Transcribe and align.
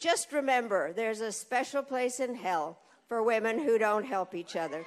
just 0.00 0.32
remember 0.32 0.92
there's 0.94 1.20
a 1.20 1.30
special 1.30 1.82
place 1.82 2.20
in 2.20 2.34
hell 2.34 2.78
for 3.06 3.22
women 3.22 3.58
who 3.58 3.76
don't 3.76 4.04
help 4.04 4.34
each 4.34 4.56
other. 4.56 4.86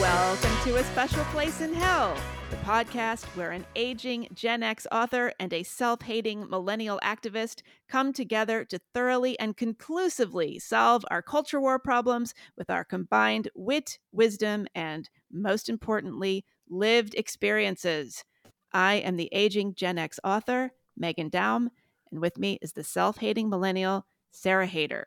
Welcome 0.00 0.56
to 0.64 0.76
A 0.76 0.84
Special 0.84 1.24
Place 1.24 1.60
in 1.60 1.74
Hell, 1.74 2.16
the 2.50 2.56
podcast 2.56 3.24
where 3.36 3.52
an 3.52 3.64
aging 3.74 4.28
Gen 4.34 4.62
X 4.62 4.86
author 4.92 5.32
and 5.40 5.52
a 5.52 5.62
self 5.62 6.02
hating 6.02 6.48
millennial 6.50 7.00
activist 7.02 7.62
come 7.88 8.12
together 8.12 8.64
to 8.66 8.78
thoroughly 8.92 9.38
and 9.38 9.56
conclusively 9.56 10.58
solve 10.58 11.04
our 11.10 11.22
culture 11.22 11.60
war 11.60 11.78
problems 11.78 12.34
with 12.56 12.68
our 12.68 12.84
combined 12.84 13.48
wit, 13.54 13.98
wisdom, 14.12 14.66
and 14.74 15.08
most 15.32 15.68
importantly, 15.68 16.44
lived 16.68 17.14
experiences. 17.14 18.24
I 18.72 18.94
am 18.96 19.16
the 19.16 19.30
aging 19.32 19.74
Gen 19.74 19.96
X 19.96 20.20
author, 20.22 20.72
Meghan 21.00 21.30
Daum, 21.30 21.68
and 22.10 22.20
with 22.20 22.38
me 22.38 22.58
is 22.60 22.72
the 22.72 22.84
self 22.84 23.18
hating 23.18 23.48
millennial, 23.48 24.06
Sarah 24.32 24.68
Haider. 24.68 25.04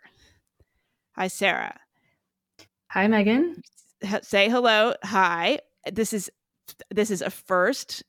Hi, 1.16 1.28
Sarah. 1.28 1.80
Hi, 2.90 3.06
Meghan. 3.06 3.62
Say 4.24 4.50
hello. 4.50 4.96
Hi. 5.04 5.60
This 5.92 6.14
is 6.14 6.32
this 6.92 7.12
is 7.12 7.22
a 7.22 7.30
first. 7.30 8.04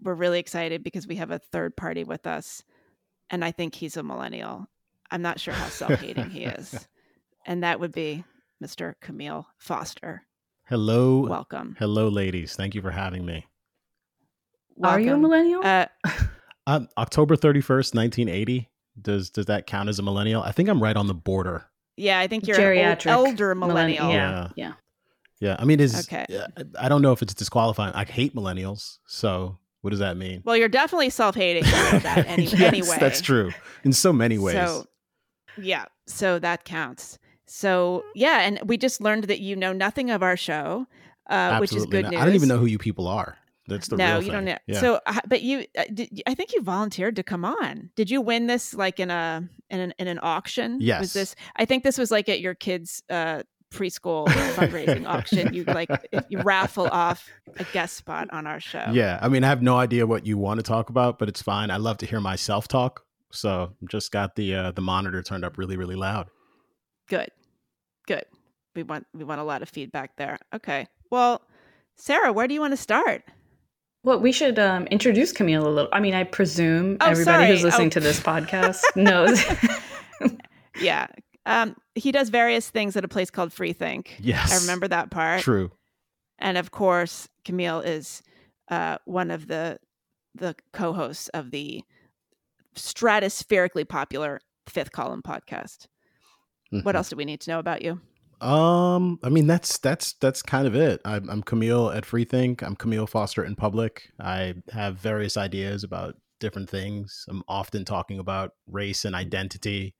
We're 0.00 0.14
really 0.14 0.38
excited 0.40 0.82
because 0.82 1.06
we 1.06 1.16
have 1.16 1.30
a 1.30 1.38
third 1.38 1.76
party 1.76 2.04
with 2.04 2.26
us, 2.26 2.62
and 3.30 3.44
I 3.44 3.50
think 3.52 3.74
he's 3.74 3.96
a 3.96 4.02
millennial. 4.02 4.66
I'm 5.10 5.22
not 5.22 5.38
sure 5.40 5.54
how 5.54 5.68
self-hating 5.68 6.30
he 6.30 6.44
is, 6.44 6.88
and 7.46 7.62
that 7.62 7.78
would 7.80 7.92
be 7.92 8.24
Mr. 8.62 8.94
Kmele 9.02 9.44
Foster. 9.58 10.22
Hello. 10.66 11.20
Welcome. 11.26 11.76
Hello, 11.78 12.08
ladies. 12.08 12.54
Thank 12.56 12.74
you 12.74 12.82
for 12.82 12.90
having 12.90 13.24
me. 13.26 13.46
Are 14.82 14.98
you 14.98 15.14
a 15.14 15.18
millennial? 15.18 15.60
Uh, 15.64 15.86
Um, 16.64 16.88
October 16.96 17.34
31st, 17.34 17.92
1980. 17.92 18.70
Does 19.00 19.30
does 19.30 19.46
that 19.46 19.66
count 19.66 19.88
as 19.88 19.98
a 19.98 20.02
millennial? 20.02 20.42
I 20.44 20.52
think 20.52 20.68
I'm 20.68 20.80
right 20.80 20.96
on 20.96 21.08
the 21.08 21.14
border. 21.14 21.64
yeah, 21.96 22.20
I 22.20 22.28
think 22.28 22.46
you're 22.46 22.72
an 22.72 22.98
old, 23.08 23.26
elder 23.26 23.54
millenni- 23.56 23.98
millennial. 23.98 24.12
Yeah. 24.12 24.48
Yeah. 24.54 24.72
Yeah. 25.42 25.56
I 25.58 25.64
mean, 25.64 25.80
is 25.80 26.08
Okay. 26.08 26.24
I 26.78 26.88
don't 26.88 27.02
know 27.02 27.10
if 27.10 27.20
it's 27.20 27.34
disqualifying. 27.34 27.92
I 27.94 28.04
hate 28.04 28.32
millennials. 28.34 28.98
So 29.06 29.58
what 29.80 29.90
does 29.90 29.98
that 29.98 30.16
mean? 30.16 30.42
Well, 30.44 30.56
you're 30.56 30.68
definitely 30.68 31.10
self-hating. 31.10 31.64
that 31.64 32.24
any, 32.28 32.44
yes, 32.44 32.60
anyway. 32.60 32.96
that's 33.00 33.20
true 33.20 33.50
in 33.82 33.92
so 33.92 34.12
many 34.12 34.38
ways. 34.38 34.54
So, 34.54 34.86
yeah, 35.58 35.86
so 36.06 36.38
that 36.38 36.64
counts. 36.64 37.18
So, 37.46 38.04
yeah, 38.14 38.42
and 38.42 38.60
we 38.64 38.76
just 38.76 39.00
learned 39.00 39.24
that 39.24 39.40
you 39.40 39.56
know 39.56 39.72
nothing 39.72 40.10
of 40.10 40.22
our 40.22 40.36
show, 40.36 40.86
uh, 41.28 41.58
which 41.58 41.74
is 41.74 41.86
good 41.86 42.04
not. 42.04 42.12
news. 42.12 42.20
I 42.22 42.24
don't 42.24 42.34
even 42.34 42.48
know 42.48 42.58
who 42.58 42.66
you 42.66 42.78
people 42.78 43.08
are. 43.08 43.36
That's 43.66 43.88
the 43.88 43.96
no, 43.96 44.16
you 44.16 44.22
thing. 44.22 44.32
don't 44.32 44.44
know. 44.44 44.58
Yeah. 44.66 44.80
So, 44.80 45.00
uh, 45.06 45.20
but 45.26 45.42
you, 45.42 45.66
uh, 45.76 45.84
did, 45.92 46.22
I 46.26 46.34
think 46.34 46.52
you 46.52 46.62
volunteered 46.62 47.16
to 47.16 47.22
come 47.22 47.44
on. 47.44 47.90
Did 47.96 48.10
you 48.10 48.20
win 48.20 48.46
this 48.46 48.74
like 48.74 49.00
in 49.00 49.10
a 49.10 49.48
in 49.70 49.80
an 49.80 49.94
in 49.98 50.08
an 50.08 50.18
auction? 50.22 50.78
Yes. 50.80 51.00
Was 51.00 51.12
this? 51.12 51.34
I 51.56 51.64
think 51.64 51.84
this 51.84 51.98
was 51.98 52.10
like 52.10 52.28
at 52.28 52.40
your 52.40 52.54
kids' 52.54 53.02
uh, 53.10 53.42
preschool 53.72 54.26
fundraising 54.54 55.06
auction. 55.06 55.52
You 55.54 55.64
like 55.64 55.90
you 56.28 56.40
raffle 56.42 56.86
off 56.88 57.28
a 57.56 57.64
guest 57.72 57.96
spot 57.96 58.28
on 58.32 58.46
our 58.46 58.60
show. 58.60 58.84
yeah. 58.92 59.18
I 59.22 59.28
mean, 59.28 59.44
I 59.44 59.48
have 59.48 59.62
no 59.62 59.76
idea 59.78 60.06
what 60.06 60.26
you 60.26 60.38
want 60.38 60.58
to 60.58 60.62
talk 60.62 60.90
about, 60.90 61.18
but 61.18 61.28
it's 61.28 61.42
fine. 61.42 61.70
I 61.70 61.76
love 61.78 61.98
to 61.98 62.06
hear 62.06 62.20
myself 62.20 62.68
talk. 62.68 63.04
So 63.32 63.72
just 63.88 64.12
got 64.12 64.36
the 64.36 64.54
uh, 64.54 64.70
the 64.72 64.82
monitor 64.82 65.22
turned 65.22 65.44
up 65.44 65.56
really, 65.58 65.76
really 65.76 65.96
loud. 65.96 66.28
Good. 67.08 67.30
Good. 68.06 68.24
We 68.74 68.82
want 68.82 69.06
we 69.14 69.24
want 69.24 69.40
a 69.40 69.44
lot 69.44 69.62
of 69.62 69.68
feedback 69.68 70.16
there. 70.16 70.38
Okay. 70.54 70.86
Well, 71.10 71.42
Sarah, 71.96 72.32
where 72.32 72.46
do 72.48 72.54
you 72.54 72.60
want 72.60 72.72
to 72.72 72.76
start? 72.78 73.22
Well, 74.04 74.18
we 74.18 74.32
should 74.32 74.58
um, 74.58 74.86
introduce 74.88 75.32
Kmele 75.32 75.64
a 75.64 75.68
little. 75.68 75.88
I 75.92 76.00
mean, 76.00 76.14
I 76.14 76.24
presume 76.24 76.96
Oh, 77.00 77.06
everybody 77.10 77.46
who's 77.46 77.62
listening 77.62 77.86
Oh. 77.86 77.90
to 77.90 78.00
this 78.00 78.18
podcast 78.20 78.82
knows. 78.96 79.42
Yeah. 80.80 81.06
Um, 81.44 81.76
he 81.94 82.12
does 82.12 82.28
various 82.28 82.70
things 82.70 82.96
at 82.96 83.04
a 83.04 83.08
place 83.08 83.30
called 83.30 83.50
Freethink. 83.50 84.08
Yes. 84.20 84.52
I 84.52 84.60
remember 84.60 84.86
that 84.88 85.10
part. 85.10 85.40
True. 85.42 85.72
And 86.38 86.56
of 86.58 86.70
course, 86.70 87.28
Kmele 87.44 87.84
is 87.84 88.22
uh, 88.70 88.98
one 89.04 89.30
of 89.30 89.48
the 89.48 89.78
the 90.34 90.54
co-hosts 90.72 91.28
of 91.30 91.50
the 91.50 91.82
stratospherically 92.74 93.88
popular 93.88 94.40
Fifth 94.66 94.92
Column 94.92 95.22
podcast. 95.22 95.86
What 96.70 96.94
Mhm. 96.94 96.94
else 96.94 97.10
do 97.10 97.16
we 97.16 97.24
need 97.26 97.40
to 97.42 97.50
know 97.50 97.58
about 97.58 97.82
you? 97.82 98.00
Um, 98.40 99.18
I 99.22 99.28
mean 99.28 99.46
that's 99.46 99.78
that's 99.78 100.14
that's 100.14 100.42
kind 100.42 100.66
of 100.66 100.74
it. 100.74 101.00
I'm, 101.04 101.28
I'm 101.30 101.42
Kmele 101.42 101.94
at 101.94 102.04
Freethink. 102.04 102.62
I'm 102.62 102.74
Kmele 102.76 103.08
Foster 103.08 103.44
in 103.44 103.54
public. 103.54 104.10
I 104.18 104.54
have 104.72 104.96
various 104.98 105.36
ideas 105.36 105.84
about 105.84 106.16
different 106.40 106.68
things. 106.68 107.24
I'm 107.28 107.42
often 107.46 107.84
talking 107.84 108.18
about 108.18 108.52
race 108.66 109.04
and 109.04 109.14
identity, 109.14 109.94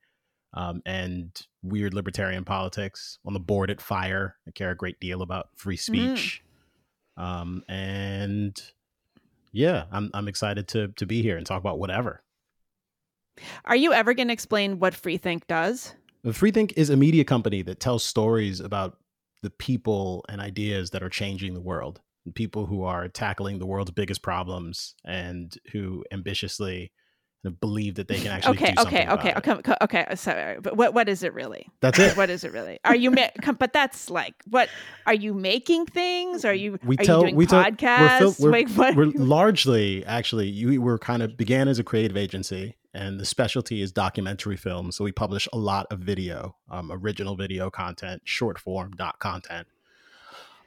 um, 0.55 0.83
and 0.85 1.47
weird 1.63 1.95
libertarian 1.95 2.45
politics. 2.45 3.19
On 3.25 3.33
the 3.33 3.41
board 3.41 3.71
at 3.71 3.81
Fire, 3.81 4.37
I 4.47 4.51
care 4.51 4.71
a 4.71 4.77
great 4.77 5.01
deal 5.01 5.23
about 5.23 5.49
free 5.57 5.77
speech. 5.77 6.43
Um, 7.17 7.63
and 7.69 8.61
yeah, 9.53 9.85
I'm 9.93 10.11
I'm 10.15 10.29
excited 10.29 10.69
to 10.69 10.89
to 10.89 11.07
be 11.07 11.23
here 11.23 11.37
and 11.37 11.47
talk 11.47 11.61
about 11.61 11.79
whatever. 11.79 12.23
Are 13.65 13.77
you 13.77 13.93
ever 13.93 14.15
going 14.15 14.29
to 14.29 14.35
explain 14.35 14.79
what 14.79 14.95
Freethink 14.95 15.47
does? 15.47 15.95
Freethink 16.27 16.73
is 16.77 16.91
a 16.91 16.97
media 16.97 17.25
company 17.25 17.63
that 17.63 17.81
tells 17.81 18.05
stories 18.05 18.61
about 18.61 18.99
the 19.43 19.51
people 19.51 20.25
and 20.29 20.41
ideas 20.41 20.91
that 20.91 21.03
are 21.03 21.09
changing 21.09 21.55
the 21.55 21.61
world, 21.61 22.01
people 22.35 22.67
who 22.67 22.85
are 22.85 23.09
tackling 23.09 23.59
the 23.59 23.67
world's 23.67 23.91
biggest 23.91 24.23
problems 24.23 24.95
and 25.05 25.57
who 25.73 26.05
ambitiously 26.13 26.93
believe 27.51 27.97
that 27.97 28.09
they 28.09 28.19
can 28.21 28.29
actually 28.29 28.57
okay, 28.57 28.71
do 28.71 28.83
something 28.83 29.09
okay, 29.09 29.35
okay, 29.35 29.53
okay, 29.53 29.75
okay. 29.83 30.07
uh, 30.09 30.15
Sorry, 30.15 30.61
but 30.61 30.77
what 30.77 30.95
what 30.95 31.09
is 31.09 31.23
it 31.23 31.35
really? 31.35 31.69
That's 31.81 31.99
it. 31.99 32.17
What 32.17 32.31
is 32.31 32.45
it 32.45 32.53
really? 32.53 32.79
Are 32.85 32.95
you? 32.95 33.11
Ma- 33.11 33.29
come- 33.41 33.57
but 33.57 33.73
that's 33.73 34.11
like 34.11 34.35
what? 34.49 34.69
Are 35.07 35.15
you 35.15 35.35
making 35.35 35.87
things? 35.87 36.45
Are 36.45 36.55
you? 36.55 36.79
We 36.85 36.97
are 36.99 37.05
tell 37.05 37.19
you 37.19 37.25
doing 37.25 37.37
we 37.37 37.47
tell 37.47 37.65
podcasts? 37.65 38.21
we're, 38.21 38.31
fil- 38.31 38.45
we're, 38.45 38.51
like 38.53 38.71
what? 38.71 38.97
we're 38.97 39.07
largely 39.07 40.05
actually 40.07 40.49
you 40.49 40.81
we're 40.81 40.99
kind 40.99 41.23
of 41.23 41.37
began 41.37 41.69
as 41.69 41.79
a 41.79 41.85
creative 41.85 42.17
agency 42.17 42.77
and 42.95 43.19
the 43.19 43.25
specialty 43.25 43.81
is 43.81 43.91
documentary 43.91 44.57
film. 44.57 44.93
So 44.93 45.05
we 45.05 45.13
publish 45.13 45.49
a 45.53 45.59
lot 45.59 45.87
of 45.91 46.01
video, 46.01 46.57
um, 46.71 46.93
original 46.93 47.37
video 47.37 47.71
content, 47.71 48.23
short 48.25 48.59
form 48.59 48.93
dot 48.93 49.19
content. 49.19 49.67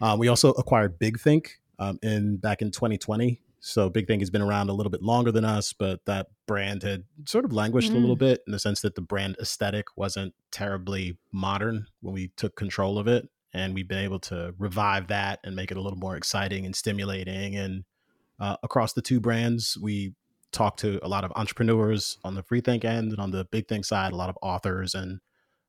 Uh, 0.02 0.16
we 0.18 0.28
also 0.28 0.52
acquired 0.52 1.00
Big 1.00 1.20
Think 1.20 1.60
um, 1.80 2.00
in 2.02 2.38
back 2.38 2.62
in 2.62 2.72
2020. 2.72 3.42
So 3.68 3.90
Big 3.90 4.06
Think 4.06 4.22
has 4.22 4.30
been 4.30 4.44
around 4.44 4.70
a 4.70 4.74
little 4.74 4.92
bit 4.92 5.02
longer 5.02 5.32
than 5.32 5.44
us, 5.44 5.74
but 5.74 6.06
that 6.06 6.28
brand 6.46 6.84
had 6.84 7.06
sort 7.28 7.46
of 7.46 7.52
languished 7.52 7.90
a 7.90 7.96
little 7.96 8.16
bit 8.16 8.44
in 8.46 8.52
the 8.52 8.60
sense 8.60 8.82
that 8.82 8.94
the 8.94 9.02
brand 9.02 9.38
aesthetic 9.42 9.88
wasn't 9.98 10.36
terribly 10.52 11.18
modern 11.32 11.88
when 12.02 12.14
we 12.14 12.28
took 12.38 12.56
control 12.56 13.00
of 13.00 13.08
it. 13.08 13.28
And 13.56 13.74
we've 13.74 13.88
been 13.88 14.04
able 14.04 14.20
to 14.20 14.54
revive 14.60 15.08
that 15.08 15.40
and 15.44 15.56
make 15.56 15.72
it 15.72 15.78
a 15.78 15.82
little 15.82 15.98
more 15.98 16.16
exciting 16.16 16.68
and 16.68 16.76
stimulating. 16.76 17.56
And 17.56 17.86
uh, 18.40 18.58
across 18.62 18.94
the 18.94 19.02
two 19.02 19.20
brands, 19.20 19.76
we 19.82 20.14
talk 20.52 20.78
to 20.78 21.00
a 21.02 21.08
lot 21.08 21.24
of 21.24 21.32
entrepreneurs 21.36 22.20
on 22.24 22.36
the 22.36 22.44
free 22.44 22.62
think 22.62 22.86
end 22.86 23.14
and 23.14 23.20
on 23.20 23.32
the 23.32 23.46
big 23.46 23.68
think 23.68 23.86
side, 23.86 24.14
a 24.14 24.16
lot 24.16 24.30
of 24.30 24.38
authors 24.44 24.94
and 24.94 25.22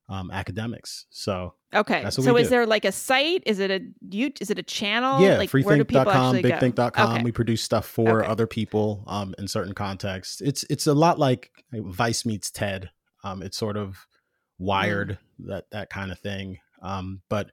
um, 0.08 0.30
academics. 0.30 1.06
So 1.10 1.54
okay, 1.74 2.08
so 2.10 2.36
is 2.36 2.46
do. 2.46 2.50
there 2.50 2.66
like 2.66 2.84
a 2.84 2.92
site? 2.92 3.42
Is 3.46 3.58
it 3.58 3.70
a 3.70 3.80
you? 4.08 4.32
Is 4.40 4.50
it 4.50 4.58
a 4.58 4.62
channel? 4.62 5.20
yeah, 5.20 5.38
like 5.38 5.50
where 5.52 5.76
do 5.76 5.84
people 5.84 6.04
freethink.com, 6.04 6.36
bigthink.com. 6.36 7.14
Okay. 7.14 7.22
We 7.24 7.32
produce 7.32 7.62
stuff 7.62 7.86
for 7.86 8.20
Okay. 8.22 8.30
other 8.30 8.46
people 8.46 9.04
um, 9.06 9.34
in 9.38 9.48
certain 9.48 9.74
contexts. 9.74 10.40
It's 10.40 10.64
it's 10.70 10.86
a 10.86 10.94
lot 10.94 11.18
like 11.18 11.50
Vice 11.72 12.24
meets 12.24 12.50
TED. 12.50 12.90
Um, 13.24 13.42
it's 13.42 13.56
sort 13.56 13.76
of 13.76 14.06
wired 14.58 15.18
Mm. 15.40 15.46
that 15.48 15.70
that 15.72 15.90
kind 15.90 16.12
of 16.12 16.18
thing. 16.18 16.58
Um, 16.82 17.22
but 17.28 17.50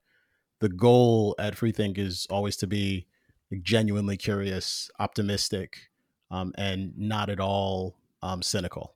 the 0.59 0.70
goal 0.70 1.35
at 1.40 1.55
Freethink 1.55 1.97
is 1.97 2.28
always 2.29 2.55
to 2.58 2.67
be 2.67 3.08
like, 3.52 3.64
genuinely 3.64 4.16
curious, 4.16 4.90
optimistic, 5.00 5.90
um, 6.32 6.53
and 6.58 6.94
not 6.97 7.29
at 7.29 7.40
all 7.40 7.97
um, 8.22 8.41
cynical. 8.41 8.96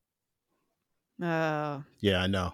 Oh, 1.21 1.83
Yeah, 1.99 2.21
I 2.21 2.27
know. 2.27 2.53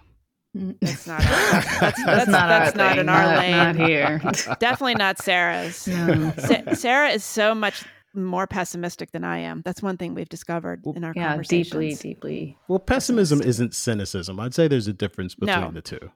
That's 0.53 1.07
not. 1.07 1.21
That's, 1.21 1.69
that's, 1.79 2.05
That's 2.05 2.29
not 2.29 2.44
our 2.51 2.59
that's 2.59 2.75
not 2.75 2.91
thing. 2.91 3.00
in 3.00 3.09
our 3.09 3.23
Not- 3.23 3.38
lane. 3.39 3.51
not 3.51 3.75
here. 3.75 4.19
Definitely 4.59 4.95
not 4.95 5.17
Sarah's. 5.17 5.88
No. 5.88 6.31
Sa- 6.38 6.73
Sarah 6.75 7.09
is 7.09 7.23
so 7.23 7.55
much 7.55 7.83
more 8.13 8.45
pessimistic 8.45 9.11
than 9.11 9.23
I 9.23 9.39
am. 9.39 9.63
That's 9.65 9.81
one 9.81 9.97
thing 9.97 10.13
we've 10.13 10.29
discovered 10.29 10.83
in 10.95 11.03
our 11.03 11.13
yeah, 11.15 11.29
conversations. 11.29 11.71
deeply, 11.71 11.95
deeply. 11.95 12.57
Well, 12.67 12.77
pessimism 12.79 13.41
isn't 13.41 13.73
cynicism. 13.73 14.39
I'd 14.39 14.53
say 14.53 14.67
there's 14.67 14.88
a 14.88 14.94
difference 14.94 15.33
between 15.33 15.59
No. 15.61 15.71
the 15.71 15.81
two. 15.81 16.11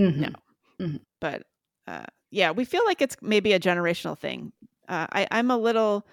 Mhm. 0.00 0.34
No. 0.80 0.98
But 1.20 1.44
uh, 1.86 2.04
yeah, 2.32 2.50
we 2.50 2.64
feel 2.64 2.84
like 2.84 3.00
it's 3.00 3.16
maybe 3.22 3.52
a 3.52 3.60
generational 3.60 4.18
thing. 4.18 4.52
Uh, 4.88 5.06
I, 5.12 5.28
I'm 5.30 5.50
a 5.52 5.56
little 5.58 6.04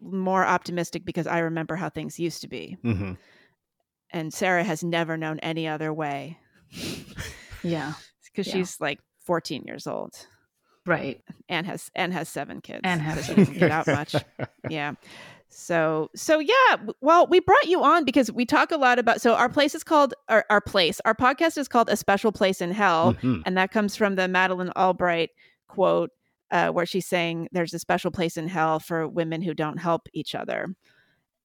more 0.00 0.44
optimistic 0.46 1.04
because 1.04 1.26
I 1.26 1.40
remember 1.40 1.76
how 1.76 1.88
things 1.90 2.18
used 2.18 2.40
to 2.42 2.48
be, 2.48 2.76
hmm 2.82 3.12
and 4.14 4.32
Sarah 4.34 4.62
has 4.64 4.84
never 4.84 5.16
known 5.16 5.38
any 5.38 5.66
other 5.66 5.90
way 5.92 6.38
Yeah. 7.62 7.92
because 8.24 8.46
Yeah. 8.46 8.52
she's 8.54 8.80
like 8.80 9.00
14 9.26 9.64
years 9.66 9.86
old 9.86 10.14
Right. 10.84 11.20
and 11.48 11.66
has 11.66 11.90
and 11.94 12.12
has 12.12 12.28
seven 12.28 12.60
kids 12.60 12.80
And 12.84 13.00
has 13.00 13.24
so 13.26 13.34
she 13.34 13.34
doesn't 13.36 13.58
get 13.58 13.70
out 13.70 13.86
much 13.86 14.14
yeah 14.68 14.94
so 15.48 16.10
so 16.16 16.38
yeah 16.40 16.76
well 17.00 17.26
we 17.26 17.38
brought 17.40 17.68
you 17.68 17.82
on 17.84 18.04
because 18.04 18.32
we 18.32 18.44
talk 18.46 18.72
a 18.72 18.76
lot 18.76 18.98
about 18.98 19.20
so 19.20 19.34
our 19.34 19.48
place 19.50 19.74
is 19.74 19.84
called 19.84 20.14
our, 20.28 20.44
our 20.50 20.60
place 20.62 20.98
our 21.04 21.14
podcast 21.14 21.56
is 21.58 21.68
called 21.68 21.88
a 21.90 21.96
special 21.96 22.32
place 22.32 22.60
in 22.60 22.72
hell 22.72 23.14
Mhm. 23.22 23.42
and 23.46 23.56
that 23.56 23.70
comes 23.70 23.94
from 23.94 24.16
the 24.16 24.26
Madeleine 24.28 24.72
Albright 24.76 25.30
quote 25.68 26.10
uh, 26.50 26.70
where 26.70 26.84
she's 26.86 27.06
saying 27.06 27.48
there's 27.52 27.72
a 27.74 27.78
special 27.78 28.10
place 28.10 28.36
in 28.36 28.48
hell 28.48 28.80
for 28.80 29.06
women 29.06 29.40
who 29.42 29.54
don't 29.54 29.78
help 29.78 30.08
each 30.14 30.34
other 30.34 30.74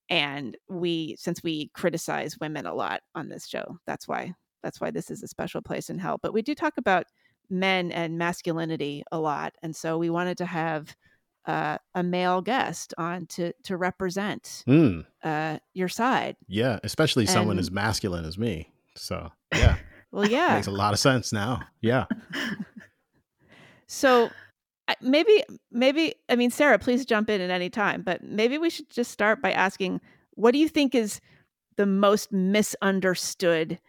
and 0.09 0.57
we 0.69 1.15
since 1.19 1.43
we 1.43 1.69
criticize 1.73 2.39
women 2.39 2.65
a 2.65 2.73
lot 2.73 3.01
on 3.13 3.27
this 3.29 3.45
show 3.45 3.77
that's 3.85 4.07
why 4.07 4.33
that's 4.63 4.81
why 4.81 4.91
this 4.91 5.09
is 5.11 5.23
a 5.23 5.27
special 5.27 5.61
place 5.61 5.89
in 5.89 5.99
hell 5.99 6.19
but 6.21 6.33
we 6.33 6.41
do 6.41 6.55
talk 6.55 6.77
about 6.77 7.05
men 7.49 7.91
and 7.91 8.17
masculinity 8.17 9.03
a 9.11 9.19
lot 9.19 9.53
and 9.61 9.75
so 9.75 9.97
we 9.97 10.09
wanted 10.09 10.37
to 10.37 10.45
have 10.45 10.95
uh, 11.45 11.77
a 11.95 12.03
male 12.03 12.41
guest 12.41 12.93
on 12.97 13.25
to 13.25 13.53
to 13.63 13.77
represent 13.77 14.63
Mm, 14.67 15.05
uh, 15.23 15.59
your 15.73 15.87
side 15.87 16.35
yeah, 16.47 16.79
especially 16.83 17.25
someone 17.25 17.59
as 17.59 17.71
masculine 17.71 18.25
as 18.25 18.37
me. 18.37 18.69
So 18.95 19.31
yeah, 19.55 19.77
well 20.11 20.25
yeah 20.25 20.55
makes 20.55 20.67
a 20.67 20.71
lot 20.71 20.93
of 20.93 20.99
sense 20.99 21.31
now. 21.31 21.61
Yeah. 21.81 22.05
so 23.87 24.29
maybe 25.01 25.43
maybe 25.71 26.15
i 26.29 26.35
mean 26.35 26.49
sarah 26.49 26.79
please 26.79 27.05
jump 27.05 27.29
in 27.29 27.41
at 27.41 27.49
any 27.49 27.69
time 27.69 28.01
but 28.01 28.23
maybe 28.23 28.57
we 28.57 28.69
should 28.69 28.89
just 28.89 29.11
start 29.11 29.41
by 29.41 29.51
asking 29.51 29.99
what 30.35 30.51
do 30.51 30.59
you 30.59 30.69
think 30.69 30.95
is 30.95 31.19
the 31.75 31.85
most 31.85 32.31
misunderstood 32.31 33.79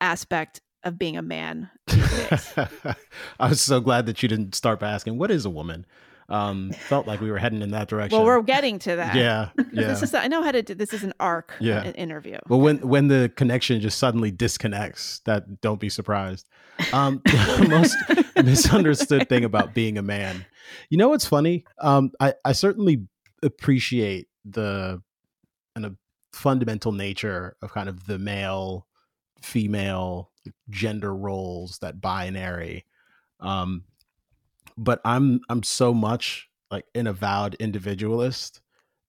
aspect 0.00 0.60
of 0.84 0.98
being 0.98 1.16
a 1.16 1.22
man? 1.22 1.70
I 3.40 3.48
was 3.48 3.60
so 3.60 3.80
glad 3.80 4.06
that 4.06 4.22
you 4.22 4.28
didn't 4.28 4.54
start 4.54 4.80
by 4.80 4.90
asking 4.90 5.18
what 5.18 5.30
is 5.30 5.44
a 5.44 5.50
woman. 5.50 5.86
Um, 6.30 6.72
felt 6.72 7.06
like 7.06 7.22
we 7.22 7.30
were 7.30 7.38
heading 7.38 7.62
in 7.62 7.70
that 7.70 7.88
direction. 7.88 8.18
well 8.18 8.26
we're 8.26 8.42
getting 8.42 8.78
to 8.80 8.96
that 8.96 9.14
yeah, 9.14 9.48
yeah. 9.72 9.88
this 9.88 10.02
is 10.02 10.12
i 10.12 10.26
know 10.28 10.42
how 10.42 10.50
to 10.52 10.60
do 10.60 10.74
this 10.74 10.92
is 10.92 11.02
an 11.02 11.14
arc 11.18 11.54
Yeah. 11.58 11.82
an 11.82 11.94
interview 11.94 12.36
Well, 12.48 12.60
when 12.60 12.86
when 12.86 13.08
the 13.08 13.32
connection 13.34 13.80
just 13.80 13.96
suddenly 13.98 14.30
disconnects, 14.30 15.20
that 15.24 15.62
don't 15.62 15.80
be 15.80 15.88
surprised. 15.88 16.46
Um, 16.92 17.22
the 17.24 17.66
most 17.70 17.96
misunderstood 18.44 19.26
thing 19.30 19.42
about 19.44 19.72
being 19.72 19.96
a 19.96 20.02
man, 20.02 20.44
you 20.90 20.98
know, 20.98 21.08
what's 21.08 21.24
funny? 21.24 21.64
Um, 21.80 22.10
I 22.20 22.34
I 22.44 22.52
certainly 22.52 23.06
appreciate 23.42 24.28
the 24.44 25.00
kind 25.74 25.86
of 25.86 25.96
fundamental 26.34 26.92
nature 26.92 27.56
of 27.62 27.72
kind 27.72 27.88
of 27.88 28.04
the 28.06 28.18
male 28.18 28.86
female 29.42 30.30
gender 30.70 31.14
roles 31.14 31.78
that 31.80 32.00
binary 32.00 32.84
um 33.40 33.84
but 34.76 35.00
i'm 35.04 35.40
i'm 35.48 35.62
so 35.62 35.92
much 35.92 36.48
like 36.70 36.84
an 36.94 37.06
avowed 37.06 37.54
individualist 37.56 38.60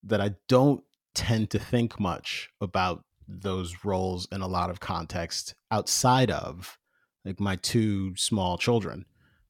that 0.02 0.20
i 0.20 0.34
don't 0.48 0.82
tend 1.14 1.50
to 1.50 1.58
think 1.58 1.98
much 2.00 2.50
about 2.60 3.04
those 3.28 3.84
roles 3.84 4.26
in 4.32 4.40
a 4.40 4.46
lot 4.48 4.70
of 4.70 4.80
context 4.80 5.54
outside 5.70 6.30
of 6.30 6.78
like 7.24 7.38
my 7.38 7.54
two 7.56 8.14
small 8.16 8.58
children. 8.58 9.04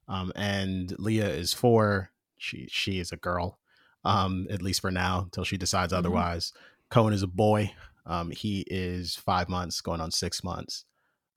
Um 0.08 0.32
and 0.36 0.94
leah 0.98 1.28
is 1.30 1.54
four. 1.54 2.10
She 2.36 2.66
she 2.70 2.98
is 2.98 3.12
a 3.12 3.16
girl 3.16 3.58
um 4.04 4.46
at 4.50 4.60
least 4.62 4.80
for 4.80 4.90
now 4.90 5.20
until 5.22 5.44
she 5.44 5.56
decides 5.56 5.92
Mhm. 5.92 5.98
otherwise. 5.98 6.52
Cohen 6.90 7.14
is 7.14 7.22
a 7.22 7.26
boy 7.26 7.72
um 8.06 8.30
he 8.30 8.64
is 8.68 9.16
five 9.16 9.48
months 9.48 9.80
going 9.80 10.00
on 10.00 10.10
six 10.10 10.42
months 10.42 10.84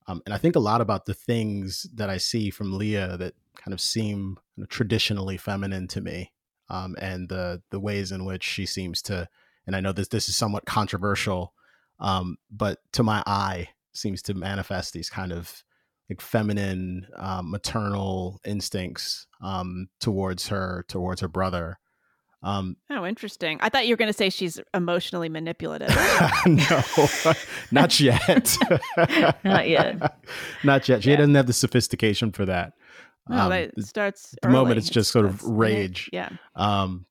um, 0.07 0.21
and 0.25 0.33
I 0.33 0.37
think 0.37 0.55
a 0.55 0.59
lot 0.59 0.81
about 0.81 1.05
the 1.05 1.13
things 1.13 1.87
that 1.93 2.09
I 2.09 2.17
see 2.17 2.49
from 2.49 2.77
Leah 2.77 3.17
that 3.17 3.33
kind 3.55 3.73
of 3.73 3.79
seem 3.79 4.37
traditionally 4.69 5.37
feminine 5.37 5.87
to 5.89 6.01
me, 6.01 6.31
um, 6.69 6.95
and 6.99 7.29
the 7.29 7.61
the 7.69 7.79
ways 7.79 8.11
in 8.11 8.25
which 8.25 8.43
she 8.43 8.65
seems 8.65 9.01
to. 9.03 9.29
And 9.65 9.75
I 9.75 9.79
know 9.79 9.93
this 9.93 10.09
this 10.09 10.27
is 10.27 10.35
somewhat 10.35 10.65
controversial, 10.65 11.53
um, 11.99 12.37
but 12.51 12.79
to 12.93 13.03
my 13.03 13.23
eye, 13.25 13.69
seems 13.93 14.21
to 14.23 14.33
manifest 14.33 14.93
these 14.93 15.09
kind 15.09 15.31
of 15.31 15.63
like 16.09 16.19
feminine, 16.19 17.07
um, 17.15 17.49
maternal 17.49 18.41
instincts 18.45 19.27
um, 19.41 19.87
towards 20.01 20.49
her 20.49 20.83
towards 20.89 21.21
her 21.21 21.29
brother. 21.29 21.79
Um, 22.43 22.75
oh 22.89 23.05
interesting 23.05 23.57
i 23.61 23.69
thought 23.69 23.87
you 23.87 23.93
were 23.93 23.97
going 23.97 24.11
to 24.11 24.17
say 24.17 24.29
she's 24.29 24.59
emotionally 24.73 25.29
manipulative 25.29 25.87
no, 26.45 26.81
not 27.71 27.97
yet. 27.99 28.57
Not 29.45 29.69
yet. 29.69 30.19
Not 30.63 30.89
yet. 30.89 31.03
She 31.03 31.11
Yeah. 31.11 31.15
doesn't 31.17 31.35
have 31.35 31.47
the 31.47 31.53
sophistication 31.53 32.31
for 32.33 32.45
that. 32.45 32.73
no 33.29 33.37
Um, 33.43 33.49
that 33.49 33.71
starts 33.83 34.33
at 34.33 34.41
the 34.41 34.49
moment 34.49 34.77
it's 34.77 34.89
just 34.89 35.11
sort 35.11 35.25
of 35.25 35.41
rage. 35.43 36.09
yeah 36.11 36.29
Um, 36.55 37.05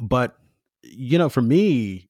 but 0.00 0.36
you 0.84 1.18
know, 1.18 1.28
for 1.28 1.42
me, 1.42 2.08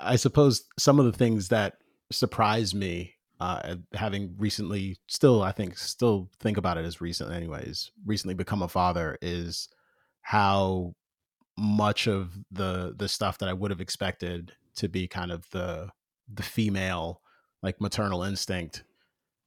I 0.00 0.16
suppose 0.16 0.64
some 0.78 0.98
of 0.98 1.04
the 1.04 1.12
things 1.12 1.48
that 1.48 1.74
surprised 2.10 2.74
me, 2.74 3.14
uh, 3.38 3.76
having 3.92 4.34
recently, 4.38 4.96
still, 5.06 5.42
I 5.42 5.52
think, 5.52 5.76
still 5.78 6.30
think 6.40 6.56
about 6.56 6.78
it 6.78 6.84
as 6.86 7.00
recent, 7.02 7.30
anyways, 7.32 7.90
recently 8.06 8.34
become 8.34 8.62
a 8.62 8.68
father, 8.68 9.18
is 9.22 9.68
how 10.22 10.94
much 11.58 12.06
of 12.06 12.38
the 12.50 12.94
the 12.96 13.08
stuff 13.08 13.38
that 13.38 13.48
I 13.48 13.52
would 13.52 13.70
have 13.70 13.80
expected 13.80 14.52
to 14.76 14.88
be 14.88 15.06
kind 15.08 15.30
of 15.32 15.48
the 15.50 15.90
the 16.32 16.42
female 16.42 17.22
like 17.62 17.80
maternal 17.80 18.22
instinct 18.22 18.84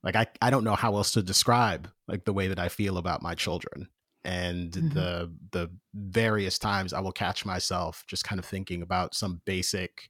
like 0.03 0.15
I, 0.15 0.27
I 0.41 0.50
don't 0.50 0.65
know 0.65 0.75
how 0.75 0.95
else 0.97 1.11
to 1.13 1.23
describe 1.23 1.89
like 2.07 2.25
the 2.25 2.33
way 2.33 2.47
that 2.47 2.59
I 2.59 2.69
feel 2.69 2.97
about 2.97 3.21
my 3.21 3.35
children 3.35 3.89
and 4.25 4.71
Mhm. 4.71 4.94
the 4.94 5.33
the 5.51 5.71
various 5.94 6.59
times 6.59 6.94
I 6.94 7.00
will 7.01 7.11
catch 7.11 7.45
myself 7.45 8.03
just 8.07 8.23
kind 8.25 8.39
of 8.39 8.45
thinking 8.45 8.81
about 8.81 9.15
some 9.15 9.41
basic 9.45 10.09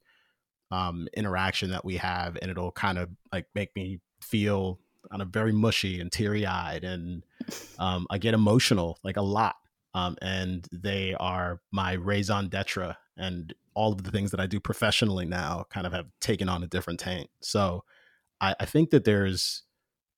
um 0.71 1.07
interaction 1.15 1.69
that 1.71 1.85
we 1.85 1.97
have 1.97 2.37
and 2.41 2.49
it'll 2.51 2.71
kind 2.71 2.97
of 2.97 3.09
like 3.31 3.47
make 3.55 3.75
me 3.75 3.99
feel 4.21 4.79
kind 5.11 5.21
of 5.21 5.29
very 5.29 5.51
mushy 5.51 5.99
and 5.99 6.11
teary-eyed 6.11 6.83
and 6.83 7.23
um 7.79 8.07
I 8.09 8.17
get 8.17 8.33
emotional 8.33 8.99
like 9.03 9.17
a 9.17 9.21
lot 9.21 9.55
um 9.93 10.17
and 10.21 10.67
they 10.71 11.15
are 11.19 11.61
my 11.71 11.93
raison 11.93 12.49
d'etre 12.49 12.95
and 13.17 13.53
all 13.75 13.91
of 13.91 14.03
the 14.03 14.11
things 14.11 14.31
that 14.31 14.39
I 14.39 14.47
do 14.47 14.59
professionally 14.59 15.25
now 15.25 15.65
kind 15.69 15.87
of 15.87 15.93
have 15.93 16.07
taken 16.21 16.49
on 16.49 16.63
a 16.63 16.67
different 16.67 16.99
taint. 16.99 17.29
So 17.41 17.83
I, 18.41 18.55
I 18.59 18.65
think 18.65 18.91
that 18.91 19.03
there's 19.03 19.63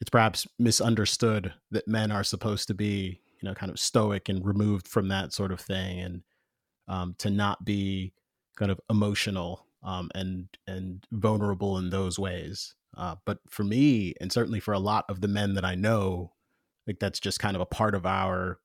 it's 0.02 0.10
perhaps 0.10 0.48
misunderstood 0.60 1.54
that 1.72 1.88
men 1.88 2.12
are 2.12 2.24
supposed 2.24 2.68
to 2.68 2.74
be 2.74 3.22
you 3.42 3.50
know 3.50 3.56
kind 3.56 3.72
of 3.72 3.80
stoic 3.80 4.30
and 4.30 4.46
removed 4.46 4.88
from 4.88 5.08
that 5.10 5.34
sort 5.34 5.52
of 5.52 5.60
thing 5.60 6.00
and 6.00 6.24
um, 6.88 7.16
to 7.20 7.30
not 7.30 7.66
be 7.66 8.14
kind 8.58 8.72
of 8.72 8.80
emotional 8.90 9.66
um, 9.84 10.10
and 10.16 10.48
and 10.68 11.06
vulnerable 11.12 11.78
in 11.78 11.90
those 11.90 12.20
ways. 12.20 12.76
Uh, 12.98 13.16
but 13.26 13.40
for 13.50 13.64
me 13.64 14.14
and 14.22 14.32
certainly 14.32 14.60
for 14.60 14.74
a 14.74 14.80
lot 14.80 15.04
of 15.10 15.20
the 15.20 15.28
men 15.28 15.54
that 15.54 15.66
i 15.66 15.76
know 15.76 16.32
like 16.88 16.98
that's 16.98 17.20
just 17.20 17.40
kind 17.40 17.56
of 17.56 17.62
a 17.62 17.66
part 17.66 17.94
of 17.94 18.06
our 18.06 18.58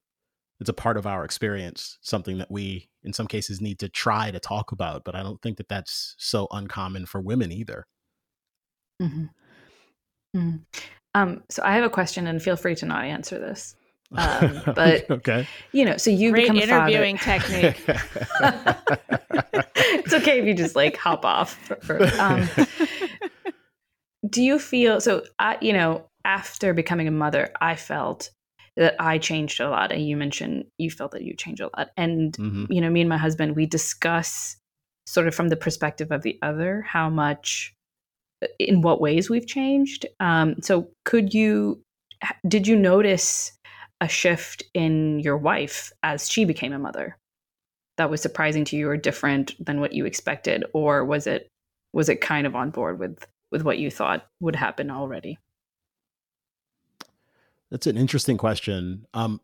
it's 0.61 0.69
a 0.69 0.75
part 0.75 0.97
of 0.97 1.07
our 1.07 1.25
experience 1.25 1.99
something 2.02 2.38
that 2.38 2.50
we 2.50 2.88
in 3.02 3.12
some 3.12 3.26
cases 3.26 3.61
need 3.61 3.79
to 3.79 3.88
try 3.88 4.31
to 4.31 4.38
talk 4.40 4.73
about 4.73 5.05
but 5.05 5.14
i 5.14 5.23
don't 5.23 5.40
think 5.43 5.57
that 5.57 5.69
that's 5.69 6.14
so 6.19 6.47
uncommon 6.50 7.07
for 7.07 7.21
women 7.21 7.50
either 7.50 7.87
hmm 9.00 9.25
hmm 10.35 10.57
Um, 11.14 11.43
so 11.49 11.62
I 11.64 11.73
have 11.75 11.83
a 11.85 11.90
question, 11.90 12.29
and 12.29 12.40
feel 12.40 12.55
free 12.57 12.76
to 12.76 12.87
not 12.87 13.02
answer 13.05 13.37
this. 13.40 13.75
Um, 14.17 14.62
but- 14.76 15.11
okay 15.11 15.45
You 15.73 15.85
know, 15.85 15.97
so 15.97 16.11
you 16.11 16.31
Great 16.31 16.43
become 16.43 16.57
a 16.59 16.61
interviewing 16.62 17.17
father. 17.17 17.40
technique. 17.40 17.85
it's 19.76 20.14
okay 20.14 20.38
if 20.38 20.45
you 20.47 20.55
just 20.55 20.76
like 20.76 20.97
hop 20.97 21.25
off. 21.25 21.55
For, 21.67 21.76
for- 21.76 22.21
um, 22.21 22.49
do 24.31 24.43
you 24.43 24.59
feel 24.61 25.00
so? 25.00 25.25
I, 25.38 25.59
you 25.61 25.73
know, 25.73 26.05
after 26.25 26.75
becoming 26.75 27.09
a 27.09 27.12
mother, 27.12 27.50
I 27.61 27.75
felt 27.76 28.31
that 28.77 28.95
I 28.99 29.19
changed 29.19 29.61
a 29.61 29.69
lot, 29.69 29.93
and 29.93 30.07
you 30.07 30.17
mentioned 30.17 30.67
you 30.79 30.91
felt 30.91 31.12
that 31.12 31.23
you 31.23 31.35
changed 31.35 31.61
a 31.61 31.71
lot, 31.77 31.91
and 31.97 32.37
Mhm. 32.37 32.67
you 32.71 32.81
know, 32.81 32.91
me 32.91 33.00
and 33.00 33.09
my 33.09 33.19
husband, 33.19 33.57
we 33.57 33.67
discuss 33.67 34.57
sort 35.07 35.27
of 35.27 35.35
from 35.35 35.49
the 35.49 35.57
perspective 35.57 36.12
of 36.12 36.23
the 36.23 36.39
other 36.43 36.83
how 36.83 37.11
much, 37.11 37.75
in 38.59 38.81
what 38.81 39.00
ways 39.00 39.29
we've 39.29 39.47
changed. 39.47 40.07
Um, 40.21 40.62
so, 40.62 40.89
could 41.05 41.35
you, 41.35 41.83
did 42.47 42.67
you 42.67 42.77
notice 42.77 43.53
a 44.00 44.09
shift 44.09 44.62
in 44.73 45.21
your 45.21 45.37
wife 45.37 45.93
as 46.03 46.31
she 46.31 46.45
became 46.45 46.73
a 46.73 46.79
mother? 46.79 47.17
That 47.97 48.09
was 48.09 48.23
surprising 48.23 48.65
to 48.67 48.77
you 48.77 48.89
or 48.89 48.97
different 48.97 49.53
than 49.65 49.81
what 49.81 49.93
you 49.93 50.07
expected, 50.07 50.65
or 50.73 51.05
was 51.05 51.27
it 51.27 51.49
was 51.93 52.09
it 52.09 52.21
kind 52.21 52.47
of 52.47 52.55
on 52.55 52.71
board 52.71 52.99
with 52.99 53.27
with 53.53 53.62
what 53.62 53.79
you 53.79 53.91
thought 53.91 54.27
would 54.41 54.57
happen 54.57 54.91
already? 54.91 55.39
That's 57.71 57.87
an 57.87 57.97
interesting 57.97 58.37
question. 58.37 59.07
Um, 59.15 59.41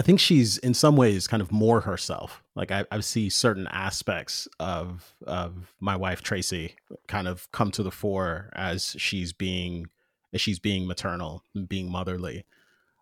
I 0.00 0.02
think 0.02 0.18
she's 0.18 0.56
in 0.56 0.72
some 0.72 0.96
ways 0.96 1.26
kind 1.26 1.42
of 1.42 1.52
more 1.52 1.82
herself. 1.82 2.42
Like 2.56 2.70
I, 2.70 2.86
I 2.90 3.00
see 3.00 3.28
certain 3.28 3.66
aspects 3.66 4.48
of 4.58 5.14
of 5.26 5.74
my 5.78 5.94
wife 5.94 6.22
Tracy 6.22 6.74
kind 7.06 7.28
of 7.28 7.52
come 7.52 7.70
to 7.72 7.82
the 7.82 7.90
fore 7.90 8.50
as 8.54 8.96
she's 8.98 9.32
being 9.32 9.86
as 10.32 10.40
she's 10.40 10.58
being 10.58 10.86
maternal 10.86 11.44
and 11.54 11.68
being 11.68 11.90
motherly. 11.90 12.46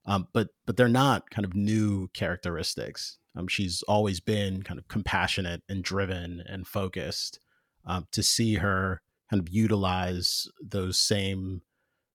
Um, 0.07 0.27
but 0.33 0.49
but 0.67 0.77
they're 0.77 0.89
not 0.89 1.31
kind 1.31 1.45
of 1.45 1.55
new 1.55 2.09
characteristics. 2.09 3.19
Um, 3.37 3.47
she's 3.47 3.83
always 3.83 4.19
been 4.19 4.65
kind 4.65 4.81
of 4.81 4.89
compassionate 4.89 5.63
and 5.69 5.85
driven 5.85 6.43
and 6.47 6.67
focused. 6.67 7.39
Um, 7.85 8.07
to 8.11 8.23
see 8.23 8.57
her 8.57 9.03
kind 9.31 9.41
of 9.41 9.49
utilize 9.49 10.49
those 10.61 10.99
same 10.99 11.63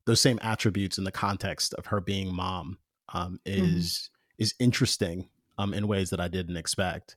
those 0.06 0.22
same 0.22 0.40
attributes 0.42 0.98
in 0.98 1.04
the 1.04 1.12
context 1.12 1.74
of 1.76 1.88
her 1.88 2.02
being 2.02 2.34
mom 2.34 2.78
um, 3.14 3.40
Mm-hmm. 3.46 3.78
is 3.78 4.10
is 4.38 4.54
interesting 4.60 5.30
um, 5.58 5.74
in 5.74 5.88
ways 5.88 6.10
that 6.10 6.20
I 6.20 6.28
didn't 6.28 6.58
expect. 6.58 7.16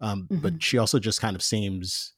Um, 0.00 0.28
Mhm. 0.30 0.42
But 0.42 0.62
she 0.62 0.78
also 0.78 0.98
just 0.98 1.20
kind 1.20 1.36
of 1.36 1.42
seems 1.42 2.12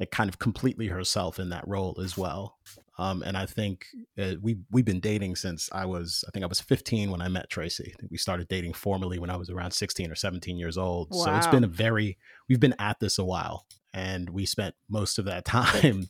like 0.00 0.10
kind 0.10 0.28
of 0.28 0.38
completely 0.38 0.88
herself 0.88 1.38
in 1.38 1.50
that 1.50 1.66
role 1.68 2.00
as 2.02 2.16
well. 2.18 2.58
Um, 2.98 3.22
and 3.22 3.36
I 3.36 3.46
think 3.46 3.86
uh, 4.18 4.34
we 4.42 4.58
we've 4.70 4.84
been 4.84 5.00
dating 5.00 5.36
since 5.36 5.70
I 5.72 5.86
was 5.86 6.24
I 6.28 6.30
think 6.32 6.44
I 6.44 6.48
was 6.48 6.60
15 6.60 7.10
when 7.10 7.22
I 7.22 7.28
met 7.28 7.48
Tracy. 7.48 7.92
I 7.94 7.98
think 8.00 8.10
we 8.12 8.18
started 8.18 8.48
dating 8.48 8.74
formally 8.74 9.18
when 9.18 9.30
I 9.30 9.36
was 9.36 9.48
around 9.50 9.70
16 9.72 10.10
or 10.10 10.14
17 10.14 10.58
years 10.58 10.76
old. 10.76 11.14
So 11.14 11.30
it's 11.36 11.46
been 11.46 11.64
a 11.64 11.68
very 11.68 12.18
we've 12.48 12.60
been 12.60 12.74
at 12.78 13.00
this 13.00 13.18
a 13.18 13.24
while, 13.24 13.66
and 13.94 14.28
we 14.30 14.44
spent 14.46 14.74
most 14.88 15.18
of 15.18 15.24
that 15.26 15.44
time 15.56 16.08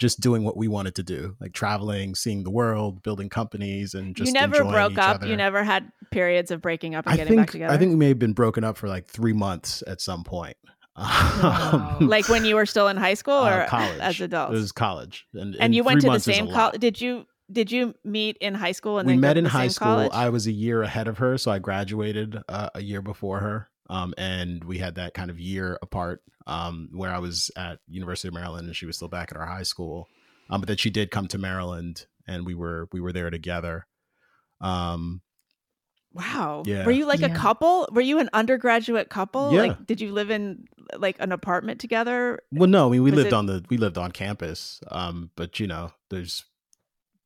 just 0.00 0.18
doing 0.18 0.42
what 0.42 0.56
we 0.56 0.66
wanted 0.66 0.94
to 0.94 1.02
do, 1.02 1.36
like 1.40 1.52
traveling, 1.52 2.14
seeing 2.14 2.42
the 2.42 2.50
world, 2.50 3.02
building 3.02 3.28
companies, 3.28 3.92
and 3.92 4.16
just 4.16 4.26
you 4.26 4.32
never 4.32 4.64
broke 4.64 4.98
up. 4.98 5.16
other. 5.16 5.28
You 5.28 5.36
never 5.36 5.62
had 5.62 5.92
periods 6.10 6.50
of 6.50 6.62
breaking 6.62 6.94
up 6.94 7.04
and 7.06 7.12
I 7.12 7.16
getting 7.16 7.32
think 7.32 7.40
back 7.42 7.50
together. 7.50 7.72
I 7.72 7.76
think 7.76 7.90
we 7.90 7.96
may 7.96 8.08
have 8.08 8.18
been 8.18 8.32
broken 8.32 8.64
up 8.64 8.78
for 8.78 8.88
like 8.88 9.06
three 9.06 9.34
months 9.34 9.84
at 9.86 10.00
some 10.00 10.24
point. 10.24 10.56
Wow. 10.96 11.96
Um, 12.00 12.08
like 12.08 12.28
when 12.28 12.44
you 12.44 12.56
were 12.56 12.66
still 12.66 12.88
in 12.88 12.96
high 12.96 13.14
school 13.14 13.34
uh, 13.34 13.58
or 13.58 13.66
college. 13.66 14.00
as 14.00 14.20
adults. 14.20 14.52
It 14.52 14.60
was 14.60 14.72
college, 14.72 15.26
and, 15.34 15.54
and 15.60 15.74
you 15.74 15.84
went 15.84 16.00
to 16.00 16.06
the 16.06 16.12
months 16.12 16.26
is 16.26 16.34
a 16.34 16.36
same 16.36 16.50
college. 16.50 16.80
Did 16.80 17.00
you 17.00 17.26
did 17.52 17.70
you 17.70 17.94
meet 18.04 18.38
in 18.38 18.54
high 18.54 18.72
school 18.72 18.98
and 18.98 19.06
we 19.06 19.14
then 19.14 19.20
met 19.20 19.36
in 19.36 19.44
the 19.44 19.50
high 19.50 19.68
school. 19.68 19.86
college? 19.86 20.12
I 20.12 20.30
was 20.30 20.46
a 20.46 20.52
year 20.52 20.82
ahead 20.82 21.08
of 21.08 21.18
her, 21.18 21.36
so 21.36 21.50
I 21.50 21.58
graduated 21.58 22.38
uh, 22.48 22.70
a 22.74 22.80
year 22.80 23.02
before 23.02 23.40
her. 23.40 23.68
Um, 23.90 24.14
and 24.16 24.62
we 24.64 24.78
had 24.78 24.94
that 24.94 25.12
kind 25.14 25.30
of 25.30 25.38
year 25.40 25.76
apart, 25.82 26.22
um, 26.46 26.88
where 26.92 27.12
I 27.12 27.18
was 27.18 27.50
at 27.56 27.80
University 27.88 28.28
of 28.28 28.34
Maryland 28.34 28.66
and 28.68 28.74
she 28.76 28.86
was 28.86 28.94
still 28.96 29.08
back 29.08 29.30
at 29.32 29.36
our 29.36 29.46
high 29.46 29.64
school. 29.64 30.08
Um, 30.48 30.60
but 30.60 30.68
then 30.68 30.76
she 30.76 30.90
did 30.90 31.10
come 31.10 31.26
to 31.28 31.38
Maryland, 31.38 32.06
and 32.26 32.46
we 32.46 32.54
were 32.54 32.88
we 32.92 33.00
were 33.00 33.12
there 33.12 33.30
together. 33.30 33.86
Um, 34.60 35.22
wow. 36.12 36.62
Yeah. 36.66 36.84
Were 36.84 36.92
you 36.92 37.06
like 37.06 37.22
a 37.22 37.30
couple? 37.30 37.88
Were 37.92 38.00
you 38.00 38.18
an 38.18 38.30
undergraduate 38.32 39.08
couple? 39.10 39.52
Yeah. 39.52 39.62
Like 39.62 39.86
did 39.86 40.00
you 40.00 40.12
live 40.12 40.30
in 40.30 40.64
like 40.96 41.16
an 41.20 41.32
apartment 41.32 41.80
together? 41.80 42.40
well, 42.52 42.68
no, 42.68 42.88
I 42.88 42.90
mean 42.92 43.02
we 43.02 43.10
Was 43.10 43.18
lived 43.18 43.26
it- 43.28 43.34
on 43.34 43.46
the 43.46 43.64
we 43.70 43.76
lived 43.76 43.98
on 43.98 44.12
campus. 44.12 44.80
Um, 44.88 45.30
but 45.36 45.60
you 45.60 45.66
know, 45.66 45.92
there's 46.10 46.44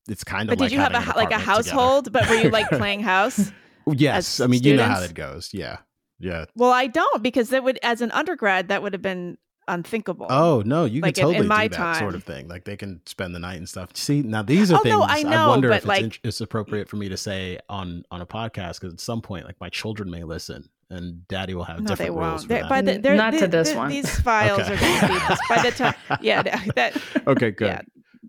it's 0.09 0.25
kind 0.25 0.49
of 0.49 0.49
But 0.57 0.61
like 0.61 0.71
did 0.71 0.75
you 0.75 0.81
have 0.81 0.93
a 0.93 1.01
having 1.01 1.09
an 1.09 1.13
hou- 1.15 1.19
like 1.19 1.31
a 1.31 1.35
apartment 1.43 1.65
together. 1.65 1.71
household? 1.77 2.13
But 2.13 2.29
were 2.29 2.37
you 2.37 2.51
like 2.51 2.69
playing 2.71 3.01
house? 3.01 3.51
Yes, 3.87 4.41
I 4.41 4.47
mean 4.47 4.63
you 4.63 4.77
know 4.77 4.85
how 4.85 4.97
students? 4.97 5.09
that 5.09 5.33
goes. 5.33 5.51
Yeah, 5.55 5.79
yeah. 6.25 6.45
Well, 6.57 6.71
I 6.73 6.87
don't 6.87 7.23
because 7.23 7.51
that 7.51 7.63
would 7.65 7.79
as 7.83 8.01
an 8.01 8.11
undergrad 8.13 8.69
that 8.69 8.83
would 8.83 8.93
have 8.93 9.03
been 9.03 9.39
unthinkable. 9.67 10.27
Oh 10.29 10.63
no, 10.67 10.85
you 10.85 11.01
can 11.01 11.09
Like, 11.09 11.19
in- 11.19 11.25
in 11.25 11.31
totally 11.33 11.47
my 11.49 11.69
do 11.69 11.77
that 11.77 11.99
sort 11.99 12.15
of 12.15 12.23
thing. 12.25 12.49
Like 12.49 12.65
they 12.65 12.77
can 12.77 13.01
spend 13.07 13.35
the 13.35 13.39
night 13.39 13.57
and 13.57 13.69
stuff. 13.69 13.97
See, 13.97 14.21
now 14.23 14.43
these 14.43 14.71
are 14.71 14.77
Oh, 14.77 14.83
things 14.83 14.93
no, 14.95 15.03
I 15.03 15.23
know, 15.23 15.49
wonder 15.49 15.69
but, 15.69 15.85
if 15.85 15.89
it's, 15.89 16.01
in- 16.19 16.29
it's 16.29 16.41
appropriate 16.41 16.89
for 16.89 16.97
me 16.97 17.09
to 17.09 17.17
say 17.17 17.59
on 17.69 18.05
on 18.11 18.21
a 18.21 18.27
podcast 18.27 18.81
because 18.81 18.93
at 18.93 19.01
some 19.01 19.23
point, 19.23 19.47
like 19.47 19.59
my 19.61 19.69
children 19.71 20.11
may 20.11 20.23
listen 20.25 20.69
and 20.91 21.27
Daddy 21.29 21.55
will 21.55 21.65
have 21.65 21.81
no, 21.81 21.87
different 21.89 21.99
they 21.99 22.11
rules 22.11 22.21
won't. 22.31 22.43
for 22.43 22.49
They're- 22.49 22.61
them. 22.61 22.69
by 22.69 22.83
the, 22.83 22.99
they're- 22.99 23.17
Not 23.17 23.31
to 23.33 23.41
the- 23.41 23.49
this 23.49 23.71
the- 23.71 23.77
one. 23.77 23.89
These 23.89 24.21
files 24.21 24.61
Okay. 24.61 24.75
are 24.75 24.79
going 24.79 25.01
to 25.01 25.09
be 25.31 25.37
by 25.49 25.63
the 25.63 25.71
time. 25.71 25.95
Yeah, 26.21 26.43
that 26.77 27.03
okay, 27.27 27.51
good. 27.51 27.69
yeah, 27.69 27.81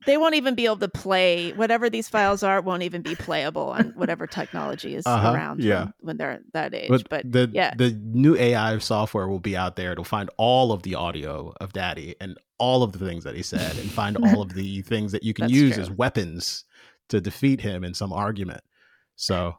they 0.05 0.17
won't 0.17 0.35
even 0.35 0.55
be 0.55 0.65
able 0.65 0.77
to 0.77 0.88
play 0.88 1.51
whatever 1.53 1.89
these 1.89 2.07
files 2.09 2.43
are. 2.43 2.62
Won't 2.62 2.83
even 2.83 3.01
be 3.01 3.15
playable 3.15 3.69
on 3.69 3.93
whatever 3.95 4.27
technology 4.27 4.95
is 4.95 5.05
Uh-huh, 5.05 5.33
around. 5.33 5.63
yeah. 5.63 5.83
when, 5.83 5.93
when 6.01 6.17
they're 6.17 6.39
that 6.53 6.74
age. 6.74 6.89
But, 6.89 7.09
But, 7.09 7.31
the 7.31 7.50
yeah. 7.53 7.74
the 7.75 7.91
new 7.91 8.35
AI 8.35 8.77
software 8.79 9.27
will 9.27 9.39
be 9.39 9.55
out 9.57 9.75
there. 9.75 9.91
It'll 9.91 10.03
find 10.03 10.29
all 10.38 10.71
of 10.71 10.83
the 10.83 10.95
audio 10.95 11.53
of 11.59 11.74
Daddy 11.74 12.15
and 12.21 12.38
all 12.57 12.83
of 12.83 12.93
the 12.93 13.00
things 13.00 13.24
that 13.25 13.35
he 13.35 13.43
said, 13.43 13.77
and 13.77 13.91
find 13.91 14.15
all 14.17 14.41
of 14.41 14.53
the 14.53 14.81
things 14.91 15.12
that 15.12 15.24
you 15.24 15.33
can 15.33 15.50
use 15.50 15.74
true. 15.74 15.83
as 15.83 15.89
weapons 15.91 16.63
to 17.09 17.19
defeat 17.19 17.62
him 17.62 17.83
in 17.83 17.93
some 17.93 18.13
argument. 18.13 18.62
So, 19.15 19.57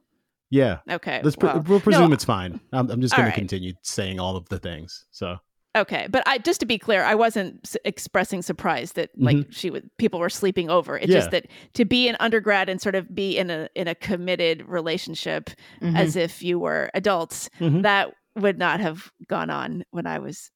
yeah, 0.50 0.78
okay, 0.90 1.20
let's 1.22 1.36
pre- 1.36 1.48
well, 1.48 1.64
we'll 1.66 1.80
presume 1.80 2.08
no, 2.10 2.14
it's 2.14 2.24
fine. 2.24 2.60
I'm, 2.72 2.90
I'm 2.90 3.00
just 3.00 3.14
going 3.14 3.26
right. 3.26 3.34
to 3.34 3.38
continue 3.40 3.74
saying 3.82 4.18
all 4.20 4.36
of 4.36 4.48
the 4.48 4.58
things. 4.58 5.04
So, 5.10 5.36
Okay, 5.76 6.06
but 6.10 6.22
I 6.26 6.38
just 6.38 6.60
to 6.60 6.66
be 6.66 6.78
clear, 6.78 7.02
I 7.04 7.14
wasn't 7.14 7.60
s- 7.64 7.76
expressing 7.84 8.42
surprise 8.42 8.92
that 8.92 9.10
like 9.18 9.46
she 9.50 9.70
would 9.70 9.90
people 9.98 10.18
were 10.20 10.30
sleeping 10.30 10.70
over. 10.70 10.96
It's 10.96 11.12
just 11.12 11.26
Mm-hmm. 11.28 11.30
That 11.32 11.46
to 11.74 11.84
be 11.84 12.08
an 12.08 12.16
undergrad 12.20 12.68
and 12.68 12.80
sort 12.80 12.94
of 12.94 13.14
be 13.14 13.36
in 13.36 13.50
a 13.50 13.68
in 13.74 13.86
a 13.88 13.94
committed 13.94 14.66
relationship 14.66 15.50
Mhm. 15.82 15.96
as 15.96 16.16
if 16.16 16.42
you 16.42 16.58
were 16.58 16.90
adults, 16.94 17.50
Mhm. 17.60 17.82
that 17.82 18.12
would 18.36 18.58
not 18.58 18.80
have 18.80 19.10
gone 19.28 19.50
on 19.50 19.84
when 19.90 20.06
I 20.06 20.18
was 20.18 20.50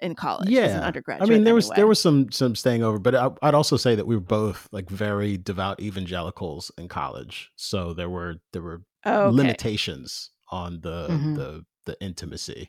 in 0.00 0.14
college 0.14 0.48
as 0.52 0.72
an 0.72 0.80
Yeah. 0.80 0.86
undergraduate. 0.86 1.28
I 1.30 1.32
mean, 1.32 1.44
there 1.44 1.54
was 1.54 1.66
anyway. 1.66 1.76
there 1.76 1.86
was 1.86 2.00
some 2.00 2.30
some 2.32 2.54
staying 2.56 2.82
over, 2.82 2.98
but 2.98 3.14
I, 3.14 3.30
I'd 3.42 3.54
also 3.54 3.76
say 3.76 3.94
that 3.94 4.06
we 4.06 4.16
were 4.16 4.20
both 4.40 4.68
like 4.72 4.88
very 4.90 5.36
devout 5.38 5.80
evangelicals 5.80 6.70
in 6.78 6.88
college, 6.88 7.50
so 7.56 7.94
there 7.94 8.10
were 8.10 8.36
there 8.52 8.62
were 8.62 8.82
Oh, 9.04 9.10
okay. 9.12 9.26
Mm-hmm. 9.28 9.36
limitations 9.36 10.30
on 10.50 10.80
the 10.80 11.08
Mhm. 11.10 11.36
the 11.36 11.64
the 11.84 11.96
intimacy, 12.00 12.68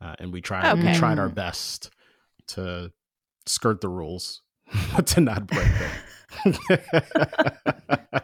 uh, 0.00 0.14
and 0.18 0.32
we 0.32 0.40
tried 0.40 0.74
we 0.82 0.94
tried 0.94 1.18
our 1.18 1.28
best 1.28 1.90
to 2.48 2.92
skirt 3.46 3.80
the 3.80 3.88
rules, 3.88 4.42
but 4.94 5.06
to 5.08 5.20
not 5.20 5.46
break 5.46 5.68
them. 5.68 5.90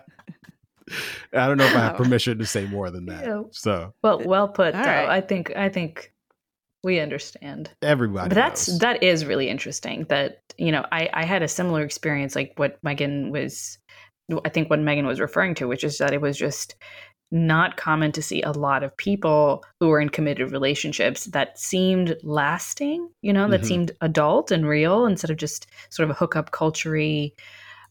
I 1.34 1.46
don't 1.46 1.56
know 1.56 1.64
if 1.64 1.74
I 1.74 1.80
have 1.80 1.96
permission 1.96 2.38
to 2.38 2.46
say 2.46 2.66
more 2.66 2.90
than 2.90 3.06
that. 3.06 3.24
Yeah. 3.24 3.42
So 3.52 3.94
Well, 4.02 4.20
well 4.24 4.48
put. 4.48 4.74
All 4.74 4.82
though. 4.82 4.88
right. 4.88 5.08
I 5.08 5.20
think 5.20 5.56
I 5.56 5.68
think 5.68 6.12
we 6.84 6.98
understand. 7.00 7.70
everybody, 7.80 8.28
but 8.28 8.34
that's 8.34 8.68
knows. 8.68 8.78
that 8.80 9.02
is 9.02 9.24
really 9.24 9.48
interesting. 9.48 10.04
That 10.08 10.42
you 10.58 10.72
know, 10.72 10.84
I 10.92 11.08
I 11.12 11.24
had 11.24 11.42
a 11.42 11.48
similar 11.48 11.82
experience 11.82 12.36
like 12.36 12.52
what 12.56 12.82
Meghan 12.82 13.30
was. 13.30 13.78
I 14.44 14.48
think 14.48 14.70
what 14.70 14.78
Meghan 14.78 15.06
was 15.06 15.20
referring 15.20 15.54
to, 15.56 15.66
which 15.68 15.84
is 15.84 15.98
that 15.98 16.12
it 16.12 16.20
was 16.20 16.36
just 16.38 16.76
not 17.32 17.76
common 17.78 18.12
to 18.12 18.22
see 18.22 18.42
a 18.42 18.52
lot 18.52 18.82
of 18.82 18.96
people 18.96 19.64
who 19.80 19.88
were 19.88 20.00
in 20.00 20.10
committed 20.10 20.52
relationships 20.52 21.24
that 21.26 21.58
seemed 21.58 22.16
lasting. 22.22 23.08
You 23.22 23.32
know, 23.32 23.48
that 23.48 23.62
Mhm. 23.62 23.66
seemed 23.66 23.92
adult 24.02 24.50
and 24.50 24.66
real 24.68 25.06
instead 25.06 25.30
of 25.30 25.38
just 25.38 25.66
sort 25.90 26.08
of 26.08 26.14
a 26.14 26.18
hookup 26.18 26.50
culture 26.50 26.96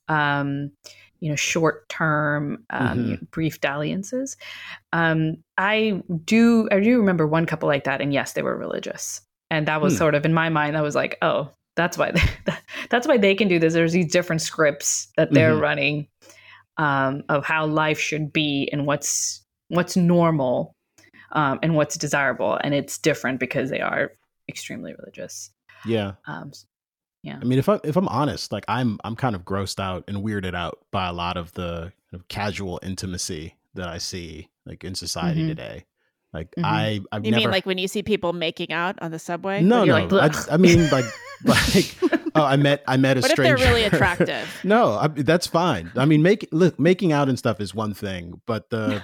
um, 0.07 0.71
you 1.19 1.29
know, 1.29 1.35
short 1.35 1.87
term, 1.89 2.63
um, 2.71 2.97
Mhm. 2.97 3.31
brief 3.31 3.61
dalliances. 3.61 4.37
Um, 4.91 5.37
I 5.57 6.01
do, 6.25 6.67
I 6.71 6.79
do 6.79 6.97
remember 6.97 7.27
one 7.27 7.45
couple 7.45 7.67
like 7.67 7.83
that, 7.85 8.01
and 8.01 8.11
yes, 8.13 8.33
they 8.33 8.41
were 8.41 8.57
religious, 8.57 9.21
and 9.49 9.67
that 9.67 9.81
was 9.81 9.93
Hmm. 9.93 9.97
sort 9.99 10.15
of 10.15 10.25
in 10.25 10.33
my 10.33 10.49
mind. 10.49 10.75
That 10.75 10.83
was 10.83 10.95
like, 10.95 11.17
oh, 11.21 11.49
that's 11.75 11.97
why 11.97 12.11
they, 12.11 12.21
that's 12.89 13.07
why 13.07 13.17
they 13.17 13.35
can 13.35 13.47
do 13.47 13.59
this. 13.59 13.73
There's 13.73 13.93
these 13.93 14.11
different 14.11 14.41
scripts 14.41 15.07
that 15.15 15.31
they're 15.31 15.55
Mhm. 15.55 15.61
running 15.61 16.07
um, 16.77 17.23
of 17.29 17.45
how 17.45 17.65
life 17.65 17.99
should 17.99 18.31
be 18.33 18.69
and 18.71 18.85
what's 18.85 19.43
what's 19.69 19.95
normal 19.95 20.75
um, 21.31 21.59
and 21.63 21.75
what's 21.75 21.97
desirable, 21.97 22.59
and 22.63 22.73
it's 22.73 22.97
different 22.97 23.39
because 23.39 23.69
they 23.69 23.81
are 23.81 24.11
extremely 24.49 24.93
religious. 24.99 25.51
yeah. 25.85 26.13
Um, 26.25 26.51
yeah. 27.23 27.37
I 27.41 27.45
mean, 27.45 27.59
if 27.59 27.69
I 27.69 27.79
if 27.83 27.95
I'm 27.95 28.07
honest, 28.07 28.51
like 28.51 28.65
I'm 28.67 28.99
I'm 29.03 29.15
kind 29.15 29.35
of 29.35 29.43
grossed 29.45 29.79
out 29.79 30.03
and 30.07 30.17
weirded 30.17 30.55
out 30.55 30.79
by 30.91 31.07
a 31.07 31.13
lot 31.13 31.37
of 31.37 31.51
the 31.53 31.91
kind 32.09 32.19
of 32.21 32.27
casual 32.27 32.79
intimacy 32.83 33.55
that 33.75 33.87
I 33.87 33.99
see 33.99 34.49
like 34.65 34.83
in 34.83 34.95
society 34.95 35.43
Mhm. 35.43 35.47
today. 35.47 35.85
Like 36.33 36.49
Mhm. 36.57 36.63
I 36.65 37.01
I've 37.11 37.25
You 37.25 37.31
never 37.31 37.41
mean 37.41 37.51
like 37.51 37.65
when 37.65 37.77
you 37.77 37.87
see 37.87 38.03
people 38.03 38.33
making 38.33 38.71
out 38.71 38.95
on 39.01 39.11
the 39.11 39.19
subway? 39.19 39.61
no 39.61 39.79
no 39.83 39.97
you're 39.97 40.07
like, 40.09 40.35
I, 40.49 40.53
I 40.53 40.57
mean 40.57 40.89
like 40.89 41.05
like 41.45 41.95
oh 42.35 42.43
I 42.43 42.55
met 42.55 42.83
I 42.87 42.97
met 42.97 43.17
a 43.17 43.21
what 43.21 43.31
if 43.31 43.35
stranger. 43.35 43.57
they're 43.57 43.67
really 43.73 43.83
attractive? 43.83 44.47
no, 44.63 44.93
I, 44.93 45.07
that's 45.07 45.47
fine. 45.47 45.91
I 45.95 46.05
mean, 46.05 46.21
make 46.21 46.47
look, 46.51 46.79
making 46.79 47.11
out 47.11 47.27
and 47.29 47.37
stuff 47.37 47.59
is 47.59 47.73
one 47.75 47.93
thing, 47.93 48.39
but 48.45 48.69
the 48.69 49.01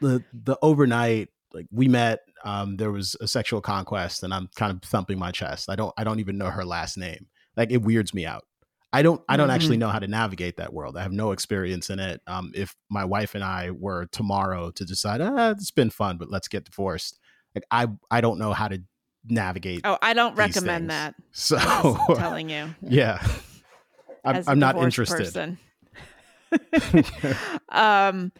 the 0.00 0.22
the 0.32 0.58
overnight 0.62 1.28
like 1.54 1.66
we 1.70 1.88
met 1.88 2.20
um 2.44 2.76
there 2.76 2.90
was 2.90 3.16
a 3.20 3.26
sexual 3.28 3.62
conquest 3.62 4.22
and 4.22 4.34
i'm 4.34 4.46
kind 4.56 4.70
of 4.72 4.82
thumping 4.86 5.18
my 5.18 5.30
chest 5.30 5.70
i 5.70 5.74
don't 5.76 5.92
i 5.96 6.04
don't 6.04 6.20
even 6.20 6.36
know 6.36 6.50
her 6.50 6.66
last 6.66 6.98
name 6.98 7.26
like 7.56 7.70
it 7.72 7.78
weirds 7.80 8.12
me 8.12 8.26
out 8.26 8.44
i 8.96 9.02
don't 9.02 9.22
i 9.28 9.36
don't 9.36 9.50
actually 9.50 9.76
know 9.76 9.88
how 9.88 9.98
to 9.98 10.08
navigate 10.08 10.56
that 10.56 10.72
world 10.72 10.96
i 10.96 11.02
have 11.02 11.12
no 11.12 11.32
experience 11.32 11.90
in 11.90 11.98
it 11.98 12.20
um 12.26 12.52
if 12.54 12.74
my 12.88 13.04
wife 13.04 13.34
and 13.34 13.44
i 13.44 13.70
were 13.70 14.06
tomorrow 14.06 14.70
to 14.70 14.84
decide 14.84 15.20
ah 15.20 15.50
it's 15.50 15.70
been 15.70 15.90
fun 15.90 16.16
but 16.16 16.30
let's 16.30 16.48
get 16.48 16.64
divorced 16.64 17.18
like 17.54 17.64
i 17.70 17.86
i 18.10 18.20
don't 18.20 18.38
know 18.38 18.52
how 18.52 18.68
to 18.68 18.82
navigate 19.28 19.80
oh, 19.84 19.98
I 20.00 20.14
don't 20.14 20.36
recommend 20.36 20.88
things. 20.88 20.88
that. 20.88 21.14
so 21.32 21.56
I'm 22.08 22.16
telling 22.16 22.48
you. 22.48 22.74
yeah 22.82 23.26
i'm, 24.24 24.42
I'm 24.46 24.58
not 24.58 24.76
interested 24.76 25.58
um, 27.70 28.32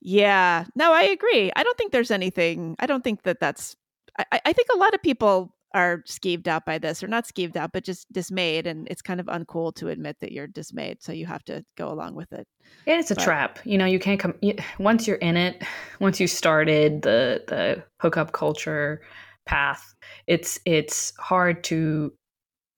yeah, 0.00 0.64
no, 0.74 0.92
I 0.92 1.02
agree. 1.04 1.50
I 1.54 1.62
don't 1.62 1.78
think 1.78 1.92
there's 1.92 2.10
anything. 2.10 2.76
I 2.78 2.86
don't 2.86 3.02
think 3.02 3.22
that 3.22 3.40
that's. 3.40 3.76
I- 4.18 4.40
I 4.44 4.52
think 4.52 4.68
a 4.74 4.76
lot 4.76 4.94
of 4.94 5.02
people 5.02 5.53
are 5.74 6.02
skeeved 6.08 6.46
out 6.46 6.64
by 6.64 6.78
this 6.78 7.02
or 7.02 7.08
not 7.08 7.26
skeeved 7.26 7.56
out 7.56 7.72
but 7.72 7.84
just 7.84 8.10
dismayed 8.12 8.66
and 8.66 8.86
it's 8.90 9.02
kind 9.02 9.20
of 9.20 9.26
uncool 9.26 9.74
to 9.74 9.88
admit 9.88 10.16
that 10.20 10.32
you're 10.32 10.46
dismayed 10.46 11.02
so 11.02 11.12
you 11.12 11.26
have 11.26 11.44
to 11.44 11.64
go 11.76 11.92
along 11.92 12.14
with 12.14 12.32
it 12.32 12.46
and 12.86 13.00
it's 13.00 13.10
a 13.10 13.14
but, 13.14 13.24
trap 13.24 13.58
you 13.64 13.76
know 13.76 13.84
you 13.84 13.98
can't 13.98 14.20
come 14.20 14.34
you, 14.40 14.54
once 14.78 15.06
you're 15.06 15.16
in 15.16 15.36
it 15.36 15.62
once 16.00 16.20
you 16.20 16.26
started 16.26 17.02
the 17.02 17.42
the 17.48 17.82
hookup 18.00 18.32
culture 18.32 19.02
path 19.46 19.94
it's 20.26 20.58
it's 20.64 21.12
hard 21.18 21.62
to 21.64 22.12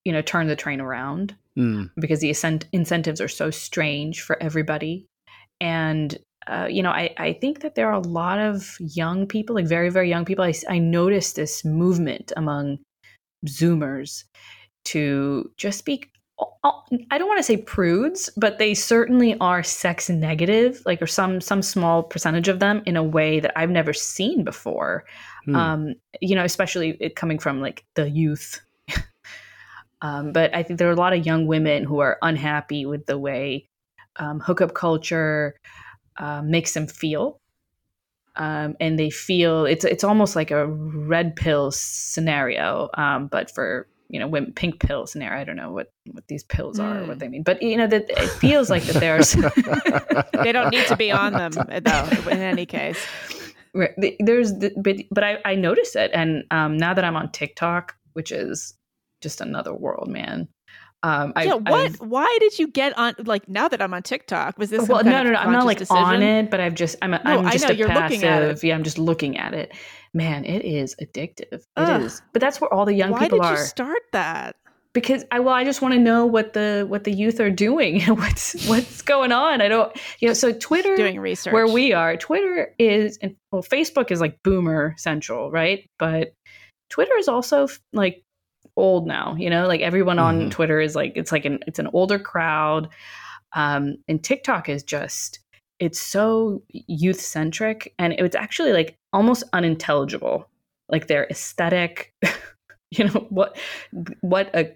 you 0.03 0.11
know 0.11 0.21
turn 0.21 0.47
the 0.47 0.55
train 0.55 0.81
around 0.81 1.35
mm. 1.57 1.89
because 1.99 2.19
the 2.19 2.35
incentives 2.73 3.21
are 3.21 3.27
so 3.27 3.51
strange 3.51 4.21
for 4.21 4.41
everybody 4.41 5.05
and 5.61 6.17
uh, 6.47 6.67
you 6.69 6.81
know, 6.81 6.91
I, 6.91 7.13
I 7.17 7.33
think 7.33 7.59
that 7.59 7.75
there 7.75 7.89
are 7.89 7.93
a 7.93 8.07
lot 8.07 8.39
of 8.39 8.77
young 8.79 9.27
people, 9.27 9.55
like 9.55 9.67
very, 9.67 9.89
very 9.89 10.09
young 10.09 10.23
people. 10.23 10.45
I, 10.45 10.53
I 10.69 10.79
noticed 10.79 11.35
this 11.35 11.65
movement 11.65 12.31
among 12.37 12.79
Zoomers 13.45 14.23
to 14.85 15.51
just 15.57 15.85
be, 15.85 16.03
I 16.63 17.17
don't 17.17 17.27
want 17.27 17.39
to 17.39 17.43
say 17.43 17.57
prudes, 17.57 18.29
but 18.37 18.57
they 18.57 18.73
certainly 18.73 19.37
are 19.39 19.63
sex 19.63 20.09
negative, 20.09 20.81
like, 20.85 21.01
or 21.01 21.07
some, 21.07 21.41
some 21.41 21.61
small 21.61 22.03
percentage 22.03 22.47
of 22.47 22.59
them 22.59 22.83
in 22.85 22.95
a 22.95 23.03
way 23.03 23.39
that 23.39 23.57
I've 23.57 23.69
never 23.69 23.93
seen 23.93 24.43
before. 24.43 25.05
Hmm. 25.45 25.55
Um, 25.55 25.95
you 26.21 26.35
know, 26.35 26.43
especially 26.43 26.97
it 26.99 27.15
coming 27.15 27.39
from 27.39 27.59
like 27.59 27.85
the 27.95 28.09
youth. 28.09 28.61
um, 30.01 30.31
but 30.31 30.55
I 30.55 30.63
think 30.63 30.79
there 30.79 30.89
are 30.89 30.93
a 30.93 30.95
lot 30.95 31.13
of 31.13 31.25
young 31.25 31.47
women 31.47 31.83
who 31.83 31.99
are 31.99 32.17
unhappy 32.21 32.85
with 32.85 33.05
the 33.05 33.17
way 33.17 33.67
um, 34.17 34.39
hookup 34.39 34.73
culture, 34.73 35.55
uh, 36.17 36.41
makes 36.41 36.73
them 36.73 36.87
feel. 36.87 37.39
Um, 38.37 38.75
and 38.79 38.99
they 38.99 39.09
feel 39.09 39.65
it's 39.65 39.83
it's 39.83 40.03
almost 40.03 40.35
like 40.35 40.51
a 40.51 40.67
red 40.67 41.35
pill 41.35 41.71
scenario, 41.71 42.89
um, 42.93 43.27
but 43.27 43.49
for 43.49 43.87
you 44.09 44.19
know 44.19 44.27
women 44.27 44.53
pink 44.53 44.79
pill 44.79 45.07
scenario. 45.07 45.41
I 45.41 45.43
don't 45.43 45.55
know 45.55 45.71
what 45.71 45.91
what 46.11 46.27
these 46.27 46.43
pills 46.43 46.79
are, 46.79 46.95
mm. 46.95 47.03
or 47.03 47.07
what 47.07 47.13
hmm. 47.13 47.19
they 47.19 47.27
mean, 47.27 47.43
but 47.43 47.61
you 47.61 47.77
know 47.77 47.87
that 47.87 48.09
it 48.09 48.29
feels 48.29 48.69
like 48.69 48.83
that 48.83 48.99
there's 48.99 49.31
they 50.43 50.51
don't 50.51 50.71
need 50.71 50.85
to 50.87 50.95
be 50.95 51.11
on 51.11 51.33
them 51.33 51.51
though. 51.83 52.29
In 52.29 52.39
any 52.39 52.65
case, 52.65 53.03
there's 54.19 54.53
the, 54.53 54.71
but 54.77 54.97
but 55.11 55.23
I 55.23 55.39
I 55.43 55.55
notice 55.55 55.95
it, 55.95 56.11
and 56.13 56.43
um, 56.51 56.77
now 56.77 56.93
that 56.93 57.03
I'm 57.03 57.15
on 57.15 57.31
TikTok, 57.31 57.95
which 58.13 58.31
is 58.31 58.73
just 59.21 59.41
another 59.41 59.73
world, 59.73 60.07
man. 60.09 60.47
Um, 61.03 61.33
yeah, 61.37 61.53
what? 61.53 61.73
I've, 61.73 61.95
Why 61.97 62.37
did 62.39 62.57
you 62.57 62.67
get 62.67 62.97
on? 62.97 63.13
Like 63.19 63.47
now 63.47 63.67
that 63.67 63.81
I'm 63.81 63.93
on 63.93 64.01
TikTok, 64.01 64.57
was 64.57 64.71
this? 64.71 64.87
Well, 64.87 65.03
no, 65.03 65.23
no, 65.23 65.31
no. 65.31 65.37
I'm 65.37 65.51
not 65.51 65.65
like 65.65 65.77
decision? 65.77 66.03
on 66.03 66.23
it, 66.23 66.49
but 66.49 66.59
I've 66.59 66.73
just 66.73 66.95
I'm 67.01 67.13
a, 67.13 67.21
no, 67.23 67.39
I'm 67.39 67.51
just 67.51 67.65
I 67.65 67.67
know, 67.67 67.73
a 67.73 67.77
you're 67.77 67.87
passive. 67.87 68.11
Looking 68.21 68.29
at 68.29 68.41
it. 68.41 68.63
Yeah, 68.63 68.75
I'm 68.75 68.83
just 68.83 68.97
looking 68.97 69.37
at 69.37 69.53
it. 69.53 69.75
Man, 70.13 70.43
it 70.43 70.65
is 70.65 70.95
addictive. 71.01 71.63
Ugh. 71.75 72.01
It 72.01 72.05
is. 72.05 72.21
But 72.33 72.41
that's 72.41 72.59
where 72.59 72.73
all 72.73 72.85
the 72.85 72.93
young 72.93 73.11
Why 73.11 73.19
people 73.19 73.41
are. 73.41 73.43
Why 73.43 73.51
did 73.51 73.59
you 73.59 73.65
start 73.65 74.01
that? 74.13 74.55
Because 74.93 75.23
I 75.31 75.39
well, 75.39 75.53
I 75.53 75.63
just 75.63 75.83
want 75.83 75.93
to 75.93 75.99
know 75.99 76.25
what 76.25 76.53
the 76.53 76.85
what 76.89 77.03
the 77.03 77.11
youth 77.11 77.39
are 77.39 77.51
doing 77.51 78.01
and 78.07 78.17
what's 78.17 78.67
what's 78.67 79.03
going 79.03 79.31
on. 79.31 79.61
I 79.61 79.67
don't, 79.67 79.95
you 80.19 80.27
know. 80.27 80.33
So 80.33 80.51
Twitter, 80.51 80.95
doing 80.95 81.19
research 81.19 81.53
where 81.53 81.67
we 81.67 81.93
are. 81.93 82.17
Twitter 82.17 82.73
is, 82.79 83.19
and 83.21 83.35
well, 83.51 83.61
Facebook 83.61 84.09
is 84.09 84.19
like 84.19 84.41
boomer 84.43 84.95
central, 84.97 85.51
right? 85.51 85.87
But 85.99 86.33
Twitter 86.89 87.15
is 87.17 87.27
also 87.27 87.67
like 87.93 88.23
old 88.77 89.07
now 89.07 89.35
you 89.37 89.49
know 89.49 89.67
like 89.67 89.81
everyone 89.81 90.19
on 90.19 90.39
mm-hmm. 90.39 90.49
twitter 90.49 90.79
is 90.79 90.95
like 90.95 91.13
it's 91.15 91.31
like 91.31 91.45
an 91.45 91.59
it's 91.67 91.79
an 91.79 91.89
older 91.93 92.19
crowd 92.19 92.87
um 93.53 93.95
and 94.07 94.23
tiktok 94.23 94.69
is 94.69 94.83
just 94.83 95.39
it's 95.79 95.99
so 95.99 96.61
youth 96.69 97.19
centric 97.19 97.93
and 97.99 98.13
it's 98.13 98.35
actually 98.35 98.73
like 98.73 98.97
almost 99.13 99.43
unintelligible 99.53 100.49
like 100.89 101.07
their 101.07 101.27
aesthetic 101.29 102.13
you 102.91 103.05
know 103.05 103.27
what 103.29 103.57
what 104.21 104.49
a 104.55 104.75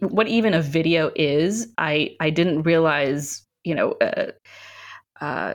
what 0.00 0.28
even 0.28 0.54
a 0.54 0.62
video 0.62 1.10
is 1.16 1.72
i 1.78 2.14
i 2.20 2.30
didn't 2.30 2.62
realize 2.62 3.46
you 3.64 3.74
know 3.74 3.92
uh, 4.00 4.30
uh 5.20 5.54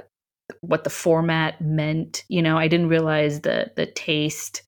what 0.62 0.84
the 0.84 0.89
format 0.89 1.60
meant 1.62 2.24
you 2.27 2.42
know 2.42 2.58
i 2.58 2.68
didn't 2.68 2.89
realize 2.89 3.42
the 3.42 3.72
the 3.75 3.86
taste 3.86 4.63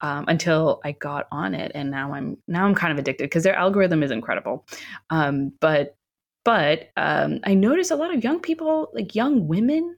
um, 0.00 0.24
until 0.28 0.80
I 0.84 0.92
got 0.92 1.26
on 1.32 1.54
it, 1.54 1.72
and 1.74 1.90
now 1.90 2.12
I'm 2.12 2.36
now 2.46 2.64
I'm 2.64 2.74
kind 2.74 2.92
of 2.92 2.98
addicted 2.98 3.24
because 3.24 3.44
their 3.44 3.54
algorithm 3.56 4.02
is 4.02 4.10
incredible. 4.10 4.66
Um, 5.10 5.52
but 5.60 5.96
but 6.44 6.90
um, 6.96 7.40
I 7.44 7.54
notice 7.54 7.90
a 7.90 7.96
lot 7.96 8.14
of 8.14 8.24
young 8.24 8.40
people, 8.40 8.90
like 8.94 9.14
young 9.14 9.48
women, 9.48 9.96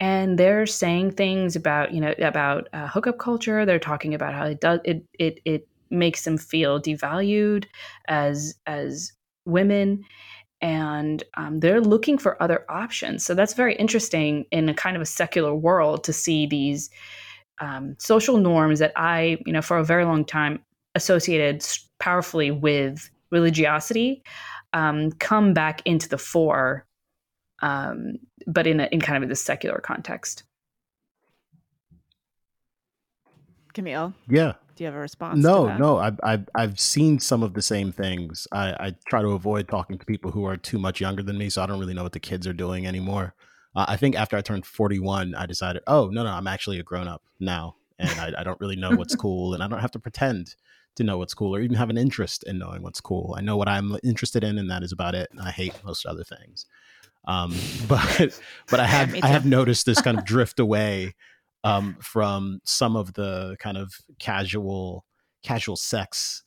and 0.00 0.38
they're 0.38 0.66
saying 0.66 1.12
things 1.12 1.56
about 1.56 1.92
you 1.92 2.00
know 2.00 2.14
about 2.18 2.68
uh, 2.72 2.86
hookup 2.86 3.18
culture. 3.18 3.66
They're 3.66 3.78
talking 3.78 4.14
about 4.14 4.34
how 4.34 4.46
it 4.46 4.60
does 4.60 4.80
it 4.84 5.04
it 5.18 5.40
it 5.44 5.68
makes 5.90 6.24
them 6.24 6.38
feel 6.38 6.80
devalued 6.80 7.64
as 8.08 8.54
as 8.66 9.12
women 9.44 10.04
and 10.60 11.22
um, 11.36 11.60
they're 11.60 11.80
looking 11.80 12.18
for 12.18 12.40
other 12.42 12.64
options 12.68 13.24
so 13.24 13.34
that's 13.34 13.54
very 13.54 13.74
interesting 13.76 14.44
in 14.50 14.68
a 14.68 14.74
kind 14.74 14.96
of 14.96 15.02
a 15.02 15.06
secular 15.06 15.54
world 15.54 16.04
to 16.04 16.12
see 16.12 16.46
these 16.46 16.90
um, 17.60 17.96
social 17.98 18.38
norms 18.38 18.78
that 18.78 18.92
I, 18.96 19.38
you 19.46 19.52
know, 19.52 19.62
for 19.62 19.78
a 19.78 19.84
very 19.84 20.04
long 20.04 20.24
time 20.24 20.60
associated 20.94 21.66
powerfully 21.98 22.50
with 22.50 23.10
religiosity 23.30 24.22
um, 24.72 25.12
come 25.12 25.54
back 25.54 25.82
into 25.84 26.08
the 26.08 26.18
fore, 26.18 26.86
um, 27.62 28.18
but 28.46 28.66
in 28.66 28.80
a, 28.80 28.84
in 28.86 29.00
kind 29.00 29.22
of 29.22 29.28
the 29.28 29.36
secular 29.36 29.78
context. 29.78 30.44
Kmele, 33.74 34.14
yeah. 34.28 34.54
Do 34.76 34.84
you 34.84 34.86
have 34.86 34.94
a 34.94 35.00
response? 35.00 35.42
No, 35.42 35.76
no. 35.76 35.98
I've, 35.98 36.20
I've 36.22 36.48
I've 36.54 36.80
seen 36.80 37.18
some 37.18 37.42
of 37.42 37.54
the 37.54 37.62
same 37.62 37.90
things. 37.90 38.46
I, 38.52 38.70
I 38.78 38.94
try 39.08 39.22
to 39.22 39.30
avoid 39.30 39.68
talking 39.68 39.98
to 39.98 40.06
people 40.06 40.30
who 40.30 40.44
are 40.44 40.56
too 40.56 40.78
much 40.78 41.00
younger 41.00 41.22
than 41.22 41.36
me, 41.36 41.50
so 41.50 41.62
I 41.62 41.66
don't 41.66 41.80
really 41.80 41.94
know 41.94 42.04
what 42.04 42.12
the 42.12 42.20
kids 42.20 42.46
are 42.46 42.52
doing 42.52 42.86
anymore. 42.86 43.34
Uh, 43.78 43.84
I 43.86 43.96
think 43.96 44.16
after 44.16 44.36
I 44.36 44.40
turned 44.40 44.66
41, 44.66 45.36
I 45.36 45.46
decided, 45.46 45.82
oh, 45.86 46.08
no, 46.08 46.24
no, 46.24 46.30
I'm 46.30 46.48
actually 46.48 46.80
a 46.80 46.82
grown 46.82 47.06
up 47.06 47.22
now. 47.38 47.76
And 48.00 48.10
I, 48.18 48.40
I 48.40 48.42
don't 48.42 48.60
really 48.60 48.74
know 48.74 48.90
what's 48.90 49.14
cool. 49.24 49.54
And 49.54 49.62
I 49.62 49.68
don't 49.68 49.78
have 49.78 49.92
to 49.92 50.00
pretend 50.00 50.56
to 50.96 51.04
know 51.04 51.16
what's 51.16 51.32
cool 51.32 51.54
or 51.54 51.60
even 51.60 51.76
have 51.76 51.88
an 51.88 51.96
interest 51.96 52.42
in 52.42 52.58
knowing 52.58 52.82
what's 52.82 53.00
cool. 53.00 53.36
I 53.38 53.40
know 53.40 53.56
what 53.56 53.68
I'm 53.68 53.96
interested 54.02 54.42
in, 54.42 54.58
and 54.58 54.68
that 54.68 54.82
is 54.82 54.90
about 54.90 55.14
it. 55.14 55.28
And 55.30 55.40
I 55.40 55.52
hate 55.52 55.74
most 55.84 56.06
other 56.06 56.24
things. 56.24 56.66
Um, 57.26 57.54
but 57.88 58.40
but 58.68 58.80
I 58.80 58.86
have 58.86 59.14
yeah, 59.14 59.24
I 59.24 59.28
have 59.28 59.46
noticed 59.46 59.86
this 59.86 60.02
kind 60.02 60.18
of 60.18 60.24
drift 60.24 60.58
away 60.58 61.14
um, 61.62 61.98
from 62.00 62.60
some 62.64 62.96
of 62.96 63.12
the 63.12 63.56
kind 63.60 63.76
of 63.76 63.94
casual 64.18 65.04
casual 65.44 65.76
sex 65.76 66.42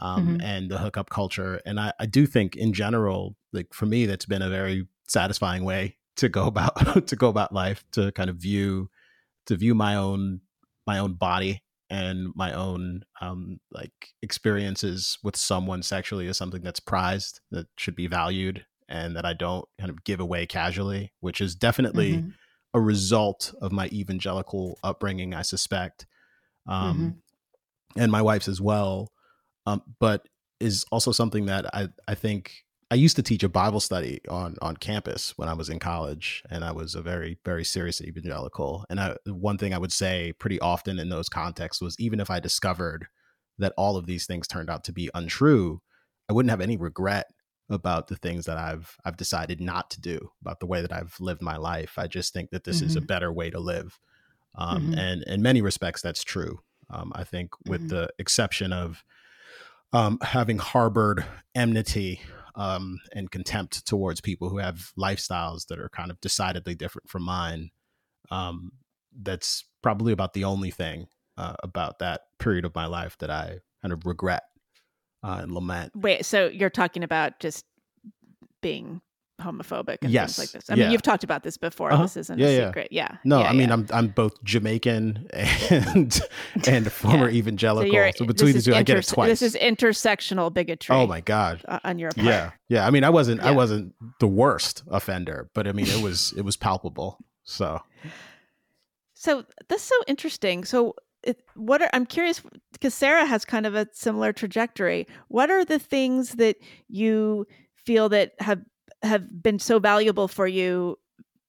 um, 0.00 0.28
mm-hmm. 0.28 0.40
and 0.40 0.70
the 0.70 0.78
hookup 0.78 1.10
culture. 1.10 1.60
And 1.66 1.80
I, 1.80 1.92
I 1.98 2.06
do 2.06 2.26
think 2.26 2.54
in 2.54 2.72
general, 2.72 3.34
like 3.52 3.74
for 3.74 3.86
me, 3.86 4.06
that's 4.06 4.26
been 4.26 4.42
a 4.42 4.48
very 4.48 4.86
satisfying 5.08 5.64
way 5.64 5.96
to 6.16 6.28
go 6.28 6.46
about 6.46 7.06
to 7.06 7.16
go 7.16 7.28
about 7.28 7.52
life 7.52 7.84
to 7.92 8.12
kind 8.12 8.30
of 8.30 8.36
view 8.36 8.90
to 9.46 9.56
view 9.56 9.74
my 9.74 9.96
own 9.96 10.40
my 10.86 10.98
own 10.98 11.14
body 11.14 11.62
and 11.88 12.32
my 12.34 12.52
own 12.52 13.02
um 13.20 13.60
like 13.70 14.14
experiences 14.22 15.18
with 15.22 15.36
someone 15.36 15.82
sexually 15.82 16.26
as 16.28 16.36
something 16.36 16.62
that's 16.62 16.80
prized 16.80 17.40
that 17.50 17.66
should 17.76 17.94
be 17.94 18.06
valued 18.06 18.64
and 18.88 19.16
that 19.16 19.24
I 19.24 19.32
don't 19.32 19.66
kind 19.78 19.90
of 19.90 20.04
give 20.04 20.20
away 20.20 20.46
casually 20.46 21.12
which 21.20 21.40
is 21.40 21.54
definitely 21.54 22.14
mm-hmm. 22.14 22.28
a 22.74 22.80
result 22.80 23.54
of 23.60 23.72
my 23.72 23.86
evangelical 23.88 24.78
upbringing 24.82 25.34
I 25.34 25.42
suspect 25.42 26.06
um 26.66 26.96
mm-hmm. 26.96 28.00
and 28.00 28.10
my 28.10 28.22
wife's 28.22 28.48
as 28.48 28.60
well 28.60 29.12
um 29.66 29.82
but 30.00 30.26
is 30.58 30.84
also 30.90 31.12
something 31.12 31.46
that 31.46 31.66
I 31.74 31.88
I 32.08 32.14
think 32.14 32.64
I 32.90 32.94
used 32.94 33.16
to 33.16 33.22
teach 33.22 33.42
a 33.42 33.48
Bible 33.48 33.80
study 33.80 34.20
on 34.28 34.56
on 34.62 34.76
campus 34.76 35.36
when 35.36 35.48
I 35.48 35.54
was 35.54 35.68
in 35.68 35.78
college, 35.78 36.42
and 36.50 36.64
I 36.64 36.72
was 36.72 36.94
a 36.94 37.02
very 37.02 37.38
very 37.44 37.64
serious 37.64 38.00
evangelical. 38.00 38.84
And 38.88 39.00
I, 39.00 39.16
one 39.26 39.58
thing 39.58 39.74
I 39.74 39.78
would 39.78 39.92
say 39.92 40.32
pretty 40.38 40.60
often 40.60 40.98
in 40.98 41.08
those 41.08 41.28
contexts 41.28 41.82
was 41.82 41.98
even 41.98 42.20
if 42.20 42.30
I 42.30 42.38
discovered 42.38 43.08
that 43.58 43.72
all 43.76 43.96
of 43.96 44.06
these 44.06 44.26
things 44.26 44.46
turned 44.46 44.70
out 44.70 44.84
to 44.84 44.92
be 44.92 45.10
untrue, 45.14 45.80
I 46.28 46.32
wouldn't 46.32 46.50
have 46.50 46.60
any 46.60 46.76
regret 46.76 47.26
about 47.68 48.06
the 48.06 48.16
things 48.16 48.44
that 48.44 48.56
I've 48.56 48.96
I've 49.04 49.16
decided 49.16 49.60
not 49.60 49.90
to 49.90 50.00
do 50.00 50.30
about 50.40 50.60
the 50.60 50.66
way 50.66 50.80
that 50.80 50.92
I've 50.92 51.16
lived 51.18 51.42
my 51.42 51.56
life. 51.56 51.94
I 51.98 52.06
just 52.06 52.32
think 52.32 52.50
that 52.50 52.62
this 52.62 52.76
mm-hmm. 52.76 52.86
is 52.86 52.96
a 52.96 53.00
mm-hmm. 53.00 53.06
better 53.06 53.32
way 53.32 53.50
to 53.50 53.58
live, 53.58 53.98
um, 54.54 54.82
mm-hmm. 54.82 54.98
and 54.98 55.22
in 55.24 55.42
many 55.42 55.60
respects, 55.60 56.02
that's 56.02 56.22
true. 56.22 56.60
Um, 56.88 57.10
I 57.16 57.24
think, 57.24 57.50
with 57.66 57.80
mm-hmm. 57.80 57.96
the 57.96 58.10
exception 58.20 58.72
of 58.72 59.02
um, 59.92 60.18
having 60.22 60.58
harbored 60.58 61.24
enmity 61.52 62.20
um, 62.56 62.98
and 63.12 63.30
contempt 63.30 63.86
towards 63.86 64.20
people 64.20 64.48
who 64.48 64.58
have 64.58 64.90
lifestyles 64.98 65.66
that 65.68 65.78
are 65.78 65.90
kind 65.90 66.10
of 66.10 66.20
decidedly 66.20 66.74
different 66.74 67.08
from 67.08 67.22
mine. 67.22 67.70
Um, 68.30 68.72
that's 69.18 69.64
probably 69.82 70.12
about 70.12 70.32
the 70.34 70.44
only 70.44 70.70
thing 70.70 71.06
uh, 71.36 71.54
about 71.62 72.00
that 72.00 72.22
period 72.38 72.64
of 72.64 72.74
my 72.74 72.86
life 72.86 73.16
that 73.18 73.30
I 73.30 73.60
kind 73.82 73.92
of 73.92 74.04
regret 74.04 74.42
uh, 75.22 75.38
and 75.42 75.52
lament. 75.52 75.92
Wait, 75.94 76.24
so 76.24 76.48
you're 76.48 76.70
talking 76.70 77.02
about 77.02 77.38
just 77.40 77.64
being 78.62 79.00
homophobic 79.40 79.98
and 80.02 80.10
Yes, 80.10 80.36
things 80.36 80.54
like 80.54 80.62
this. 80.62 80.70
I 80.70 80.74
yeah. 80.74 80.84
mean, 80.84 80.92
you've 80.92 81.02
talked 81.02 81.22
about 81.24 81.42
this 81.42 81.56
before. 81.58 81.92
Uh-huh. 81.92 82.02
This 82.04 82.16
isn't 82.16 82.38
Yeah, 82.38 82.46
a 82.46 82.66
secret. 82.68 82.88
Yeah. 82.90 83.16
No, 83.24 83.40
Yeah, 83.40 83.48
I 83.48 83.52
mean. 83.52 83.70
I'm 83.70 83.86
I'm 83.92 84.08
both 84.08 84.42
Jamaican 84.44 85.28
and 85.32 86.20
and 86.66 86.90
former 86.92 87.28
evangelical. 87.28 87.92
you're- 87.92 88.12
So, 88.16 88.24
between 88.24 88.54
the 88.54 88.62
two, 88.62 88.70
is 88.70 88.76
I 88.76 88.82
get 88.82 88.96
it 88.98 89.06
twice. 89.06 89.28
This 89.28 89.42
is 89.42 89.54
intersectional 89.54 90.52
bigotry. 90.52 90.96
oh 90.96 91.06
my 91.06 91.20
god. 91.20 91.62
on 91.84 91.98
your 91.98 92.10
part. 92.12 92.26
Yeah, 92.26 92.50
yeah. 92.68 92.86
I 92.86 92.90
mean, 92.90 93.04
I 93.04 93.10
wasn't 93.10 93.40
I 93.42 93.50
wasn't 93.50 93.94
the 94.20 94.28
worst 94.28 94.82
offender, 94.88 95.50
but 95.54 95.66
I 95.68 95.72
mean, 95.72 95.86
it 95.86 96.02
was 96.02 96.32
it 96.36 96.42
was 96.42 96.56
palpable. 96.56 97.18
So 97.44 97.80
So 99.14 99.44
that's 99.68 99.82
so 99.82 99.94
interesting. 100.06 100.64
So, 100.64 100.94
it, 101.22 101.42
what 101.54 101.82
are 101.82 101.90
I'm 101.92 102.06
curious 102.06 102.40
because 102.72 102.94
Sarah 102.94 103.26
has 103.26 103.44
kind 103.44 103.66
of 103.66 103.74
a 103.74 103.88
similar 103.92 104.32
trajectory. 104.32 105.06
What 105.28 105.50
are 105.50 105.64
the 105.64 105.78
things 105.78 106.32
that 106.36 106.56
you 106.88 107.46
feel 107.74 108.08
that 108.10 108.32
have 108.40 108.60
have 109.06 109.42
been 109.42 109.58
so 109.58 109.78
valuable 109.78 110.28
for 110.28 110.46
you 110.46 110.98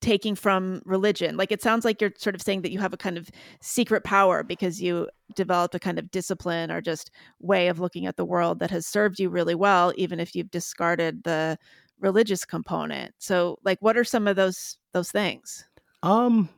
taking 0.01 0.35
from 0.35 0.81
religion? 0.85 1.37
Like 1.37 1.51
it 1.51 1.61
sounds 1.61 1.83
like 1.83 2.01
you're 2.01 2.13
sort 2.17 2.35
of 2.35 2.41
saying 2.41 2.61
that 2.61 2.71
you 2.71 2.79
have 2.79 2.93
a 2.93 2.97
kind 2.97 3.17
of 3.17 3.29
secret 3.61 4.03
power 4.03 4.43
because 4.43 4.81
you 4.81 5.09
developed 5.35 5.75
a 5.75 5.79
kind 5.79 5.99
of 5.99 6.11
discipline 6.11 6.71
or 6.71 6.81
just 6.81 7.11
way 7.39 7.67
of 7.67 7.79
looking 7.79 8.05
at 8.05 8.15
the 8.15 8.25
world 8.25 8.59
that 8.59 8.71
has 8.71 8.85
served 8.85 9.19
you 9.19 9.29
really 9.29 9.55
well, 9.55 9.93
even 9.97 10.19
if 10.19 10.35
you've 10.35 10.51
discarded 10.51 11.23
the 11.23 11.57
religious 11.99 12.45
component. 12.45 13.13
So, 13.17 13.57
like, 13.63 13.79
what 13.81 13.97
are 13.97 14.03
some 14.03 14.27
of 14.27 14.35
those 14.35 14.77
those 14.93 15.11
things? 15.11 15.65
Um, 16.03 16.49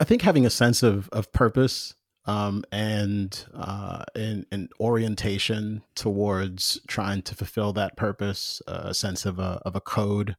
I 0.00 0.04
think 0.04 0.22
having 0.22 0.46
a 0.46 0.50
sense 0.50 0.82
of 0.82 1.08
of 1.10 1.32
purpose 1.32 1.94
um, 2.28 2.62
and 2.70 3.46
uh, 3.54 4.04
and 4.14 4.70
orientation 4.78 5.82
towards 5.94 6.78
trying 6.86 7.22
to 7.22 7.34
fulfill 7.34 7.72
that 7.72 7.96
purpose, 7.96 8.60
uh, 8.68 8.82
a 8.84 8.94
sense 8.94 9.24
of 9.24 9.38
a 9.38 9.62
of 9.64 9.74
a 9.74 9.80
code, 9.80 10.36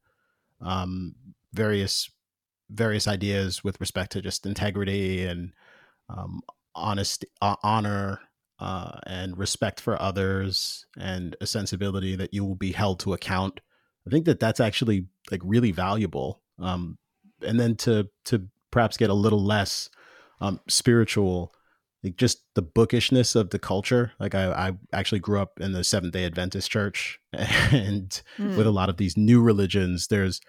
um, 0.61 1.15
various 1.51 2.11
various 2.69 3.07
ideas 3.07 3.63
with 3.63 3.79
respect 3.79 4.11
to 4.11 4.21
just 4.21 4.45
integrity 4.45 5.25
and 5.25 5.53
um, 6.09 6.41
uh, 6.75 7.55
honor. 7.63 8.21
Uh, 8.61 8.99
and 9.07 9.37
respect 9.37 9.79
for 9.79 10.01
others, 10.01 10.85
and 10.97 11.33
a 11.39 11.47
sensibility 11.47 12.17
that 12.17 12.33
you 12.33 12.43
will 12.43 12.55
be 12.55 12.73
held 12.73 12.99
to 12.99 13.13
account. 13.13 13.61
I 14.05 14.09
think 14.09 14.25
that 14.25 14.41
that's 14.41 14.59
actually 14.59 15.05
like 15.31 15.39
really 15.45 15.71
valuable. 15.71 16.41
Um, 16.59 16.97
and 17.41 17.57
then 17.57 17.77
to 17.77 18.09
to 18.25 18.49
perhaps 18.69 18.97
get 18.97 19.09
a 19.09 19.13
little 19.13 19.41
less 19.41 19.89
um, 20.41 20.59
spiritual, 20.67 21.53
like 22.03 22.15
just 22.15 22.43
the 22.55 22.61
bookishness 22.61 23.35
of 23.35 23.49
the 23.49 23.59
culture. 23.59 24.13
Like 24.19 24.33
I, 24.35 24.51
I 24.51 24.71
actually 24.93 25.19
grew 25.19 25.39
up 25.39 25.59
in 25.59 25.73
the 25.73 25.83
Seventh 25.83 26.13
Day 26.13 26.25
Adventist 26.25 26.69
church, 26.71 27.19
and 27.33 28.21
Hmm. 28.37 28.55
with 28.57 28.67
a 28.67 28.71
lot 28.71 28.89
of 28.89 28.97
these 28.97 29.17
new 29.17 29.41
religions, 29.41 30.07
there's 30.07 30.39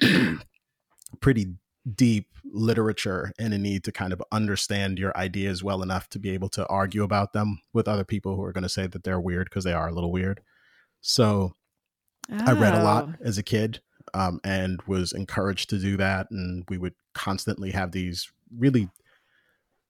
pretty 1.22 1.56
deep 1.96 2.28
literature 2.46 3.32
and 3.40 3.54
a 3.54 3.58
need 3.58 3.84
to 3.84 3.92
kind 3.92 4.14
of 4.14 4.22
understand 4.32 5.00
your 5.00 5.16
ideas 5.18 5.64
well 5.64 5.82
enough 5.82 6.08
to 6.10 6.20
be 6.20 6.30
able 6.30 6.50
to 6.50 6.66
argue 6.68 7.04
about 7.04 7.34
them 7.34 7.60
with 7.74 7.88
other 7.88 8.04
people 8.04 8.36
who 8.36 8.44
are 8.44 8.52
going 8.54 8.64
to 8.64 8.70
say 8.70 8.88
that 8.88 9.04
they're 9.04 9.20
weird 9.20 9.46
because 9.50 9.64
they 9.64 9.74
are 9.74 9.88
a 9.88 9.94
little 9.94 10.12
weird. 10.12 10.40
So 11.02 11.54
I 12.30 12.54
read 12.54 12.76
a 12.76 12.84
lot 12.84 13.10
Oh. 13.10 13.14
as 13.24 13.38
a 13.38 13.44
kid 13.44 13.82
um, 14.14 14.40
and 14.44 14.82
was 14.88 15.12
encouraged 15.12 15.70
to 15.72 15.80
do 15.80 15.98
that. 15.98 16.28
And 16.32 16.64
we 16.70 16.78
would 16.78 16.94
constantly 17.14 17.72
have 17.72 17.92
these 17.92 18.32
really 18.56 18.90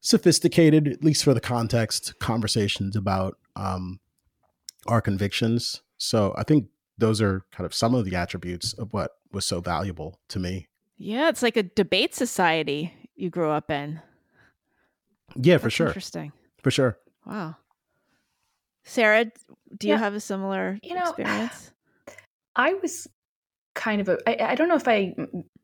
sophisticated, 0.03 0.87
at 0.87 1.03
least 1.03 1.23
for 1.23 1.33
the 1.33 1.39
context, 1.41 2.19
conversations 2.19 2.95
about 2.95 3.37
um, 3.55 3.99
our 4.85 5.01
convictions. 5.01 5.81
So 5.97 6.33
I 6.37 6.43
think 6.43 6.67
those 6.97 7.21
are 7.21 7.41
kind 7.51 7.65
of 7.65 7.73
some 7.73 7.95
of 7.95 8.05
the 8.05 8.15
attributes 8.15 8.73
of 8.73 8.93
what 8.93 9.11
was 9.31 9.45
so 9.45 9.61
valuable 9.61 10.19
to 10.27 10.39
me. 10.39 10.67
Yeah, 10.97 11.29
it's 11.29 11.41
like 11.41 11.57
a 11.57 11.63
debate 11.63 12.13
society 12.13 12.93
you 13.15 13.29
grew 13.29 13.49
up 13.49 13.71
in. 13.71 13.99
Yeah, 15.35 15.57
for 15.57 15.63
That's 15.63 15.75
sure. 15.75 15.87
Interesting. 15.87 16.31
For 16.61 16.69
sure. 16.69 16.97
Wow. 17.25 17.55
Sarah, 18.83 19.25
d- 19.25 19.31
do 19.79 19.87
you 19.87 19.93
Yeah. 19.93 19.99
have 19.99 20.13
a 20.13 20.19
similar 20.19 20.77
You 20.83 20.95
know, 20.95 21.01
experience? 21.09 21.71
I 22.55 22.73
was 22.75 23.07
kind 23.73 24.01
of 24.01 24.09
a 24.09 24.17
I, 24.29 24.51
I 24.51 24.55
don't 24.55 24.67
know 24.67 24.75
if 24.75 24.87
I 24.87 25.15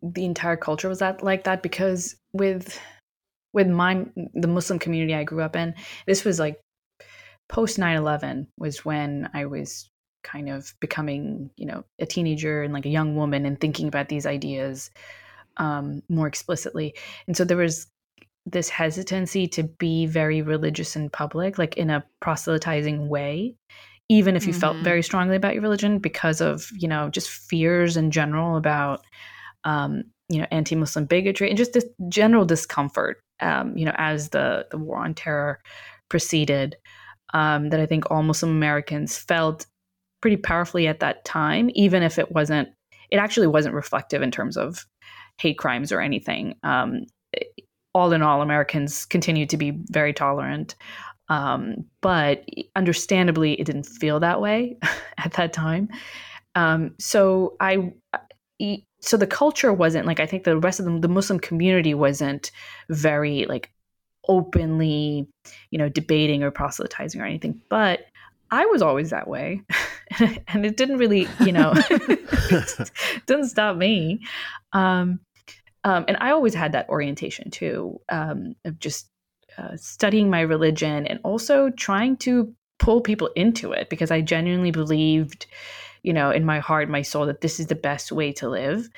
the 0.01 0.25
entire 0.25 0.57
culture 0.57 0.89
was 0.89 0.97
that 0.99 1.21
like 1.23 1.43
that 1.43 1.61
because 1.61 2.15
with 2.33 2.79
with 3.53 3.67
my 3.67 4.05
the 4.33 4.47
Muslim 4.47 4.79
community 4.79 5.15
I 5.15 5.23
grew 5.23 5.41
up 5.41 5.55
in, 5.55 5.75
this 6.07 6.23
was 6.25 6.39
like 6.39 6.59
post 7.49 7.79
9/11 7.79 8.47
was 8.57 8.85
when 8.85 9.29
I 9.33 9.45
was 9.45 9.89
kind 10.23 10.49
of 10.49 10.73
becoming, 10.81 11.49
you 11.57 11.65
know, 11.65 11.83
a 11.99 12.05
teenager 12.05 12.63
and 12.63 12.73
like 12.73 12.85
a 12.85 12.89
young 12.89 13.15
woman 13.15 13.45
and 13.45 13.59
thinking 13.59 13.87
about 13.87 14.09
these 14.09 14.25
ideas 14.25 14.91
um 15.57 16.01
more 16.09 16.27
explicitly. 16.27 16.93
And 17.27 17.35
so 17.37 17.45
there 17.45 17.57
was 17.57 17.87
this 18.45 18.69
hesitancy 18.69 19.47
to 19.49 19.63
be 19.63 20.05
very 20.07 20.41
religious 20.41 20.95
in 20.95 21.09
public, 21.09 21.57
like 21.59 21.77
in 21.77 21.89
a 21.89 22.03
proselytizing 22.21 23.09
way, 23.09 23.55
even 24.09 24.35
if 24.35 24.47
you 24.47 24.53
felt 24.53 24.77
Mhm. 24.79 24.83
very 24.83 25.03
strongly 25.03 25.35
about 25.37 25.53
your 25.53 25.63
religion 25.63 25.99
because 25.99 26.41
of, 26.41 26.69
you 26.73 26.87
know, 26.87 27.09
just 27.09 27.29
fears 27.29 27.97
in 27.97 28.11
general 28.11 28.57
about, 28.57 29.05
um, 29.65 30.03
you 30.29 30.39
know, 30.39 30.47
anti-Muslim 30.51 31.05
bigotry 31.05 31.49
and 31.49 31.57
just 31.57 31.73
this 31.73 31.85
general 32.09 32.45
discomfort, 32.45 33.21
um, 33.41 33.77
you 33.77 33.85
know, 33.85 33.95
as 33.97 34.29
the 34.29 34.67
the 34.71 34.77
war 34.77 34.99
on 34.99 35.13
terror 35.13 35.59
proceeded, 36.09 36.75
um, 37.33 37.69
that 37.69 37.79
I 37.79 37.85
think 37.85 38.09
all 38.09 38.23
Muslim 38.23 38.51
Americans 38.51 39.17
felt 39.17 39.65
pretty 40.21 40.37
powerfully 40.37 40.87
at 40.87 40.99
that 40.99 41.25
time, 41.25 41.69
even 41.73 42.03
if 42.03 42.19
it 42.19 42.31
wasn't, 42.31 42.69
it 43.09 43.17
actually 43.17 43.47
wasn't 43.47 43.75
reflective 43.75 44.21
in 44.21 44.31
terms 44.31 44.57
of 44.57 44.85
hate 45.39 45.57
crimes 45.57 45.91
or 45.91 46.01
anything. 46.01 46.55
Um, 46.63 47.05
all 47.93 48.11
in 48.11 48.21
all, 48.21 48.41
Americans 48.41 49.05
continued 49.05 49.49
to 49.49 49.57
be 49.57 49.71
very 49.89 50.13
tolerant. 50.13 50.75
Um, 51.29 51.85
but 52.01 52.43
understandably, 52.75 53.53
it 53.53 53.65
didn't 53.65 53.85
feel 53.85 54.19
that 54.19 54.41
way 54.41 54.77
at 55.17 55.33
that 55.33 55.53
time. 55.53 55.89
Um, 56.55 56.95
so 56.99 57.55
I, 57.59 57.93
so 59.01 59.17
the 59.17 59.27
culture 59.27 59.73
wasn't 59.73 60.05
like 60.05 60.19
I 60.19 60.25
think 60.25 60.43
the 60.43 60.57
rest 60.57 60.79
of 60.79 60.85
the, 60.85 60.99
the 60.99 61.07
Muslim 61.07 61.39
community 61.39 61.93
wasn't 61.93 62.51
very 62.89 63.45
like 63.45 63.71
openly, 64.27 65.27
you 65.71 65.77
know, 65.77 65.89
debating 65.89 66.43
or 66.43 66.51
proselytizing 66.51 67.19
or 67.19 67.25
anything. 67.25 67.61
But 67.69 68.01
I 68.51 68.65
was 68.65 68.81
always 68.81 69.11
that 69.11 69.27
way, 69.27 69.61
and 70.47 70.65
it 70.65 70.77
didn't 70.77 70.97
really, 70.97 71.27
you 71.39 71.51
know, 71.51 71.73
didn't 73.27 73.47
stop 73.47 73.77
me. 73.77 74.21
Um, 74.73 75.19
um, 75.83 76.05
and 76.07 76.17
I 76.19 76.31
always 76.31 76.53
had 76.53 76.73
that 76.73 76.89
orientation 76.89 77.51
too, 77.51 77.99
um, 78.09 78.55
of 78.65 78.79
just 78.79 79.09
uh, 79.57 79.75
studying 79.77 80.29
my 80.29 80.41
religion 80.41 81.07
and 81.07 81.19
also 81.23 81.69
trying 81.69 82.17
to 82.17 82.53
pull 82.79 83.01
people 83.01 83.29
into 83.35 83.71
it 83.71 83.89
because 83.89 84.11
I 84.11 84.21
genuinely 84.21 84.71
believed, 84.71 85.45
you 86.03 86.13
know, 86.13 86.31
in 86.31 86.45
my 86.45 86.59
heart, 86.59 86.89
my 86.89 87.01
soul, 87.01 87.25
that 87.27 87.41
this 87.41 87.59
is 87.59 87.67
the 87.67 87.75
best 87.75 88.11
way 88.11 88.31
to 88.33 88.49
live. 88.49 88.89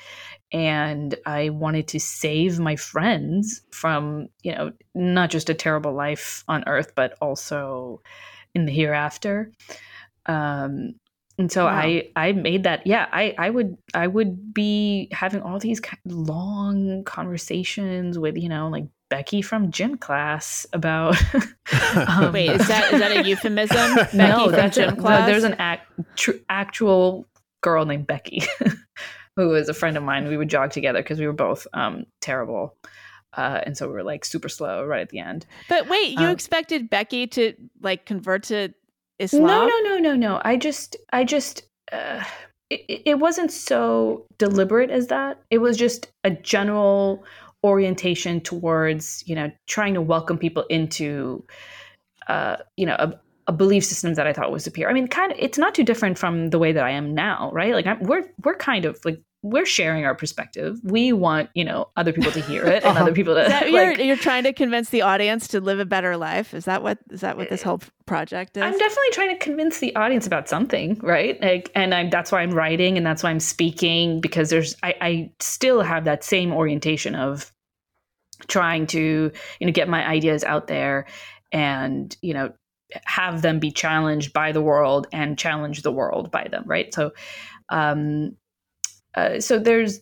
And 0.52 1.14
I 1.26 1.48
wanted 1.50 1.88
to 1.88 2.00
save 2.00 2.58
my 2.58 2.76
friends 2.76 3.62
from, 3.70 4.28
you 4.42 4.54
know, 4.54 4.72
not 4.94 5.30
just 5.30 5.48
a 5.50 5.54
terrible 5.54 5.94
life 5.94 6.44
on 6.48 6.64
earth, 6.66 6.92
but 6.94 7.14
also 7.20 8.02
in 8.54 8.66
the 8.66 8.72
hereafter. 8.72 9.52
Um, 10.26 10.94
and 11.38 11.50
so 11.50 11.66
Wow. 11.66 11.66
I 11.66 12.10
I 12.14 12.32
made 12.32 12.64
that 12.64 12.86
yeah 12.86 13.08
I 13.10 13.34
I 13.38 13.50
would 13.50 13.76
I 13.94 14.06
would 14.06 14.52
be 14.52 15.08
having 15.12 15.40
all 15.40 15.58
these 15.58 15.80
long 16.04 17.04
conversations 17.04 18.18
with 18.18 18.36
you 18.36 18.48
know 18.50 18.68
like 18.68 18.84
Becky 19.12 19.42
from 19.42 19.70
gym 19.70 19.96
class 19.98 20.66
about 20.72 21.16
um, 22.08 22.32
Wait, 22.32 22.48
is 22.50 22.66
that 22.68 22.92
is 22.94 23.00
that 23.00 23.12
a 23.14 23.28
euphemism? 23.28 23.94
Becky 23.94 24.16
no 24.16 24.44
from 24.46 24.52
that's 24.52 24.76
gym 24.76 24.94
a, 24.94 24.96
class. 24.96 25.26
there's 25.26 25.44
an 25.44 25.54
act, 25.58 25.86
tr- 26.16 26.40
actual 26.48 27.26
girl 27.62 27.84
named 27.84 28.06
Becky 28.06 28.42
who 29.36 29.48
was 29.48 29.68
a 29.68 29.74
friend 29.74 29.96
of 29.98 30.02
mine 30.02 30.28
we 30.28 30.36
would 30.38 30.48
jog 30.48 30.70
together 30.70 31.00
because 31.02 31.18
we 31.18 31.26
were 31.26 31.32
both 31.48 31.66
um 31.74 32.04
terrible 32.20 32.74
uh, 33.36 33.60
and 33.64 33.76
so 33.76 33.86
we 33.86 33.92
were 33.94 34.02
like 34.02 34.24
super 34.24 34.48
slow 34.48 34.84
right 34.84 35.00
at 35.02 35.08
the 35.10 35.18
end 35.18 35.46
But 35.68 35.88
wait, 35.88 36.12
you 36.18 36.26
Um, 36.26 36.32
expected 36.32 36.88
Becky 36.90 37.26
to 37.28 37.54
like 37.80 38.04
convert 38.06 38.44
to 38.44 38.70
Islam? 39.18 39.46
No, 39.46 39.66
no, 39.66 39.78
no, 39.88 39.98
no, 39.98 40.14
no. 40.16 40.40
I 40.44 40.56
just, 40.56 40.96
I 41.12 41.24
just, 41.24 41.62
uh, 41.92 42.24
it, 42.70 43.02
it 43.06 43.18
wasn't 43.18 43.52
so 43.52 44.26
deliberate 44.38 44.90
as 44.90 45.06
that. 45.08 45.40
It 45.50 45.58
was 45.58 45.76
just 45.76 46.10
a 46.24 46.30
general 46.30 47.24
orientation 47.64 48.40
towards, 48.40 49.22
you 49.26 49.34
know, 49.34 49.50
trying 49.66 49.94
to 49.94 50.00
welcome 50.00 50.38
people 50.38 50.64
into, 50.68 51.44
uh, 52.28 52.56
you 52.76 52.86
know, 52.86 52.96
a, 52.98 53.18
a 53.46 53.52
belief 53.52 53.84
system 53.84 54.14
that 54.14 54.26
I 54.26 54.32
thought 54.32 54.52
was 54.52 54.64
superior. 54.64 54.90
I 54.90 54.92
mean, 54.92 55.08
kind 55.08 55.32
of, 55.32 55.38
it's 55.40 55.58
not 55.58 55.74
too 55.74 55.84
different 55.84 56.18
from 56.18 56.50
the 56.50 56.58
way 56.58 56.72
that 56.72 56.84
I 56.84 56.90
am 56.90 57.14
now, 57.14 57.50
right? 57.52 57.72
Like, 57.74 57.86
I'm, 57.86 58.00
we're 58.00 58.24
we're 58.44 58.56
kind 58.56 58.84
of 58.84 58.98
like 59.04 59.20
we're 59.42 59.66
sharing 59.66 60.04
our 60.04 60.14
perspective. 60.14 60.78
We 60.84 61.12
want, 61.12 61.50
you 61.54 61.64
know, 61.64 61.88
other 61.96 62.12
people 62.12 62.30
to 62.32 62.40
hear 62.40 62.64
it 62.64 62.84
and 62.84 62.96
Uh-huh. 62.96 63.00
other 63.02 63.12
people 63.12 63.34
to 63.34 63.40
that- 63.48 63.62
like, 63.72 63.72
you're, 63.98 64.06
you're 64.06 64.16
trying 64.16 64.44
to 64.44 64.52
convince 64.52 64.90
the 64.90 65.02
audience 65.02 65.48
to 65.48 65.60
live 65.60 65.80
a 65.80 65.84
better 65.84 66.16
life. 66.16 66.54
Is 66.54 66.64
that 66.66 66.82
what 66.82 66.98
is 67.10 67.22
that 67.22 67.36
what 67.36 67.48
this 67.50 67.62
whole 67.62 67.80
project 68.06 68.56
is? 68.56 68.62
I'm 68.62 68.78
definitely 68.78 69.10
trying 69.12 69.30
to 69.30 69.44
convince 69.44 69.78
the 69.80 69.94
audience 69.96 70.26
about 70.26 70.48
something, 70.48 70.98
right? 71.02 71.40
Like, 71.42 71.70
and 71.74 71.92
I'm 71.92 72.08
that's 72.10 72.30
why 72.30 72.40
I'm 72.42 72.52
writing 72.52 72.96
and 72.96 73.04
that's 73.04 73.22
why 73.24 73.30
I'm 73.30 73.40
speaking 73.40 74.20
because 74.20 74.48
there's 74.50 74.76
I, 74.82 74.94
I 75.00 75.32
still 75.40 75.82
have 75.82 76.04
that 76.04 76.22
same 76.22 76.52
orientation 76.52 77.14
of 77.16 77.52
trying 78.48 78.86
to 78.88 79.30
you 79.60 79.66
know 79.66 79.72
get 79.72 79.88
my 79.88 80.06
ideas 80.06 80.44
out 80.44 80.66
there 80.66 81.06
and 81.52 82.16
you 82.22 82.34
know 82.34 82.52
have 83.04 83.40
them 83.42 83.58
be 83.58 83.70
challenged 83.70 84.32
by 84.32 84.52
the 84.52 84.60
world 84.60 85.06
and 85.12 85.38
challenge 85.38 85.82
the 85.82 85.90
world 85.92 86.30
by 86.30 86.46
them, 86.50 86.62
right? 86.66 86.92
So, 86.92 87.12
um, 87.70 88.36
uh, 89.14 89.40
so 89.40 89.58
there's 89.58 90.00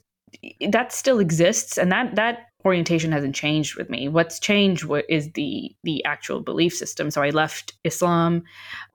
that 0.69 0.93
still 0.93 1.19
exists 1.19 1.77
and 1.77 1.91
that 1.91 2.15
that 2.15 2.47
orientation 2.65 3.11
hasn't 3.11 3.35
changed 3.35 3.77
with 3.77 3.91
me. 3.91 4.09
What's 4.09 4.39
changed 4.39 4.89
is 5.09 5.33
the 5.33 5.75
the 5.83 6.05
actual 6.05 6.41
belief 6.41 6.75
system. 6.75 7.11
So 7.11 7.23
i 7.23 7.31
left 7.31 7.75
islam 7.85 8.43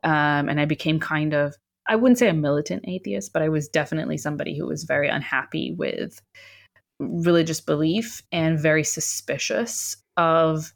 um, 0.04 0.49
and 0.49 0.60
i 0.60 0.65
became 0.65 0.99
kind 0.99 1.34
of 1.34 1.56
i 1.88 1.95
wouldn't 1.95 2.19
say 2.19 2.30
a 2.30 2.34
militant 2.34 2.86
atheist 2.88 3.34
but 3.34 3.41
i 3.41 3.49
was 3.49 3.67
definitely 3.67 4.17
somebody 4.17 4.58
who 4.58 4.65
was 4.65 4.84
very 4.84 5.08
unhappy 5.08 5.75
with 5.78 6.21
religious 6.99 7.62
belief 7.62 8.21
and 8.32 8.60
very 8.60 8.84
suspicious 8.84 9.97
of 10.17 10.73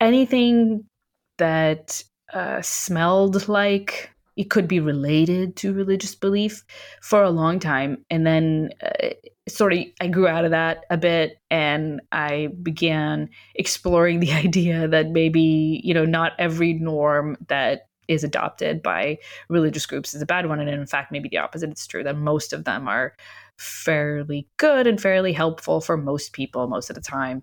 anything 0.00 0.84
that 1.38 2.02
uh, 2.32 2.60
smelled 2.62 3.48
like 3.48 4.10
it 4.40 4.48
could 4.48 4.66
be 4.66 4.80
related 4.80 5.54
to 5.54 5.74
religious 5.74 6.14
belief 6.14 6.64
for 7.02 7.22
a 7.22 7.28
long 7.28 7.58
time 7.58 8.02
and 8.08 8.26
then 8.26 8.70
uh, 8.82 9.08
sort 9.46 9.74
of 9.74 9.80
I 10.00 10.06
grew 10.06 10.26
out 10.26 10.46
of 10.46 10.50
that 10.52 10.86
a 10.88 10.96
bit 10.96 11.38
and 11.50 12.00
I 12.10 12.48
began 12.62 13.28
exploring 13.54 14.20
the 14.20 14.32
idea 14.46 14.88
that 14.88 15.10
maybe, 15.10 15.82
you 15.84 15.92
know, 15.92 16.06
not 16.06 16.32
every 16.38 16.72
norm 16.72 17.36
that 17.48 17.88
is 18.08 18.24
adopted 18.24 18.82
by 18.82 19.18
religious 19.50 19.84
groups 19.84 20.14
is 20.14 20.22
a 20.22 20.26
bad 20.26 20.46
one. 20.48 20.58
And 20.58 20.70
in 20.70 20.86
fact, 20.86 21.12
maybe 21.12 21.28
the 21.28 21.36
opposite. 21.36 21.68
It's 21.68 21.86
true 21.86 22.02
that 22.02 22.16
most 22.16 22.54
of 22.54 22.64
them 22.64 22.88
are 22.88 23.14
fairly 23.58 24.48
good 24.56 24.86
and 24.86 24.98
fairly 24.98 25.34
helpful 25.34 25.82
for 25.82 25.98
most 25.98 26.32
people 26.32 26.66
most 26.66 26.88
of 26.88 26.96
the 26.96 27.02
time. 27.02 27.42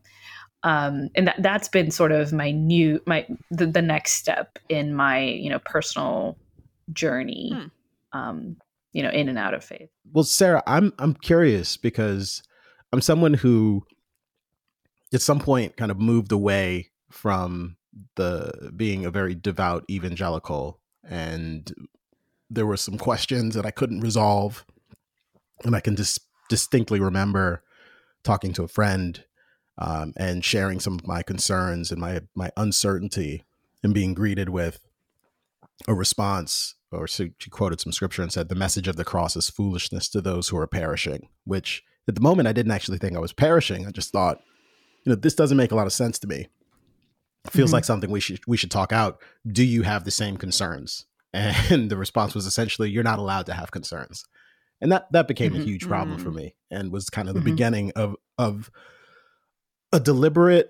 Um, 0.63 1.09
and 1.13 1.27
that 1.27 1.43
that's 1.43 1.69
been 1.69 1.91
sort 1.91 2.11
of 2.11 2.33
my 2.33 2.49
new 2.49 2.99
my 3.05 3.27
the, 3.51 3.67
the 3.67 3.83
next 3.83 4.13
step 4.13 4.57
in 4.67 4.95
my 4.95 5.21
you 5.21 5.51
know 5.51 5.59
personal 5.59 6.35
journey 6.93 7.51
Hmm. 7.53 8.17
um, 8.19 8.57
you 8.93 9.03
know 9.03 9.09
in 9.09 9.29
and 9.29 9.37
out 9.37 9.53
of 9.53 9.63
faith 9.63 9.89
Well, 10.11 10.23
Sarah, 10.23 10.63
I'm 10.65 10.93
I'm 10.99 11.13
curious 11.13 11.77
because 11.77 12.43
I'm 12.91 13.01
someone 13.01 13.33
who 13.35 13.85
at 15.13 15.21
some 15.21 15.39
point 15.39 15.77
kind 15.77 15.91
of 15.91 15.99
moved 15.99 16.31
away 16.31 16.89
from 17.11 17.77
the 18.15 18.71
being 18.75 19.05
a 19.05 19.11
very 19.11 19.35
devout 19.35 19.83
evangelical 19.89 20.79
and 21.03 21.73
there 22.49 22.65
were 22.65 22.77
some 22.77 22.97
questions 22.97 23.55
that 23.55 23.65
I 23.65 23.71
couldn't 23.71 24.01
resolve 24.01 24.65
and 25.65 25.75
I 25.75 25.79
can 25.79 25.95
just 25.95 26.19
distinctly 26.49 26.99
remember 26.99 27.63
talking 28.23 28.53
to 28.53 28.63
a 28.63 28.67
friend 28.67 29.23
um, 29.77 30.13
and 30.17 30.43
sharing 30.45 30.79
some 30.79 30.93
of 30.93 31.07
my 31.07 31.23
concerns 31.23 31.91
and 31.91 31.99
my 31.99 32.21
my 32.35 32.51
uncertainty 32.57 33.43
and 33.83 33.93
being 33.93 34.13
greeted 34.13 34.49
with 34.49 34.79
a 35.87 35.93
response 35.93 36.75
or 36.91 37.07
she 37.07 37.29
quoted 37.49 37.79
some 37.81 37.91
scripture 37.91 38.21
and 38.21 38.31
said 38.31 38.49
the 38.49 38.55
message 38.55 38.87
of 38.87 38.95
the 38.95 39.03
cross 39.05 39.35
is 39.35 39.49
foolishness 39.49 40.07
to 40.09 40.21
those 40.21 40.47
who 40.49 40.57
are 40.57 40.67
perishing 40.67 41.27
which 41.45 41.83
at 42.07 42.15
the 42.15 42.21
moment 42.21 42.47
i 42.47 42.53
didn't 42.53 42.71
actually 42.71 42.97
think 42.97 43.15
i 43.15 43.19
was 43.19 43.33
perishing 43.33 43.85
i 43.85 43.91
just 43.91 44.11
thought 44.11 44.39
you 45.03 45.09
know 45.11 45.15
this 45.15 45.35
doesn't 45.35 45.57
make 45.57 45.71
a 45.71 45.75
lot 45.75 45.87
of 45.87 45.93
sense 45.93 46.17
to 46.19 46.27
me 46.27 46.47
it 47.45 47.51
feels 47.51 47.69
Mhm. 47.69 47.73
like 47.73 47.85
something 47.85 48.09
we 48.09 48.19
should 48.19 48.39
we 48.47 48.57
should 48.57 48.71
talk 48.71 48.91
out 48.93 49.19
do 49.49 49.63
you 49.63 49.83
have 49.83 50.03
the 50.05 50.11
same 50.11 50.37
concerns 50.37 51.05
and 51.33 51.89
the 51.91 51.97
response 51.97 52.33
was 52.33 52.45
essentially 52.45 52.89
you're 52.89 53.03
not 53.03 53.19
allowed 53.19 53.45
to 53.47 53.53
have 53.53 53.71
concerns 53.71 54.23
and 54.81 54.91
that 54.91 55.11
that 55.11 55.27
became 55.27 55.55
a 55.55 55.59
Mhm. 55.59 55.63
huge 55.63 55.87
problem 55.87 56.17
for 56.17 56.29
Mm. 56.31 56.35
me 56.35 56.55
and 56.71 56.91
was 56.91 57.09
kind 57.09 57.27
of 57.27 57.35
the 57.35 57.41
Mhm. 57.41 57.45
beginning 57.45 57.91
of 57.95 58.15
of 58.37 58.69
a 59.91 59.99
deliberate 59.99 60.69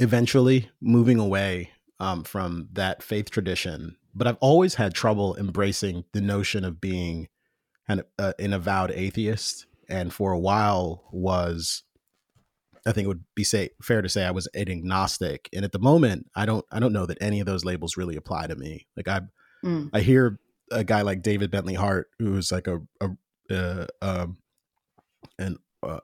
eventually 0.00 0.70
moving 0.80 1.18
away 1.18 1.70
um, 1.98 2.24
from 2.24 2.68
that 2.72 3.02
faith 3.02 3.30
tradition 3.30 3.96
but 4.16 4.26
i've 4.26 4.38
always 4.40 4.74
had 4.74 4.94
trouble 4.94 5.36
embracing 5.36 6.04
the 6.12 6.20
notion 6.20 6.64
of 6.64 6.80
being 6.80 7.28
an, 7.88 8.02
uh, 8.18 8.32
an 8.38 8.52
avowed 8.52 8.90
atheist 8.90 9.66
and 9.88 10.12
for 10.12 10.32
a 10.32 10.38
while 10.38 11.04
was 11.12 11.84
i 12.86 12.92
think 12.92 13.04
it 13.04 13.08
would 13.08 13.24
be 13.34 13.44
say 13.44 13.70
fair 13.80 14.02
to 14.02 14.08
say 14.08 14.24
i 14.24 14.30
was 14.30 14.48
an 14.54 14.68
agnostic 14.68 15.48
and 15.52 15.64
at 15.64 15.72
the 15.72 15.78
moment 15.78 16.26
i 16.34 16.44
don't 16.44 16.64
i 16.72 16.80
don't 16.80 16.92
know 16.92 17.06
that 17.06 17.18
any 17.20 17.38
of 17.40 17.46
those 17.46 17.64
labels 17.64 17.96
really 17.96 18.16
apply 18.16 18.46
to 18.46 18.56
me 18.56 18.86
like 18.96 19.06
i 19.06 19.20
Mm. 19.64 19.90
I 19.92 20.00
hear 20.00 20.38
a 20.70 20.84
guy 20.84 21.02
like 21.02 21.22
David 21.22 21.50
Bentley 21.50 21.74
Hart, 21.74 22.08
who's 22.18 22.52
like 22.52 22.66
a, 22.66 22.80
a 23.00 23.10
uh, 23.50 23.86
um, 24.02 24.38
an 25.38 25.58
uh, 25.82 26.00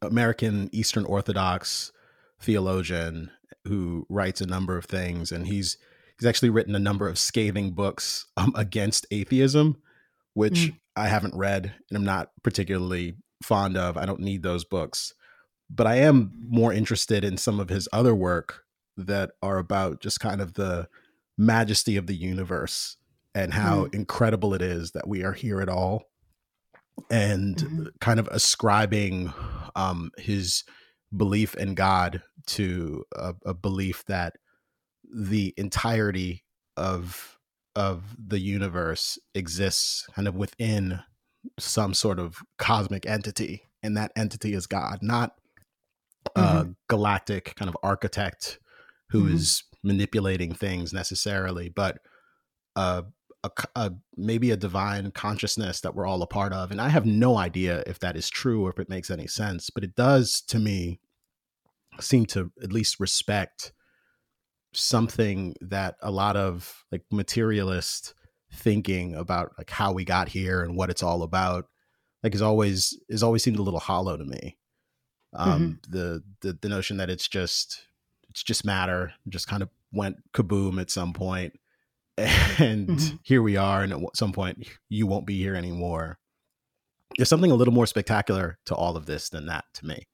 American 0.00 0.68
Eastern 0.72 1.04
Orthodox 1.04 1.92
theologian 2.40 3.30
who 3.64 4.06
writes 4.08 4.40
a 4.40 4.46
number 4.46 4.76
of 4.76 4.86
things, 4.86 5.30
and 5.32 5.46
he's 5.46 5.78
he's 6.22 6.28
actually 6.28 6.50
written 6.50 6.76
a 6.76 6.78
number 6.78 7.08
of 7.08 7.18
scathing 7.18 7.72
books 7.72 8.26
um, 8.36 8.52
against 8.54 9.06
atheism, 9.10 9.76
which 10.34 10.54
Mm. 10.68 10.78
I 10.94 11.08
haven't 11.08 11.34
read 11.34 11.74
and 11.90 11.96
I'm 11.96 12.04
not 12.04 12.30
particularly 12.44 13.16
fond 13.42 13.76
of. 13.76 13.96
I 13.96 14.06
don't 14.06 14.20
need 14.20 14.42
those 14.44 14.64
books, 14.64 15.14
but 15.68 15.86
I 15.88 15.96
am 15.96 16.30
more 16.48 16.72
interested 16.72 17.24
in 17.24 17.36
some 17.38 17.58
of 17.58 17.70
his 17.70 17.88
other 17.92 18.14
work 18.14 18.62
that 18.96 19.30
are 19.42 19.58
about 19.58 20.00
just 20.00 20.20
kind 20.20 20.40
of 20.40 20.54
the 20.54 20.86
majesty 21.36 21.96
of 21.96 22.06
the 22.06 22.14
universe 22.14 22.98
and 23.34 23.52
how 23.54 23.84
incredible 23.92 24.54
it 24.54 24.62
is 24.62 24.92
that 24.92 25.08
we 25.08 25.24
are 25.24 25.32
here 25.32 25.60
at 25.60 25.68
all 25.68 26.04
and 27.10 27.56
Mhm. 27.56 27.86
kind 28.00 28.20
of 28.20 28.28
ascribing 28.28 29.32
um, 29.74 30.10
his 30.18 30.62
belief 31.16 31.54
in 31.56 31.74
god 31.74 32.22
to 32.46 33.04
a, 33.16 33.34
a 33.46 33.54
belief 33.54 34.04
that 34.06 34.34
the 35.14 35.54
entirety 35.56 36.44
of 36.76 37.38
of 37.74 38.16
the 38.18 38.38
universe 38.38 39.18
exists 39.34 40.06
kind 40.14 40.28
of 40.28 40.34
within 40.34 41.00
some 41.58 41.94
sort 41.94 42.18
of 42.18 42.38
cosmic 42.58 43.06
entity 43.06 43.62
and 43.82 43.96
that 43.96 44.12
entity 44.16 44.52
is 44.54 44.66
god 44.66 44.98
not 45.02 45.34
a 46.36 46.66
galactic 46.88 47.54
kind 47.56 47.68
of 47.68 47.76
architect 47.82 48.58
who 49.10 49.26
is 49.26 49.64
Mhm. 49.84 49.88
manipulating 49.88 50.54
things 50.54 50.92
necessarily 50.92 51.68
but 51.68 51.98
a 52.76 53.04
maybe 54.16 54.50
a 54.52 54.56
divine 54.56 55.10
consciousness 55.10 55.80
that 55.80 55.94
we're 55.94 56.06
all 56.06 56.22
a 56.22 56.26
part 56.26 56.52
of 56.52 56.70
and 56.70 56.80
i 56.80 56.88
have 56.88 57.04
no 57.04 57.36
idea 57.36 57.82
if 57.86 57.98
that 57.98 58.16
is 58.16 58.30
true 58.30 58.64
or 58.64 58.70
if 58.70 58.78
it 58.78 58.88
makes 58.88 59.10
any 59.10 59.26
sense 59.26 59.68
but 59.68 59.82
it 59.82 59.94
does 59.96 60.40
to 60.40 60.58
me 60.58 61.00
seem 62.00 62.24
to 62.24 62.52
at 62.62 62.72
least 62.72 63.00
respect 63.00 63.72
something 64.74 65.54
that 65.60 65.96
a 66.02 66.10
lot 66.10 66.36
of 66.36 66.84
like 66.90 67.02
materialist 67.10 68.14
thinking 68.52 69.14
about 69.14 69.52
like 69.58 69.70
how 69.70 69.92
we 69.92 70.04
got 70.04 70.28
here 70.28 70.62
and 70.62 70.76
what 70.76 70.90
it's 70.90 71.02
all 71.02 71.22
about 71.22 71.66
like 72.22 72.34
is 72.34 72.42
always 72.42 72.98
is 73.08 73.22
always 73.22 73.42
seemed 73.42 73.58
a 73.58 73.62
little 73.62 73.80
hollow 73.80 74.16
to 74.16 74.24
me. 74.24 74.56
Um 75.34 75.80
the, 75.88 76.22
the 76.40 76.58
the 76.60 76.68
notion 76.68 76.98
that 76.98 77.08
it's 77.10 77.28
just 77.28 77.82
it's 78.28 78.42
just 78.42 78.64
matter 78.64 79.12
just 79.28 79.48
kind 79.48 79.62
of 79.62 79.70
went 79.92 80.16
kaboom 80.32 80.80
at 80.80 80.90
some 80.90 81.12
point 81.12 81.58
and 82.18 82.88
Mhm. 82.88 83.18
here 83.22 83.42
we 83.42 83.56
are 83.56 83.82
and 83.82 83.92
at 83.92 84.16
some 84.16 84.32
point 84.32 84.66
you 84.90 85.06
won't 85.06 85.26
be 85.26 85.38
here 85.38 85.54
anymore. 85.54 86.18
There's 87.16 87.28
something 87.28 87.50
a 87.50 87.54
little 87.54 87.74
more 87.74 87.86
spectacular 87.86 88.58
to 88.66 88.74
all 88.74 88.96
of 88.96 89.06
this 89.06 89.28
than 89.30 89.46
that 89.46 89.64
to 89.74 89.86
me. 89.86 90.06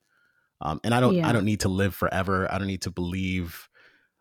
Um, 0.61 0.81
and 0.83 0.93
i 0.95 0.99
don't 1.01 1.15
Yeah. 1.15 1.29
i 1.29 1.33
don't 1.33 1.45
need 1.45 1.61
to 1.61 1.69
live 1.69 1.95
forever. 1.95 2.53
I 2.53 2.59
don't 2.59 2.67
need 2.67 2.83
to 2.83 2.91
believe 2.91 3.68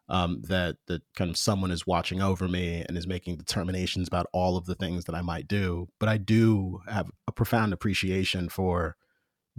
um, 0.09 0.41
that 0.43 0.77
that 0.87 1.01
kind 1.15 1.29
of 1.29 1.37
someone 1.37 1.71
is 1.71 1.85
watching 1.85 2.21
over 2.21 2.47
me 2.47 2.83
and 2.87 2.97
is 2.97 3.07
making 3.07 3.37
determinations 3.37 4.07
about 4.07 4.27
all 4.31 4.57
of 4.57 4.65
the 4.65 4.75
things 4.75 5.05
that 5.05 5.15
i 5.15 5.21
might 5.21 5.47
do. 5.47 5.87
But 5.99 6.09
i 6.09 6.17
do 6.17 6.79
have 6.87 7.09
a 7.27 7.31
profound 7.31 7.73
appreciation 7.73 8.49
for 8.49 8.95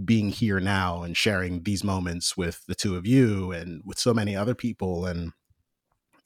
being 0.05 0.31
here 0.31 0.61
now 0.61 1.03
and 1.03 1.17
sharing 1.17 1.63
these 1.65 1.83
moments 1.85 2.37
with 2.37 2.65
the 2.67 2.75
two 2.75 2.97
of 2.97 3.07
you 3.07 3.53
and 3.53 3.83
with 3.85 3.99
so 3.99 4.15
many 4.15 4.37
other 4.37 4.55
people. 4.55 5.07
And 5.07 5.33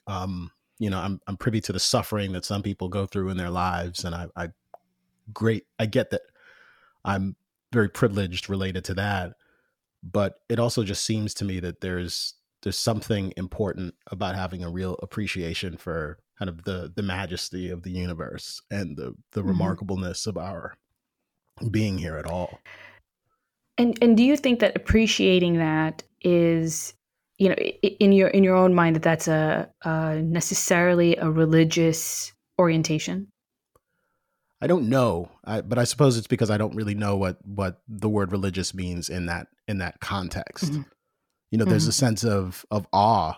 um 0.07 0.51
you 0.79 0.91
know 0.91 0.99
i'm 0.99 1.21
i'm 1.27 1.37
privy 1.37 1.61
to 1.61 1.73
the 1.73 1.79
suffering 1.81 2.33
that 2.33 2.45
some 2.45 2.63
people 2.63 2.89
go 2.89 3.07
through 3.07 3.29
in 3.31 3.37
their 3.37 3.51
lives. 3.51 4.05
And 4.05 4.15
i 4.15 4.27
i 4.37 4.49
great 5.33 5.65
i 5.79 5.87
get 5.87 6.11
that 6.11 6.23
i'm 7.05 7.37
very 7.73 7.89
privileged 7.89 8.49
related 8.49 8.85
to 8.85 8.95
that. 8.95 9.33
But 10.03 10.35
it 10.49 10.59
also 10.59 10.85
just 10.85 11.05
seems 11.05 11.35
to 11.35 11.45
me 11.45 11.61
that 11.61 11.81
there's 11.81 12.35
there's 12.63 12.79
something 12.79 13.33
important 13.37 13.95
about 14.11 14.35
having 14.37 14.63
a 14.65 14.71
real 14.71 14.97
appreciation 15.03 15.77
for 15.77 16.19
kind 16.39 16.49
of 16.49 16.65
the 16.65 16.93
the 16.95 17.03
majesty 17.03 17.71
of 17.71 17.83
the 17.83 17.91
universe 17.91 18.61
and 18.71 18.97
the 18.97 19.15
the 19.33 19.43
Mhm. 19.43 19.55
remarkableness 19.57 20.27
of 20.27 20.37
our 20.37 20.75
being 21.71 21.99
here 21.99 22.17
at 22.17 22.27
all 22.27 22.59
And 23.79 23.99
and 24.03 24.17
do 24.17 24.23
you 24.25 24.37
think 24.37 24.61
that 24.61 24.77
appreciating 24.77 25.59
that 25.59 26.03
is 26.21 26.95
you 27.39 27.49
know 27.49 27.55
in 27.55 28.13
your 28.13 28.29
in 28.29 28.45
your 28.45 28.55
own 28.57 28.75
mind 28.75 28.97
that 28.97 29.03
that's 29.03 29.29
a, 29.29 29.69
a 29.83 30.17
necessarily 30.23 31.17
a 31.17 31.31
religious 31.31 32.33
orientation? 32.59 33.29
I 34.61 34.69
don't 34.69 34.89
know, 34.89 35.29
I, 35.45 35.61
but 35.61 35.79
I 35.79 35.85
suppose 35.85 36.17
it's 36.17 36.29
because 36.29 36.49
I 36.51 36.57
don't 36.57 36.77
really 36.77 36.95
know 36.95 37.17
what 37.17 37.45
what 37.45 37.83
the 37.89 38.09
word 38.09 38.31
religious 38.31 38.73
means 38.75 39.09
in 39.09 39.27
that 39.27 39.49
in 39.67 39.79
that 39.79 40.01
context. 40.01 40.73
Mm-hmm. 40.73 40.83
You 41.53 41.59
know, 41.59 41.67
there's 41.67 41.85
mm-hmm. 41.85 41.91
a 41.91 41.93
sense 41.93 42.25
of 42.25 42.65
of 42.71 42.87
awe, 42.95 43.35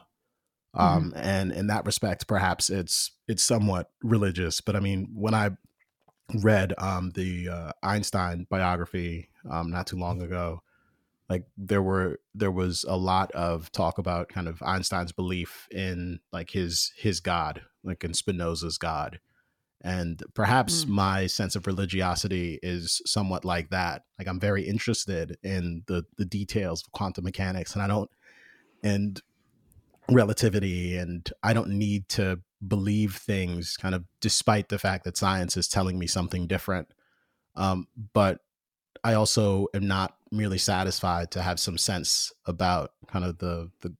um, 0.73 1.11
mm-hmm. 1.11 1.19
and 1.19 1.53
in 1.53 1.67
that 1.67 1.85
respect, 1.85 2.29
perhaps 2.29 2.71
it's 2.71 3.11
it's 3.27 3.43
somewhat 3.43 3.91
religious. 4.05 4.61
But 4.61 4.77
I 4.77 4.81
mean, 4.81 5.09
when 5.13 5.35
I 5.35 5.51
read 6.33 6.75
um, 6.79 7.11
the 7.17 7.49
uh, 7.49 7.73
Einstein 7.83 8.47
biography 8.49 9.31
um, 9.51 9.73
not 9.73 9.89
too 9.89 9.97
long 9.97 10.23
ago, 10.23 10.63
like 11.29 11.45
there 11.59 11.83
were 11.83 12.21
there 12.37 12.53
was 12.53 12.85
a 12.87 12.97
lot 12.97 13.33
of 13.33 13.73
talk 13.73 13.99
about 13.99 14.29
kind 14.29 14.47
of 14.47 14.63
Einstein's 14.63 15.11
belief 15.11 15.67
in 15.73 16.21
like 16.33 16.51
his 16.51 16.93
his 16.97 17.19
God, 17.19 17.63
like 17.83 18.05
in 18.05 18.15
Spinoza's 18.15 18.79
God 18.79 19.19
and 19.85 20.23
perhaps 20.33 20.87
mm. 20.87 20.89
my 20.89 21.27
sense 21.27 21.55
of 21.55 21.67
religiosity 21.67 22.59
is 22.63 23.03
somewhat 23.05 23.45
like 23.45 23.69
that. 23.71 24.03
Like 24.19 24.27
i'm 24.27 24.41
very 24.41 24.63
interested 24.63 25.37
in 25.43 25.83
the 25.87 26.05
the 26.17 26.25
details 26.25 26.83
of 26.83 26.91
quantum 26.93 27.25
mechanics 27.25 27.75
and 27.75 27.83
i 27.83 27.87
don't 27.87 28.11
and 28.83 29.21
relativity 30.11 30.97
and 30.97 31.31
i 31.43 31.53
don't 31.53 31.69
need 31.69 32.09
to 32.09 32.41
believe 32.67 33.17
things 33.17 33.77
kind 33.77 33.95
of 33.95 34.05
despite 34.21 34.71
the 34.71 34.79
fact 34.79 35.05
that 35.05 35.17
science 35.17 35.57
is 35.57 35.69
telling 35.69 35.99
me 35.99 36.07
something 36.07 36.47
different. 36.47 36.89
Um, 37.57 37.87
but 38.13 38.41
i 39.05 39.15
also 39.15 39.69
am 39.75 39.87
not 39.87 40.17
merely 40.33 40.59
satisfied 40.59 41.31
to 41.33 41.43
have 41.43 41.61
some 41.61 41.77
sense 41.79 42.33
about 42.47 42.93
kind 43.07 43.25
of 43.25 43.39
the 43.39 43.71
the 43.83 43.95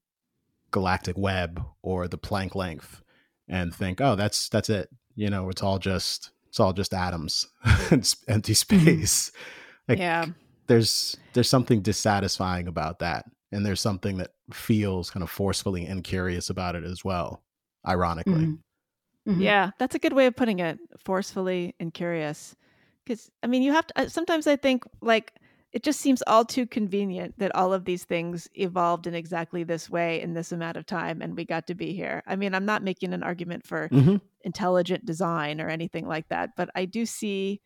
galactic 0.71 1.17
web 1.17 1.63
or 1.83 2.07
the 2.07 2.17
Planck 2.17 2.55
length 2.55 3.01
and 3.47 3.73
think 3.73 4.01
oh 4.01 4.15
that's 4.15 4.49
that's 4.49 4.69
it 4.69 4.89
you 5.15 5.29
know 5.29 5.49
it's 5.49 5.63
all 5.63 5.79
just 5.79 6.31
it's 6.47 6.59
all 6.59 6.73
just 6.73 6.93
atoms 6.93 7.47
it's 7.91 8.17
empty 8.27 8.53
mm-hmm. 8.53 8.85
space 8.85 9.31
like, 9.87 9.97
yeah 9.97 10.25
there's 10.67 11.17
there's 11.33 11.49
something 11.49 11.81
dissatisfying 11.81 12.67
about 12.67 12.99
that 12.99 13.25
and 13.51 13.65
there's 13.65 13.81
something 13.81 14.17
that 14.17 14.31
feels 14.51 15.09
kind 15.09 15.23
of 15.23 15.29
forcefully 15.29 15.85
and 15.85 16.03
curious 16.03 16.49
about 16.49 16.75
it 16.75 16.83
as 16.83 17.03
well 17.03 17.41
ironically 17.87 18.33
mm-hmm. 18.33 19.31
Mm-hmm. 19.31 19.41
yeah 19.41 19.71
that's 19.79 19.95
a 19.95 19.99
good 19.99 20.13
way 20.13 20.27
of 20.27 20.35
putting 20.35 20.59
it 20.59 20.79
forcefully 21.03 21.75
and 21.79 21.93
curious 21.93 22.55
because 23.03 23.29
i 23.43 23.47
mean 23.47 23.63
you 23.63 23.73
have 23.73 23.87
to 23.87 24.01
uh, 24.01 24.07
sometimes 24.07 24.47
i 24.47 24.55
think 24.55 24.83
like 25.01 25.33
it 25.75 25.83
just 25.83 25.99
seems 25.99 26.23
all 26.25 26.45
too 26.45 26.65
convenient 26.65 27.37
that 27.37 27.53
all 27.53 27.73
of 27.73 27.83
these 27.83 28.05
things 28.05 28.47
evolved 28.55 29.07
in 29.07 29.13
exactly 29.13 29.61
this 29.65 29.89
way 29.89 30.21
in 30.21 30.33
this 30.33 30.53
amount 30.53 30.77
of 30.77 30.85
time 30.85 31.21
and 31.21 31.35
we 31.35 31.43
got 31.43 31.67
to 31.67 31.75
be 31.75 31.91
here. 31.91 32.23
I 32.25 32.37
mean, 32.37 32.55
I'm 32.55 32.65
not 32.65 32.81
making 32.81 33.13
an 33.13 33.23
argument 33.23 33.67
for 33.67 33.89
mm-hmm. 33.89 34.15
Intelligent 34.45 35.05
design 35.05 35.59
or 35.59 35.69
anything 35.69 36.07
like 36.07 36.27
that, 36.29 36.51
but 36.55 36.69
I 36.75 36.85
do 36.85 37.05
see 37.05 37.61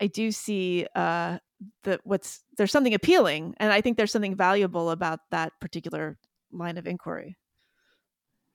I 0.00 0.06
do 0.06 0.30
see 0.30 0.86
uh 0.94 1.38
that 1.84 2.00
what's 2.04 2.44
there's 2.56 2.72
something 2.72 2.94
appealing 2.94 3.54
and 3.58 3.72
I 3.72 3.80
think 3.80 3.96
there's 3.96 4.12
something 4.12 4.36
valuable 4.36 4.90
about 4.90 5.20
that 5.30 5.52
particular 5.60 6.18
line 6.52 6.78
of 6.78 6.86
inquiry. 6.86 7.36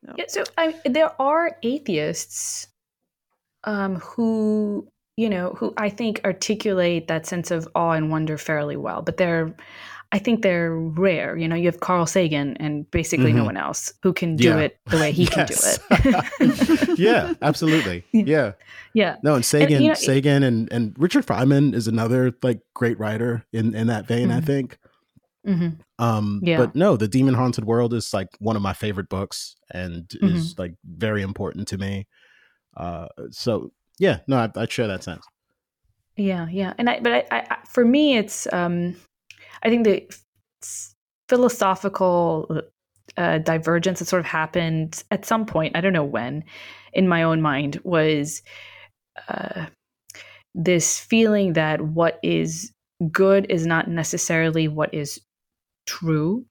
No. 0.03 0.13
Yeah, 0.17 0.25
so 0.27 0.43
I, 0.57 0.79
there 0.85 1.19
are 1.19 1.57
atheists 1.63 2.67
um, 3.63 3.95
who 3.95 4.87
you 5.17 5.29
know, 5.29 5.55
who 5.57 5.73
I 5.77 5.89
think 5.89 6.21
articulate 6.23 7.07
that 7.07 7.25
sense 7.25 7.49
of 7.49 7.67
awe 7.73 7.93
and 7.93 8.11
wonder 8.11 8.37
fairly 8.37 8.77
well. 8.77 9.01
But 9.01 9.17
they're, 9.17 9.53
I 10.11 10.19
think 10.19 10.41
they're 10.41 10.73
rare. 10.73 11.35
You 11.35 11.47
know, 11.47 11.55
you 11.55 11.65
have 11.65 11.79
Carl 11.79 12.05
Sagan 12.05 12.55
and 12.57 12.89
basically 12.91 13.27
mm-hmm. 13.27 13.39
no 13.39 13.45
one 13.45 13.57
else 13.57 13.93
who 14.03 14.13
can 14.13 14.35
do 14.35 14.49
yeah. 14.49 14.57
it 14.57 14.79
the 14.85 14.97
way 14.97 15.11
he 15.11 15.25
can 15.25 15.47
do 15.47 15.55
it. 15.91 16.99
yeah, 16.99 17.33
absolutely. 17.41 18.03
Yeah. 18.13 18.53
Yeah. 18.93 19.17
No, 19.21 19.35
and 19.35 19.45
Sagan, 19.45 19.75
and, 19.75 19.83
you 19.83 19.89
know, 19.89 19.95
Sagan 19.95 20.43
and, 20.43 20.71
and 20.71 20.95
Richard 20.97 21.25
Feynman 21.25 21.75
is 21.75 21.87
another 21.87 22.33
like 22.41 22.61
great 22.73 22.97
writer 22.97 23.45
in, 23.53 23.75
in 23.75 23.87
that 23.87 24.07
vein, 24.07 24.29
mm-hmm. 24.29 24.37
I 24.37 24.41
think. 24.41 24.79
Mm-hmm. 25.45 26.03
Um, 26.03 26.41
yeah. 26.43 26.57
but 26.57 26.75
no, 26.75 26.97
the 26.97 27.07
Demon 27.07 27.35
Haunted 27.35 27.65
World 27.65 27.93
is 27.93 28.13
like 28.13 28.29
one 28.39 28.55
of 28.55 28.61
my 28.61 28.73
favorite 28.73 29.09
books 29.09 29.55
and 29.71 30.11
is 30.21 30.53
mm-hmm. 30.53 30.61
like 30.61 30.73
very 30.83 31.21
important 31.21 31.67
to 31.69 31.77
me. 31.77 32.07
Uh, 32.75 33.07
so 33.31 33.71
yeah, 33.99 34.19
no, 34.27 34.37
I, 34.37 34.51
I 34.55 34.67
share 34.67 34.87
that 34.87 35.03
sense. 35.03 35.25
Yeah, 36.15 36.47
yeah, 36.49 36.73
and 36.77 36.89
I, 36.89 36.99
but 36.99 37.11
I, 37.13 37.25
I 37.31 37.57
for 37.69 37.85
me, 37.85 38.17
it's 38.17 38.51
um, 38.51 38.95
I 39.63 39.69
think 39.69 39.85
the 39.85 40.07
philosophical 41.29 42.61
uh, 43.17 43.37
divergence 43.39 43.99
that 43.99 44.05
sort 44.05 44.19
of 44.19 44.25
happened 44.25 45.03
at 45.11 45.25
some 45.25 45.45
point. 45.45 45.75
I 45.75 45.81
don't 45.81 45.93
know 45.93 46.03
when, 46.03 46.43
in 46.93 47.07
my 47.07 47.23
own 47.23 47.41
mind, 47.41 47.79
was 47.83 48.41
uh, 49.27 49.65
this 50.53 50.99
feeling 50.99 51.53
that 51.53 51.81
what 51.81 52.19
is 52.23 52.71
good 53.11 53.45
is 53.49 53.65
not 53.65 53.87
necessarily 53.87 54.67
what 54.67 54.93
is 54.93 55.19
true. 55.85 56.45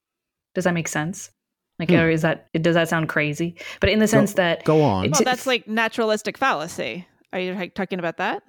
Does 0.55 0.65
that 0.65 0.75
make 0.75 0.89
sense? 0.89 1.31
Like, 1.79 1.91
hmm. 1.91 1.97
or 1.97 2.11
is 2.11 2.23
that 2.23 2.49
does 2.55 2.75
that 2.75 2.89
sound 2.89 3.09
crazy? 3.09 3.57
But 3.81 3.91
in 3.91 3.99
the 3.99 4.09
sense 4.09 4.33
go, 4.33 4.37
that 4.43 4.65
go 4.65 4.83
on, 4.83 5.11
well, 5.11 5.21
that's 5.23 5.47
like 5.47 5.69
naturalistic 5.69 6.39
fallacy. 6.39 7.07
Are 7.33 7.39
you 7.39 7.71
talking 7.75 7.99
about 7.99 8.17
that? 8.17 8.43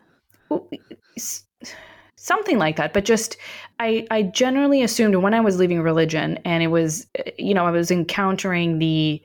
Something 2.19 2.57
like 2.57 2.77
that, 2.77 2.93
but 2.93 3.05
just 3.05 3.37
I, 3.79 4.07
I 4.09 4.23
generally 4.23 4.81
assumed 4.81 5.15
when 5.17 5.35
I 5.35 5.39
was 5.39 5.59
leaving 5.59 5.81
religion, 5.81 6.39
and 6.43 6.63
it 6.63 6.67
was, 6.67 7.05
you 7.37 7.53
know, 7.53 7.65
I 7.65 7.71
was 7.71 7.91
encountering 7.91 8.79
the, 8.79 9.21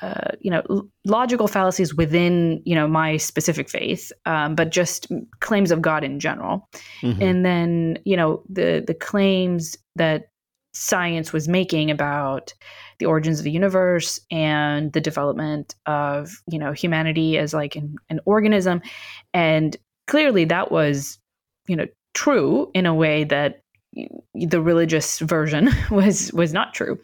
uh, 0.00 0.30
you 0.40 0.50
know, 0.50 0.88
logical 1.04 1.46
fallacies 1.46 1.94
within, 1.94 2.62
you 2.64 2.74
know, 2.74 2.88
my 2.88 3.18
specific 3.18 3.68
faith, 3.68 4.10
um, 4.24 4.54
but 4.54 4.70
just 4.70 5.08
claims 5.40 5.70
of 5.70 5.82
God 5.82 6.04
in 6.04 6.20
general, 6.20 6.66
mm-hmm. 7.02 7.20
and 7.20 7.44
then, 7.44 7.98
you 8.06 8.16
know, 8.16 8.42
the 8.48 8.82
the 8.86 8.94
claims 8.94 9.76
that 9.94 10.30
science 10.72 11.32
was 11.34 11.48
making 11.48 11.90
about 11.90 12.54
the 12.98 13.06
origins 13.06 13.40
of 13.40 13.44
the 13.44 13.50
universe 13.50 14.20
and 14.30 14.92
the 14.92 15.00
development 15.00 15.74
of 15.86 16.42
you 16.46 16.58
know 16.58 16.72
humanity 16.72 17.36
as 17.36 17.52
like 17.52 17.74
an, 17.74 17.96
an 18.10 18.20
organism 18.26 18.80
and 19.34 19.76
clearly 20.06 20.44
that 20.44 20.70
was 20.70 21.18
you 21.68 21.76
know 21.76 21.86
true 22.14 22.70
in 22.74 22.86
a 22.86 22.94
way 22.94 23.24
that 23.24 23.60
the 24.34 24.60
religious 24.60 25.18
version 25.20 25.70
was 25.90 26.32
was 26.32 26.52
not 26.52 26.74
true 26.74 26.98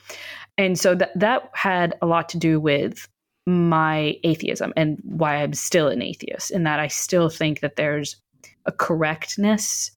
and 0.59 0.79
so 0.79 0.95
that 0.95 1.19
that 1.19 1.51
had 1.55 1.95
a 2.03 2.07
lot 2.07 2.29
to 2.29 2.39
do 2.39 2.61
with 2.61 3.09
my 3.47 4.17
atheism 4.25 4.73
and 4.77 4.99
why 5.05 5.37
I'm 5.37 5.53
still 5.53 5.89
an 5.89 6.03
atheist 6.03 6.51
in 6.51 6.65
that 6.65 6.81
I 6.81 6.89
still 6.89 7.29
think 7.29 7.61
that 7.61 7.77
there's 7.77 8.17
a 8.65 8.73
correctness 8.73 9.91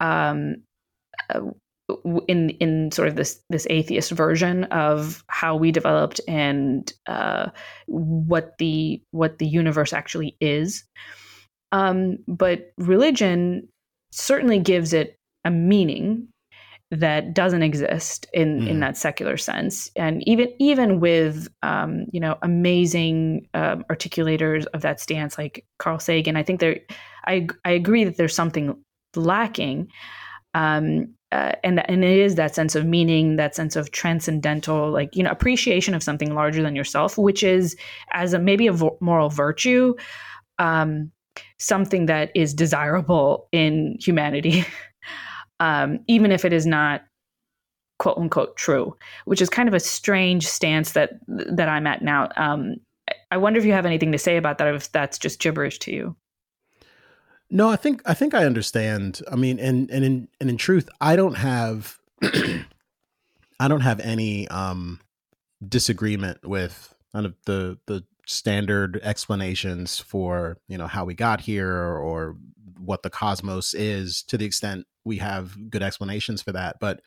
um, 0.00 0.56
uh, 1.30 1.40
in 2.28 2.50
in 2.50 2.90
sort 2.92 3.08
of 3.08 3.16
this 3.16 3.40
this 3.50 3.66
atheist 3.68 4.10
version 4.12 4.64
of 4.64 5.24
how 5.28 5.56
we 5.56 5.72
developed 5.72 6.20
and 6.28 6.92
uh, 7.06 7.50
what 7.86 8.56
the 8.58 9.02
what 9.10 9.38
the 9.38 9.46
universe 9.46 9.92
actually 9.92 10.36
is. 10.40 10.84
Um, 11.72 12.18
but 12.28 12.72
religion 12.78 13.68
certainly 14.14 14.58
gives 14.58 14.92
it 14.92 15.16
a 15.44 15.50
meaning 15.50 16.28
that 16.90 17.34
doesn't 17.34 17.62
exist 17.62 18.26
in 18.32 18.60
mm. 18.60 18.68
in 18.68 18.80
that 18.80 18.96
secular 18.96 19.36
sense 19.36 19.90
and 19.96 20.26
even 20.28 20.52
even 20.58 21.00
with 21.00 21.48
um, 21.62 22.06
you 22.12 22.20
know 22.20 22.36
amazing 22.42 23.48
um, 23.54 23.84
articulators 23.90 24.64
of 24.74 24.82
that 24.82 25.00
stance 25.00 25.36
like 25.36 25.64
Carl 25.78 25.98
Sagan 25.98 26.36
I 26.36 26.42
think 26.42 26.60
there 26.60 26.78
I 27.26 27.48
I 27.64 27.70
agree 27.70 28.04
that 28.04 28.16
there's 28.16 28.34
something 28.34 28.76
lacking 29.16 29.88
um, 30.54 31.14
uh, 31.32 31.52
and 31.64 31.88
and 31.90 32.04
it 32.04 32.18
is 32.18 32.36
that 32.36 32.54
sense 32.54 32.76
of 32.76 32.86
meaning, 32.86 33.34
that 33.36 33.56
sense 33.56 33.74
of 33.74 33.90
transcendental, 33.90 34.92
like 34.92 35.16
you 35.16 35.22
know, 35.24 35.30
appreciation 35.32 35.92
of 35.92 36.00
something 36.00 36.32
larger 36.32 36.62
than 36.62 36.76
yourself, 36.76 37.18
which 37.18 37.42
is 37.42 37.76
as 38.12 38.32
a 38.32 38.38
maybe 38.38 38.68
a 38.68 38.72
vo- 38.72 38.96
moral 39.00 39.30
virtue, 39.30 39.94
um, 40.60 41.10
something 41.58 42.06
that 42.06 42.30
is 42.34 42.54
desirable 42.54 43.48
in 43.52 43.96
humanity, 44.00 44.64
um, 45.60 46.00
even 46.06 46.32
if 46.32 46.44
it 46.44 46.52
is 46.52 46.66
not 46.66 47.02
quote 47.98 48.18
unquote 48.18 48.56
true, 48.56 48.96
which 49.24 49.40
is 49.40 49.48
kind 49.48 49.68
of 49.68 49.74
a 49.74 49.80
strange 49.80 50.46
stance 50.46 50.92
that 50.92 51.12
that 51.28 51.68
I'm 51.68 51.86
at 51.86 52.02
now. 52.02 52.28
Um, 52.36 52.76
I 53.30 53.36
wonder 53.36 53.58
if 53.58 53.66
you 53.66 53.72
have 53.72 53.86
anything 53.86 54.12
to 54.12 54.18
say 54.18 54.36
about 54.36 54.58
that, 54.58 54.74
if 54.74 54.90
that's 54.92 55.18
just 55.18 55.40
gibberish 55.40 55.78
to 55.80 55.92
you. 55.92 56.16
No, 57.50 57.68
I 57.68 57.76
think 57.76 58.02
I 58.04 58.14
think 58.14 58.34
I 58.34 58.44
understand. 58.44 59.20
I 59.30 59.36
mean, 59.36 59.58
and 59.58 59.90
and 59.90 60.04
in 60.04 60.28
and 60.40 60.50
in 60.50 60.56
truth, 60.56 60.88
I 61.00 61.16
don't 61.16 61.36
have 61.36 61.98
I 62.22 63.68
don't 63.68 63.80
have 63.80 64.00
any 64.00 64.48
um 64.48 65.00
disagreement 65.66 66.46
with 66.46 66.94
kind 67.12 67.26
of 67.26 67.34
the 67.46 67.78
the 67.86 68.04
standard 68.26 69.00
explanations 69.02 69.98
for 69.98 70.58
you 70.68 70.78
know 70.78 70.86
how 70.86 71.04
we 71.04 71.14
got 71.14 71.40
here 71.40 71.70
or 71.70 72.36
what 72.78 73.02
the 73.02 73.10
cosmos 73.10 73.74
is 73.74 74.22
to 74.22 74.36
the 74.36 74.44
extent 74.44 74.86
we 75.04 75.18
have 75.18 75.70
good 75.70 75.82
explanations 75.82 76.42
for 76.42 76.52
that. 76.52 76.76
But 76.80 77.00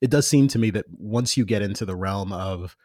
it 0.00 0.10
does 0.10 0.26
seem 0.26 0.48
to 0.48 0.58
me 0.58 0.70
that 0.70 0.86
once 0.90 1.36
you 1.36 1.44
get 1.44 1.62
into 1.62 1.84
the 1.84 1.96
realm 1.96 2.32
of 2.32 2.76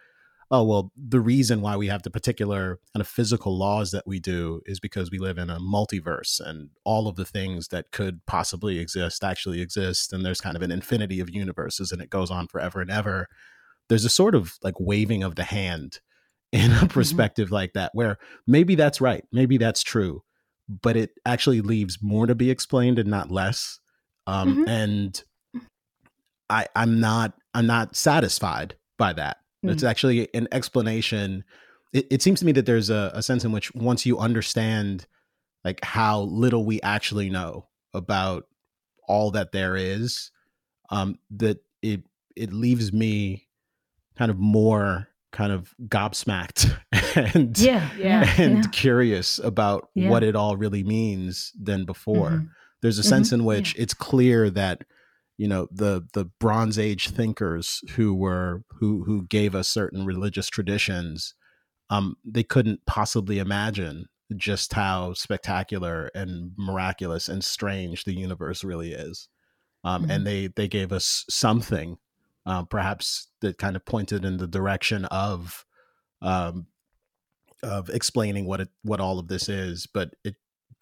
oh 0.50 0.64
well 0.64 0.92
the 0.96 1.20
reason 1.20 1.62
why 1.62 1.76
we 1.76 1.88
have 1.88 2.04
the 2.04 2.10
particular 2.10 2.80
kind 2.94 3.02
of 3.02 3.08
physical 3.08 3.58
laws 3.58 3.92
that 3.92 4.08
we 4.08 4.20
do 4.20 4.62
is 4.66 4.80
because 4.80 5.12
we 5.12 5.18
live 5.18 5.38
in 5.38 5.50
a 5.50 5.60
multiverse 5.60 6.40
and 6.40 6.70
all 6.86 7.08
of 7.08 7.18
the 7.18 7.26
things 7.26 7.68
that 7.68 7.92
could 7.92 8.26
possibly 8.26 8.80
exist 8.80 9.26
actually 9.26 9.60
exist 9.60 10.14
and 10.14 10.26
there's 10.26 10.40
kind 10.40 10.56
of 10.56 10.62
an 10.62 10.72
infinity 10.72 11.20
of 11.20 11.30
universes 11.30 11.92
and 11.92 12.02
it 12.02 12.10
goes 12.10 12.32
on 12.32 12.48
forever 12.48 12.80
and 12.80 12.90
ever 12.90 13.28
there's 13.90 14.06
a 14.06 14.10
sort 14.10 14.36
of 14.36 14.58
like 14.64 14.80
waving 14.80 15.22
of 15.22 15.36
the 15.36 15.44
hand 15.44 16.00
in 16.58 16.72
a 16.72 16.76
mm-hmm. 16.76 16.88
perspective 16.88 17.52
like 17.52 17.74
that 17.74 17.92
where 17.94 18.18
maybe 18.48 18.76
that's 18.76 19.00
right 19.00 19.24
maybe 19.32 19.58
that's 19.58 19.84
true 19.84 20.24
but 20.68 20.98
it 20.98 21.12
actually 21.26 21.62
leaves 21.62 22.00
more 22.02 22.26
to 22.26 22.36
be 22.36 22.50
explained 22.50 23.00
and 23.00 23.10
not 23.10 23.32
less 23.32 23.80
um, 24.26 24.58
mm-hmm. 24.58 24.68
and 24.68 25.24
i 26.50 26.66
i'm 26.76 27.00
not 27.00 27.34
i'm 27.54 27.68
not 27.68 27.96
satisfied 27.96 28.76
by 28.98 29.14
that 29.14 29.38
mm-hmm. 29.64 29.70
it's 29.70 29.84
actually 29.84 30.28
an 30.34 30.48
explanation 30.52 31.44
it, 31.94 32.06
it, 32.12 32.22
seems 32.22 32.40
to 32.40 32.46
me 32.46 32.52
that 32.52 32.66
there's 32.66 32.90
a, 32.90 33.12
a 33.14 33.24
sense 33.24 33.46
in 33.46 33.54
which 33.54 33.74
once 33.74 34.06
you 34.06 34.20
understand 34.20 35.08
like 35.64 35.84
how 35.86 36.22
little 36.22 36.66
we 36.66 36.82
actually 36.82 37.30
know 37.30 37.68
about 37.94 38.46
all 39.08 39.32
that 39.32 39.52
there 39.52 39.78
is 39.78 40.32
um 40.90 41.18
that 41.30 41.60
it 41.82 42.02
it 42.36 42.52
leaves 42.52 42.92
me 42.92 43.48
kind 44.18 44.32
of 44.32 44.38
more 44.38 45.08
kind 45.38 45.52
of 45.52 45.76
gobsmacked 45.88 46.76
and 47.36 47.58
yeah, 47.60 47.88
yeah 47.96 48.34
and 48.40 48.58
yeah. 48.58 48.70
curious 48.72 49.38
about 49.38 49.88
yeah. 49.94 50.10
what 50.10 50.24
it 50.24 50.36
all 50.36 50.58
really 50.58 50.84
means 50.84 51.54
than 51.62 51.86
before. 51.86 52.32
Mm-hmm. 52.32 52.46
There's 52.82 52.98
a 52.98 53.04
mm-hmm. 53.04 53.10
sense 53.10 53.32
in 53.32 53.46
which 53.46 53.76
it's 53.78 53.94
clear 53.94 54.50
that 54.50 54.82
you 55.38 55.48
know 55.48 55.68
the 55.72 56.08
the 56.14 56.26
Bronze 56.40 56.80
Age 56.80 57.10
thinkers 57.10 57.82
who 57.92 58.16
were 58.16 58.64
who 58.80 59.04
who 59.04 59.28
gave 59.28 59.54
us 59.54 59.68
certain 59.68 60.08
religious 60.08 60.48
traditions, 60.48 61.36
um, 61.92 62.16
they 62.26 62.44
couldn't 62.44 62.82
possibly 62.88 63.38
imagine 63.38 64.08
just 64.36 64.74
how 64.74 65.14
spectacular 65.14 66.10
and 66.16 66.52
miraculous 66.58 67.30
and 67.30 67.44
strange 67.44 68.04
the 68.04 68.18
universe 68.18 68.64
really 68.64 68.92
is. 68.92 69.30
Um, 69.84 70.02
mm-hmm. 70.02 70.12
and 70.12 70.26
they 70.26 70.48
they 70.48 70.68
gave 70.68 70.92
us 70.92 71.26
something 71.30 71.98
uh, 72.48 72.64
perhaps 72.64 73.28
that 73.42 73.58
kind 73.58 73.76
of 73.76 73.86
pointed 73.86 74.24
in 74.24 74.38
the 74.38 74.48
direction 74.48 75.06
of 75.06 75.66
um, 76.22 76.68
of 77.62 77.90
explaining 77.90 78.46
what 78.46 78.62
it 78.62 78.70
what 78.84 79.02
all 79.02 79.20
of 79.20 79.28
this 79.28 79.50
is, 79.50 79.88
but 79.94 80.12
it 80.24 80.36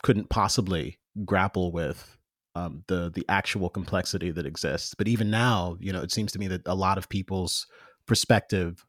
couldn't 0.04 0.30
possibly 0.30 1.00
grapple 1.26 1.72
with 1.72 2.18
um, 2.54 2.84
the 2.88 3.12
the 3.14 3.26
actual 3.28 3.70
complexity 3.70 4.30
that 4.30 4.46
exists. 4.46 4.94
But 4.94 5.08
even 5.08 5.32
now, 5.32 5.76
you 5.80 5.92
know, 5.92 6.02
it 6.02 6.12
seems 6.12 6.32
to 6.34 6.40
me 6.40 6.48
that 6.50 6.62
a 6.68 6.76
lot 6.76 7.00
of 7.00 7.10
people's 7.10 7.66
perspective, 8.06 8.86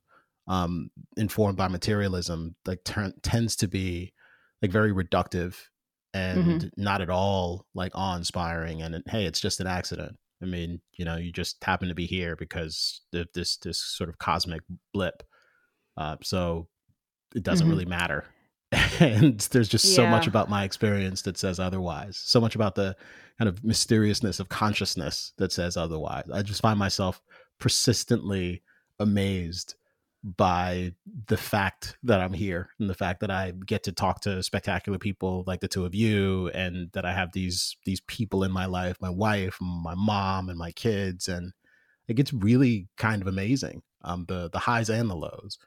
um, 0.47 0.91
informed 1.17 1.57
by 1.57 1.69
materialism, 1.69 2.57
like 2.67 2.85
ter- 2.85 3.15
tends 3.23 3.57
to 3.57 3.69
be 3.69 4.13
like 4.61 4.71
very 4.71 4.93
reductive 4.93 5.57
and 6.13 6.45
mm-hmm. 6.45 6.83
not 6.83 7.01
at 7.01 7.09
all 7.09 7.65
like 7.75 7.93
awe 7.95 8.17
inspiring. 8.17 8.83
And 8.83 9.03
hey, 9.07 9.25
it's 9.25 9.41
just 9.41 9.61
an 9.61 9.67
accident. 9.67 10.19
I 10.43 10.47
mean, 10.47 10.81
you 10.99 11.05
know, 11.05 11.17
you 11.17 11.33
just 11.33 11.63
happen 11.65 11.89
to 11.89 11.95
be 11.95 12.07
here 12.07 12.37
because 12.37 13.03
of 13.15 13.29
this 13.35 13.57
this 13.59 13.79
sort 13.79 14.11
of 14.11 14.19
cosmic 14.19 14.63
blip. 14.93 15.23
Uh, 15.97 16.17
so 16.23 16.69
it 17.35 17.43
doesn't 17.43 17.67
mm-hmm. 17.67 17.73
really 17.73 17.87
matter. 17.87 18.25
and 19.01 19.41
there's 19.41 19.69
just 19.69 19.85
yeah. 19.87 19.95
so 19.97 20.07
much 20.07 20.27
about 20.27 20.51
my 20.51 20.65
experience 20.65 21.23
that 21.23 21.39
says 21.39 21.59
otherwise. 21.59 22.21
So 22.23 22.41
much 22.41 22.55
about 22.55 22.75
the 22.75 22.97
kind 23.39 23.49
of 23.49 23.63
mysteriousness 23.65 24.41
of 24.41 24.49
consciousness 24.49 25.33
that 25.39 25.53
says 25.53 25.77
otherwise. 25.77 26.25
I 26.33 26.43
just 26.43 26.63
find 26.63 26.79
myself 26.79 27.23
persistently 27.59 28.63
amazed 28.99 29.75
by 30.23 30.93
the 31.29 31.37
fact 31.37 31.97
that 32.03 32.21
I'm 32.21 32.33
here 32.33 32.71
and 32.81 32.91
the 32.91 32.95
fact 32.95 33.21
that 33.21 33.31
I 33.31 33.53
get 33.65 33.85
to 33.85 33.93
talk 33.93 34.21
to 34.23 34.43
spectacular 34.43 34.99
people 34.99 35.45
like 35.47 35.61
the 35.61 35.69
two 35.69 35.85
of 35.85 35.95
you 35.95 36.49
and 36.49 36.91
that 36.93 37.05
I 37.05 37.13
have 37.13 37.33
these 37.33 37.77
these 37.85 38.01
people 38.01 38.43
in 38.43 38.51
my 38.51 38.67
life, 38.67 38.97
my 39.01 39.11
wife, 39.11 39.57
my 39.61 39.95
mom 39.95 40.49
and 40.49 40.59
my 40.59 40.73
kids 40.73 41.29
and 41.29 41.53
it 42.09 42.15
gets 42.15 42.33
really 42.33 42.89
kind 42.97 43.23
of 43.23 43.29
amazing. 43.29 43.83
Um 44.03 44.25
the 44.27 44.51
the 44.51 44.59
highs 44.59 44.91
and 44.91 45.09
the 45.09 45.15
lows. 45.15 45.59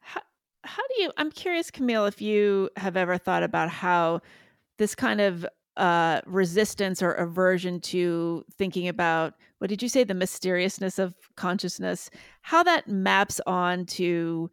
How, 0.00 0.22
how 0.64 0.82
do 0.88 1.02
you 1.02 1.12
I'm 1.16 1.30
curious 1.30 1.70
Kmele 1.70 2.08
if 2.08 2.20
you 2.20 2.70
have 2.76 2.96
ever 2.96 3.16
thought 3.16 3.44
about 3.44 3.68
how 3.68 4.22
this 4.78 4.94
kind 4.96 5.20
of 5.20 5.46
uh, 5.76 6.20
resistance 6.26 7.02
or 7.02 7.12
aversion 7.12 7.80
to 7.80 8.44
thinking 8.56 8.88
about 8.88 9.34
what 9.58 9.68
did 9.68 9.82
you 9.82 9.88
say 9.88 10.04
the 10.04 10.14
mysteriousness 10.14 10.98
of 10.98 11.14
consciousness 11.36 12.10
how 12.42 12.62
that 12.62 12.88
maps 12.88 13.40
on 13.46 13.86
to 13.86 14.50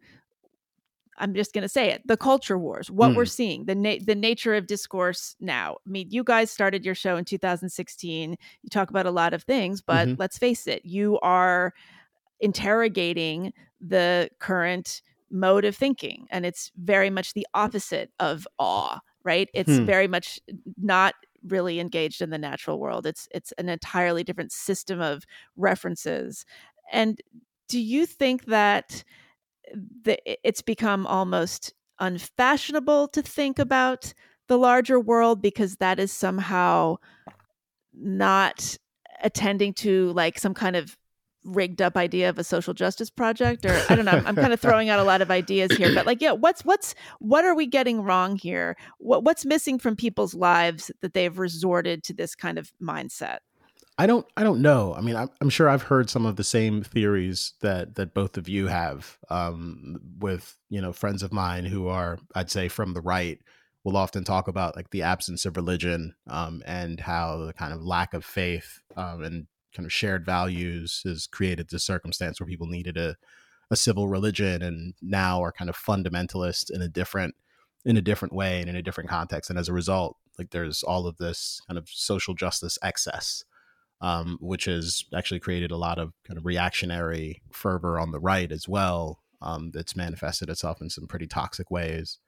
i'm 1.18 1.34
just 1.34 1.52
going 1.52 1.62
to 1.62 1.68
say 1.68 1.90
it 1.90 2.02
the 2.06 2.16
culture 2.16 2.56
wars 2.56 2.90
what 2.90 3.10
mm. 3.10 3.16
we're 3.16 3.24
seeing 3.24 3.64
the 3.64 3.74
na- 3.74 3.98
the 4.04 4.14
nature 4.14 4.54
of 4.54 4.66
discourse 4.66 5.34
now 5.40 5.76
i 5.86 5.90
mean 5.90 6.06
you 6.10 6.22
guys 6.22 6.50
started 6.50 6.84
your 6.84 6.94
show 6.94 7.16
in 7.16 7.24
2016 7.24 8.30
you 8.62 8.70
talk 8.70 8.88
about 8.88 9.06
a 9.06 9.10
lot 9.10 9.34
of 9.34 9.42
things 9.42 9.82
but 9.82 10.06
mm-hmm. 10.06 10.20
let's 10.20 10.38
face 10.38 10.66
it 10.66 10.84
you 10.84 11.18
are 11.20 11.74
interrogating 12.40 13.52
the 13.80 14.30
current 14.38 15.02
mode 15.30 15.64
of 15.64 15.76
thinking 15.76 16.26
and 16.30 16.46
it's 16.46 16.70
very 16.76 17.10
much 17.10 17.34
the 17.34 17.46
opposite 17.54 18.10
of 18.20 18.46
awe 18.58 18.98
right? 19.24 19.48
It's 19.54 19.76
hmm. 19.76 19.84
very 19.84 20.08
much 20.08 20.40
not 20.80 21.14
really 21.46 21.80
engaged 21.80 22.20
in 22.20 22.30
the 22.30 22.38
natural 22.38 22.78
world. 22.78 23.06
It's 23.06 23.28
it's 23.30 23.52
an 23.58 23.68
entirely 23.68 24.24
different 24.24 24.52
system 24.52 25.00
of 25.00 25.24
references. 25.56 26.44
And 26.92 27.20
do 27.68 27.78
you 27.78 28.06
think 28.06 28.46
that 28.46 29.04
the, 29.72 30.18
it's 30.46 30.62
become 30.62 31.06
almost 31.06 31.74
unfashionable 32.00 33.08
to 33.08 33.22
think 33.22 33.58
about 33.58 34.12
the 34.46 34.58
larger 34.58 34.98
world 34.98 35.42
because 35.42 35.76
that 35.76 35.98
is 35.98 36.10
somehow 36.10 36.96
not 37.94 38.76
attending 39.22 39.74
to 39.74 40.12
like 40.12 40.38
some 40.38 40.54
kind 40.54 40.76
of 40.76 40.96
rigged 41.44 41.80
up 41.80 41.96
idea 41.96 42.28
of 42.28 42.38
a 42.38 42.44
social 42.44 42.74
justice 42.74 43.10
project 43.10 43.64
or 43.64 43.80
i 43.88 43.94
don't 43.94 44.04
know 44.04 44.22
i'm 44.26 44.34
kind 44.34 44.52
of 44.52 44.60
throwing 44.60 44.88
out 44.88 44.98
a 44.98 45.04
lot 45.04 45.22
of 45.22 45.30
ideas 45.30 45.70
here 45.72 45.94
but 45.94 46.04
like 46.04 46.20
yeah 46.20 46.32
what's 46.32 46.64
what's 46.64 46.94
what 47.18 47.44
are 47.44 47.54
we 47.54 47.66
getting 47.66 48.02
wrong 48.02 48.36
here? 48.36 48.76
What, 48.98 49.24
what's 49.24 49.44
missing 49.44 49.78
from 49.78 49.96
people's 49.96 50.34
lives 50.34 50.90
that 51.00 51.14
they've 51.14 51.38
resorted 51.38 52.04
to 52.04 52.14
this 52.14 52.34
kind 52.34 52.58
of 52.58 52.72
mindset? 52.82 53.38
I 54.00 54.06
don't 54.06 54.24
i 54.36 54.44
don't 54.44 54.62
know. 54.62 54.94
I 54.94 55.00
mean 55.00 55.16
i'm, 55.16 55.28
I'm 55.40 55.50
sure 55.50 55.68
i've 55.68 55.82
heard 55.82 56.08
some 56.08 56.24
of 56.24 56.36
the 56.36 56.44
same 56.44 56.82
theories 56.82 57.54
that 57.62 57.96
that 57.96 58.14
both 58.14 58.36
of 58.36 58.48
you 58.48 58.68
have 58.68 59.18
um, 59.28 59.98
with 60.18 60.56
you 60.70 60.80
know 60.80 60.92
friends 60.92 61.22
of 61.24 61.32
mine 61.32 61.64
who 61.64 61.88
are 61.88 62.18
i'd 62.36 62.50
say 62.50 62.68
from 62.68 62.94
the 62.94 63.00
right 63.00 63.40
will 63.82 63.96
often 63.96 64.22
talk 64.22 64.46
about 64.46 64.76
like 64.76 64.90
the 64.90 65.02
absence 65.02 65.44
of 65.44 65.56
religion 65.56 66.14
um, 66.28 66.62
and 66.64 67.00
how 67.00 67.38
the 67.38 67.52
kind 67.52 67.72
of 67.72 67.82
lack 67.82 68.14
of 68.14 68.24
faith 68.24 68.80
um, 68.96 69.24
and 69.24 69.46
kind 69.74 69.86
of 69.86 69.92
shared 69.92 70.24
values 70.24 71.02
has 71.04 71.26
created 71.26 71.68
this 71.68 71.84
circumstance 71.84 72.40
where 72.40 72.46
people 72.46 72.66
needed 72.66 72.96
a, 72.96 73.16
a 73.70 73.76
civil 73.76 74.08
religion 74.08 74.62
and 74.62 74.94
now 75.02 75.42
are 75.42 75.52
kind 75.52 75.68
of 75.68 75.76
fundamentalist 75.76 76.70
in 76.70 76.82
a 76.82 76.88
different 76.88 77.34
in 77.84 77.96
a 77.96 78.02
different 78.02 78.34
way 78.34 78.60
and 78.60 78.68
in 78.68 78.76
a 78.76 78.82
different 78.82 79.08
context. 79.08 79.50
And 79.50 79.58
as 79.58 79.68
a 79.68 79.72
result 79.72 80.16
like 80.38 80.50
there's 80.50 80.82
all 80.82 81.06
of 81.06 81.16
this 81.18 81.60
kind 81.66 81.78
of 81.78 81.88
social 81.88 82.34
justice 82.34 82.78
excess 82.82 83.44
um, 84.00 84.38
which 84.40 84.66
has 84.66 85.04
actually 85.14 85.40
created 85.40 85.72
a 85.72 85.76
lot 85.76 85.98
of 85.98 86.12
kind 86.24 86.38
of 86.38 86.46
reactionary 86.46 87.42
fervor 87.50 87.98
on 87.98 88.12
the 88.12 88.20
right 88.20 88.52
as 88.52 88.68
well 88.68 89.20
um, 89.42 89.70
that's 89.72 89.96
manifested 89.96 90.48
itself 90.48 90.80
in 90.80 90.88
some 90.88 91.06
pretty 91.06 91.26
toxic 91.26 91.70
ways. 91.70 92.18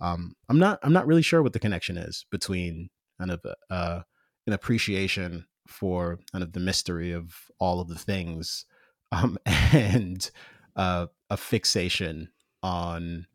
Um, 0.00 0.36
i'm 0.48 0.60
not 0.60 0.78
i'm 0.84 0.92
not 0.92 1.08
really 1.08 1.22
sure 1.22 1.42
what 1.42 1.52
the 1.52 1.58
connection 1.58 1.98
is 1.98 2.24
between 2.30 2.88
kind 3.18 3.32
of 3.32 3.40
uh, 3.68 4.02
an 4.46 4.52
appreciation 4.52 5.46
for 5.68 6.18
kind 6.32 6.42
of 6.42 6.52
the 6.52 6.60
mystery 6.60 7.12
of 7.12 7.34
all 7.58 7.80
of 7.80 7.88
the 7.88 7.98
things 7.98 8.64
um, 9.12 9.38
and 9.46 10.30
uh, 10.76 11.06
a 11.30 11.36
fixation 11.36 12.30
on 12.62 13.26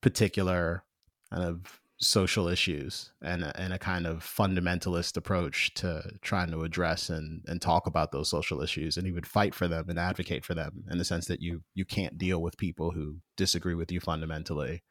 particular 0.00 0.84
kind 1.30 1.44
of 1.44 1.80
social 1.98 2.46
issues 2.46 3.12
and 3.22 3.42
a, 3.42 3.58
and 3.58 3.72
a 3.72 3.78
kind 3.78 4.06
of 4.06 4.22
fundamentalist 4.22 5.16
approach 5.16 5.72
to 5.74 6.08
trying 6.20 6.50
to 6.50 6.62
address 6.62 7.08
and, 7.08 7.42
and 7.48 7.60
talk 7.62 7.86
about 7.86 8.12
those 8.12 8.28
social 8.28 8.60
issues 8.60 8.96
and 8.96 9.06
even 9.06 9.24
fight 9.24 9.54
for 9.54 9.66
them 9.66 9.86
and 9.88 9.98
advocate 9.98 10.44
for 10.44 10.54
them 10.54 10.84
in 10.90 10.98
the 10.98 11.04
sense 11.04 11.26
that 11.26 11.40
you 11.40 11.62
you 11.74 11.84
can't 11.84 12.18
deal 12.18 12.42
with 12.42 12.58
people 12.58 12.90
who 12.90 13.16
disagree 13.36 13.74
with 13.74 13.90
you 13.90 13.98
fundamentally. 13.98 14.82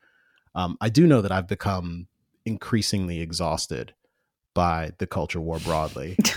Um, 0.56 0.78
I 0.82 0.90
do 0.90 1.06
know 1.06 1.22
that 1.22 1.32
I've 1.32 1.48
become 1.48 2.08
increasingly 2.46 3.22
exhausted 3.22 3.94
by 4.56 4.92
the 4.98 5.06
culture 5.06 5.40
war 5.40 5.60
broadly. 5.60 6.18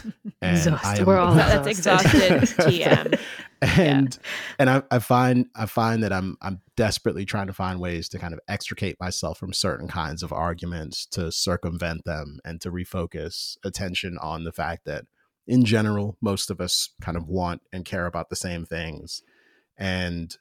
And 0.41 0.57
exhausted. 0.57 1.05
We're 1.05 1.19
all 1.19 1.35
that's 1.35 1.67
exhausted 1.67 2.31
TM. 2.43 3.19
and 3.63 4.15
yeah. 4.15 4.55
and 4.61 4.71
I, 4.71 4.83
I 4.89 5.01
find 5.01 5.47
I 5.57 5.67
find 5.67 6.05
that 6.05 6.13
I'm 6.13 6.37
I'm 6.41 6.61
desperately 6.77 7.25
trying 7.25 7.49
to 7.49 7.53
find 7.53 7.81
ways 7.81 8.09
to 8.11 8.21
kind 8.21 8.33
of 8.33 8.39
extricate 8.47 9.01
myself 9.01 9.37
from 9.37 9.53
certain 9.53 9.89
kinds 9.89 10.23
of 10.23 10.33
arguments 10.33 11.07
to 11.07 11.33
circumvent 11.33 12.05
them 12.05 12.39
and 12.45 12.61
to 12.61 12.71
refocus 12.71 13.57
attention 13.65 14.17
on 14.19 14.45
the 14.45 14.53
fact 14.53 14.85
that 14.85 15.07
in 15.49 15.65
general 15.65 16.17
most 16.21 16.51
of 16.51 16.61
us 16.61 16.91
kind 17.01 17.17
of 17.17 17.27
want 17.27 17.61
and 17.73 17.85
care 17.85 18.07
about 18.07 18.31
the 18.31 18.37
same 18.37 18.65
things 18.65 19.23
and 19.77 20.37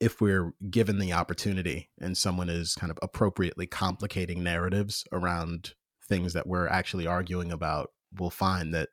if 0.00 0.20
we're 0.20 0.54
given 0.70 0.98
the 0.98 1.12
opportunity 1.12 1.88
and 2.00 2.16
someone 2.16 2.48
is 2.48 2.74
kind 2.74 2.90
of 2.90 2.98
appropriately 3.00 3.66
complicating 3.66 4.42
narratives 4.42 5.04
around 5.12 5.74
things 6.12 6.34
that 6.34 6.46
we're 6.46 6.68
actually 6.68 7.06
arguing 7.06 7.50
about 7.50 7.90
we'll 8.18 8.28
find 8.28 8.74
that 8.74 8.90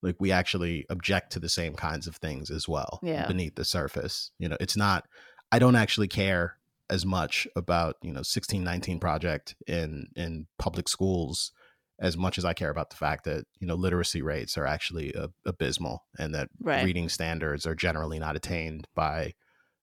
like 0.00 0.14
we 0.20 0.30
actually 0.30 0.86
object 0.90 1.32
to 1.32 1.40
the 1.40 1.48
same 1.48 1.74
kinds 1.74 2.06
of 2.06 2.14
things 2.14 2.52
as 2.52 2.68
well 2.68 3.00
yeah. 3.02 3.26
beneath 3.26 3.56
the 3.56 3.64
surface 3.64 4.30
you 4.38 4.48
know 4.48 4.56
it's 4.60 4.76
not 4.76 5.08
i 5.50 5.58
don't 5.58 5.74
actually 5.74 6.06
care 6.06 6.56
as 6.88 7.04
much 7.04 7.48
about 7.56 7.96
you 8.00 8.12
know 8.12 8.18
1619 8.18 9.00
project 9.00 9.56
in 9.66 10.06
in 10.14 10.46
public 10.56 10.88
schools 10.88 11.50
as 11.98 12.16
much 12.16 12.38
as 12.38 12.44
i 12.44 12.52
care 12.52 12.70
about 12.70 12.90
the 12.90 12.96
fact 12.96 13.24
that 13.24 13.44
you 13.58 13.66
know 13.66 13.74
literacy 13.74 14.22
rates 14.22 14.56
are 14.56 14.66
actually 14.66 15.12
uh, 15.16 15.26
abysmal 15.46 16.04
and 16.16 16.32
that 16.32 16.48
right. 16.62 16.84
reading 16.84 17.08
standards 17.08 17.66
are 17.66 17.74
generally 17.74 18.20
not 18.20 18.36
attained 18.36 18.86
by 18.94 19.34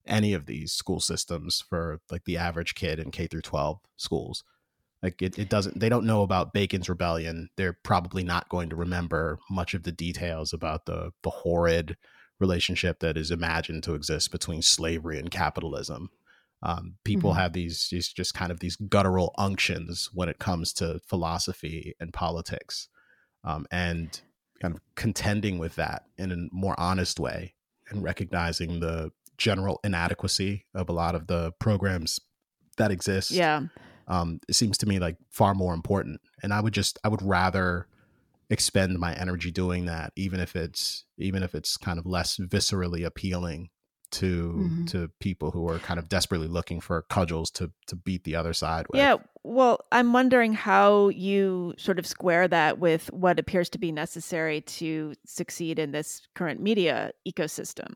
any 0.06 0.32
of 0.32 0.46
these 0.46 0.72
school 0.72 1.00
systems 1.00 1.62
for 1.68 2.00
like 2.10 2.24
the 2.24 2.38
average 2.38 2.74
kid 2.74 2.98
in 2.98 3.10
k 3.10 3.26
through 3.26 3.42
12 3.42 3.80
schools 3.98 4.44
like 5.04 5.20
it, 5.20 5.38
it 5.38 5.50
doesn't 5.50 5.78
they 5.78 5.90
don't 5.90 6.06
know 6.06 6.22
about 6.22 6.54
Bacon's 6.54 6.88
rebellion. 6.88 7.50
They're 7.56 7.76
probably 7.84 8.24
not 8.24 8.48
going 8.48 8.70
to 8.70 8.76
remember 8.76 9.38
much 9.50 9.74
of 9.74 9.82
the 9.82 9.92
details 9.92 10.54
about 10.54 10.86
the 10.86 11.12
the 11.22 11.30
horrid 11.30 11.96
relationship 12.40 13.00
that 13.00 13.18
is 13.18 13.30
imagined 13.30 13.84
to 13.84 13.94
exist 13.94 14.32
between 14.32 14.62
slavery 14.62 15.18
and 15.18 15.30
capitalism. 15.30 16.08
Um, 16.62 16.94
people 17.04 17.30
mm-hmm. 17.30 17.40
have 17.40 17.52
these, 17.52 17.88
these 17.92 18.08
just 18.08 18.32
kind 18.32 18.50
of 18.50 18.60
these 18.60 18.76
guttural 18.76 19.34
unctions 19.36 20.08
when 20.14 20.30
it 20.30 20.38
comes 20.38 20.72
to 20.74 21.00
philosophy 21.06 21.94
and 22.00 22.12
politics, 22.12 22.88
um, 23.44 23.66
and 23.70 24.20
kind 24.62 24.74
of 24.74 24.80
contending 24.94 25.58
with 25.58 25.76
that 25.76 26.04
in 26.16 26.32
a 26.32 26.36
more 26.50 26.74
honest 26.78 27.20
way 27.20 27.54
and 27.90 28.02
recognizing 28.02 28.80
the 28.80 29.10
general 29.36 29.78
inadequacy 29.84 30.64
of 30.74 30.88
a 30.88 30.92
lot 30.92 31.14
of 31.14 31.26
the 31.26 31.52
programs 31.60 32.18
that 32.78 32.90
exist. 32.90 33.30
Yeah 33.30 33.64
um, 34.08 34.40
it 34.48 34.54
seems 34.54 34.78
to 34.78 34.86
me 34.86 34.98
like 34.98 35.16
far 35.30 35.54
more 35.54 35.74
important. 35.74 36.20
And 36.42 36.52
I 36.52 36.60
would 36.60 36.74
just 36.74 36.98
I 37.04 37.08
would 37.08 37.22
rather 37.22 37.86
expend 38.50 38.98
my 38.98 39.14
energy 39.14 39.50
doing 39.50 39.86
that, 39.86 40.12
even 40.16 40.40
if 40.40 40.56
it's 40.56 41.04
even 41.18 41.42
if 41.42 41.54
it's 41.54 41.76
kind 41.76 41.98
of 41.98 42.06
less 42.06 42.38
viscerally 42.38 43.04
appealing 43.04 43.70
to 44.12 44.52
mm-hmm. 44.56 44.84
to 44.86 45.10
people 45.18 45.50
who 45.50 45.68
are 45.68 45.78
kind 45.80 45.98
of 45.98 46.08
desperately 46.08 46.46
looking 46.46 46.80
for 46.80 47.02
cudgels 47.08 47.50
to 47.50 47.72
to 47.86 47.96
beat 47.96 48.24
the 48.24 48.36
other 48.36 48.52
side 48.52 48.86
with. 48.88 48.98
Yeah, 48.98 49.16
well, 49.42 49.80
I'm 49.90 50.12
wondering 50.12 50.52
how 50.52 51.08
you 51.08 51.74
sort 51.76 51.98
of 51.98 52.06
square 52.06 52.46
that 52.48 52.78
with 52.78 53.12
what 53.12 53.38
appears 53.38 53.68
to 53.70 53.78
be 53.78 53.90
necessary 53.90 54.60
to 54.62 55.14
succeed 55.26 55.78
in 55.78 55.92
this 55.92 56.22
current 56.34 56.60
media 56.60 57.12
ecosystem 57.28 57.94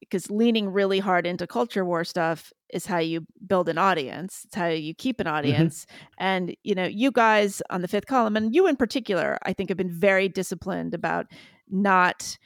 because 0.00 0.30
leaning 0.30 0.68
really 0.68 0.98
hard 0.98 1.26
into 1.26 1.46
culture 1.46 1.84
war 1.84 2.04
stuff 2.04 2.52
is 2.72 2.86
how 2.86 2.98
you 2.98 3.26
build 3.46 3.68
an 3.68 3.78
audience 3.78 4.42
it's 4.44 4.54
how 4.54 4.66
you 4.66 4.94
keep 4.94 5.20
an 5.20 5.26
mm-hmm. 5.26 5.36
audience 5.36 5.84
mm-hmm. 5.84 6.06
and 6.18 6.56
you 6.62 6.74
know 6.74 6.84
you 6.84 7.10
guys 7.10 7.62
on 7.70 7.82
the 7.82 7.88
fifth 7.88 8.06
column 8.06 8.36
and 8.36 8.54
you 8.54 8.66
in 8.66 8.76
particular 8.76 9.38
i 9.44 9.52
think 9.52 9.68
have 9.68 9.78
been 9.78 9.90
very 9.90 10.28
disciplined 10.28 10.94
about 10.94 11.26
not 11.68 12.36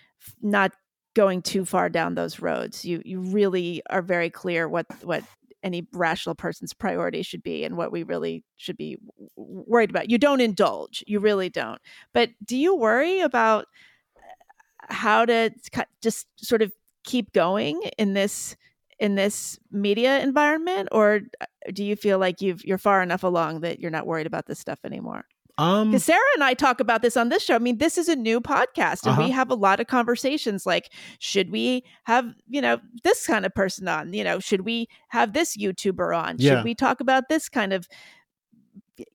not 0.43 0.73
going 1.15 1.43
too 1.43 1.65
far 1.65 1.89
down 1.89 2.15
those 2.15 2.41
roads 2.41 2.85
you 2.85 3.03
you 3.05 3.21
really 3.21 3.83
are 3.91 4.03
very 4.03 4.31
clear 4.31 4.69
what 4.69 4.87
what 5.03 5.25
any 5.63 5.87
rational 5.93 6.35
person's 6.35 6.73
priority 6.73 7.23
should 7.23 7.43
be 7.43 7.65
and 7.65 7.77
what 7.77 7.93
we 7.93 8.03
really 8.03 8.43
should 8.57 8.77
be 8.77 8.97
worried 9.37 9.91
about 9.91 10.09
you 10.09 10.17
don't 10.17 10.41
indulge 10.41 11.05
you 11.07 11.21
really 11.21 11.51
don't 11.51 11.81
but 12.15 12.31
do 12.45 12.57
you 12.57 12.75
worry 12.75 13.21
about 13.21 13.67
how 14.89 15.25
to 15.25 15.51
just 16.01 16.27
sort 16.37 16.63
of 16.63 16.73
keep 17.05 17.33
going 17.33 17.81
in 17.99 18.15
this 18.15 18.57
in 18.99 19.15
this 19.15 19.59
media 19.73 20.21
environment 20.21 20.89
or 20.93 21.21
uh, 21.41 21.47
do 21.73 21.83
you 21.83 21.97
feel 21.97 22.19
like 22.19 22.41
you've 22.41 22.65
you're 22.65 22.79
far 22.79 23.03
enough 23.03 23.25
along 23.25 23.61
that 23.61 23.81
you're 23.81 23.91
not 23.91 24.07
worried 24.07 24.27
about 24.27 24.47
this 24.47 24.59
stuff 24.59 24.79
anymore 24.85 25.25
um 25.59 25.91
because 25.91 26.05
sarah 26.05 26.21
and 26.35 26.45
i 26.45 26.53
talk 26.53 26.81
about 26.81 27.01
this 27.01 27.17
on 27.17 27.31
this 27.31 27.43
show 27.43 27.55
i 27.55 27.59
mean 27.59 27.79
this 27.79 27.97
is 27.97 28.09
a 28.09 28.15
new 28.15 28.41
podcast 28.41 29.03
and 29.05 29.13
uh-huh. 29.13 29.23
we 29.23 29.31
have 29.31 29.51
a 29.51 29.55
lot 29.55 29.81
of 29.81 29.87
conversations 29.87 30.67
like 30.67 30.93
should 31.19 31.51
we 31.51 31.83
have 32.05 32.27
you 32.47 32.61
know 32.61 32.79
this 33.03 33.27
kind 33.27 33.47
of 33.47 33.55
person 33.55 33.89
on 33.89 34.13
you 34.13 34.23
know 34.23 34.39
should 34.39 34.63
we 34.63 34.87
have 35.09 35.33
this 35.33 35.57
youtuber 35.57 36.17
on 36.17 36.37
yeah. 36.39 36.57
should 36.57 36.65
we 36.65 36.75
talk 36.75 37.01
about 37.01 37.29
this 37.29 37.49
kind 37.49 37.73
of 37.73 37.89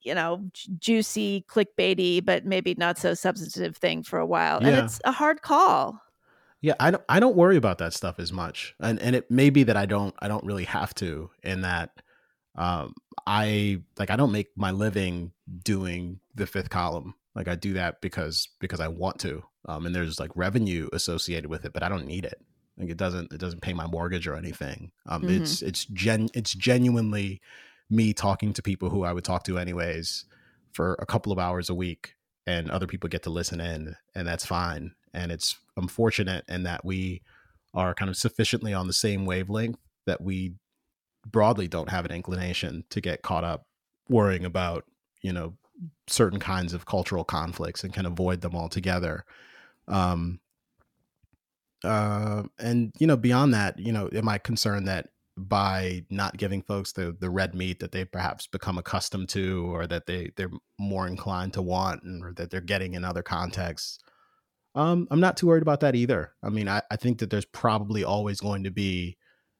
you 0.02 0.14
know 0.14 0.44
juicy 0.78 1.44
clickbaity 1.48 2.24
but 2.24 2.44
maybe 2.44 2.74
not 2.76 2.98
so 2.98 3.14
substantive 3.14 3.76
thing 3.76 4.02
for 4.02 4.18
a 4.18 4.26
while 4.26 4.60
yeah. 4.60 4.68
and 4.68 4.78
it's 4.78 5.00
a 5.04 5.12
hard 5.12 5.42
call 5.42 6.00
yeah, 6.60 6.74
I 6.80 6.90
don't 6.90 7.02
I 7.08 7.20
don't 7.20 7.36
worry 7.36 7.56
about 7.56 7.78
that 7.78 7.92
stuff 7.92 8.18
as 8.18 8.32
much. 8.32 8.74
And 8.80 9.00
and 9.00 9.14
it 9.14 9.30
may 9.30 9.50
be 9.50 9.64
that 9.64 9.76
I 9.76 9.86
don't 9.86 10.14
I 10.18 10.28
don't 10.28 10.44
really 10.44 10.64
have 10.64 10.94
to 10.96 11.30
in 11.42 11.62
that 11.62 11.90
um 12.56 12.94
I 13.26 13.82
like 13.98 14.10
I 14.10 14.16
don't 14.16 14.32
make 14.32 14.48
my 14.56 14.70
living 14.70 15.32
doing 15.64 16.20
the 16.34 16.46
fifth 16.46 16.70
column. 16.70 17.14
Like 17.34 17.48
I 17.48 17.54
do 17.54 17.74
that 17.74 18.00
because 18.00 18.48
because 18.60 18.80
I 18.80 18.88
want 18.88 19.18
to. 19.20 19.42
Um 19.68 19.86
and 19.86 19.94
there's 19.94 20.18
like 20.18 20.30
revenue 20.34 20.88
associated 20.92 21.50
with 21.50 21.64
it, 21.64 21.72
but 21.72 21.82
I 21.82 21.88
don't 21.88 22.06
need 22.06 22.24
it. 22.24 22.40
Like 22.78 22.90
it 22.90 22.96
doesn't 22.96 23.32
it 23.32 23.38
doesn't 23.38 23.62
pay 23.62 23.74
my 23.74 23.86
mortgage 23.86 24.26
or 24.26 24.34
anything. 24.34 24.92
Um 25.06 25.22
mm-hmm. 25.22 25.42
it's 25.42 25.60
it's 25.62 25.84
gen 25.84 26.30
it's 26.34 26.52
genuinely 26.52 27.42
me 27.90 28.12
talking 28.12 28.52
to 28.54 28.62
people 28.62 28.88
who 28.88 29.04
I 29.04 29.12
would 29.12 29.24
talk 29.24 29.44
to 29.44 29.58
anyways 29.58 30.24
for 30.72 30.96
a 30.98 31.06
couple 31.06 31.32
of 31.32 31.38
hours 31.38 31.70
a 31.70 31.74
week 31.74 32.14
and 32.46 32.70
other 32.70 32.86
people 32.86 33.08
get 33.08 33.22
to 33.24 33.30
listen 33.30 33.60
in 33.60 33.94
and 34.14 34.26
that's 34.26 34.44
fine 34.44 34.94
and 35.14 35.30
it's 35.30 35.56
unfortunate 35.76 36.44
in 36.48 36.62
that 36.64 36.84
we 36.84 37.22
are 37.74 37.94
kind 37.94 38.08
of 38.08 38.16
sufficiently 38.16 38.72
on 38.72 38.86
the 38.86 38.92
same 38.92 39.26
wavelength 39.26 39.78
that 40.06 40.20
we 40.20 40.54
broadly 41.26 41.68
don't 41.68 41.90
have 41.90 42.04
an 42.04 42.12
inclination 42.12 42.84
to 42.90 43.00
get 43.00 43.22
caught 43.22 43.44
up 43.44 43.66
worrying 44.08 44.44
about 44.44 44.84
you 45.22 45.32
know 45.32 45.54
certain 46.06 46.38
kinds 46.38 46.72
of 46.72 46.86
cultural 46.86 47.24
conflicts 47.24 47.84
and 47.84 47.92
can 47.92 48.06
avoid 48.06 48.40
them 48.40 48.54
altogether. 48.54 49.24
Um 49.88 50.40
uh 51.84 52.42
and 52.58 52.92
you 52.98 53.06
know 53.06 53.16
beyond 53.16 53.52
that 53.52 53.78
you 53.78 53.92
know 53.92 54.08
am 54.14 54.28
i 54.28 54.38
concerned 54.38 54.88
that 54.88 55.10
by 55.36 56.02
not 56.08 56.36
giving 56.38 56.62
folks 56.62 56.92
the 56.92 57.14
the 57.20 57.28
red 57.28 57.54
meat 57.54 57.80
that 57.80 57.92
they've 57.92 58.10
perhaps 58.10 58.46
become 58.46 58.78
accustomed 58.78 59.28
to 59.28 59.70
or 59.74 59.86
that 59.86 60.06
they 60.06 60.30
they're 60.36 60.50
more 60.78 61.06
inclined 61.06 61.52
to 61.52 61.60
want 61.60 62.02
and, 62.02 62.24
or 62.24 62.32
that 62.32 62.50
they're 62.50 62.60
getting 62.62 62.94
in 62.94 63.04
other 63.04 63.22
contexts 63.22 63.98
um, 64.76 65.08
I'm 65.10 65.20
not 65.20 65.36
too 65.36 65.46
worried 65.46 65.62
about 65.62 65.80
that 65.80 65.94
either. 65.94 66.32
I 66.42 66.50
mean, 66.50 66.68
I, 66.68 66.82
I 66.90 66.96
think 66.96 67.18
that 67.18 67.30
there's 67.30 67.46
probably 67.46 68.04
always 68.04 68.40
going 68.40 68.64
to 68.64 68.70
be 68.70 69.16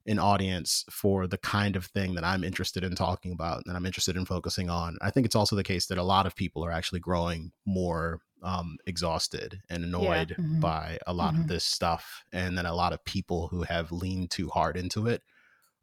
an 0.06 0.18
audience 0.18 0.84
for 0.90 1.26
the 1.26 1.38
kind 1.38 1.74
of 1.74 1.86
thing 1.86 2.14
that 2.14 2.22
I'm 2.22 2.44
interested 2.44 2.84
in 2.84 2.94
talking 2.94 3.32
about 3.32 3.62
and 3.66 3.76
I'm 3.76 3.86
interested 3.86 4.16
in 4.16 4.24
focusing 4.24 4.70
on. 4.70 4.98
I 5.00 5.10
think 5.10 5.26
it's 5.26 5.34
also 5.34 5.56
the 5.56 5.64
case 5.64 5.86
that 5.86 5.98
a 5.98 6.02
lot 6.02 6.26
of 6.26 6.36
people 6.36 6.64
are 6.64 6.70
actually 6.70 7.00
growing 7.00 7.50
more 7.64 8.20
um, 8.42 8.76
exhausted 8.86 9.62
and 9.68 9.82
annoyed 9.82 10.30
yeah. 10.30 10.36
mm-hmm. 10.36 10.60
by 10.60 10.98
a 11.06 11.12
lot 11.12 11.32
mm-hmm. 11.32 11.42
of 11.42 11.48
this 11.48 11.64
stuff. 11.64 12.22
And 12.32 12.56
then 12.56 12.66
a 12.66 12.74
lot 12.74 12.92
of 12.92 13.04
people 13.04 13.48
who 13.48 13.62
have 13.62 13.90
leaned 13.90 14.30
too 14.30 14.48
hard 14.48 14.76
into 14.76 15.08
it 15.08 15.22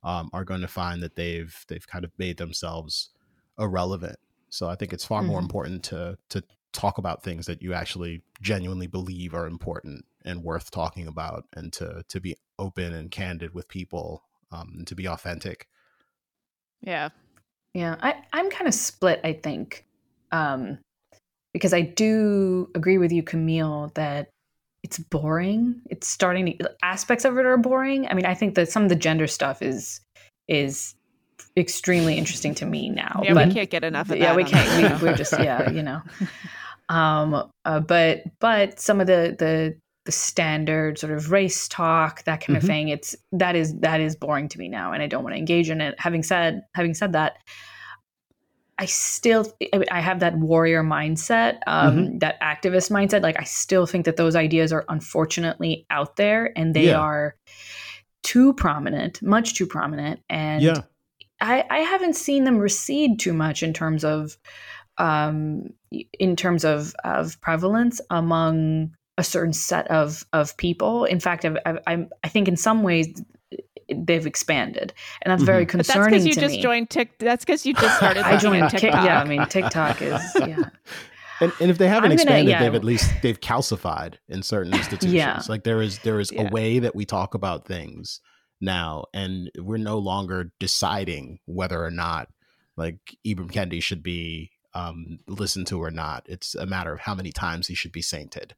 um, 0.03 0.29
are 0.31 0.45
going 0.45 0.61
to 0.61 0.67
find 0.67 1.01
that 1.01 1.15
they've 1.15 1.65
they've 1.67 1.87
kind 1.87 2.05
of 2.05 2.11
made 2.17 2.37
themselves 2.37 3.09
irrelevant. 3.57 4.17
So 4.49 4.69
I 4.69 4.75
think 4.75 4.93
it's 4.93 5.05
far 5.05 5.21
mm-hmm. 5.21 5.31
more 5.31 5.39
important 5.39 5.83
to 5.85 6.17
to 6.29 6.43
talk 6.73 6.97
about 6.97 7.23
things 7.23 7.45
that 7.45 7.61
you 7.61 7.73
actually 7.73 8.21
genuinely 8.41 8.87
believe 8.87 9.33
are 9.33 9.47
important 9.47 10.05
and 10.25 10.43
worth 10.43 10.71
talking 10.71 11.07
about 11.07 11.45
and 11.55 11.71
to 11.73 12.03
to 12.09 12.19
be 12.19 12.35
open 12.59 12.93
and 12.93 13.11
candid 13.11 13.53
with 13.53 13.67
people 13.67 14.23
um, 14.51 14.73
and 14.77 14.87
to 14.87 14.95
be 14.95 15.07
authentic. 15.07 15.67
Yeah. 16.81 17.09
Yeah. 17.73 17.95
I 18.01 18.15
i'm 18.33 18.49
kind 18.51 18.67
of 18.67 18.73
split 18.73 19.19
i 19.23 19.33
think 19.33 19.85
um 20.31 20.77
because 21.53 21.73
i 21.73 21.81
do 21.81 22.69
agree 22.75 22.97
with 22.97 23.11
you 23.11 23.23
Kmele 23.23 23.93
that 23.95 24.29
it's 24.83 24.99
boring. 24.99 25.81
It's 25.89 26.09
starting 26.09 26.57
to 26.57 26.69
aspects 26.83 27.23
of 27.23 27.37
it 27.37 27.45
are 27.45 27.57
boring. 27.57 28.07
I 28.07 28.13
mean 28.13 28.25
i 28.25 28.33
think 28.33 28.55
that 28.55 28.69
some 28.69 28.83
of 28.83 28.89
the 28.89 28.95
gender 28.95 29.27
stuff 29.27 29.61
is 29.61 30.01
is 30.47 30.95
extremely 31.57 32.17
interesting 32.17 32.55
to 32.55 32.65
me 32.65 32.89
now 32.89 33.21
yeah 33.23 33.33
but, 33.33 33.47
we 33.47 33.53
can't 33.53 33.69
get 33.69 33.83
enough 33.83 34.09
of 34.09 34.17
yeah 34.17 34.35
we 34.35 34.43
can't. 34.43 35.01
we, 35.01 35.07
we're 35.07 35.15
just 35.15 35.33
yeah 35.33 35.69
you 35.69 35.83
know 35.83 36.01
Um, 36.89 37.49
uh, 37.65 37.79
but 37.79 38.23
but 38.39 38.79
some 38.79 39.01
of 39.01 39.07
the 39.07 39.35
the 39.37 39.75
the 40.05 40.11
standard 40.11 40.99
sort 40.99 41.13
of 41.13 41.31
race 41.31 41.67
talk, 41.67 42.23
that 42.25 42.41
kind 42.41 42.57
mm-hmm. 42.57 42.57
of 42.57 42.63
thing, 42.63 42.89
it's 42.89 43.15
that 43.31 43.55
is 43.55 43.79
that 43.79 44.01
is 44.01 44.15
boring 44.15 44.49
to 44.49 44.59
me 44.59 44.67
now, 44.67 44.91
and 44.91 45.01
I 45.01 45.07
don't 45.07 45.23
want 45.23 45.33
to 45.33 45.39
engage 45.39 45.69
in 45.69 45.81
it. 45.81 45.95
Having 45.97 46.23
said 46.23 46.63
having 46.75 46.93
said 46.93 47.13
that, 47.13 47.37
I 48.77 48.85
still 48.85 49.51
I 49.91 50.01
have 50.01 50.19
that 50.19 50.37
warrior 50.37 50.83
mindset, 50.83 51.59
um, 51.67 51.97
mm-hmm. 51.97 52.17
that 52.19 52.39
activist 52.41 52.91
mindset. 52.91 53.21
Like 53.21 53.39
I 53.39 53.43
still 53.43 53.85
think 53.85 54.05
that 54.05 54.17
those 54.17 54.35
ideas 54.35 54.73
are 54.73 54.85
unfortunately 54.89 55.85
out 55.89 56.17
there, 56.17 56.51
and 56.57 56.73
they 56.75 56.87
yeah. 56.87 56.99
are 56.99 57.35
too 58.23 58.53
prominent, 58.53 59.21
much 59.21 59.55
too 59.55 59.67
prominent, 59.67 60.21
and 60.29 60.63
yeah. 60.63 60.81
I, 61.39 61.65
I 61.69 61.79
haven't 61.79 62.15
seen 62.15 62.45
them 62.45 62.57
recede 62.57 63.19
too 63.19 63.33
much 63.33 63.63
in 63.63 63.73
terms 63.73 64.03
of 64.03 64.37
um, 64.97 65.73
in 66.19 66.35
terms 66.35 66.63
of 66.65 66.93
of 67.03 67.39
prevalence 67.41 68.01
among 68.09 68.91
a 69.17 69.23
certain 69.23 69.53
set 69.53 69.87
of 69.89 70.25
of 70.33 70.55
people. 70.57 71.05
In 71.05 71.19
fact, 71.19 71.45
I've, 71.45 71.57
I've, 71.65 72.11
i 72.23 72.27
think 72.27 72.47
in 72.47 72.57
some 72.57 72.83
ways 72.83 73.21
they've 73.89 74.25
expanded, 74.25 74.93
and 75.21 75.31
that's 75.31 75.41
mm-hmm. 75.41 75.45
very 75.45 75.65
concerning. 75.65 76.03
But 76.03 76.11
that's 76.11 76.23
because 76.23 76.35
you 76.35 76.41
just 76.41 76.55
me. 76.55 76.61
joined 76.61 76.89
TikTok. 76.89 77.19
That's 77.19 77.45
because 77.45 77.65
you 77.65 77.73
just 77.73 77.97
started. 77.97 78.23
I 78.25 78.37
joined 78.37 78.69
TikTok. 78.69 79.05
yeah, 79.05 79.21
I 79.21 79.25
mean 79.25 79.45
TikTok 79.47 80.01
is 80.01 80.21
yeah. 80.39 80.69
And, 81.39 81.51
and 81.59 81.71
if 81.71 81.77
they 81.77 81.87
haven't 81.87 82.09
gonna, 82.09 82.13
expanded, 82.13 82.49
yeah. 82.49 82.63
they've 82.63 82.75
at 82.75 82.83
least 82.83 83.11
they've 83.21 83.39
calcified 83.39 84.15
in 84.29 84.43
certain 84.43 84.73
institutions. 84.77 85.13
yeah. 85.13 85.41
Like 85.47 85.63
there 85.63 85.81
is 85.81 85.99
there 85.99 86.19
is 86.19 86.31
yeah. 86.31 86.47
a 86.47 86.51
way 86.51 86.79
that 86.79 86.95
we 86.95 87.05
talk 87.05 87.33
about 87.33 87.67
things 87.67 88.21
now, 88.61 89.05
and 89.13 89.51
we're 89.57 89.77
no 89.77 89.97
longer 89.97 90.51
deciding 90.59 91.39
whether 91.45 91.83
or 91.83 91.91
not 91.91 92.29
like 92.77 92.97
Ibram 93.25 93.51
Kendi 93.51 93.81
should 93.83 94.01
be 94.01 94.51
um, 94.73 95.19
listened 95.27 95.67
to 95.67 95.81
or 95.81 95.91
not. 95.91 96.25
It's 96.27 96.55
a 96.55 96.65
matter 96.65 96.93
of 96.93 97.01
how 97.01 97.15
many 97.15 97.31
times 97.31 97.67
he 97.67 97.75
should 97.75 97.91
be 97.91 98.01
sainted 98.01 98.55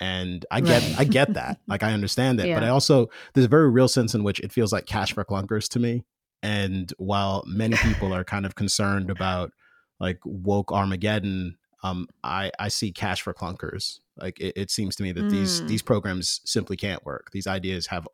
and 0.00 0.44
I 0.50 0.60
get 0.60 0.82
right. 0.82 1.00
I 1.00 1.04
get 1.04 1.34
that. 1.34 1.58
Like 1.66 1.82
I 1.82 1.92
understand 1.92 2.38
that, 2.38 2.48
yeah. 2.48 2.54
but 2.54 2.64
I 2.64 2.68
also 2.68 3.08
there's 3.34 3.46
a 3.46 3.48
very 3.48 3.70
real 3.70 3.88
sense 3.88 4.14
in 4.14 4.24
which 4.24 4.40
it 4.40 4.52
feels 4.52 4.72
like 4.72 4.86
cash 4.86 5.12
for 5.12 5.24
clunkers 5.24 5.68
to 5.70 5.78
me. 5.78 6.04
And 6.42 6.92
while 6.98 7.44
many 7.46 7.76
people 7.76 8.12
are 8.14 8.24
kind 8.24 8.46
of 8.46 8.54
concerned 8.54 9.10
about 9.10 9.52
like 9.98 10.18
woke 10.24 10.70
Armageddon, 10.70 11.56
um, 11.82 12.08
I 12.22 12.52
I 12.58 12.68
see 12.68 12.92
cash 12.92 13.22
for 13.22 13.32
clunkers. 13.32 14.00
Like 14.20 14.38
it, 14.40 14.52
it 14.56 14.70
seems 14.70 14.96
to 14.96 15.02
me 15.02 15.12
that 15.12 15.24
mm. 15.24 15.30
these 15.30 15.64
these 15.66 15.82
programs 15.82 16.40
simply 16.44 16.76
can't 16.76 17.04
work. 17.04 17.30
These 17.32 17.46
ideas 17.46 17.86
have 17.88 18.06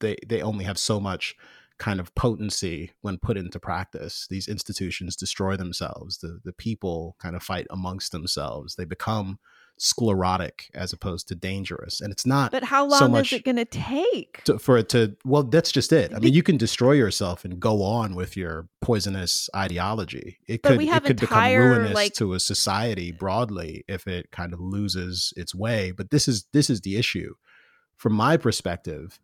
they 0.00 0.16
they 0.26 0.42
only 0.42 0.64
have 0.64 0.78
so 0.78 1.00
much 1.00 1.34
kind 1.78 2.00
of 2.00 2.14
potency 2.14 2.92
when 3.00 3.18
put 3.18 3.36
into 3.36 3.60
practice. 3.60 4.26
These 4.30 4.48
institutions 4.48 5.16
destroy 5.16 5.56
themselves. 5.56 6.18
The 6.18 6.40
the 6.44 6.52
people 6.52 7.16
kind 7.18 7.36
of 7.36 7.42
fight 7.42 7.66
amongst 7.70 8.12
themselves. 8.12 8.76
They 8.76 8.84
become 8.84 9.38
sclerotic 9.78 10.70
as 10.74 10.92
opposed 10.92 11.28
to 11.28 11.34
dangerous. 11.34 12.00
And 12.00 12.12
it's 12.12 12.26
not. 12.26 12.50
But 12.50 12.64
how 12.64 12.86
long 12.86 12.98
so 12.98 13.16
is 13.16 13.32
it 13.32 13.44
going 13.44 13.56
to 13.56 13.64
take 13.64 14.42
for 14.58 14.78
it 14.78 14.88
to? 14.90 15.16
Well, 15.24 15.42
that's 15.42 15.72
just 15.72 15.92
it. 15.92 16.12
I 16.14 16.18
mean, 16.18 16.34
you 16.34 16.42
can 16.42 16.56
destroy 16.56 16.92
yourself 16.92 17.44
and 17.44 17.60
go 17.60 17.82
on 17.82 18.14
with 18.14 18.36
your 18.36 18.68
poisonous 18.80 19.50
ideology. 19.54 20.38
It 20.46 20.62
but 20.62 20.78
could 20.78 20.82
it 20.82 21.04
could 21.04 21.20
become 21.20 21.52
ruinous 21.52 21.94
like, 21.94 22.14
to 22.14 22.34
a 22.34 22.40
society 22.40 23.10
eh. 23.10 23.16
broadly 23.18 23.84
if 23.88 24.06
it 24.06 24.30
kind 24.30 24.52
of 24.52 24.60
loses 24.60 25.32
its 25.36 25.54
way. 25.54 25.92
But 25.92 26.10
this 26.10 26.28
is 26.28 26.46
this 26.52 26.70
is 26.70 26.80
the 26.80 26.96
issue. 26.96 27.34
From 27.96 28.12
my 28.12 28.36
perspective, 28.36 29.18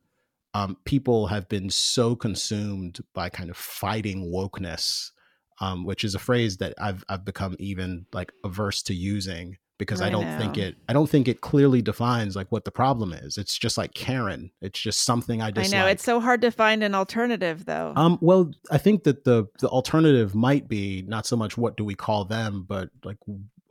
um, 0.55 0.77
people 0.85 1.27
have 1.29 1.49
been 1.49 1.71
so 1.71 2.15
consumed 2.15 3.01
by 3.15 3.29
kind 3.29 3.51
of 3.51 3.57
fighting 3.57 4.33
wokeness. 4.33 5.11
Um, 5.61 5.85
which 5.85 6.03
is 6.03 6.17
a 6.17 6.19
phrase 6.19 6.57
that 6.57 6.75
I've 6.79 7.05
I've 7.09 7.25
become 7.25 7.55
even 7.61 8.07
like 8.13 8.33
averse 8.43 8.83
to 8.85 8.95
using 8.95 9.59
because 9.83 10.01
I, 10.01 10.07
I 10.07 10.11
don't 10.11 10.25
know. 10.25 10.39
think 10.39 10.59
it 10.59 10.77
I 10.89 10.93
don't 10.93 11.09
think 11.09 11.27
it 11.27 11.41
clearly 11.41 11.83
defines 11.83 12.37
like 12.37 12.51
what 12.53 12.65
the 12.65 12.71
problem 12.71 13.13
is. 13.13 13.37
It's 13.37 13.59
just 13.59 13.77
like 13.77 13.95
Karen. 13.95 14.51
It's 14.61 14.79
just 14.79 15.05
something 15.05 15.43
I 15.43 15.51
dislike. 15.51 15.75
I 15.75 15.85
know 15.85 15.91
it's 15.91 16.05
so 16.05 16.21
hard 16.21 16.41
to 16.43 16.51
find 16.51 16.85
an 16.85 16.95
alternative 16.95 17.65
though. 17.65 17.93
Um 17.97 18.19
well, 18.21 18.53
I 18.71 18.79
think 18.79 19.03
that 19.05 19.25
the 19.25 19.47
the 19.59 19.69
alternative 19.69 20.35
might 20.35 20.69
be 20.69 21.03
not 21.07 21.27
so 21.27 21.37
much 21.37 21.59
what 21.59 21.77
do 21.77 21.85
we 21.85 21.97
call 21.97 22.25
them, 22.25 22.65
but 22.69 22.91
like 23.05 23.19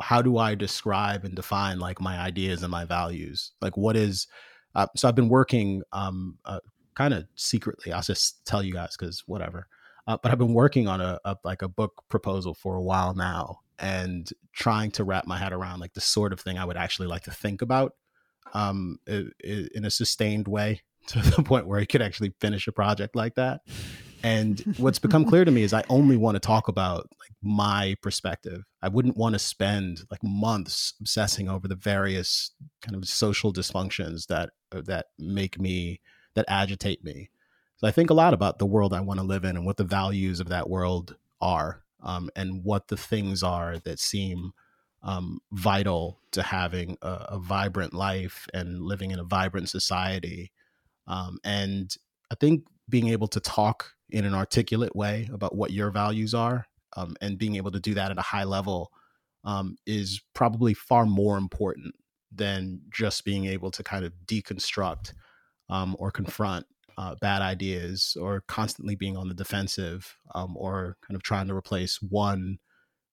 how 0.02 0.22
do 0.22 0.38
I 0.38 0.56
describe 0.56 1.24
and 1.24 1.34
define 1.36 1.80
like 1.80 2.02
my 2.02 2.20
ideas 2.20 2.62
and 2.62 2.72
my 2.72 2.84
values? 2.84 3.54
Like 3.62 3.78
what 3.78 3.96
is 3.96 4.28
uh, 4.76 4.88
so 4.96 5.08
I've 5.08 5.16
been 5.16 5.30
working 5.30 5.82
um 5.94 6.38
uh, 6.44 6.60
kind 6.96 7.14
of 7.14 7.26
secretly. 7.36 7.92
I'll 7.92 8.02
just 8.02 8.46
tell 8.46 8.64
you 8.64 8.74
guys 8.74 8.96
cuz 8.98 9.24
whatever. 9.26 9.68
Uh, 10.08 10.18
but 10.22 10.32
I've 10.32 10.40
been 10.40 10.54
working 10.54 10.88
on 10.88 11.00
a, 11.00 11.20
a 11.26 11.38
like 11.44 11.62
a 11.62 11.68
book 11.68 12.04
proposal 12.10 12.54
for 12.54 12.76
a 12.76 12.82
while 12.82 13.14
now 13.14 13.60
and 13.80 14.30
trying 14.54 14.92
to 14.92 15.04
wrap 15.04 15.26
my 15.26 15.38
head 15.38 15.54
around 15.54 15.80
like 15.80 15.94
the 15.94 16.02
sort 16.02 16.34
of 16.34 16.40
thing 16.40 16.58
I 16.58 16.66
would 16.66 16.78
actually 16.78 17.08
like 17.08 17.24
to 17.24 17.32
think 17.32 17.62
about 17.62 17.96
um, 18.54 19.00
in 19.08 19.86
a 19.86 19.90
sustained 19.90 20.48
way 20.48 20.82
to 21.08 21.20
the 21.20 21.44
point 21.44 21.68
where 21.68 21.80
I 21.80 21.86
could 21.86 22.02
actually 22.02 22.34
finish 22.40 22.68
a 22.68 22.72
project 22.72 23.16
like 23.16 23.36
that. 23.36 23.62
And 24.24 24.60
what's 24.78 25.00
become 25.00 25.26
clear 25.30 25.46
to 25.46 25.52
me 25.52 25.64
is 25.64 25.74
I 25.74 25.84
only 25.90 26.16
want 26.16 26.36
to 26.36 26.40
talk 26.40 26.68
about 26.68 27.10
like 27.20 27.32
my 27.42 27.96
perspective. 28.04 28.64
I 28.82 28.88
wouldn't 28.88 29.18
want 29.18 29.34
to 29.34 29.40
spend 29.40 30.02
like 30.12 30.24
months 30.24 30.94
obsessing 31.00 31.50
over 31.50 31.68
the 31.68 31.76
various 31.76 32.52
kind 32.84 32.96
of 32.96 33.08
social 33.08 33.52
dysfunctions 33.52 34.28
that 34.28 34.52
uh, 34.72 34.82
that 34.86 35.08
make 35.18 35.60
me 35.60 36.02
that 36.36 36.46
agitate 36.48 37.04
me. 37.04 37.30
So 37.78 37.88
I 37.88 37.92
think 37.92 38.10
a 38.10 38.16
lot 38.16 38.34
about 38.34 38.60
the 38.60 38.66
world 38.66 38.94
I 38.94 39.02
want 39.02 39.20
to 39.20 39.26
live 39.26 39.44
in 39.44 39.56
and 39.56 39.66
what 39.66 39.78
the 39.78 39.84
values 39.84 40.40
of 40.40 40.50
that 40.50 40.70
world 40.70 41.16
are 41.42 41.84
um, 42.04 42.30
and 42.36 42.64
what 42.64 42.88
the 42.88 42.98
things 42.98 43.44
are 43.44 43.80
that 43.80 44.00
seem 44.00 44.54
um, 45.04 45.40
vital 45.52 46.20
to 46.32 46.44
having 46.44 46.98
a, 47.02 47.10
a, 47.30 47.40
vibrant 47.40 47.92
life 47.94 48.48
and 48.54 48.84
living 48.84 49.10
in 49.10 49.18
a 49.18 49.24
vibrant 49.24 49.68
society. 49.68 50.52
Um, 51.08 51.40
and 51.44 51.96
I 52.32 52.36
think 52.36 52.66
being 52.88 53.08
able 53.08 53.28
to 53.30 53.40
talk 53.40 53.94
in 54.12 54.26
an 54.26 54.36
articulate 54.36 54.96
way 54.96 55.28
about 55.34 55.56
what 55.56 55.72
your 55.72 55.90
values 55.90 56.36
are 56.36 56.68
um, 56.96 57.16
and 57.20 57.40
being 57.40 57.56
able 57.56 57.72
to 57.72 57.80
do 57.80 57.96
that 57.96 58.12
at 58.12 58.20
a 58.20 58.24
high 58.24 58.44
level 58.44 58.92
um, 59.44 59.76
is 59.88 60.22
probably 60.36 60.76
far 60.76 61.08
more 61.08 61.38
important 61.38 61.96
than 62.32 62.82
just 62.92 63.26
being 63.26 63.46
able 63.46 63.72
to 63.72 63.84
kind 63.84 64.06
of 64.06 64.14
deconstruct 64.28 65.14
um, 65.72 65.96
or 65.98 66.12
confront 66.12 66.68
uh, 66.98 67.16
bad 67.22 67.42
ideas 67.42 68.16
or 68.20 68.44
constantly 68.48 68.96
being 68.96 69.18
on 69.18 69.28
the 69.28 69.34
defensive 69.34 70.18
um, 70.36 70.56
or 70.56 70.98
kind 71.08 71.16
of 71.16 71.24
trying 71.24 71.48
to 71.48 71.56
replace 71.56 72.00
one 72.02 72.60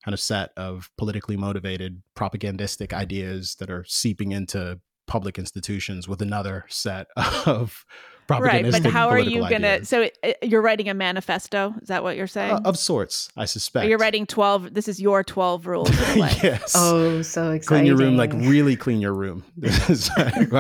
kind 0.05 0.13
of 0.13 0.21
set 0.21 0.51
of 0.57 0.91
politically 0.99 1.37
motivated 1.37 2.03
propagandistic 2.15 2.93
ideas 2.93 3.57
that 3.61 3.71
are 3.71 3.85
seeping 3.87 4.33
into 4.33 4.79
public 5.07 5.39
institutions 5.39 6.07
with 6.07 6.21
another 6.21 6.65
set 6.69 7.07
of 7.47 7.87
right 8.31 8.71
but 8.71 8.85
how 8.87 9.09
are 9.09 9.19
you 9.19 9.49
gonna 9.49 9.85
so 9.85 10.09
it, 10.23 10.39
you're 10.43 10.63
writing 10.63 10.89
a 10.89 10.95
manifesto? 10.95 11.75
Is 11.81 11.89
that 11.89 12.03
what 12.03 12.17
you're 12.17 12.27
saying? 12.27 12.53
Uh, 12.53 12.61
of 12.65 12.79
sorts 12.79 13.31
i 13.37 13.45
suspect. 13.45 13.87
Or 13.87 13.89
you're 13.89 13.99
writing 13.99 14.27
12 14.27 14.75
this 14.75 14.89
is 14.89 15.01
your 15.01 15.25
12 15.25 15.67
rules 15.67 15.91
yes. 16.17 16.75
Oh 16.77 17.23
so 17.23 17.53
exciting 17.53 17.61
clean 17.63 17.87
your 17.87 17.97
room 17.97 18.17
like 18.17 18.33
really 18.33 18.77
clean 18.77 19.01
your 19.01 19.15
room. 19.15 19.45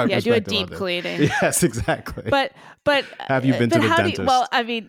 Yeah 0.08 0.20
do 0.20 0.32
a 0.32 0.40
deep 0.40 0.70
cleaning. 0.70 1.22
Yes 1.22 1.62
exactly. 1.62 2.24
But 2.28 2.52
but 2.84 3.04
have 3.20 3.44
you 3.44 3.52
been 3.54 3.70
to 3.70 3.78
the 3.78 3.88
dentist 3.88 4.18
you, 4.18 4.24
well 4.24 4.48
i 4.52 4.62
mean 4.62 4.88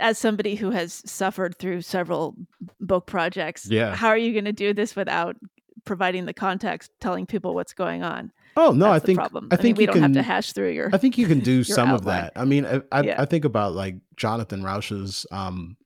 as 0.00 0.18
somebody 0.18 0.54
who 0.54 0.70
has 0.70 1.02
suffered 1.04 1.56
through 1.58 1.80
several 1.82 2.36
book 2.80 3.06
projects 3.06 3.66
yeah. 3.68 3.94
how 3.94 4.08
are 4.08 4.16
you 4.16 4.32
going 4.32 4.44
to 4.44 4.52
do 4.52 4.72
this 4.72 4.94
without 4.94 5.36
providing 5.84 6.26
the 6.26 6.32
context 6.32 6.90
telling 7.00 7.26
people 7.26 7.54
what's 7.54 7.72
going 7.72 8.02
on 8.02 8.32
Oh 8.56 8.72
no, 8.72 8.90
I 8.90 8.98
think. 8.98 9.18
I 9.18 9.28
think 9.28 9.52
I 9.52 9.62
mean, 9.62 9.74
we 9.76 9.86
don't 9.86 9.94
can, 9.94 10.02
have 10.02 10.12
to 10.12 10.22
hash 10.22 10.52
through 10.52 10.70
your. 10.70 10.90
I 10.92 10.98
think 10.98 11.16
you 11.18 11.26
can 11.26 11.40
do 11.40 11.64
some 11.64 11.88
outline. 11.88 11.94
of 11.94 12.04
that. 12.04 12.32
I 12.36 12.44
mean, 12.44 12.66
I 12.66 12.82
I, 12.92 13.02
yeah. 13.02 13.20
I, 13.20 13.24
think 13.24 13.44
about 13.44 13.74
like 13.74 13.96
Jonathan 14.16 14.62
Rauch's 14.62 15.26
um, 15.30 15.76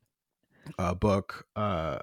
uh, 0.79 0.95
book, 0.95 1.47
uh, 1.55 1.99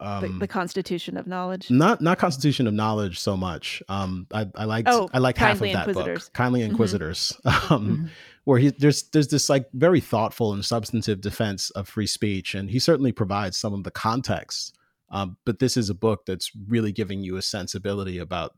um, 0.00 0.22
the, 0.22 0.38
the, 0.40 0.48
Constitution 0.48 1.16
of 1.16 1.26
Knowledge. 1.26 1.70
Not 1.70 2.00
not 2.00 2.18
Constitution 2.18 2.66
of 2.66 2.74
Knowledge 2.74 3.18
so 3.18 3.36
much. 3.36 3.82
Um, 3.88 4.26
I 4.32 4.46
I 4.54 4.64
liked 4.64 4.88
oh, 4.88 5.08
I 5.12 5.18
like 5.18 5.36
half 5.36 5.60
of 5.60 5.72
that 5.72 5.92
book, 5.92 6.32
Kindly 6.32 6.60
mm-hmm. 6.60 6.70
Inquisitors, 6.70 7.32
mm-hmm. 7.44 7.72
um, 7.74 7.88
mm-hmm. 7.88 8.06
where 8.44 8.58
he 8.58 8.70
there's 8.70 9.04
there's 9.10 9.28
this 9.28 9.48
like 9.48 9.66
very 9.72 10.00
thoughtful 10.00 10.52
and 10.52 10.64
substantive 10.64 11.20
defense 11.20 11.70
of 11.70 11.88
free 11.88 12.06
speech, 12.06 12.54
and 12.54 12.70
he 12.70 12.78
certainly 12.78 13.12
provides 13.12 13.56
some 13.56 13.74
of 13.74 13.84
the 13.84 13.90
context. 13.90 14.76
Um, 15.10 15.38
but 15.46 15.58
this 15.58 15.76
is 15.76 15.88
a 15.88 15.94
book 15.94 16.26
that's 16.26 16.52
really 16.68 16.92
giving 16.92 17.22
you 17.22 17.36
a 17.36 17.42
sensibility 17.42 18.18
about 18.18 18.54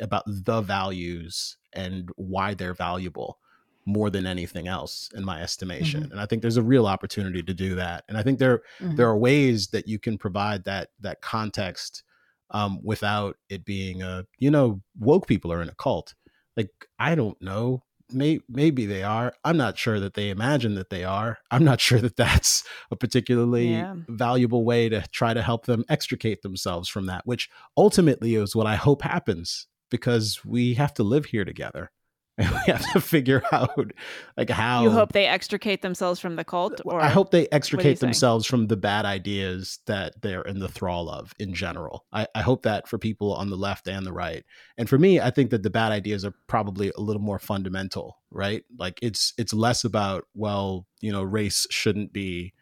about 0.00 0.24
the 0.26 0.60
values 0.60 1.56
and 1.72 2.10
why 2.16 2.54
they're 2.54 2.74
valuable 2.74 3.38
more 3.86 4.10
than 4.10 4.26
anything 4.26 4.66
else 4.66 5.10
in 5.14 5.24
my 5.24 5.42
estimation 5.42 6.02
mm-hmm. 6.02 6.12
and 6.12 6.20
i 6.20 6.26
think 6.26 6.40
there's 6.40 6.56
a 6.56 6.62
real 6.62 6.86
opportunity 6.86 7.42
to 7.42 7.52
do 7.52 7.74
that 7.74 8.04
and 8.08 8.16
i 8.16 8.22
think 8.22 8.38
there 8.38 8.62
mm-hmm. 8.80 8.96
there 8.96 9.08
are 9.08 9.18
ways 9.18 9.68
that 9.68 9.86
you 9.86 9.98
can 9.98 10.16
provide 10.16 10.64
that 10.64 10.88
that 11.00 11.20
context 11.20 12.02
um, 12.50 12.78
without 12.82 13.36
it 13.48 13.64
being 13.64 14.02
a 14.02 14.24
you 14.38 14.50
know 14.50 14.80
woke 14.98 15.26
people 15.26 15.52
are 15.52 15.60
in 15.60 15.68
a 15.68 15.74
cult 15.74 16.14
like 16.56 16.70
i 16.98 17.14
don't 17.14 17.40
know 17.42 17.82
may, 18.12 18.40
maybe 18.48 18.86
they 18.86 19.02
are. 19.02 19.34
I'm 19.44 19.56
not 19.56 19.78
sure 19.78 20.00
that 20.00 20.14
they 20.14 20.30
imagine 20.30 20.74
that 20.74 20.90
they 20.90 21.04
are. 21.04 21.38
I'm 21.50 21.64
not 21.64 21.80
sure 21.82 22.00
that 22.00 22.16
that's 22.16 22.64
a 22.90 22.96
particularly 22.96 23.72
yeah. 23.72 23.94
valuable 24.08 24.64
way 24.64 24.88
to 24.88 25.06
try 25.08 25.34
to 25.34 25.42
help 25.42 25.66
them 25.66 25.84
extricate 25.88 26.42
themselves 26.42 26.88
from 26.88 27.06
that, 27.06 27.26
which 27.26 27.48
ultimately 27.76 28.34
is 28.34 28.56
what 28.56 28.66
I 28.66 28.76
hope 28.76 29.02
happens 29.02 29.66
because 29.90 30.40
we 30.44 30.74
have 30.74 30.94
to 30.94 31.02
live 31.02 31.26
here 31.26 31.44
together. 31.44 31.90
and 32.38 32.50
we 32.50 32.72
have 32.72 32.84
to 32.92 33.00
figure 33.00 33.42
out 33.52 33.92
like 34.36 34.50
how 34.50 34.82
You 34.82 34.90
hope 34.90 35.12
they 35.12 35.26
extricate 35.26 35.82
themselves 35.82 36.18
from 36.18 36.34
the 36.34 36.44
cult, 36.44 36.80
or 36.84 37.00
I 37.00 37.08
hope 37.08 37.30
they 37.30 37.46
extricate 37.50 37.98
saying? 37.98 38.10
themselves 38.10 38.44
from 38.44 38.66
the 38.66 38.76
bad 38.76 39.04
ideas 39.04 39.78
that 39.86 40.20
they're 40.20 40.42
in 40.42 40.58
the 40.58 40.68
thrall 40.68 41.08
of 41.08 41.32
in 41.38 41.54
general. 41.54 42.06
I, 42.12 42.26
I 42.34 42.42
hope 42.42 42.62
that 42.62 42.88
for 42.88 42.98
people 42.98 43.34
on 43.34 43.50
the 43.50 43.56
left 43.56 43.86
and 43.86 44.04
the 44.04 44.12
right. 44.12 44.44
And 44.76 44.88
for 44.88 44.98
me, 44.98 45.20
I 45.20 45.30
think 45.30 45.50
that 45.50 45.62
the 45.62 45.70
bad 45.70 45.92
ideas 45.92 46.24
are 46.24 46.34
probably 46.48 46.90
a 46.96 47.00
little 47.00 47.22
more 47.22 47.38
fundamental, 47.38 48.18
right? 48.32 48.64
Like 48.76 48.98
it's 49.00 49.32
it's 49.38 49.54
less 49.54 49.84
about, 49.84 50.24
well, 50.34 50.88
you 51.00 51.12
know, 51.12 51.22
race 51.22 51.68
shouldn't 51.70 52.12
be 52.12 52.52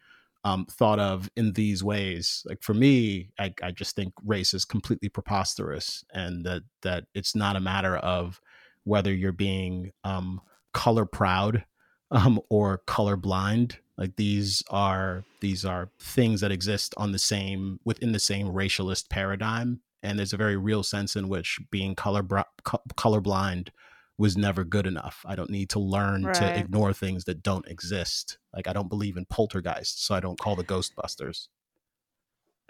um, 0.45 0.65
thought 0.69 0.99
of 0.99 1.29
in 1.35 1.53
these 1.53 1.83
ways. 1.83 2.43
Like 2.45 2.61
for 2.61 2.73
me, 2.73 3.31
I, 3.39 3.53
I 3.63 3.71
just 3.71 3.95
think 3.95 4.13
race 4.25 4.53
is 4.53 4.65
completely 4.65 5.09
preposterous 5.09 6.03
and 6.13 6.45
that 6.45 6.63
that 6.81 7.05
it's 7.15 7.35
not 7.35 7.55
a 7.55 7.61
matter 7.61 7.97
of 7.97 8.39
whether 8.83 9.13
you're 9.13 9.31
being 9.31 9.91
um, 10.03 10.41
color 10.73 11.05
proud 11.05 11.65
um, 12.11 12.39
or 12.49 12.79
color 12.79 13.15
blind. 13.15 13.77
Like 13.97 14.15
these 14.15 14.63
are 14.69 15.23
these 15.39 15.65
are 15.65 15.89
things 15.99 16.41
that 16.41 16.51
exist 16.51 16.93
on 16.97 17.11
the 17.11 17.19
same 17.19 17.79
within 17.85 18.11
the 18.11 18.19
same 18.19 18.47
racialist 18.47 19.09
paradigm, 19.09 19.81
and 20.01 20.17
there's 20.17 20.33
a 20.33 20.37
very 20.37 20.57
real 20.57 20.81
sense 20.81 21.15
in 21.15 21.27
which 21.29 21.59
being 21.69 21.93
color 21.95 22.23
color 22.95 23.21
blind 23.21 23.71
was 24.17 24.35
never 24.37 24.63
good 24.63 24.87
enough. 24.87 25.23
I 25.27 25.35
don't 25.35 25.49
need 25.49 25.69
to 25.71 25.79
learn 25.79 26.23
Right. 26.23 26.35
to 26.35 26.57
ignore 26.59 26.93
things 26.93 27.25
that 27.25 27.43
don't 27.43 27.67
exist. 27.67 28.37
Like 28.55 28.67
I 28.67 28.73
don't 28.73 28.89
believe 28.89 29.15
in 29.15 29.25
poltergeists, 29.25 30.03
so 30.05 30.15
I 30.15 30.19
don't 30.19 30.39
call 30.39 30.55
the 30.55 30.63
Ghostbusters. 30.63 31.47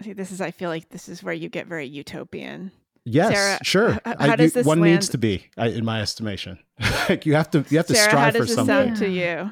See, 0.01 0.14
this 0.14 0.32
is. 0.32 0.41
I 0.41 0.51
feel 0.51 0.70
like 0.70 0.89
this 0.89 1.07
is 1.07 1.24
where 1.24 1.34
you 1.34 1.47
get 1.49 1.68
very 1.68 1.88
utopian. 1.88 2.72
Yes, 3.06 3.34
Sarah, 3.34 3.60
sure. 3.64 3.89
h- 3.93 3.99
h- 4.08 4.16
I- 4.20 4.28
how 4.28 4.36
does 4.36 4.45
you- 4.56 4.62
this 4.62 4.68
one 4.68 4.80
needs 4.82 5.10
to 5.10 5.18
be, 5.18 5.49
I, 5.58 5.68
in 5.68 5.84
my 5.84 6.01
estimation. 6.01 6.58
like 7.10 7.26
you 7.26 7.34
have 7.36 7.51
to, 7.51 7.66
you 7.70 7.78
have 7.78 7.88
to 7.88 7.95
Sarah, 7.95 8.18
how 8.18 8.32
does 8.32 8.36
for 8.38 8.45
this 8.45 8.56
something. 8.56 8.95
sound 8.95 8.97
to 8.97 9.10
you? 9.10 9.51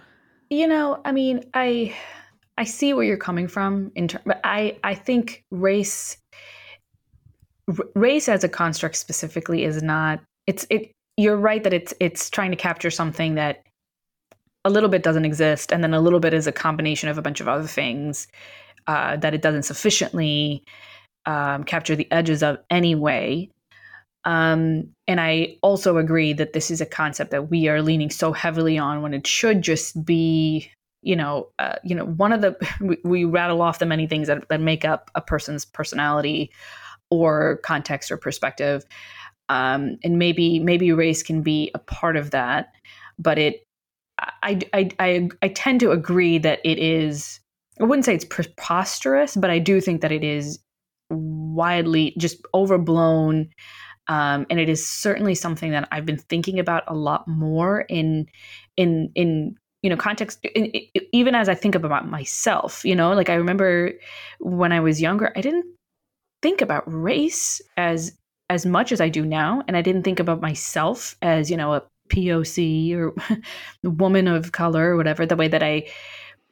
You 0.50 0.68
know, 0.68 1.02
I 1.06 1.12
mean, 1.12 1.44
I 1.54 1.96
I 2.58 2.64
see 2.64 2.94
where 2.94 3.04
you're 3.06 3.18
coming 3.18 3.48
from 3.48 3.92
in 3.96 4.08
terms, 4.08 4.24
but 4.26 4.40
I 4.44 4.78
I 4.84 4.96
think 4.96 5.44
race 5.52 6.18
r- 7.68 7.86
race 7.96 8.28
as 8.30 8.44
a 8.44 8.50
construct 8.50 8.96
specifically 8.96 9.64
is 9.64 9.82
not. 9.84 10.22
It's 10.48 10.66
it. 10.70 10.92
You're 11.18 11.38
right 11.38 11.64
that 11.64 11.74
it's 11.74 11.94
it's 12.00 12.30
trying 12.30 12.52
to 12.52 12.58
capture 12.58 12.90
something 12.92 13.36
that 13.36 13.64
a 14.66 14.70
little 14.70 14.90
bit 14.90 15.04
doesn't 15.04 15.26
exist, 15.26 15.72
and 15.74 15.84
then 15.84 15.94
a 15.94 16.00
little 16.02 16.20
bit 16.20 16.34
is 16.34 16.48
a 16.48 16.52
combination 16.52 17.10
of 17.10 17.18
a 17.18 17.22
bunch 17.22 17.42
of 17.42 17.48
other 17.48 17.68
things 17.68 18.28
uh, 18.88 19.18
that 19.18 19.34
it 19.34 19.42
doesn't 19.42 19.64
sufficiently 19.64 20.64
um, 21.26 21.64
capture 21.64 21.96
the 21.96 22.12
edges 22.12 22.44
of 22.44 22.58
anyway. 22.70 23.50
Um, 24.24 24.90
and 25.08 25.20
I 25.20 25.58
also 25.62 25.98
agree 25.98 26.34
that 26.34 26.54
this 26.54 26.70
is 26.70 26.82
a 26.82 26.86
concept 26.86 27.32
that 27.32 27.50
we 27.50 27.68
are 27.68 27.82
leaning 27.82 28.10
so 28.10 28.34
heavily 28.34 28.78
on 28.78 29.02
when 29.02 29.14
it 29.14 29.26
should 29.26 29.62
just 29.62 30.06
be, 30.06 30.70
you 31.02 31.16
know, 31.16 31.50
uh, 31.58 31.76
you 31.84 31.96
know, 31.96 32.06
one 32.06 32.32
of 32.32 32.42
the 32.42 32.56
we, 32.82 32.98
we 33.04 33.26
rattle 33.26 33.62
off 33.62 33.80
the 33.80 33.86
many 33.86 34.08
things 34.08 34.28
that, 34.28 34.48
that 34.50 34.62
make 34.62 34.86
up 34.86 35.10
a 35.16 35.22
person's 35.22 35.66
personality 35.66 36.52
or 37.10 37.60
context 37.64 38.12
or 38.12 38.18
perspective, 38.18 38.86
um, 39.50 39.98
and 40.04 40.18
maybe 40.18 40.60
maybe 40.60 40.92
race 40.94 41.24
can 41.24 41.42
be 41.42 41.72
a 41.76 41.80
part 41.80 42.16
of 42.16 42.32
that, 42.32 42.74
but 43.20 43.38
it, 43.38 43.66
I 44.18 44.62
I 44.74 44.90
I, 45.00 45.30
I 45.42 45.48
tend 45.50 45.82
to 45.82 45.92
agree 45.92 46.38
that 46.38 46.60
it 46.64 46.80
is. 46.80 47.40
I 47.80 47.84
wouldn't 47.84 48.06
say 48.06 48.16
it's 48.16 48.26
preposterous, 48.26 49.36
but 49.36 49.50
I 49.50 49.60
do 49.60 49.82
think 49.82 50.02
that 50.02 50.12
it 50.12 50.24
is 50.24 50.60
widely 51.12 52.14
just 52.18 52.42
overblown 52.54 53.50
um, 54.08 54.46
and 54.50 54.60
it 54.60 54.68
is 54.68 54.86
certainly 54.86 55.36
something 55.36 55.72
that 55.72 55.88
I've 55.92 56.06
been 56.06 56.18
thinking 56.18 56.60
about 56.60 56.84
a 56.88 56.96
lot 56.96 57.28
more 57.28 57.82
in 57.82 58.28
in 58.78 59.12
in 59.16 59.56
you 59.82 59.90
know 59.90 59.98
context 59.98 60.44
in, 60.44 60.66
in- 60.66 61.06
even 61.14 61.36
as 61.36 61.48
I 61.48 61.56
think 61.56 61.76
about 61.76 62.10
myself 62.10 62.84
you 62.84 62.96
know? 62.96 63.14
Like 63.14 63.30
I 63.30 63.36
remember 63.36 63.94
when 64.40 64.72
I 64.72 64.80
was 64.80 65.02
younger 65.02 65.32
I 65.36 65.42
didn't 65.42 65.66
think 66.42 66.62
about 66.62 66.84
race 66.92 67.62
as 67.78 68.18
as 68.50 68.66
much 68.66 68.92
as 68.92 69.00
I 69.00 69.08
do 69.08 69.26
now 69.26 69.64
and 69.68 69.78
I 69.78 69.82
didn't 69.82 70.04
think 70.04 70.20
about 70.20 70.42
myself 70.42 71.16
as 71.22 71.50
you 71.52 71.58
know 71.58 71.74
a 71.74 71.84
POC 72.10 72.94
or 72.96 73.14
woman 73.90 74.28
of 74.28 74.52
color 74.52 74.92
or 74.92 74.98
whatever 74.98 75.26
the 75.26 75.38
way 75.38 75.48
that 75.48 75.64
I 75.64 75.88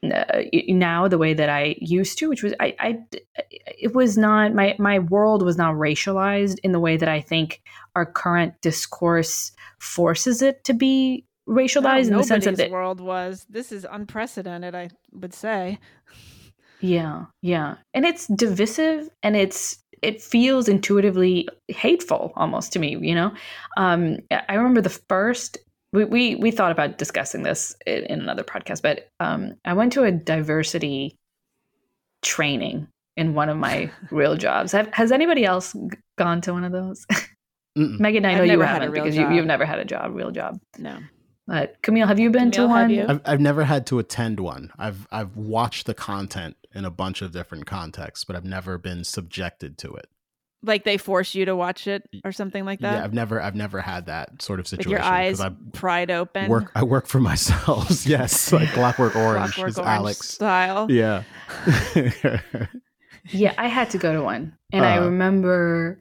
uh, 0.04 0.44
now 0.68 1.08
the 1.08 1.18
way 1.18 1.34
that 1.34 1.50
I 1.50 1.76
used 1.80 2.18
to, 2.20 2.30
which 2.30 2.44
was 2.44 2.54
I, 2.60 2.76
I, 2.80 3.00
it 3.50 3.94
was 3.94 4.18
not 4.18 4.54
my 4.54 4.76
my 4.80 5.00
world 5.00 5.44
was 5.44 5.58
not 5.58 5.76
racialized 5.76 6.60
in 6.64 6.72
the 6.72 6.80
way 6.80 6.98
that 6.98 7.10
I 7.10 7.22
think 7.22 7.62
our 7.96 8.06
current 8.06 8.54
discourse 8.62 9.52
forces 9.80 10.42
it 10.42 10.64
to 10.66 10.74
be 10.74 11.26
racialized 11.48 12.08
in 12.08 12.18
the 12.18 12.24
sense 12.24 12.46
that 12.46 12.60
it, 12.60 12.72
world 12.72 13.02
was. 13.02 13.46
This 13.50 13.72
is 13.72 13.86
unprecedented. 13.90 14.76
I 14.76 14.90
would 15.12 15.34
say. 15.34 15.80
yeah 16.82 17.26
yeah 17.42 17.76
and 17.94 18.06
it's 18.06 18.28
divisive 18.28 19.10
and 19.22 19.36
it's 19.36 19.80
it 20.02 20.22
feels 20.22 20.70
intuitively 20.70 21.46
hateful 21.68 22.32
almost 22.38 22.72
to 22.72 22.80
me 22.80 22.98
you 23.02 23.14
know 23.14 23.34
um 23.76 24.18
i 24.32 24.56
remember 24.56 24.80
the 24.80 24.90
first 24.90 25.58
we 25.94 26.06
we, 26.06 26.36
we 26.36 26.52
thought 26.52 26.72
about 26.72 26.98
discussing 26.98 27.44
this 27.44 27.76
in, 27.86 28.04
in 28.06 28.20
another 28.22 28.44
podcast 28.44 28.82
but 28.82 29.10
um 29.20 29.54
i 29.66 29.74
went 29.74 29.94
to 29.94 30.04
a 30.04 30.12
diversity 30.12 31.18
training 32.22 32.88
in 33.18 33.34
one 33.34 33.50
of 33.50 33.58
my 33.58 33.92
real 34.12 34.36
jobs 34.36 34.72
Have, 34.72 34.88
has 34.94 35.12
anybody 35.12 35.46
else 35.46 35.76
gone 36.18 36.42
to 36.42 36.54
one 36.54 36.64
of 36.64 36.72
those 36.72 37.06
Mm-mm. 37.78 37.98
Meghan 38.00 38.26
i 38.26 38.32
I've 38.32 38.38
know 38.38 38.44
you 38.44 38.52
never 38.52 38.66
had 38.66 38.82
a 38.82 38.86
haven't 38.86 38.94
because 38.94 39.16
you, 39.16 39.24
job. 39.24 39.32
you've 39.34 39.46
never 39.46 39.66
had 39.66 39.80
a 39.80 39.86
job 39.86 40.16
real 40.16 40.32
job 40.32 40.60
No. 40.78 41.00
but 41.48 41.82
Kmele 41.82 42.08
have 42.08 42.20
you 42.20 42.30
been 42.30 42.52
to 42.52 42.62
Kmele, 42.62 42.68
have 42.70 42.90
one? 43.08 43.10
I've, 43.10 43.22
I've 43.34 43.40
never 43.42 43.64
had 43.64 43.86
to 43.88 44.00
attend 44.00 44.40
one. 44.40 44.72
I've 44.78 45.08
I've 45.12 45.36
watched 45.36 45.86
the 45.86 45.94
content 45.94 46.56
in 46.76 46.86
a 46.86 46.92
bunch 46.92 47.22
of 47.24 47.32
different 47.32 47.66
contexts, 47.66 48.24
but 48.26 48.36
I've 48.36 48.46
never 48.46 48.78
been 48.78 49.04
subjected 49.04 49.78
to 49.80 49.94
it. 49.96 50.08
Like 50.62 50.84
they 50.84 50.98
force 50.98 51.36
you 51.36 51.46
to 51.46 51.56
watch 51.56 51.88
it 51.88 52.04
or 52.26 52.32
something 52.34 52.66
like 52.66 52.80
that. 52.82 52.98
Yeah, 52.98 53.04
I've 53.06 53.14
never 53.14 53.42
I've 53.42 53.56
never 53.56 53.80
had 53.80 54.08
that 54.08 54.42
sort 54.42 54.60
of 54.60 54.66
With 54.66 54.70
situation 54.72 54.92
your 54.92 55.02
eyes 55.02 55.40
'cause 55.40 55.52
pried 55.72 56.12
open. 56.12 56.50
work 56.50 56.72
I 56.76 56.84
work 56.84 57.08
for 57.08 57.20
myself. 57.22 57.90
yes, 58.06 58.52
like 58.52 58.68
Clockwork 58.74 59.16
Orange 59.16 59.54
Clockwork 59.54 59.70
is 59.70 59.78
Orange 59.78 59.90
Alex. 59.98 60.28
style. 60.28 60.92
Yeah. 60.92 61.24
yeah 63.32 63.54
i 63.58 63.68
had 63.68 63.90
to 63.90 63.98
go 63.98 64.14
to 64.14 64.22
one 64.24 64.54
and 64.72 64.86
i 64.86 64.98
Uh. 64.98 65.06
remember 65.06 66.00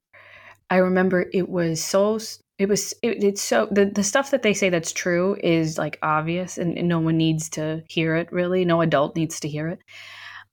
i 0.70 0.76
remember 0.76 1.26
it 1.32 1.48
was 1.48 1.82
so 1.82 2.18
it 2.58 2.68
was 2.68 2.92
it, 3.02 3.22
it's 3.22 3.42
so 3.42 3.68
the, 3.70 3.86
the 3.86 4.02
stuff 4.04 4.30
that 4.30 4.42
they 4.42 4.54
say 4.54 4.68
that's 4.70 4.92
true 4.92 5.36
is 5.42 5.78
like 5.78 5.98
obvious 6.02 6.58
and, 6.58 6.78
and 6.78 6.88
no 6.88 7.00
one 7.00 7.16
needs 7.16 7.48
to 7.50 7.82
hear 7.88 8.14
it 8.16 8.30
really 8.32 8.64
no 8.64 8.80
adult 8.80 9.14
needs 9.16 9.40
to 9.40 9.48
hear 9.48 9.68
it 9.68 9.80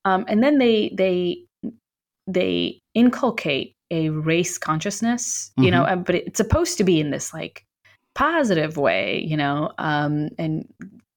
um, 0.06 0.26
and 0.28 0.44
then 0.44 0.58
they 0.58 0.92
they 0.98 1.38
they 2.28 2.80
inculcate 2.94 3.75
a 3.92 4.10
race 4.10 4.58
consciousness 4.58 5.52
you 5.58 5.70
know 5.70 5.84
uh, 5.84 5.96
but 5.96 6.16
it's 6.16 6.38
supposed 6.38 6.78
to 6.78 6.84
be 6.84 7.00
in 7.00 7.12
this 7.12 7.34
like 7.34 7.66
positive 8.14 8.78
way 8.78 9.24
you 9.26 9.38
know 9.38 9.72
um, 9.78 10.30
and 10.38 10.68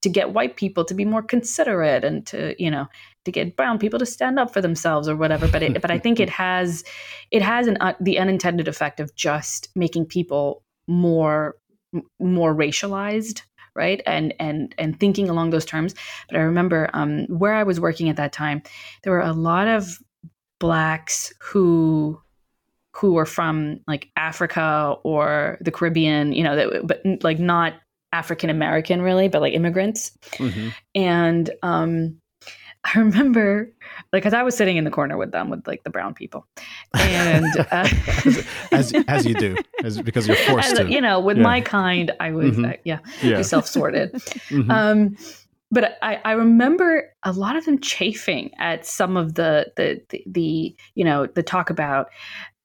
to 0.02 0.08
get 0.08 0.32
white 0.32 0.56
people 0.56 0.84
to 0.84 0.94
be 0.94 1.04
more 1.04 1.22
considerate 1.22 2.04
and 2.04 2.26
to 2.26 2.54
you 2.62 2.70
know 2.70 2.86
to 3.24 3.32
get 3.32 3.56
brown 3.56 3.78
people 3.78 3.98
to 3.98 4.06
stand 4.06 4.38
up 4.38 4.52
for 4.52 4.60
themselves 4.60 5.08
or 5.08 5.16
whatever 5.16 5.48
but 5.48 5.62
it, 5.62 5.80
but 5.80 5.90
I 5.90 5.98
think 5.98 6.20
it 6.20 6.30
has 6.44 6.84
it 7.30 7.42
has 7.42 7.66
an 7.66 7.78
uh, 7.80 7.94
the 8.00 8.18
unintended 8.18 8.68
effect 8.68 9.00
of 9.00 9.14
just 9.14 9.68
making 9.74 10.06
people 10.06 10.62
more 10.86 11.56
more 12.18 12.54
racialized 12.54 13.42
right? 13.78 14.02
And 14.06 14.34
and 14.40 14.74
and 14.76 14.98
thinking 14.98 15.30
along 15.30 15.50
those 15.50 15.64
terms. 15.64 15.94
But 16.28 16.36
I 16.36 16.40
remember 16.40 16.90
um, 16.92 17.26
where 17.26 17.54
I 17.54 17.62
was 17.62 17.78
working 17.78 18.08
at 18.08 18.16
that 18.16 18.32
time 18.32 18.62
there 19.02 19.12
were 19.12 19.20
a 19.20 19.32
lot 19.32 19.68
of 19.68 19.98
blacks 20.58 21.32
who 21.40 22.20
who 22.94 23.12
were 23.12 23.26
from 23.26 23.80
like 23.86 24.08
Africa 24.16 24.96
or 25.04 25.58
the 25.60 25.70
Caribbean 25.70 26.32
you 26.32 26.42
know 26.44 26.56
that 26.56 26.86
but 26.86 27.02
like 27.22 27.38
not 27.38 27.74
African 28.12 28.50
American 28.50 29.02
really 29.02 29.28
but 29.28 29.40
like 29.42 29.52
immigrants 29.54 30.12
Mhm. 30.36 30.72
and 30.94 31.50
um 31.62 32.20
i 32.94 32.98
remember 32.98 33.70
like 34.12 34.22
because 34.22 34.32
i 34.32 34.42
was 34.42 34.56
sitting 34.56 34.76
in 34.76 34.84
the 34.84 34.90
corner 34.90 35.16
with 35.18 35.32
them 35.32 35.50
with 35.50 35.66
like 35.66 35.82
the 35.82 35.90
brown 35.90 36.14
people 36.14 36.46
and 36.94 37.44
uh, 37.72 37.88
as, 38.24 38.46
as 38.72 38.94
as 39.08 39.26
you 39.26 39.34
do, 39.34 39.56
as 39.82 40.00
because 40.00 40.28
you're 40.28 40.36
forced 40.48 40.78
and, 40.78 40.88
to. 40.88 40.94
you 40.94 41.00
know 41.00 41.18
with 41.18 41.36
Yeah. 41.36 41.42
my 41.42 41.60
kind 41.60 42.12
i 42.20 42.30
was 42.30 42.56
Mhm. 42.56 42.72
uh, 42.72 42.76
yeah, 42.84 43.00
yeah. 43.22 43.42
self-sorted 43.42 44.12
Mhm. 44.48 44.70
um 44.70 45.16
but 45.70 45.98
I, 46.00 46.18
I 46.24 46.32
remember 46.32 47.12
a 47.24 47.32
lot 47.32 47.54
of 47.56 47.66
them 47.66 47.78
chafing 47.80 48.52
at 48.58 48.86
some 48.86 49.18
of 49.18 49.34
the 49.34 49.70
the 49.76 50.00
the, 50.08 50.22
the 50.26 50.76
you 50.94 51.04
know 51.04 51.26
the 51.26 51.42
talk 51.42 51.68
about 51.68 52.08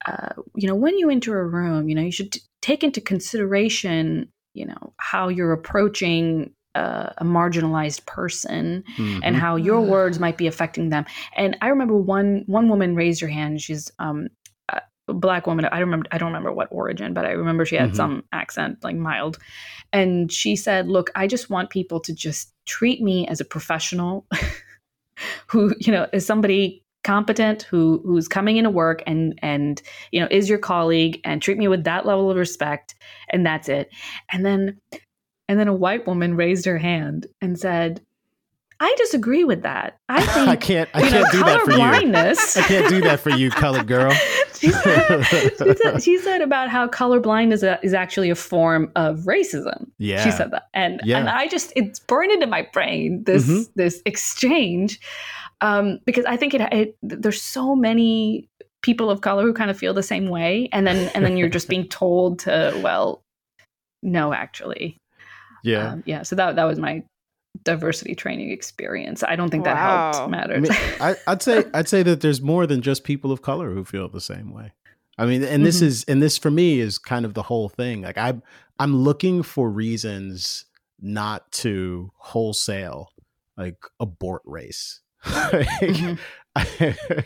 uh, 0.06 0.30
you 0.56 0.68
know 0.68 0.76
when 0.76 0.98
you 0.98 1.10
enter 1.10 1.40
a 1.40 1.48
room 1.48 1.90
you 1.90 1.96
know 1.96 2.02
you 2.02 2.12
should 2.12 2.32
t- 2.32 2.42
take 2.62 2.84
into 2.84 3.02
consideration 3.02 4.30
you 4.54 4.66
know 4.66 4.94
how 4.98 5.28
you're 5.28 5.54
approaching 5.54 6.54
uh, 6.76 7.12
a 7.20 7.24
marginalized 7.24 8.06
person 8.06 8.84
and 8.98 9.36
Mhm. 9.36 9.40
how 9.40 9.56
your 9.56 9.82
Mhm. 9.82 9.88
words 9.90 10.20
might 10.20 10.38
be 10.38 10.48
affecting 10.48 10.90
them. 10.90 11.06
And 11.38 11.56
I 11.62 11.68
remember 11.68 11.96
one 11.96 12.44
one 12.48 12.68
woman 12.68 12.96
raised 12.96 13.22
her 13.22 13.28
hand. 13.28 13.62
She's 13.62 13.92
um, 14.00 14.28
uh, 14.70 14.80
black 15.08 15.46
woman. 15.46 15.66
I 15.66 15.80
remember 15.80 16.08
I 16.12 16.18
don't 16.18 16.30
remember 16.30 16.52
what 16.52 16.70
origin, 16.72 17.14
but 17.14 17.26
I 17.26 17.32
remember 17.32 17.66
she 17.66 17.76
had 17.76 17.90
mm-hmm. 17.90 17.96
some 17.96 18.24
accent, 18.32 18.84
like 18.84 18.96
mild. 18.96 19.38
And 19.92 20.32
she 20.32 20.56
said, 20.56 20.88
"Look, 20.88 21.12
I 21.16 21.28
just 21.28 21.50
want 21.50 21.70
people 21.70 22.00
to 22.02 22.14
just 22.14 22.52
treat 22.66 23.02
me 23.02 23.28
as 23.28 23.40
a 23.40 23.46
professional 23.46 24.26
who, 25.48 25.76
you 25.80 25.92
know, 25.92 26.08
is 26.12 26.26
somebody 26.26 26.83
competent 27.04 27.64
who 27.64 28.02
who's 28.06 28.28
coming 28.28 28.58
into 28.58 28.70
work 28.70 29.04
and 29.06 29.38
and 29.42 29.82
you 30.12 30.20
know 30.20 30.28
is 30.32 30.50
your 30.50 30.58
colleague 30.58 31.20
and 31.24 31.42
treat 31.42 31.58
me 31.58 31.68
with 31.68 31.84
that 31.84 32.06
level 32.06 32.32
of 32.32 32.38
respect 32.38 32.96
and 33.30 33.46
that's 33.46 33.68
it 33.68 33.90
and 34.32 34.46
then 34.46 34.80
and 35.50 35.60
then 35.60 35.68
a 35.68 35.74
white 35.74 36.08
woman 36.08 36.36
raised 36.36 36.66
her 36.66 36.78
hand 36.78 37.28
and 37.42 37.60
said 37.60 38.02
I 38.80 38.94
disagree 38.98 39.46
with 39.46 39.62
that. 39.62 39.98
I 40.10 40.26
think 40.26 40.50
I 40.50 40.56
can't. 40.58 40.90
I 40.94 41.02
can't 41.02 41.14
know, 41.14 41.32
do 41.32 41.40
that 41.46 41.62
for 41.62 41.72
you. 41.72 41.78
Blindness. 41.78 42.58
I 42.58 42.64
can't 42.64 42.90
do 42.90 43.02
that 43.02 43.22
for 43.22 43.30
you, 43.30 43.50
colored 43.50 43.88
girl. 43.88 44.12
she, 44.56 44.72
said, 44.72 45.24
she, 45.24 45.50
said, 45.56 46.04
she, 46.04 46.18
said, 46.18 46.42
about 46.42 46.70
how 46.70 46.90
color 46.90 47.22
blindness 47.22 47.64
is, 47.64 47.78
is 47.82 47.94
actually 47.94 48.30
a 48.30 48.36
form 48.36 48.92
of 48.98 49.20
racism. 49.20 49.88
Yeah, 50.00 50.22
she 50.24 50.32
said 50.32 50.52
that, 50.52 50.64
and 50.74 51.00
yeah. 51.06 51.20
and 51.20 51.30
I 51.30 51.48
just 51.48 51.72
it's 51.78 52.00
burned 52.00 52.34
into 52.34 52.48
my 52.48 52.68
brain 52.74 53.24
this 53.24 53.48
mm-hmm. 53.48 53.72
this 53.76 54.02
exchange 54.06 55.00
um, 55.64 56.00
because 56.06 56.26
I 56.26 56.36
think 56.36 56.54
it, 56.54 56.62
it 56.74 56.98
there's 57.02 57.42
so 57.42 57.74
many 57.74 58.50
people 58.82 59.10
of 59.10 59.22
color 59.22 59.44
who 59.44 59.54
kind 59.54 59.72
of 59.72 59.78
feel 59.78 59.94
the 59.94 60.04
same 60.04 60.28
way, 60.28 60.68
and 60.74 60.86
then 60.86 61.10
and 61.16 61.24
then 61.24 61.38
you're 61.38 61.50
just 61.50 61.70
being 61.70 61.88
told 61.90 62.40
to 62.40 62.78
well, 62.84 63.22
no, 64.04 64.34
actually, 64.34 64.98
yeah, 65.64 65.94
um, 65.94 66.04
yeah. 66.06 66.24
So 66.24 66.36
that 66.36 66.58
that 66.58 66.66
was 66.66 66.80
my 66.80 67.04
diversity 67.64 68.14
training 68.14 68.52
experience. 68.52 69.24
I 69.24 69.38
don't 69.38 69.50
think 69.50 69.64
that 69.64 69.76
wow. 69.76 70.12
helped 70.12 70.32
matters. 70.32 70.70
I 70.70 70.74
mean, 70.74 70.98
I, 71.00 71.16
would 71.32 71.42
say 71.42 71.64
I'd 71.74 71.88
say 71.88 72.04
that 72.04 72.20
there's 72.20 72.42
more 72.42 72.68
than 72.68 72.82
just 72.82 73.06
people 73.06 73.32
of 73.32 73.42
color 73.42 73.72
who 73.72 73.86
feel 73.86 74.10
the 74.10 74.22
same 74.22 74.54
way. 74.54 74.74
I 75.18 75.26
mean, 75.26 75.44
and 75.44 75.66
this 75.66 75.78
mm-hmm. 75.78 75.86
is 75.86 76.04
and 76.10 76.22
this 76.22 76.38
for 76.38 76.52
me 76.52 76.82
is 76.82 76.98
kind 76.98 77.24
of 77.24 77.36
the 77.36 77.44
whole 77.44 77.70
thing. 77.70 78.02
Like 78.02 78.18
I'm 78.18 78.44
I'm 78.80 78.98
looking 78.98 79.44
for 79.44 79.70
reasons 79.70 80.66
not 81.00 81.50
to 81.54 82.12
wholesale 82.18 83.14
like 83.56 83.78
abort 84.02 84.42
race. 84.44 85.00
Mm-hmm. 85.24 86.16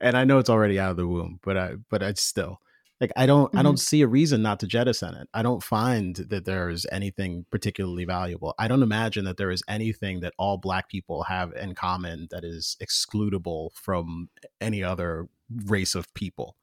and 0.00 0.16
I 0.16 0.24
know 0.24 0.38
it's 0.38 0.50
already 0.50 0.78
out 0.78 0.92
of 0.92 0.96
the 0.96 1.06
womb, 1.06 1.40
but 1.42 1.56
I 1.56 1.74
but 1.90 2.02
I 2.02 2.12
still 2.14 2.60
like 3.00 3.12
I 3.16 3.26
don't 3.26 3.48
mm-hmm. 3.48 3.58
I 3.58 3.62
don't 3.62 3.78
see 3.78 4.02
a 4.02 4.08
reason 4.08 4.42
not 4.42 4.60
to 4.60 4.66
jettison 4.66 5.14
it. 5.14 5.28
I 5.32 5.42
don't 5.42 5.62
find 5.62 6.16
that 6.16 6.44
there 6.44 6.68
is 6.68 6.86
anything 6.90 7.46
particularly 7.50 8.04
valuable. 8.04 8.54
I 8.58 8.68
don't 8.68 8.82
imagine 8.82 9.24
that 9.24 9.36
there 9.36 9.50
is 9.50 9.62
anything 9.68 10.20
that 10.20 10.34
all 10.38 10.58
black 10.58 10.88
people 10.88 11.24
have 11.24 11.52
in 11.52 11.74
common 11.74 12.28
that 12.30 12.44
is 12.44 12.76
excludable 12.82 13.70
from 13.74 14.28
any 14.60 14.82
other 14.82 15.28
race 15.66 15.94
of 15.94 16.12
people. 16.14 16.56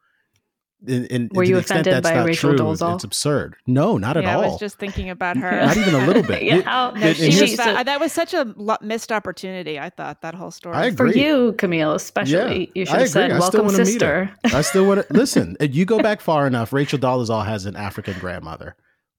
In, 0.88 1.06
in, 1.06 1.30
Were 1.34 1.44
you 1.44 1.58
offended 1.58 2.04
by 2.04 2.24
Rachel 2.24 2.52
true, 2.52 2.60
Dolezal? 2.60 2.96
It's 2.96 3.04
absurd. 3.04 3.56
No, 3.66 3.98
not 3.98 4.16
yeah, 4.16 4.22
at 4.22 4.36
all. 4.36 4.44
I 4.44 4.48
was 4.48 4.60
just 4.60 4.78
thinking 4.78 5.10
about 5.10 5.38
her. 5.46 5.52
not 5.52 5.78
even 5.78 5.96
a 5.96 6.06
little 6.06 6.24
bit. 6.24 6.44
yeah, 6.44 6.62
oh, 6.66 6.98
no, 6.98 7.14
she 7.14 7.42
was, 7.42 7.58
that, 7.58 7.86
that, 7.86 8.00
was 8.00 8.12
such 8.12 8.34
a 8.34 8.54
missed 8.82 9.12
opportunity. 9.12 9.80
I 9.80 9.90
thought 9.90 10.22
that 10.22 10.36
whole 10.36 10.52
story. 10.52 10.76
I 10.76 10.86
agree. 10.86 11.12
For 11.12 11.18
you, 11.18 11.54
Kmele, 11.54 11.96
especially, 11.96 12.60
yeah, 12.60 12.72
you 12.76 12.86
should 12.86 13.00
have 13.00 13.10
said, 13.10 13.32
"Welcome, 13.32 13.70
sister." 13.70 14.32
I 14.46 14.62
still 14.62 14.86
want 14.86 15.08
to 15.08 15.14
listen. 15.14 15.58
You 15.60 15.86
go 15.86 16.00
back 16.00 16.22
far 16.22 16.48
enough. 16.48 16.74
Rachel 16.74 17.00
Dolezal 17.00 17.46
has 17.46 17.66
an 17.66 17.76
African 17.76 18.18
grandmother. 18.20 18.76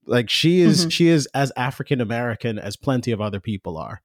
Like 0.07 0.31
she 0.31 0.61
is, 0.61 0.83
mm-hmm. 0.83 0.89
she 0.91 1.09
is 1.09 1.27
as 1.35 1.53
African 1.57 2.01
American 2.01 2.59
as 2.59 2.77
plenty 2.77 3.11
of 3.11 3.21
other 3.21 3.41
people 3.41 3.77
are. 3.77 4.03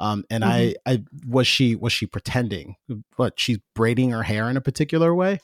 Um, 0.00 0.24
and 0.30 0.42
mm-hmm. 0.42 0.72
I, 0.86 0.92
I 0.92 1.04
was 1.26 1.46
she 1.46 1.76
was 1.76 1.92
she 1.92 2.06
pretending? 2.06 2.76
What 3.16 3.38
she's 3.38 3.58
braiding 3.74 4.10
her 4.10 4.22
hair 4.22 4.48
in 4.48 4.56
a 4.56 4.60
particular 4.60 5.14
way? 5.14 5.40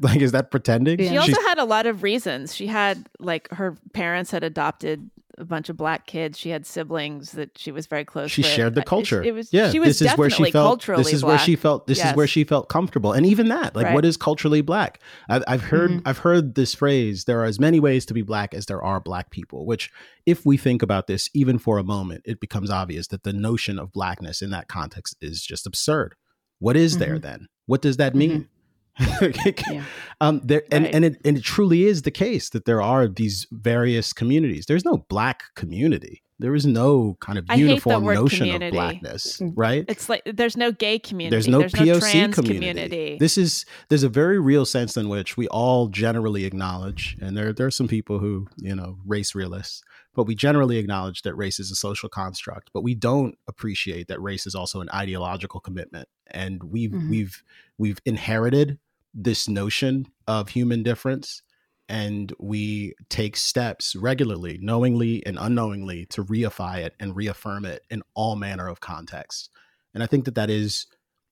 Like, 0.10 0.22
is 0.22 0.32
that 0.32 0.50
pretending? 0.50 0.98
She 0.98 1.16
also 1.18 1.32
She's... 1.32 1.46
had 1.46 1.58
a 1.58 1.64
lot 1.64 1.86
of 1.86 2.02
reasons. 2.02 2.54
She 2.56 2.66
had 2.66 3.06
like 3.18 3.50
her 3.50 3.76
parents 3.92 4.30
had 4.30 4.42
adopted 4.42 5.10
a 5.36 5.44
bunch 5.44 5.68
of 5.68 5.76
black 5.76 6.06
kids. 6.06 6.38
She 6.38 6.48
had 6.48 6.64
siblings 6.64 7.32
that 7.32 7.58
she 7.58 7.70
was 7.70 7.86
very 7.86 8.06
close. 8.06 8.30
She 8.30 8.40
with. 8.40 8.50
shared 8.50 8.74
the 8.74 8.82
culture. 8.82 9.22
It, 9.22 9.28
it 9.28 9.32
was 9.32 9.52
yeah. 9.52 9.70
She 9.70 9.78
was 9.78 9.98
this 9.98 10.10
is 10.10 10.18
where 10.18 10.30
she 10.30 10.50
felt. 10.50 10.86
This 10.86 11.12
is 11.12 11.20
black. 11.20 11.28
where 11.28 11.38
she 11.38 11.54
felt. 11.54 11.86
This 11.86 11.98
yes. 11.98 12.10
is 12.10 12.16
where 12.16 12.26
she 12.26 12.44
felt 12.44 12.70
comfortable. 12.70 13.12
And 13.12 13.26
even 13.26 13.48
that, 13.48 13.76
like, 13.76 13.86
right. 13.86 13.94
what 13.94 14.06
is 14.06 14.16
culturally 14.16 14.62
black? 14.62 15.00
I've, 15.28 15.44
I've 15.46 15.62
heard. 15.62 15.90
Mm-hmm. 15.90 16.08
I've 16.08 16.18
heard 16.18 16.54
this 16.54 16.74
phrase. 16.74 17.24
There 17.24 17.40
are 17.40 17.46
as 17.46 17.60
many 17.60 17.78
ways 17.78 18.06
to 18.06 18.14
be 18.14 18.22
black 18.22 18.54
as 18.54 18.66
there 18.66 18.82
are 18.82 19.00
black 19.00 19.30
people. 19.30 19.66
Which, 19.66 19.90
if 20.24 20.46
we 20.46 20.56
think 20.56 20.82
about 20.82 21.08
this 21.08 21.28
even 21.34 21.58
for 21.58 21.76
a 21.76 21.84
moment, 21.84 22.22
it 22.24 22.40
becomes 22.40 22.70
obvious 22.70 23.08
that 23.08 23.24
the 23.24 23.32
notion 23.34 23.78
of 23.78 23.92
blackness 23.92 24.40
in 24.40 24.48
that 24.50 24.68
context 24.68 25.16
is 25.20 25.42
just 25.44 25.66
absurd. 25.66 26.14
What 26.58 26.76
is 26.76 26.92
mm-hmm. 26.92 27.00
there 27.00 27.18
then? 27.18 27.48
What 27.66 27.82
does 27.82 27.98
that 27.98 28.14
mean? 28.14 28.30
Mm-hmm 28.30 28.59
yeah. 29.70 29.84
um, 30.20 30.40
there 30.44 30.62
and, 30.70 30.84
right. 30.84 30.94
and 30.94 31.04
it 31.04 31.20
and 31.24 31.38
it 31.38 31.44
truly 31.44 31.84
is 31.84 32.02
the 32.02 32.10
case 32.10 32.50
that 32.50 32.64
there 32.64 32.82
are 32.82 33.08
these 33.08 33.46
various 33.50 34.12
communities. 34.12 34.66
There's 34.66 34.84
no 34.84 34.98
black 35.08 35.44
community. 35.54 36.22
There 36.40 36.54
is 36.54 36.64
no 36.64 37.18
kind 37.20 37.38
of 37.38 37.44
uniform 37.54 38.04
notion 38.04 38.46
community. 38.46 38.68
of 38.68 38.72
blackness, 38.72 39.40
mm. 39.40 39.52
right? 39.54 39.84
It's 39.88 40.08
like 40.08 40.22
there's 40.24 40.56
no 40.56 40.72
gay 40.72 40.98
community. 40.98 41.34
There's 41.34 41.48
no 41.48 41.60
there's 41.60 41.74
POC 41.74 42.28
no 42.28 42.32
community. 42.32 42.54
community. 42.54 43.18
This 43.20 43.36
is 43.36 43.66
there's 43.90 44.04
a 44.04 44.08
very 44.08 44.40
real 44.40 44.64
sense 44.64 44.96
in 44.96 45.10
which 45.10 45.36
we 45.36 45.48
all 45.48 45.88
generally 45.88 46.46
acknowledge, 46.46 47.18
and 47.20 47.36
there 47.36 47.52
there 47.52 47.66
are 47.66 47.70
some 47.70 47.88
people 47.88 48.20
who 48.20 48.46
you 48.56 48.74
know 48.74 48.96
race 49.06 49.34
realists, 49.34 49.82
but 50.14 50.24
we 50.24 50.34
generally 50.34 50.78
acknowledge 50.78 51.22
that 51.22 51.34
race 51.34 51.60
is 51.60 51.70
a 51.70 51.76
social 51.76 52.08
construct. 52.08 52.70
But 52.72 52.82
we 52.82 52.94
don't 52.94 53.36
appreciate 53.46 54.08
that 54.08 54.20
race 54.20 54.46
is 54.46 54.54
also 54.54 54.80
an 54.80 54.90
ideological 54.92 55.60
commitment, 55.60 56.08
and 56.30 56.62
we've 56.64 56.90
mm-hmm. 56.90 57.10
we've 57.10 57.42
we've 57.78 58.00
inherited 58.04 58.78
this 59.14 59.48
notion 59.48 60.06
of 60.26 60.50
human 60.50 60.82
difference 60.82 61.42
and 61.90 62.32
we 62.38 62.94
take 63.08 63.36
steps 63.36 63.96
regularly, 63.96 64.60
knowingly 64.62 65.26
and 65.26 65.36
unknowingly, 65.40 66.06
to 66.06 66.22
reify 66.22 66.78
it 66.78 66.94
and 67.00 67.16
reaffirm 67.16 67.64
it 67.64 67.82
in 67.90 68.00
all 68.14 68.36
manner 68.36 68.68
of 68.68 68.78
contexts. 68.78 69.48
And 69.92 70.00
I 70.00 70.06
think 70.06 70.24
that 70.26 70.36
that 70.36 70.50
is 70.50 70.86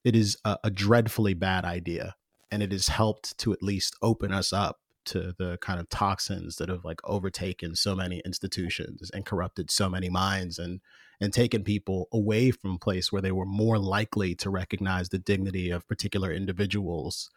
it 0.05 0.17
is 0.17 0.37
a, 0.45 0.59
a, 0.65 0.71
dreadfully 0.71 1.35
bad 1.35 1.65
idea, 1.65 2.17
and 2.51 2.61
it 2.61 2.73
has 2.73 2.89
helped 2.89 3.39
to 3.39 3.53
at 3.53 3.63
least 3.63 3.95
open 4.03 4.33
us 4.33 4.53
up 4.53 4.81
to 5.09 5.35
the 5.39 5.59
kind 5.61 5.81
of 5.81 5.89
toxins 5.89 6.57
that 6.57 6.69
have 6.69 6.85
like 6.85 7.01
overtaken 7.05 7.75
so 7.75 7.95
many 7.95 8.21
institutions 8.25 9.11
and 9.11 9.27
corrupted 9.27 9.71
so 9.71 9.89
many 9.89 10.09
minds 10.09 10.59
and 10.59 10.81
and 11.21 11.33
taken 11.33 11.65
people 11.65 12.09
away 12.13 12.53
from 12.53 12.75
a 12.75 12.79
place 12.79 13.11
where 13.11 13.21
they 13.21 13.33
were 13.33 13.45
more 13.45 13.77
likely 13.79 14.37
to 14.37 14.49
recognize 14.49 15.09
the 15.09 15.19
dignity 15.19 15.71
of 15.71 15.89
particular 15.89 16.33
individuals 16.33 17.31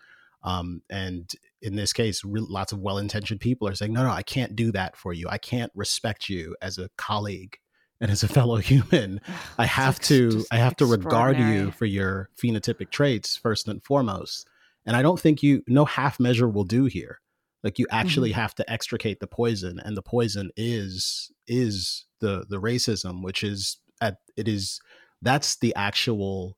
um, 0.43 0.81
and 0.89 1.31
in 1.61 1.75
this 1.75 1.93
case, 1.93 2.23
re- 2.23 2.41
lots 2.41 2.71
of 2.71 2.79
well 2.79 2.97
intentioned 2.97 3.39
people 3.39 3.67
are 3.67 3.75
saying, 3.75 3.93
no, 3.93 4.03
no, 4.03 4.09
I 4.09 4.23
can't 4.23 4.55
do 4.55 4.71
that 4.71 4.95
for 4.95 5.13
you. 5.13 5.27
I 5.29 5.37
can't 5.37 5.71
respect 5.75 6.29
you 6.29 6.55
as 6.61 6.77
a 6.77 6.89
colleague 6.97 7.57
and 7.99 8.09
as 8.09 8.23
a 8.23 8.27
fellow 8.27 8.57
human. 8.57 9.21
I 9.57 9.65
have 9.65 9.99
to, 10.01 10.43
I 10.51 10.57
have 10.57 10.75
to 10.77 10.85
regard 10.85 11.37
you 11.37 11.71
for 11.71 11.85
your 11.85 12.29
phenotypic 12.41 12.89
traits 12.89 13.35
first 13.35 13.67
and 13.67 13.83
foremost. 13.83 14.47
And 14.85 14.95
I 14.95 15.03
don't 15.03 15.19
think 15.19 15.43
you, 15.43 15.63
no 15.67 15.85
half 15.85 16.19
measure 16.19 16.49
will 16.49 16.63
do 16.63 16.85
here. 16.85 17.19
Like 17.63 17.79
you 17.79 17.87
actually 17.91 18.31
mm-hmm. 18.31 18.39
have 18.39 18.55
to 18.55 18.71
extricate 18.71 19.19
the 19.19 19.27
poison, 19.27 19.79
and 19.79 19.95
the 19.95 20.01
poison 20.01 20.51
is 20.55 21.31
is 21.47 22.05
the 22.19 22.45
the 22.49 22.59
racism, 22.59 23.23
which 23.23 23.43
is 23.43 23.77
at 23.99 24.17
it 24.35 24.47
is 24.47 24.79
that's 25.21 25.57
the 25.57 25.75
actual 25.75 26.57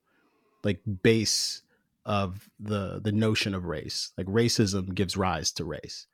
like 0.62 0.80
base 1.02 1.62
of 2.06 2.48
the 2.58 3.00
the 3.02 3.12
notion 3.12 3.54
of 3.54 3.64
race. 3.64 4.12
Like 4.16 4.26
racism 4.26 4.94
gives 4.94 5.16
rise 5.16 5.52
to 5.52 5.64
race. 5.64 6.06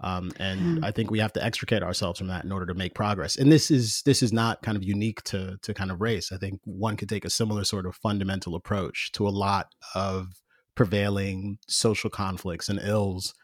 Um, 0.00 0.32
and. 0.38 0.84
I 0.84 0.90
think 0.90 1.10
we 1.10 1.20
have 1.20 1.32
to 1.34 1.44
extricate 1.44 1.82
ourselves 1.82 2.18
from 2.18 2.28
that 2.28 2.44
in 2.44 2.52
order 2.52 2.66
to 2.66 2.74
make 2.74 2.94
progress. 2.94 3.36
And 3.36 3.50
this 3.50 3.70
is 3.70 4.02
this 4.02 4.22
is 4.22 4.32
not 4.32 4.62
kind 4.62 4.76
of 4.76 4.82
unique 4.82 5.22
to 5.24 5.56
to 5.62 5.72
kind 5.72 5.90
of 5.90 6.00
race. 6.00 6.32
I 6.32 6.36
think 6.36 6.60
one 6.64 6.96
could 6.96 7.08
take 7.08 7.24
a 7.24 7.30
similar 7.30 7.64
sort 7.64 7.86
of 7.86 7.96
fundamental 7.96 8.54
approach 8.54 9.12
to 9.12 9.26
a 9.26 9.30
lot 9.30 9.68
of 9.94 10.42
prevailing 10.74 11.58
social 11.68 12.10
conflicts 12.10 12.68
and 12.68 12.80
ills, 12.82 13.34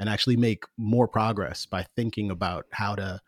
and 0.00 0.08
actually 0.08 0.36
make 0.36 0.64
more 0.78 1.06
progress 1.06 1.66
by 1.66 1.84
thinking 1.94 2.30
about 2.30 2.64
how 2.72 2.94
to 2.94 3.20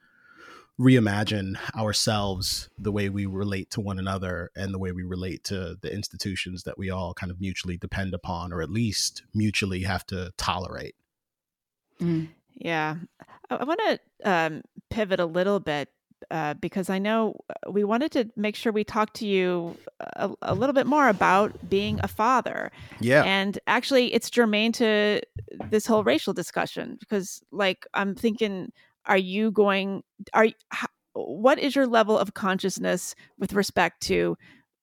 reimagine 0.81 1.55
ourselves 1.77 2.71
the 2.79 2.91
way 2.91 3.11
we 3.11 3.27
relate 3.27 3.71
to 3.71 3.81
one 3.81 3.99
another 3.99 4.51
and 4.57 4.73
the 4.73 4.79
way 4.79 4.91
we 4.91 5.03
relate 5.03 5.45
to 5.45 5.77
the 5.83 5.93
institutions 5.93 6.63
that 6.63 6.79
we 6.79 6.89
all 6.89 7.13
kind 7.13 7.31
of 7.31 7.39
mutually 7.39 7.77
depend 7.77 8.15
upon 8.15 8.55
or 8.55 8.63
at 8.63 8.71
least 8.71 9.23
mutually 9.35 9.83
have 9.83 10.05
to 10.07 10.33
tolerate 10.39 10.95
mm. 12.01 12.27
yeah 12.55 12.97
i, 13.51 13.57
I 13.57 13.65
want 13.65 13.81
to 13.81 13.99
um, 14.25 14.63
pivot 14.89 15.21
a 15.21 15.27
little 15.27 15.61
bit 15.61 15.91
uh, 16.31 16.55
because 16.55 16.91
I 16.91 16.99
know 16.99 17.37
uh, 17.51 17.71
we 17.71 17.85
wanted 17.85 18.13
to 18.13 18.31
make 18.37 18.57
sure 18.57 18.73
we 18.73 18.85
talked 18.85 19.15
to 19.17 19.27
you 19.27 19.77
a, 20.01 20.31
a, 20.43 20.55
little 20.55 20.73
bit 20.73 20.87
more 20.87 21.09
about 21.09 21.69
being 21.69 22.01
a 22.03 22.09
father. 22.09 22.71
Yeah. 23.01 23.23
And 23.25 23.59
actually, 23.67 24.13
it's 24.15 24.31
germane 24.31 24.73
to 24.73 25.21
this 25.71 25.87
whole 25.87 26.05
racial 26.05 26.33
discussion 26.33 26.97
because, 27.01 27.43
like, 27.51 27.87
I'm 27.95 28.15
thinking 28.15 28.73
are 29.07 29.19
you 29.19 29.51
going 29.51 30.03
are 30.33 30.49
what 31.15 31.59
is 31.59 31.75
your 31.75 31.87
level 31.87 32.19
of 32.19 32.35
consciousness 32.35 33.15
with 33.39 33.53
respect 33.53 34.01
to 34.03 34.37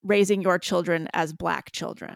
raising 0.04 0.42
your 0.42 0.60
children 0.60 1.08
as 1.14 1.34
black 1.34 1.72
children 1.72 2.16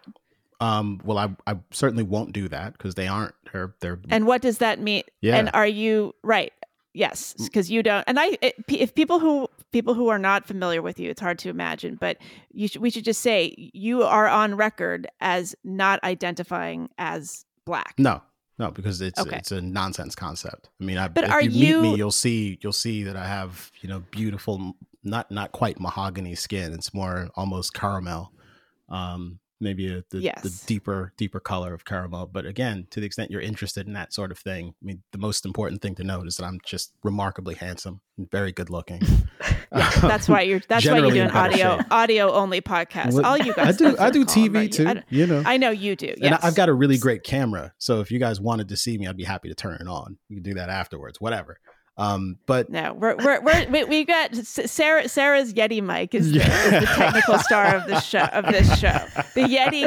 Um, 0.59 1.01
well, 1.03 1.17
I, 1.17 1.29
I 1.47 1.57
certainly 1.71 2.03
won't 2.03 2.31
do 2.31 2.47
that 2.49 2.73
because 2.73 2.95
they 2.95 3.07
aren't. 3.07 3.33
They're, 3.51 3.73
they're 3.81 3.99
And 4.09 4.25
what 4.25 4.41
does 4.41 4.59
that 4.59 4.79
mean? 4.79 5.03
Yeah. 5.21 5.37
And 5.37 5.49
are 5.53 5.67
you 5.67 6.13
right? 6.23 6.53
Yes, 6.93 7.33
because 7.37 7.71
you 7.71 7.81
don't. 7.81 8.03
And 8.07 8.19
I, 8.19 8.37
it, 8.41 8.55
if 8.67 8.93
people 8.93 9.19
who 9.19 9.47
people 9.71 9.95
who 9.95 10.09
are 10.09 10.19
not 10.19 10.45
familiar 10.45 10.81
with 10.81 10.99
you, 10.99 11.09
it's 11.09 11.19
hard 11.21 11.39
to 11.39 11.49
imagine. 11.49 11.95
But 11.99 12.17
you 12.51 12.67
should, 12.67 12.81
we 12.81 12.89
should 12.91 13.03
just 13.03 13.21
say 13.21 13.55
you 13.57 14.03
are 14.03 14.27
on 14.27 14.55
record 14.55 15.07
as 15.19 15.55
not 15.63 16.03
identifying 16.03 16.89
as 16.99 17.45
black. 17.65 17.95
no, 17.97 18.21
no, 18.59 18.69
because 18.69 19.01
it's 19.01 19.19
Okay. 19.19 19.37
it's 19.37 19.51
a 19.51 19.59
nonsense 19.61 20.13
concept. 20.13 20.69
I 20.79 20.83
mean, 20.83 20.99
I, 20.99 21.07
But 21.07 21.23
if 21.23 21.31
are 21.31 21.41
you 21.41 21.49
meet 21.49 21.81
me, 21.81 21.89
you- 21.91 21.97
you'll 21.97 22.11
see 22.11 22.59
you'll 22.61 22.71
see 22.73 23.03
that 23.03 23.15
I 23.15 23.25
have 23.27 23.71
you 23.81 23.89
know 23.89 24.01
beautiful, 24.11 24.75
not 25.03 25.31
not 25.31 25.51
quite 25.51 25.79
mahogany 25.79 26.35
skin. 26.35 26.73
It's 26.73 26.93
more 26.93 27.29
almost 27.35 27.73
caramel. 27.73 28.31
Um, 28.89 29.39
maybe 29.63 29.87
a, 29.87 30.03
the, 30.11 30.19
the 30.41 30.61
deeper 30.67 31.13
deeper 31.17 31.39
color 31.39 31.73
of 31.73 31.85
caramel. 31.85 32.27
But 32.27 32.45
again, 32.45 32.87
to 32.91 32.99
the 32.99 33.05
extent 33.05 33.31
you're 33.31 33.41
interested 33.41 33.87
in 33.87 33.93
that 33.93 34.13
sort 34.13 34.31
of 34.31 34.37
thing, 34.37 34.75
I 34.81 34.85
mean, 34.85 35.03
the 35.11 35.17
most 35.17 35.45
important 35.45 35.81
thing 35.81 35.95
to 35.95 36.03
note 36.03 36.27
is 36.27 36.37
that 36.37 36.45
I'm 36.45 36.59
just 36.65 36.93
remarkably 37.03 37.55
handsome 37.55 38.01
and 38.17 38.29
very 38.29 38.51
good 38.51 38.69
looking. 38.69 39.01
Yeah, 39.75 39.89
that's 40.01 40.29
why 40.29 40.41
you're. 40.41 40.61
That's 40.67 40.85
why 40.85 40.99
you 40.99 41.11
do 41.11 41.21
an 41.23 41.31
audio 41.31 41.77
shape. 41.77 41.87
audio 41.89 42.31
only 42.31 42.61
podcast. 42.61 43.13
Well, 43.13 43.25
All 43.25 43.37
you 43.39 43.55
guys. 43.55 43.81
I 43.81 43.89
do. 43.89 43.97
I 43.97 44.09
do 44.11 44.23
TV 44.23 44.45
about 44.49 44.61
you. 44.63 44.69
too. 44.69 45.01
You 45.09 45.25
know, 45.25 45.41
I 45.45 45.57
know 45.57 45.71
you 45.71 45.95
do. 45.95 46.13
Yes. 46.15 46.17
and 46.21 46.35
I've 46.43 46.53
got 46.53 46.69
a 46.69 46.73
really 46.73 46.99
great 46.99 47.23
camera. 47.23 47.73
So 47.79 47.99
if 47.99 48.11
you 48.11 48.19
guys 48.19 48.39
wanted 48.39 48.69
to 48.69 48.77
see 48.77 48.99
me, 48.99 49.07
I'd 49.07 49.17
be 49.17 49.23
happy 49.23 49.49
to 49.49 49.55
turn 49.55 49.77
it 49.81 49.87
on. 49.87 50.17
you 50.29 50.35
can 50.35 50.43
do 50.43 50.53
that 50.53 50.69
afterwards, 50.69 51.19
whatever. 51.19 51.57
Um, 51.95 52.39
but 52.47 52.71
No, 52.71 52.93
we're 52.93 53.15
we're, 53.17 53.39
we're 53.41 53.69
we, 53.69 53.83
we 53.83 54.05
got 54.05 54.35
Sarah 54.35 55.07
Sarah's 55.07 55.53
Yeti 55.53 55.81
mic 55.81 56.15
is 56.15 56.31
the, 56.31 56.39
is 56.39 56.71
the 56.71 56.91
technical 56.95 57.37
star 57.37 57.75
of 57.75 57.85
this 57.85 58.03
show 58.03 58.23
of 58.33 58.45
this 58.45 58.79
show. 58.79 58.97
The 59.35 59.43
Yeti, 59.43 59.83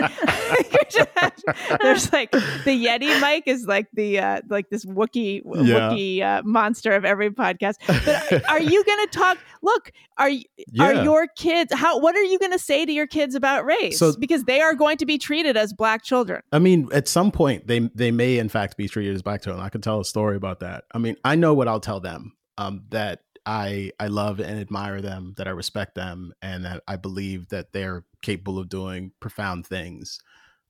there's 1.82 2.12
like 2.12 2.30
the 2.30 2.86
Yeti 2.86 3.20
mic 3.20 3.44
is 3.46 3.66
like 3.66 3.88
the 3.92 4.20
uh, 4.20 4.40
like 4.48 4.70
this 4.70 4.84
Wookie 4.84 5.42
Yeah. 5.44 5.90
Wookie 5.90 6.22
uh, 6.22 6.42
monster 6.44 6.92
of 6.92 7.04
every 7.04 7.30
podcast. 7.30 7.74
But 7.86 8.48
are 8.48 8.60
you 8.60 8.84
going 8.84 9.06
to 9.06 9.10
talk? 9.10 9.38
Look, 9.66 9.90
are 10.16 10.28
you, 10.28 10.44
are 10.78 11.02
your 11.02 11.26
kids? 11.26 11.74
How 11.74 11.98
what 11.98 12.14
are 12.14 12.22
you 12.22 12.38
going 12.38 12.52
to 12.52 12.58
say 12.58 12.86
to 12.86 12.92
your 12.92 13.08
kids 13.08 13.34
about 13.34 13.66
race? 13.66 13.98
So- 13.98 14.16
because 14.16 14.44
they 14.44 14.60
are 14.60 14.74
going 14.74 14.96
to 14.98 15.06
be 15.06 15.18
treated 15.18 15.56
as 15.56 15.72
black 15.72 16.04
children. 16.04 16.40
I 16.52 16.60
mean, 16.60 16.88
at 16.92 17.08
some 17.08 17.32
point, 17.32 17.66
they 17.66 17.80
they 17.94 18.12
may 18.12 18.38
in 18.38 18.48
fact 18.48 18.76
be 18.76 18.88
treated 18.88 19.14
as 19.16 19.22
black 19.22 19.42
children. 19.42 19.64
I 19.64 19.68
could 19.68 19.82
tell 19.82 19.98
a 20.00 20.04
story 20.04 20.36
about 20.36 20.60
that. 20.60 20.84
I 20.92 20.98
mean, 20.98 21.16
I 21.24 21.34
know 21.34 21.52
what 21.52 21.66
I'll 21.66 21.80
tell 21.80 21.98
them. 21.98 22.36
Um, 22.58 22.84
that 22.90 23.22
I 23.44 23.90
I 23.98 24.06
love 24.06 24.38
and 24.38 24.60
admire 24.60 25.02
them, 25.02 25.34
that 25.36 25.48
I 25.48 25.50
respect 25.50 25.96
them, 25.96 26.32
and 26.40 26.64
that 26.64 26.84
I 26.86 26.94
believe 26.94 27.48
that 27.48 27.72
they're 27.72 28.04
capable 28.22 28.60
of 28.60 28.68
doing 28.68 29.10
profound 29.20 29.66
things. 29.66 30.20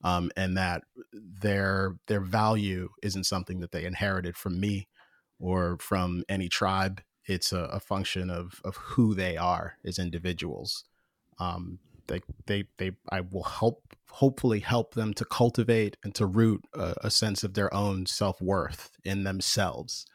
Um, 0.04 0.30
and 0.36 0.56
that 0.56 0.84
their 1.12 1.96
their 2.06 2.20
value 2.20 2.88
isn't 3.02 3.24
something 3.24 3.60
that 3.60 3.72
they 3.72 3.84
inherited 3.84 4.36
from 4.36 4.58
me 4.58 4.88
or 5.38 5.76
from 5.80 6.22
any 6.28 6.48
tribe. 6.48 7.02
It's 7.26 7.52
a, 7.52 7.64
a 7.64 7.80
function 7.80 8.30
of 8.30 8.60
of 8.64 8.76
who 8.76 9.14
they 9.14 9.36
are 9.36 9.76
as 9.84 9.98
individuals. 9.98 10.84
Um, 11.38 11.78
they 12.06 12.20
they 12.46 12.64
they 12.78 12.92
I 13.10 13.20
will 13.20 13.44
help 13.44 13.94
hopefully 14.10 14.60
help 14.60 14.94
them 14.94 15.12
to 15.14 15.24
cultivate 15.24 15.96
and 16.02 16.14
to 16.14 16.24
root 16.26 16.64
a, 16.74 16.94
a 17.02 17.10
sense 17.10 17.44
of 17.44 17.54
their 17.54 17.72
own 17.74 18.06
self 18.06 18.40
worth 18.40 18.90
in 19.04 19.24
themselves. 19.24 20.06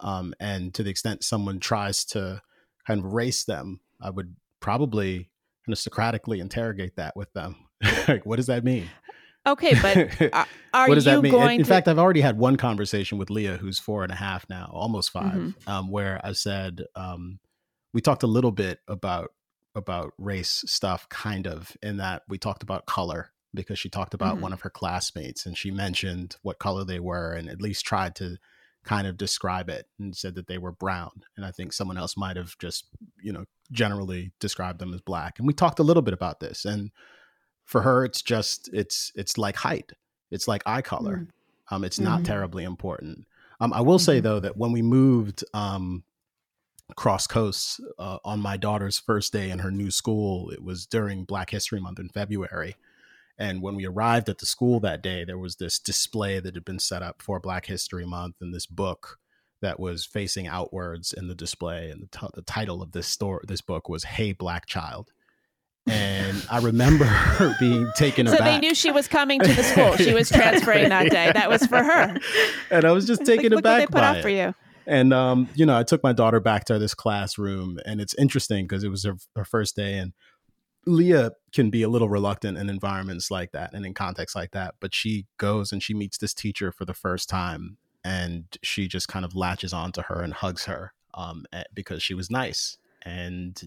Um, 0.00 0.34
and 0.40 0.74
to 0.74 0.82
the 0.82 0.90
extent 0.90 1.24
someone 1.24 1.60
tries 1.60 2.04
to 2.06 2.42
kind 2.86 3.04
of 3.04 3.12
race 3.12 3.44
them, 3.44 3.80
I 4.00 4.10
would 4.10 4.36
probably 4.60 5.30
kind 5.64 5.72
of 5.72 5.78
Socratically 5.78 6.40
interrogate 6.40 6.96
that 6.96 7.16
with 7.16 7.32
them. 7.32 7.56
like, 8.08 8.26
what 8.26 8.36
does 8.36 8.46
that 8.46 8.64
mean? 8.64 8.88
Okay, 9.46 9.74
but 9.80 9.96
are, 10.32 10.46
are 10.72 10.88
what 10.88 10.94
does 10.94 11.04
you 11.06 11.12
that 11.12 11.22
mean? 11.22 11.32
In- 11.34 11.40
going 11.40 11.60
in 11.60 11.64
to? 11.66 11.68
fact, 11.68 11.88
I've 11.88 11.98
already 11.98 12.20
had 12.20 12.38
one 12.38 12.56
conversation 12.56 13.18
with 13.18 13.28
Leah, 13.30 13.56
who's 13.56 13.78
four 13.78 14.02
and 14.04 14.12
a 14.12 14.16
half 14.16 14.48
now, 14.48 14.70
almost 14.72 15.10
5 15.10 15.24
Mhm. 15.34 15.54
um, 15.68 15.90
where 15.90 16.20
I 16.24 16.32
said 16.32 16.82
um, 16.94 17.40
we 17.92 18.00
talked 18.00 18.22
a 18.22 18.28
little 18.28 18.52
bit 18.52 18.80
about 18.88 19.30
about 19.74 20.12
race 20.18 20.62
stuff, 20.66 21.08
kind 21.08 21.46
of, 21.46 21.74
in 21.82 21.96
that 21.96 22.22
we 22.28 22.36
talked 22.38 22.62
about 22.62 22.84
color 22.86 23.30
because 23.54 23.78
she 23.78 23.88
talked 23.88 24.12
about 24.14 24.36
Mhm. 24.36 24.40
one 24.42 24.52
of 24.52 24.60
her 24.60 24.70
classmates 24.70 25.46
and 25.46 25.56
she 25.56 25.70
mentioned 25.70 26.36
what 26.42 26.58
color 26.58 26.84
they 26.84 27.00
were 27.00 27.32
and 27.32 27.48
at 27.48 27.60
least 27.62 27.84
tried 27.84 28.14
to 28.16 28.36
kind 28.84 29.06
of 29.06 29.16
describe 29.16 29.68
it 29.70 29.86
and 29.98 30.14
said 30.16 30.34
that 30.34 30.46
they 30.46 30.58
were 30.58 30.72
brown. 30.72 31.10
And 31.36 31.46
I 31.46 31.52
think 31.52 31.72
someone 31.72 31.96
else 31.96 32.16
might 32.18 32.36
have 32.36 32.56
just, 32.58 32.86
you 33.22 33.32
know, 33.32 33.44
generally 33.70 34.32
described 34.40 34.78
them 34.78 34.92
as 34.92 35.00
black. 35.00 35.38
And 35.38 35.46
we 35.46 35.54
talked 35.54 35.78
a 35.78 35.82
little 35.84 36.02
bit 36.02 36.14
about 36.14 36.40
this. 36.40 36.64
And 36.66 36.90
for 37.64 37.82
her, 37.82 38.04
it's 38.04 38.22
just 38.22 38.68
it's 38.72 39.12
it's 39.14 39.38
like 39.38 39.56
height. 39.56 39.92
It's 40.30 40.48
like 40.48 40.62
eye 40.66 40.82
color. 40.82 41.26
Um, 41.70 41.84
it's 41.84 41.98
not 42.00 42.20
Mhm. 42.20 42.24
terribly 42.24 42.64
important. 42.64 43.26
Um, 43.60 43.72
I 43.72 43.80
will 43.80 43.98
say 43.98 44.18
Mhm. 44.20 44.22
though 44.24 44.40
that 44.40 44.56
when 44.56 44.72
we 44.72 44.82
moved 44.82 45.44
um, 45.54 46.04
cross 46.96 47.26
coasts 47.26 47.80
uh, 47.98 48.18
on 48.24 48.40
my 48.40 48.56
daughter's 48.56 48.98
first 48.98 49.32
day 49.32 49.50
in 49.50 49.60
her 49.60 49.70
new 49.70 49.90
school, 49.90 50.50
it 50.50 50.62
was 50.62 50.86
during 50.86 51.24
Black 51.24 51.50
History 51.50 51.80
Month 51.80 51.98
in 51.98 52.08
February. 52.10 52.76
And 53.38 53.62
when 53.62 53.74
we 53.76 53.86
arrived 53.86 54.28
at 54.28 54.38
the 54.38 54.46
school 54.46 54.78
that 54.80 55.02
day, 55.02 55.24
there 55.24 55.38
was 55.38 55.56
this 55.56 55.78
display 55.78 56.38
that 56.40 56.54
had 56.54 56.64
been 56.66 56.78
set 56.78 57.02
up 57.02 57.22
for 57.22 57.40
Black 57.40 57.66
History 57.66 58.04
Month 58.06 58.36
and 58.40 58.52
this 58.54 58.66
book 58.66 59.18
that 59.62 59.80
was 59.80 60.04
facing 60.04 60.46
outwards 60.46 61.12
in 61.12 61.28
the 61.28 61.34
display. 61.34 61.90
And 61.90 62.02
the, 62.02 62.18
t- 62.18 62.26
the 62.34 62.42
title 62.42 62.82
of 62.82 62.92
this 62.92 63.06
store, 63.06 63.42
this 63.46 63.62
book 63.62 63.88
was 63.88 64.04
"Hey 64.04 64.32
Black 64.32 64.66
Child." 64.66 65.12
And 65.86 66.46
I 66.50 66.58
remember 66.60 67.04
her 67.06 67.54
being 67.58 67.90
taken 67.96 68.26
So 68.26 68.34
aback. 68.34 68.46
they 68.60 68.66
knew 68.66 68.74
she 68.74 68.90
was 68.90 69.08
coming 69.08 69.40
to 69.40 69.52
the 69.52 69.62
school. 69.62 69.96
She 69.96 70.14
was 70.14 70.28
transferring 70.32 70.88
that 70.90 71.10
day. 71.10 71.32
That 71.34 71.50
was 71.50 71.66
for 71.66 71.82
her. 71.82 72.16
and 72.70 72.84
I 72.84 72.92
was 72.92 73.06
just 73.06 73.20
Like, 73.22 73.26
taken 73.26 73.50
look 73.52 73.64
what 73.64 73.78
they 73.78 73.86
put 73.86 73.92
by 73.94 74.04
out 74.04 74.16
it. 74.18 74.22
for 74.22 74.28
you. 74.28 74.54
And 74.86 75.12
um, 75.12 75.48
you 75.54 75.64
know, 75.66 75.76
I 75.78 75.82
took 75.84 76.02
my 76.02 76.12
daughter 76.12 76.40
back 76.40 76.64
to 76.66 76.78
this 76.78 76.94
classroom, 76.94 77.78
and 77.86 78.00
it's 78.00 78.14
interesting 78.14 78.64
because 78.66 78.82
it 78.84 78.88
was 78.88 79.04
her, 79.04 79.14
her 79.36 79.44
first 79.44 79.76
day, 79.76 79.94
and 79.98 80.12
Leah 80.86 81.30
can 81.52 81.70
be 81.70 81.82
a 81.82 81.88
little 81.88 82.08
reluctant 82.08 82.58
in 82.58 82.68
environments 82.68 83.30
like 83.30 83.52
that 83.52 83.72
and 83.74 83.86
in 83.86 83.94
contexts 83.94 84.34
like 84.34 84.50
that, 84.50 84.74
but 84.80 84.92
she 84.92 85.26
goes 85.38 85.70
and 85.70 85.80
she 85.84 85.94
meets 85.94 86.18
this 86.18 86.34
teacher 86.34 86.72
for 86.72 86.84
the 86.84 86.94
first 86.94 87.28
time, 87.28 87.76
and 88.02 88.44
she 88.64 88.88
just 88.88 89.06
kind 89.06 89.24
of 89.24 89.36
latches 89.36 89.72
onto 89.72 90.02
her 90.02 90.20
and 90.20 90.34
hugs 90.34 90.64
her 90.64 90.92
um, 91.14 91.44
because 91.72 92.02
she 92.02 92.14
was 92.14 92.28
nice, 92.28 92.76
and 93.02 93.62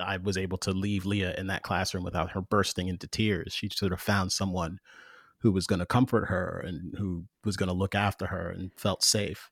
I 0.00 0.16
was 0.16 0.36
able 0.36 0.58
to 0.58 0.72
leave 0.72 1.06
Leah 1.06 1.34
in 1.36 1.46
that 1.48 1.62
classroom 1.62 2.04
without 2.04 2.32
her 2.32 2.40
bursting 2.40 2.88
into 2.88 3.06
tears. 3.06 3.52
She 3.54 3.68
sort 3.74 3.92
of 3.92 4.00
found 4.00 4.32
someone 4.32 4.78
who 5.38 5.52
was 5.52 5.66
going 5.66 5.78
to 5.78 5.86
comfort 5.86 6.26
her 6.26 6.62
and 6.66 6.94
who 6.98 7.24
was 7.44 7.56
going 7.56 7.68
to 7.68 7.74
look 7.74 7.94
after 7.94 8.26
her 8.26 8.50
and 8.50 8.70
felt 8.76 9.02
safe. 9.02 9.50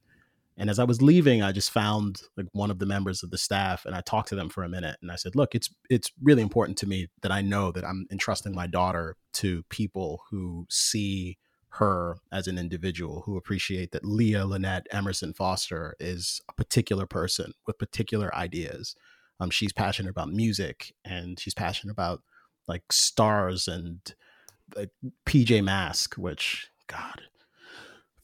And 0.57 0.69
as 0.69 0.79
I 0.79 0.85
was 0.85 1.01
leaving, 1.01 1.41
I 1.41 1.53
just 1.53 1.71
found 1.71 2.21
like 2.37 2.47
one 2.53 2.71
of 2.71 2.81
the 2.81 2.87
members 2.87 3.23
of 3.23 3.31
the 3.31 3.39
staff 3.39 3.87
and 3.87 3.95
I 3.95 4.01
talked 4.01 4.29
to 4.31 4.35
them 4.35 4.49
for 4.49 4.65
a 4.65 4.69
minute 4.69 4.97
and 5.01 5.11
I 5.11 5.15
said, 5.15 5.37
"Look, 5.37 5.55
it's 5.55 5.71
it's 5.89 6.11
really 6.21 6.43
important 6.43 6.77
to 6.79 6.89
me 6.89 7.09
that 7.23 7.31
I 7.31 7.43
know 7.43 7.71
that 7.73 7.85
I'm 7.85 8.07
entrusting 8.11 8.55
my 8.55 8.67
daughter 8.67 9.17
to 9.35 9.63
people 9.71 10.23
who 10.31 10.67
see 10.69 11.39
her 11.73 12.17
as 12.33 12.49
an 12.49 12.59
individual, 12.59 13.23
who 13.25 13.37
appreciate 13.37 13.93
that 13.93 14.05
Leah 14.05 14.47
Lynette 14.47 14.87
Emerson 14.91 15.33
Foster 15.33 15.95
is 16.01 16.41
a 16.49 16.53
particular 16.53 17.07
person 17.07 17.53
with 17.67 17.79
particular 17.79 18.35
ideas. 18.35 18.97
Um, 19.41 19.51
she's 19.51 19.73
passionate 19.73 20.11
about 20.11 20.31
music 20.31 20.95
and 21.05 21.39
she's 21.39 21.55
passionate 21.55 21.93
about 21.93 22.23
like 22.67 22.93
stars 22.93 23.69
and 23.69 24.01
like 24.77 24.91
PJ 25.27 25.63
Mask, 25.63 26.15
which 26.17 26.69
God, 26.87 27.23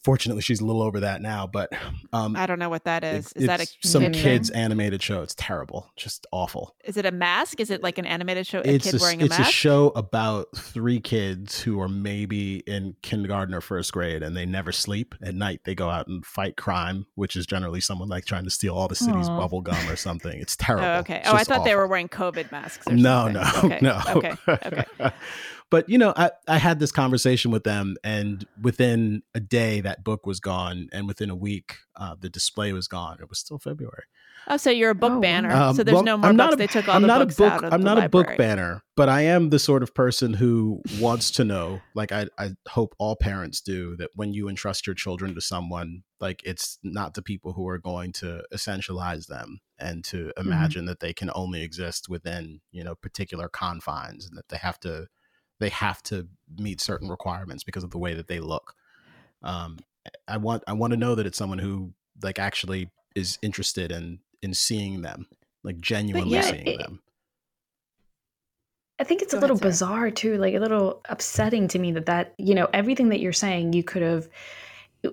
fortunately 0.05 0.43
she's 0.43 0.59
a 0.61 0.65
little 0.65 0.83
over 0.83 0.99
that 0.99 1.19
now. 1.21 1.47
But 1.47 1.71
um, 2.13 2.35
I 2.35 2.45
don't 2.45 2.59
know 2.59 2.69
what 2.69 2.83
that 2.85 3.03
is. 3.03 3.31
it- 3.31 3.41
Is 3.41 3.47
that 3.47 3.59
a 3.59 3.67
some 3.87 4.03
kid 4.03 4.13
kids 4.13 4.49
thing? 4.49 4.59
animated 4.61 5.01
show? 5.01 5.21
It's 5.23 5.33
terrible, 5.35 5.91
just 5.95 6.27
awful. 6.31 6.75
Is 6.85 6.95
it 6.95 7.05
a 7.07 7.11
mask? 7.11 7.59
Is 7.59 7.71
it 7.71 7.81
like 7.81 7.97
an 7.97 8.05
animated 8.05 8.45
show? 8.45 8.59
A 8.59 8.75
it's 8.75 8.85
kid 8.91 8.95
a, 8.95 9.03
wearing 9.03 9.21
a 9.21 9.25
it's 9.25 9.39
a 9.39 9.43
show 9.43 9.87
about 9.95 10.47
three 10.55 10.99
kids 10.99 11.59
who 11.59 11.81
are 11.81 11.89
maybe 11.89 12.57
in 12.67 12.95
kindergarten 13.01 13.53
or 13.55 13.61
first 13.61 13.91
grade, 13.91 14.21
and 14.21 14.37
they 14.37 14.45
never 14.45 14.71
sleep. 14.71 15.15
At 15.23 15.33
night, 15.33 15.61
they 15.65 15.73
go 15.73 15.89
out 15.89 16.07
and 16.07 16.23
fight 16.25 16.55
crime, 16.55 17.07
which 17.15 17.35
is 17.35 17.45
generally 17.47 17.81
someone 17.81 18.07
like 18.07 18.25
trying 18.25 18.43
to 18.43 18.51
steal 18.51 18.75
all 18.75 18.87
the 18.87 18.95
city's 18.95 19.27
Aw. 19.27 19.39
bubble 19.39 19.61
gum 19.61 19.89
or 19.89 19.95
something. 19.95 20.39
It's 20.39 20.55
terrible. 20.55 20.85
Oh, 20.85 20.99
okay. 20.99 21.21
Oh, 21.25 21.33
I 21.33 21.43
thought 21.43 21.65
they 21.65 21.75
were 21.75 21.87
wearing 21.87 22.07
COVID 22.09 22.51
masks. 22.51 22.85
Or 22.87 22.93
No, 22.93 23.31
something. 23.33 23.39
no, 23.41 23.61
Okay. 23.65 23.79
no. 23.81 24.01
Okay. 24.15 24.33
Okay. 24.47 24.85
but 25.69 25.89
you 25.89 25.97
know, 25.97 26.13
I, 26.15 26.31
I 26.47 26.57
had 26.57 26.79
this 26.79 26.91
conversation 26.91 27.51
with 27.51 27.63
them, 27.63 27.95
and 28.03 28.45
within 28.61 29.23
a 29.33 29.39
day, 29.39 29.81
that 29.81 30.03
book 30.03 30.25
was 30.25 30.39
gone, 30.39 30.87
and 30.93 31.07
within 31.07 31.29
a 31.29 31.35
week, 31.35 31.77
uh, 31.95 32.15
the 32.19 32.29
display 32.29 32.71
was 32.73 32.87
gone. 32.87 33.17
It 33.21 33.29
was 33.29 33.39
still 33.39 33.57
February. 33.59 34.03
Oh, 34.47 34.57
so 34.57 34.69
you're 34.69 34.91
a 34.91 34.95
book 34.95 35.13
Oh, 35.13 35.19
banner. 35.21 35.51
Um, 35.51 35.75
so 35.75 35.83
there's 35.83 35.95
well, 35.95 36.03
no 36.03 36.17
more 36.17 36.29
I'm 36.29 36.37
books. 36.37 36.45
not 36.45 36.53
a- 36.53 36.57
they 36.57 36.67
took 36.67 36.87
all 36.87 36.95
I'm 36.95 37.01
the 37.01 37.07
not 37.07 37.19
books 37.21 37.33
a 37.35 37.37
book. 37.41 37.51
out 37.51 37.63
of 37.63 37.73
I'm 37.73 37.81
the 37.81 37.95
not 37.95 38.03
a 38.05 38.09
book 38.09 38.27
banner, 38.37 38.83
but 38.95 39.09
I 39.09 39.21
am 39.21 39.49
the 39.49 39.57
sort 39.57 39.81
of 39.81 39.95
person 39.95 40.33
who 40.35 40.81
wants 40.99 41.31
to 41.31 41.43
know. 41.43 41.81
Like 41.95 42.11
I, 42.11 42.27
I 42.37 42.51
hope 42.69 42.93
all 42.99 43.15
parents 43.15 43.59
do 43.61 43.95
that 43.97 44.11
when 44.13 44.33
you 44.35 44.47
entrust 44.47 44.85
your 44.85 44.93
children 44.93 45.33
to 45.33 45.41
someone, 45.41 46.03
like 46.19 46.43
it's 46.45 46.77
not 46.83 47.15
the 47.15 47.23
people 47.23 47.53
who 47.53 47.67
are 47.67 47.79
going 47.79 48.11
to 48.13 48.43
essentialize 48.53 49.25
them 49.27 49.61
and 49.79 50.03
to 50.05 50.25
Mm-hmm. 50.37 50.47
imagine 50.47 50.85
that 50.85 50.99
they 50.99 51.11
can 51.13 51.31
only 51.33 51.63
exist 51.63 52.07
within 52.07 52.61
you 52.71 52.83
know 52.83 52.93
particular 52.93 53.49
confines 53.49 54.27
and 54.27 54.37
that 54.37 54.49
they 54.49 54.57
have 54.57 54.79
to 54.81 55.07
they 55.59 55.69
have 55.69 56.01
to 56.03 56.27
meet 56.57 56.81
certain 56.81 57.09
requirements 57.09 57.63
because 57.63 57.83
of 57.83 57.91
the 57.91 57.97
way 57.97 58.13
that 58.13 58.27
they 58.27 58.39
look. 58.39 58.75
Um, 59.43 59.79
I 60.27 60.37
want 60.37 60.63
I 60.67 60.73
want 60.73 60.91
to 60.91 60.97
know 60.97 61.15
that 61.15 61.25
it's 61.25 61.37
someone 61.37 61.59
who 61.59 61.93
like 62.21 62.39
actually 62.39 62.89
is 63.15 63.37
interested 63.41 63.91
in 63.91 64.19
in 64.41 64.53
seeing 64.53 65.01
them, 65.01 65.27
like 65.63 65.79
genuinely 65.79 66.35
yeah, 66.35 66.41
seeing 66.41 66.67
it- 66.67 66.77
them. 66.79 67.01
I 68.97 69.03
think 69.03 69.21
it's 69.21 69.33
Go 69.33 69.39
a 69.39 69.41
little 69.41 69.57
ahead, 69.57 69.63
bizarre 69.67 70.09
too, 70.09 70.37
like 70.37 70.53
a 70.53 70.59
little 70.59 71.01
upsetting 71.09 71.67
to 71.69 71.79
me 71.79 71.91
that 71.91 72.05
that 72.05 72.33
you 72.37 72.55
know 72.55 72.69
everything 72.71 73.09
that 73.09 73.19
you're 73.19 73.33
saying 73.33 73.73
you 73.73 73.83
could 73.83 74.01
have, 74.01 74.29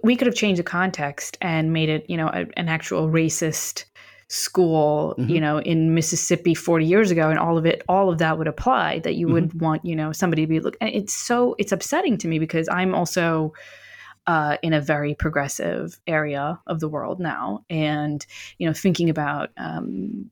we 0.05 0.14
could 0.14 0.28
have 0.28 0.36
changed 0.36 0.61
the 0.61 0.64
context 0.64 1.36
and 1.40 1.72
made 1.72 1.88
it 1.88 2.09
you 2.09 2.16
know 2.16 2.28
a, 2.28 2.47
an 2.57 2.68
actual 2.68 3.09
racist 3.09 3.86
school 4.33 5.14
you 5.18 5.39
Mhm. 5.39 5.41
know 5.41 5.59
in 5.59 5.95
Mississippi 5.95 6.55
40 6.55 6.87
years 6.87 7.11
ago 7.11 7.28
and 7.28 7.39
all 7.39 7.59
of 7.59 7.66
it 7.66 7.83
all 7.87 8.09
of 8.09 8.16
that 8.16 8.39
would 8.39 8.49
apply 8.49 8.99
that 9.01 9.14
you 9.14 9.28
would 9.28 9.61
want 9.61 9.85
you 9.85 9.95
know 9.95 10.11
somebody 10.11 10.43
to 10.43 10.47
be 10.47 10.59
look 10.59 10.74
it's 10.80 11.12
so 11.12 11.55
it's 11.59 11.70
upsetting 11.70 12.16
to 12.16 12.28
me 12.28 12.39
because 12.39 12.66
I'm 12.72 12.95
also 12.95 13.53
uh, 14.26 14.57
in 14.62 14.72
a 14.72 14.80
very 14.80 15.14
progressive 15.14 16.01
area 16.07 16.59
of 16.66 16.80
the 16.80 16.89
world 16.89 17.20
now 17.20 17.62
and 17.68 18.24
you 18.57 18.66
know 18.66 18.72
thinking 18.72 19.11
about 19.11 19.51
um, 19.59 20.30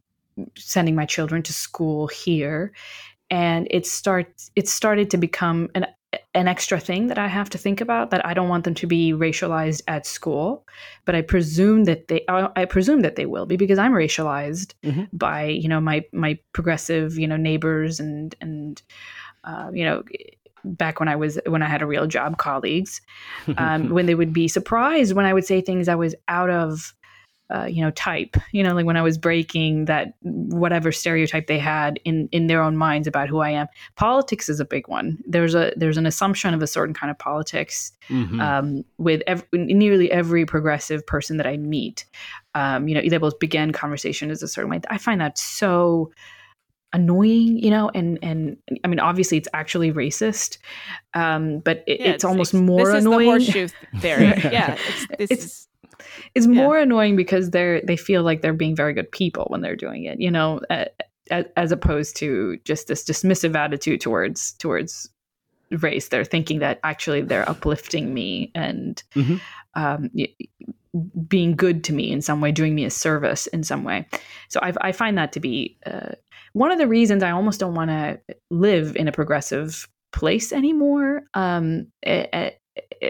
sending 0.57 0.95
my 0.95 1.05
children 1.05 1.43
to 1.43 1.53
school 1.53 2.07
here 2.07 2.73
and 3.29 3.69
it 3.71 3.87
starts 3.87 4.51
it 4.57 4.67
started 4.67 5.11
to 5.11 5.19
become 5.19 5.69
an 5.75 5.85
an 6.35 6.49
extra 6.49 6.81
thing 6.81 7.07
that 7.07 7.19
I 7.19 7.29
have 7.29 7.51
to 7.51 7.59
think 7.59 7.81
about 7.81 8.11
that 8.11 8.25
I 8.27 8.35
don't 8.35 8.49
want 8.49 8.65
them 8.65 8.75
to 8.75 8.87
be 8.87 9.13
racialized 9.13 9.83
at 9.87 10.07
school, 10.07 10.67
but 11.05 11.15
I 11.15 11.23
presume 11.23 11.85
that 11.85 12.09
they 12.09 12.25
I 12.29 12.49
I 12.57 12.65
presume 12.65 13.01
that 13.03 13.17
they 13.17 13.27
will 13.27 13.47
be 13.47 13.57
because 13.57 13.79
I'm 13.79 13.93
racialized 13.93 14.75
Mhm. 14.85 15.09
by 15.13 15.45
you 15.47 15.69
know 15.69 15.81
my 15.81 16.05
my 16.13 16.39
progressive 16.53 17.17
you 17.19 17.29
know 17.29 17.37
neighbors 17.37 18.01
and 18.01 18.35
and 18.41 18.83
uh, 19.45 19.71
you 19.73 19.85
know 19.85 20.03
back 20.65 21.01
when 21.01 21.09
I 21.09 21.17
was 21.17 21.39
when 21.47 21.63
I 21.63 21.67
had 21.69 21.81
a 21.81 21.87
real 21.87 22.07
job 22.07 22.39
colleagues 22.39 23.01
um, 23.57 23.91
when 23.91 24.07
they 24.07 24.15
would 24.15 24.33
be 24.33 24.49
surprised 24.49 25.15
when 25.15 25.27
I 25.27 25.33
would 25.33 25.47
say 25.47 25.61
things 25.61 25.89
I 25.89 25.95
was 25.95 26.15
out 26.29 26.51
of, 26.51 26.93
uh, 27.53 27.67
you 27.67 27.83
know, 27.83 27.91
type. 27.91 28.37
You 28.53 28.63
know, 28.63 28.75
like 28.75 28.87
when 28.87 28.97
I 28.97 29.03
was 29.03 29.19
breaking 29.19 29.87
that 29.87 30.15
whatever 30.23 30.93
stereotype 30.93 31.47
they 31.49 31.59
had 31.59 31.99
in 32.05 32.29
in 32.33 32.47
their 32.47 32.63
own 32.63 32.77
minds 32.77 33.07
about 33.09 33.29
who 33.29 33.39
I 33.39 33.51
am. 33.51 33.67
Politics 33.97 34.49
is 34.49 34.61
a 34.61 34.65
big 34.65 34.89
one. 34.89 35.19
There's 35.27 35.55
a 35.55 35.73
there's 35.77 35.97
an 35.97 36.07
assumption 36.07 36.55
of 36.55 36.63
a 36.63 36.67
certain 36.67 36.95
kind 36.95 37.11
of 37.11 37.19
politics 37.19 37.93
Mhm. 38.09 38.41
um, 38.41 38.85
with 38.99 39.23
ev- 39.27 39.45
nearly 39.53 40.11
every 40.11 40.45
progressive 40.47 41.07
person 41.07 41.37
that 41.37 41.47
I 41.47 41.57
meet. 41.57 42.05
Um, 42.55 42.89
you 42.89 42.95
know, 42.95 43.03
they 43.09 43.19
will 43.19 43.33
begin 43.41 43.73
conversation 43.73 44.31
as 44.31 44.43
a 44.43 44.49
certain 44.49 44.71
way. 44.71 44.81
I 44.91 44.99
find 44.99 45.21
that 45.21 45.39
so 45.39 46.11
annoying, 46.93 47.59
you 47.59 47.71
know, 47.71 47.91
and 47.95 48.19
and 48.23 48.57
I 48.85 48.89
mean, 48.89 48.99
obviously, 48.99 49.39
it's 49.39 49.49
actually 49.55 49.93
racist, 49.93 50.59
um, 51.15 51.61
but 51.61 51.85
it, 51.87 52.01
Yeah, 52.01 52.09
it's, 52.11 52.25
almost 52.25 52.53
it's- 52.55 52.67
more 52.67 52.87
this 52.93 53.05
annoying. 53.05 53.41
Is 53.41 53.47
the 53.53 53.53
horseshoe 53.61 54.01
theory. 54.01 54.25
yeah, 54.53 54.77
it's, 54.89 55.07
this 55.07 55.31
It's- 55.31 55.45
is 55.45 55.69
It's 56.35 56.47
Yeah. 56.47 56.53
more 56.55 56.79
annoying 56.79 57.17
because 57.17 57.51
they're 57.51 57.81
they 57.83 57.97
feel 57.97 58.23
like 58.23 58.43
they're 58.43 58.53
being 58.53 58.77
very 58.77 58.93
good 58.93 59.11
people 59.11 59.47
when 59.49 59.61
they're 59.61 59.77
doing 59.77 60.05
it, 60.05 60.21
you 60.21 60.31
know, 60.31 60.61
as, 60.71 61.45
as 61.57 61.73
opposed 61.73 62.17
to 62.17 62.57
just 62.65 62.89
this 62.89 63.05
dismissive 63.05 63.55
attitude 63.55 64.01
towards 64.01 64.53
towards 64.55 65.09
race. 65.71 66.09
They're 66.09 66.25
thinking 66.25 66.59
that 66.61 66.81
actually 66.83 67.23
they're 67.23 67.49
uplifting 67.49 68.13
me 68.13 68.51
and 68.55 69.03
Mhm. 69.15 69.41
um, 69.75 70.11
being 71.29 71.55
good 71.55 71.85
to 71.85 71.93
me 71.93 72.11
in 72.11 72.21
some 72.21 72.41
way, 72.41 72.51
doing 72.51 72.75
me 72.75 72.85
a 72.85 72.91
service 72.91 73.47
in 73.49 73.63
some 73.63 73.85
way. 73.85 74.07
So 74.49 74.59
I, 74.61 74.73
I 74.81 74.93
find 74.93 75.17
that 75.19 75.33
to 75.33 75.41
be 75.41 75.79
uh, 75.87 76.15
one 76.53 76.73
of 76.73 76.79
the 76.79 76.89
reasons 76.89 77.23
I 77.23 77.31
almost 77.31 77.61
don't 77.61 77.75
want 77.75 77.91
to 77.91 78.19
live 78.51 78.97
in 78.97 79.07
a 79.07 79.13
progressive 79.13 79.89
place 80.13 80.53
anymore. 80.53 81.23
Um, 81.35 81.87
eh, 82.03 82.51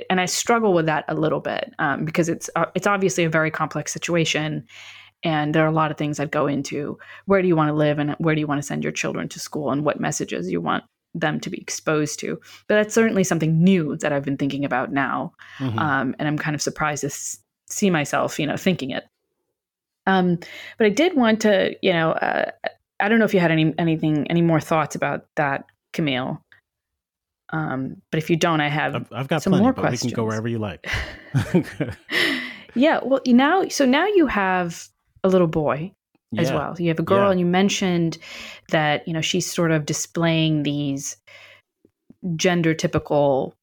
and 0.09 0.21
I 0.21 0.27
struggle 0.27 0.73
with 0.73 0.87
that 0.87 1.05
a 1.09 1.15
little 1.15 1.41
bit 1.41 1.73
um, 1.79 2.05
because 2.05 2.29
it's 2.29 2.49
uh, 2.57 2.67
it's 2.75 2.87
obviously 2.87 3.25
a 3.25 3.31
very 3.31 3.51
complex 3.51 3.93
situation, 3.93 4.67
and 5.25 5.55
there 5.55 5.65
are 5.65 5.69
a 5.69 5.73
lot 5.73 5.91
of 5.91 5.97
things 5.97 6.17
that 6.19 6.31
go 6.31 6.47
into 6.47 6.99
where 7.27 7.43
do 7.43 7.49
you 7.49 7.57
want 7.57 7.69
to 7.69 7.75
live 7.75 7.99
and 7.99 8.13
where 8.19 8.35
do 8.35 8.41
you 8.41 8.47
want 8.47 8.59
to 8.61 8.67
send 8.67 8.83
your 8.83 8.93
children 8.93 9.29
to 9.29 9.41
school 9.41 9.71
and 9.71 9.85
what 9.85 10.01
messages 10.01 10.51
you 10.51 10.61
want 10.61 10.85
them 11.15 11.41
to 11.41 11.51
be 11.51 11.59
exposed 11.61 12.21
to. 12.21 12.39
But 12.69 12.77
that's 12.77 12.95
certainly 12.95 13.25
something 13.25 13.63
new 13.63 13.97
that 13.97 14.13
I've 14.13 14.25
been 14.25 14.37
thinking 14.37 14.65
about 14.65 14.93
now, 14.93 15.33
Mhm. 15.59 15.79
um, 15.79 16.15
and 16.19 16.29
I'm 16.29 16.39
kind 16.39 16.55
of 16.55 16.63
surprised 16.63 17.01
to 17.01 17.09
s- 17.09 17.39
see 17.69 17.91
myself, 17.91 18.39
you 18.39 18.47
know, 18.47 18.57
thinking 18.57 18.91
it. 18.91 19.05
Um, 20.07 20.39
but 20.79 20.87
I 20.87 20.91
did 20.91 21.17
want 21.17 21.41
to, 21.43 21.75
you 21.83 21.93
know, 21.93 22.13
uh, 22.13 22.51
I 23.01 23.09
don't 23.09 23.19
know 23.19 23.25
if 23.25 23.35
you 23.35 23.41
had 23.41 23.51
any 23.51 23.75
anything 23.79 24.27
any 24.31 24.43
more 24.43 24.61
thoughts 24.61 24.95
about 24.95 25.27
that, 25.37 25.65
Kmele. 25.93 26.39
Um, 27.53 28.01
but 28.11 28.19
if 28.19 28.31
you 28.31 28.37
don't, 28.37 28.61
I 28.61 28.69
have 28.69 28.95
I've, 28.95 29.13
I've 29.13 29.29
got 29.29 29.43
some 29.43 29.51
plenty, 29.53 29.65
more 29.65 29.73
but 29.73 29.91
we 29.91 29.97
can 29.99 30.11
go 30.11 30.25
wherever 30.25 30.49
you 30.49 30.59
like. 30.59 30.87
yeah 32.75 33.01
well 33.03 33.21
now 33.27 33.67
so 33.69 33.85
now 33.85 34.07
you 34.07 34.27
have 34.27 34.89
a 35.25 35.29
little 35.29 35.47
boy 35.49 35.93
as 36.39 36.49
Yeah. 36.49 36.55
well 36.55 36.77
you 36.79 36.89
have 36.89 36.99
a 37.01 37.03
girl 37.03 37.25
Yeah. 37.27 37.31
and 37.33 37.41
you 37.41 37.47
mentioned 37.47 38.19
that 38.69 39.07
you 39.09 39.13
know 39.13 39.21
she's 39.21 39.51
sort 39.51 39.73
of 39.73 39.85
displaying 39.87 40.63
these 40.63 41.17
gender 42.37 42.75
typical 42.75 43.55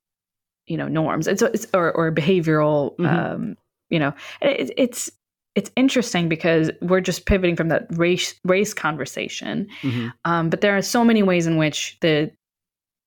you 0.66 0.76
know 0.78 0.88
norms 0.88 1.28
and 1.28 1.40
so 1.40 1.46
it's 1.48 1.66
or, 1.74 1.92
or 1.94 2.12
behavioral 2.12 2.96
Mhm. 2.98 3.08
um 3.34 3.58
you 3.90 4.00
know 4.00 4.14
it, 4.42 4.72
it's 4.78 5.10
it's 5.56 5.72
interesting 5.76 6.28
because 6.30 6.70
we're 6.82 7.02
just 7.02 7.26
pivoting 7.26 7.56
from 7.56 7.70
that 7.70 7.88
race 7.92 8.36
race 8.44 8.74
conversation 8.74 9.68
Mhm. 9.82 10.12
um, 10.26 10.50
but 10.50 10.62
there 10.62 10.76
are 10.76 10.82
so 10.82 11.06
many 11.06 11.24
ways 11.24 11.48
in 11.48 11.56
which 11.58 11.98
the 12.02 12.32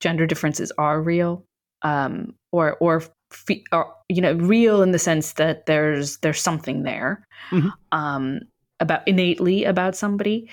gender 0.01 0.27
differences 0.27 0.73
are 0.79 1.01
real, 1.01 1.45
um, 1.83 2.35
or 2.53 2.77
or, 2.81 3.03
fe- 3.33 3.65
or 3.73 3.93
you 4.09 4.21
know 4.21 4.35
real 4.35 4.83
in 4.83 4.91
the 4.93 4.99
sense 4.99 5.35
that 5.35 5.67
there's 5.67 6.17
there's 6.19 6.41
something 6.41 6.83
there 6.83 7.25
Mhm. 7.51 7.73
um, 7.93 8.41
about 8.81 9.07
innately 9.07 9.65
about 9.65 9.95
somebody, 9.97 10.49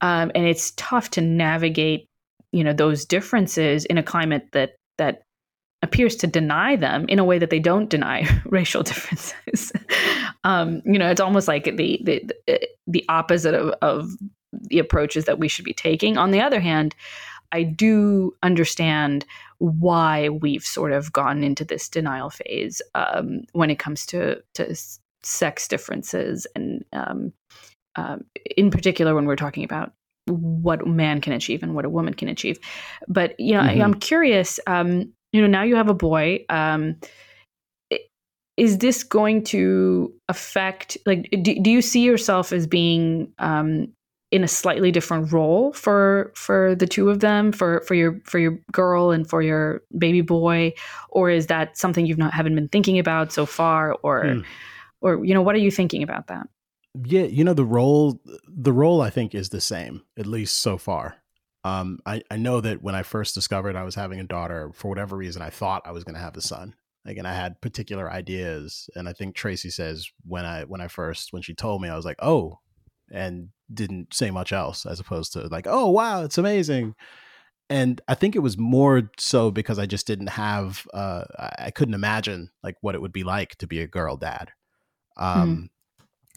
um, 0.00 0.30
and 0.34 0.46
it's 0.46 0.72
tough 0.76 1.10
to 1.10 1.20
navigate 1.20 2.06
you 2.52 2.64
know 2.64 2.72
those 2.72 3.04
differences 3.04 3.84
in 3.84 3.98
a 3.98 4.02
climate 4.02 4.48
that 4.52 4.76
that 4.98 5.22
appears 5.82 6.16
to 6.16 6.26
deny 6.26 6.74
them 6.74 7.06
in 7.08 7.20
a 7.20 7.24
way 7.24 7.38
that 7.38 7.50
they 7.50 7.60
don't 7.60 7.88
deny 7.88 8.26
racial 8.46 8.82
differences. 8.82 9.72
um, 10.44 10.82
you 10.84 10.98
know, 10.98 11.08
it's 11.10 11.20
almost 11.20 11.46
like 11.48 11.64
the 11.64 12.00
the 12.04 12.22
the 12.86 13.04
opposite 13.08 13.54
of, 13.54 13.70
of 13.80 14.10
the 14.52 14.78
approaches 14.78 15.26
that 15.26 15.38
we 15.38 15.46
should 15.46 15.64
be 15.64 15.74
taking. 15.74 16.16
On 16.18 16.30
the 16.30 16.40
other 16.40 16.58
hand, 16.58 16.94
I 17.52 17.62
do 17.62 18.34
understand 18.42 19.24
why 19.58 20.28
we've 20.28 20.64
sort 20.64 20.92
of 20.92 21.12
gone 21.12 21.42
into 21.42 21.64
this 21.64 21.88
denial 21.88 22.30
phase 22.30 22.80
um, 22.94 23.42
when 23.52 23.70
it 23.70 23.78
comes 23.78 24.06
to 24.06 24.42
to 24.54 24.76
sex 25.22 25.66
differences, 25.68 26.46
and 26.54 26.84
um, 26.92 27.32
um, 27.96 28.24
in 28.56 28.70
particular 28.70 29.14
when 29.14 29.26
we're 29.26 29.36
talking 29.36 29.64
about 29.64 29.92
what 30.26 30.82
a 30.82 30.86
man 30.86 31.20
can 31.20 31.32
achieve 31.32 31.62
and 31.62 31.74
what 31.74 31.84
a 31.84 31.90
woman 31.90 32.14
can 32.14 32.28
achieve. 32.28 32.58
But 33.08 33.38
you 33.40 33.54
know, 33.54 33.60
I, 33.60 33.74
Mhm. 33.74 33.84
I'm 33.84 33.94
curious. 33.94 34.60
Um, 34.66 35.12
you 35.32 35.40
know, 35.40 35.46
now 35.48 35.62
you 35.62 35.76
have 35.76 35.88
a 35.88 35.94
boy. 35.94 36.44
Um, 36.48 36.96
is 38.56 38.78
this 38.78 39.04
going 39.04 39.44
to 39.44 40.12
affect? 40.28 40.98
Like, 41.06 41.28
do, 41.42 41.60
do 41.60 41.70
you 41.70 41.80
see 41.80 42.00
yourself 42.02 42.52
as 42.52 42.66
being 42.66 43.32
um, 43.38 43.92
in 44.30 44.44
a 44.44 44.48
slightly 44.48 44.90
different 44.92 45.32
role 45.32 45.72
for 45.72 46.32
for 46.34 46.74
the 46.74 46.86
two 46.86 47.08
of 47.08 47.20
them 47.20 47.50
for 47.52 47.80
for 47.86 47.94
your 47.94 48.20
for 48.24 48.38
your 48.38 48.58
girl 48.72 49.10
and 49.10 49.28
for 49.28 49.40
your 49.40 49.82
baby 49.96 50.20
boy 50.20 50.72
or 51.08 51.30
is 51.30 51.46
that 51.46 51.78
something 51.78 52.04
you've 52.04 52.18
not 52.18 52.34
haven't 52.34 52.54
been 52.54 52.68
thinking 52.68 52.98
about 52.98 53.32
so 53.32 53.46
far 53.46 53.94
or 54.02 54.24
Hmm. 54.24 54.40
or 55.00 55.24
you 55.24 55.32
know 55.34 55.42
what 55.42 55.54
are 55.54 55.58
you 55.58 55.70
thinking 55.70 56.02
about 56.02 56.26
that 56.26 56.46
Yeah, 56.94 57.22
you 57.24 57.44
know 57.44 57.54
the 57.54 57.64
role 57.64 58.20
the 58.46 58.72
role 58.72 59.00
I 59.00 59.10
think 59.10 59.34
is 59.34 59.48
the 59.48 59.60
same 59.60 60.02
at 60.18 60.26
least 60.26 60.58
so 60.58 60.78
far. 60.78 61.16
Um, 61.64 61.98
I 62.06 62.22
I 62.30 62.36
know 62.36 62.60
that 62.60 62.82
when 62.82 62.94
I 62.94 63.02
first 63.02 63.34
discovered 63.34 63.76
I 63.76 63.84
was 63.84 63.94
having 63.94 64.20
a 64.20 64.24
daughter, 64.24 64.70
for 64.74 64.88
whatever 64.88 65.16
reason, 65.16 65.42
I 65.42 65.50
thought 65.50 65.86
I 65.86 65.92
was 65.92 66.04
going 66.04 66.14
to 66.14 66.20
have 66.20 66.36
a 66.36 66.40
son. 66.40 66.74
Like, 67.04 67.16
and 67.18 67.26
I 67.26 67.34
had 67.34 67.60
particular 67.60 68.10
ideas, 68.10 68.88
and 68.94 69.08
I 69.08 69.12
think 69.12 69.34
Tracy 69.34 69.70
says 69.70 70.08
when 70.26 70.44
I 70.44 70.64
when 70.64 70.80
I 70.80 70.88
first 70.88 71.32
when 71.32 71.42
she 71.42 71.54
told 71.54 71.82
me, 71.82 71.88
I 71.88 71.96
was 71.96 72.04
like, 72.04 72.18
oh, 72.22 72.58
and 73.10 73.48
didn't 73.72 74.14
say 74.14 74.30
much 74.30 74.52
else, 74.52 74.86
as 74.86 75.00
opposed 75.00 75.32
to 75.34 75.46
like, 75.48 75.66
oh 75.68 75.88
wow, 75.90 76.22
it's 76.24 76.38
amazing. 76.38 76.94
And 77.70 78.00
I 78.08 78.14
think 78.14 78.34
it 78.34 78.38
was 78.38 78.56
more 78.56 79.10
so 79.18 79.50
because 79.50 79.78
I 79.78 79.84
just 79.86 80.06
didn't 80.06 80.30
have, 80.30 80.86
uh, 80.94 81.24
I 81.58 81.70
couldn't 81.70 81.94
imagine 81.94 82.50
like 82.62 82.76
what 82.80 82.94
it 82.94 83.02
would 83.02 83.12
be 83.12 83.24
like 83.24 83.56
to 83.56 83.66
be 83.66 83.80
a 83.80 83.86
girl 83.86 84.16
dad. 84.16 84.52
Um, 85.18 85.70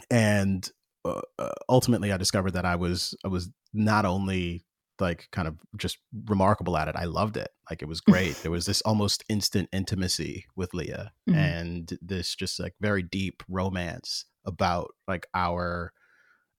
and 0.10 0.70
uh, 1.06 1.22
uh, 1.40 1.50
ultimately 1.70 2.12
i 2.12 2.18
discovered 2.18 2.52
that 2.52 2.66
i 2.66 2.76
was 2.76 3.16
i 3.24 3.28
was 3.28 3.50
not 3.74 4.06
only 4.06 4.66
like 5.00 5.28
kind 5.32 5.48
of 5.48 5.58
just 5.78 5.98
remarkable 6.26 6.78
at 6.78 6.88
it 6.88 6.96
i 6.96 7.06
loved 7.06 7.38
it 7.38 7.50
like 7.70 7.82
it 7.82 7.88
was 7.88 8.02
great 8.02 8.36
there 8.44 8.52
was 8.52 8.66
this 8.68 8.82
almost 8.82 9.24
instant 9.30 9.70
intimacy 9.72 10.46
with 10.56 10.74
leah 10.74 11.12
Mhm. 11.30 11.36
and 11.36 11.98
this 12.02 12.36
just 12.36 12.60
like 12.60 12.74
very 12.82 13.02
deep 13.04 13.44
romance 13.48 14.26
about 14.46 14.92
like 15.08 15.28
our 15.34 15.94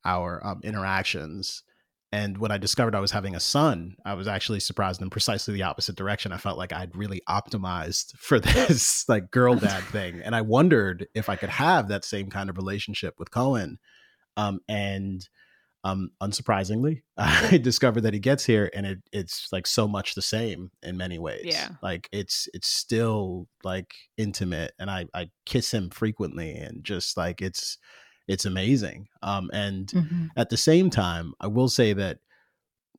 our 0.05 0.45
um, 0.45 0.61
interactions 0.63 1.63
and 2.13 2.37
when 2.37 2.51
I 2.51 2.59
discovered 2.59 2.95
I 2.95 3.01
was 3.01 3.11
having 3.11 3.35
a 3.35 3.41
son, 3.41 3.97
I 4.05 4.13
was 4.13 4.29
actually 4.29 4.61
surprised 4.61 5.01
in 5.01 5.09
precisely 5.09 5.55
the 5.55 5.63
opposite 5.63 5.97
direction. 5.97 6.31
I 6.31 6.37
felt 6.37 6.59
like 6.59 6.73
I'd 6.73 6.95
really 6.95 7.23
optimized 7.27 8.15
for 8.19 8.39
this 8.41 9.09
like 9.09 9.31
girl 9.31 9.55
dad 9.59 9.83
thing. 9.85 10.21
And 10.23 10.37
I 10.37 10.43
wondered 10.43 11.07
if 11.15 11.31
I 11.31 11.37
could 11.37 11.49
have 11.49 11.89
that 11.89 12.05
same 12.05 12.29
kind 12.29 12.51
of 12.51 12.59
relationship 12.59 13.15
with 13.19 13.31
Cohen. 13.31 13.79
Um, 14.37 14.61
and 14.69 15.27
um, 15.85 16.11
unsurprisingly, 16.23 17.01
I 17.17 17.57
discovered 17.57 18.03
that 18.03 18.15
he 18.15 18.21
gets 18.21 18.45
here 18.45 18.71
and 18.75 18.85
it, 18.85 18.99
it's 19.11 19.49
like 19.51 19.67
so 19.67 19.89
much 19.89 20.15
the 20.15 20.23
same 20.23 20.71
in 20.83 20.99
many 20.99 21.19
ways. 21.19 21.45
Yeah. 21.47 21.71
Like 21.83 22.11
it's 22.13 22.47
it's 22.53 22.69
still 22.69 23.49
like 23.65 23.95
intimate 24.19 24.73
and 24.79 24.91
I, 24.91 25.07
I 25.15 25.31
kiss 25.47 25.73
him 25.73 25.89
frequently 25.89 26.53
and 26.53 26.85
just 26.85 27.17
like 27.17 27.41
it's 27.41 27.79
it's 28.29 28.45
amazing. 28.45 29.09
Um, 29.23 29.51
and 29.53 29.89
Mhm. 29.89 30.31
at 30.37 30.51
the 30.51 30.57
same 30.57 30.91
time, 30.91 31.35
I 31.41 31.47
will 31.49 31.69
say 31.69 31.93
that, 31.95 32.19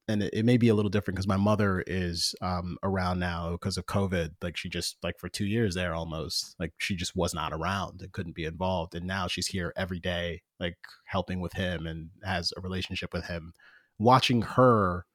and 0.08 0.22
it, 0.24 0.34
it 0.34 0.46
may 0.46 0.58
be 0.58 0.68
a 0.70 0.76
little 0.76 0.90
different 0.90 1.16
because 1.16 1.28
my 1.28 1.38
mother 1.38 1.84
is 1.88 2.36
um, 2.42 2.78
around 2.84 3.20
now 3.20 3.52
because 3.54 3.78
of 3.78 3.86
COVID. 3.86 4.32
Like 4.42 4.58
she 4.58 4.70
just 4.70 4.98
like 5.04 5.18
for 5.20 5.30
two 5.30 5.46
years 5.46 5.76
there 5.76 5.94
almost, 5.94 6.56
like 6.60 6.74
she 6.78 6.96
just 6.96 7.16
was 7.16 7.34
not 7.34 7.54
around 7.54 8.02
and 8.02 8.12
couldn't 8.12 8.36
be 8.36 8.46
involved. 8.46 8.96
And 8.96 9.08
now 9.08 9.28
she's 9.28 9.48
here 9.48 9.74
every 9.78 10.00
day, 10.00 10.42
like 10.60 10.78
helping 11.06 11.40
with 11.42 11.54
him 11.54 11.88
and 11.88 12.10
has 12.24 12.52
a 12.58 12.62
relationship 12.62 13.14
with 13.14 13.26
him. 13.26 13.54
Watching 13.98 14.42
her 14.42 15.06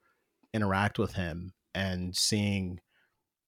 interact 0.54 0.98
with 0.98 1.14
him 1.14 1.52
and 1.74 2.16
seeing 2.16 2.80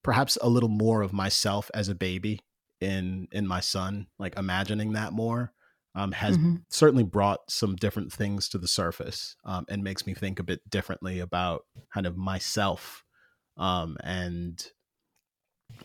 perhaps 0.02 0.36
a 0.42 0.48
little 0.48 0.68
more 0.68 1.02
of 1.02 1.12
myself 1.12 1.70
as 1.74 1.88
a 1.88 1.94
baby 1.94 2.40
in 2.80 3.28
in 3.32 3.46
my 3.46 3.60
son, 3.60 4.08
like 4.18 4.36
imagining 4.38 4.92
that 4.92 5.12
more 5.12 5.52
um, 5.94 6.12
has 6.12 6.36
Mhm. 6.36 6.64
certainly 6.70 7.04
brought 7.04 7.50
some 7.50 7.76
different 7.76 8.12
things 8.12 8.48
to 8.48 8.58
the 8.58 8.68
surface 8.68 9.36
um, 9.44 9.64
and 9.68 9.82
makes 9.82 10.06
me 10.06 10.14
think 10.14 10.38
a 10.38 10.44
bit 10.44 10.68
differently 10.70 11.18
about 11.20 11.62
kind 11.92 12.06
of 12.06 12.16
myself 12.16 13.04
um, 13.56 13.96
and 14.04 14.72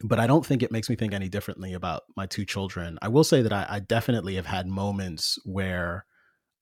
but 0.03 0.19
i 0.19 0.27
don't 0.27 0.45
think 0.45 0.63
it 0.63 0.71
makes 0.71 0.89
me 0.89 0.95
think 0.95 1.13
any 1.13 1.29
differently 1.29 1.73
about 1.73 2.03
my 2.15 2.25
two 2.25 2.45
children 2.45 2.97
i 3.01 3.07
will 3.07 3.23
say 3.23 3.41
that 3.41 3.53
i, 3.53 3.65
I 3.69 3.79
definitely 3.79 4.35
have 4.35 4.45
had 4.45 4.67
moments 4.67 5.37
where 5.45 6.05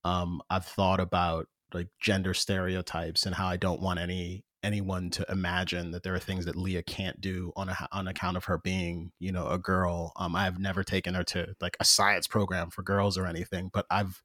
um, 0.03 0.41
i've 0.49 0.65
thought 0.65 0.99
about 0.99 1.47
like 1.73 1.89
gender 2.01 2.33
stereotypes 2.33 3.25
and 3.25 3.35
how 3.35 3.47
i 3.47 3.57
don't 3.57 3.81
want 3.81 3.99
any 3.99 4.45
anyone 4.63 5.09
to 5.11 5.25
imagine 5.29 5.91
that 5.91 6.03
there 6.03 6.15
are 6.15 6.19
things 6.19 6.45
that 6.45 6.55
leah 6.55 6.81
can't 6.83 7.19
do 7.21 7.51
on 7.55 7.69
a, 7.69 7.87
on 7.91 8.07
account 8.07 8.37
of 8.37 8.45
her 8.45 8.57
being 8.57 9.11
you 9.19 9.31
know 9.31 9.47
a 9.47 9.57
girl. 9.57 10.11
Um, 10.15 10.35
i've 10.35 10.59
never 10.59 10.83
taken 10.83 11.13
her 11.15 11.23
to 11.25 11.55
like 11.61 11.75
a 11.79 11.85
science 11.85 12.27
program 12.27 12.69
for 12.69 12.81
girls 12.83 13.17
or 13.17 13.25
anything 13.25 13.69
but 13.73 13.85
i've 13.91 14.23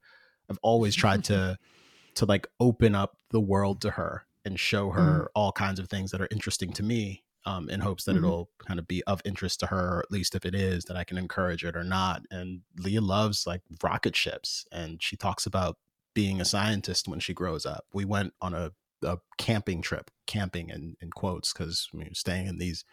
i've 0.49 0.59
always 0.63 0.95
tried 0.95 1.25
to 1.25 1.59
to 2.15 2.25
like 2.27 2.47
open 2.61 2.95
up 2.95 3.19
the 3.31 3.41
world 3.41 3.81
to 3.83 3.91
her 3.91 4.25
and 4.45 4.59
show 4.59 4.91
her 4.91 5.31
all 5.35 5.53
kinds 5.53 5.79
of 5.79 5.89
things 5.89 6.11
that 6.13 6.21
are 6.21 6.29
interesting 6.31 6.73
to 6.73 6.83
me 6.83 7.23
um, 7.45 7.69
in 7.71 7.81
hopes 7.81 8.05
that 8.05 8.15
Mhm. 8.15 8.19
it'll 8.19 8.51
kind 8.59 8.79
of 8.79 8.87
be 8.89 9.03
of 9.05 9.21
interest 9.25 9.61
to 9.61 9.67
her 9.67 9.97
or 9.97 9.99
at 10.01 10.11
least 10.11 10.35
if 10.35 10.45
it 10.45 10.55
is 10.55 10.85
that 10.85 10.97
i 10.97 11.05
can 11.05 11.17
encourage 11.19 11.65
it 11.65 11.77
or 11.77 11.85
not. 11.85 12.23
And 12.31 12.63
leah 12.79 13.01
loves 13.01 13.47
like 13.47 13.63
rocket 13.83 14.15
ships 14.17 14.67
and 14.73 15.03
she 15.03 15.17
talks 15.17 15.47
about 15.47 15.77
being 16.15 16.41
a 16.41 16.45
scientist 16.45 17.07
when 17.09 17.21
she 17.21 17.33
grows 17.35 17.65
up. 17.65 17.85
We 17.93 18.05
went 18.05 18.33
on 18.41 18.53
a, 18.55 18.73
a 19.03 19.19
camping 19.39 19.83
trip 19.83 20.11
camping 20.27 20.71
in, 20.71 20.97
in 21.01 21.11
quotes 21.11 21.53
because 21.53 21.89
we 21.93 22.05
were 22.05 22.15
staying 22.15 22.47
in 22.47 22.59
these 22.59 22.85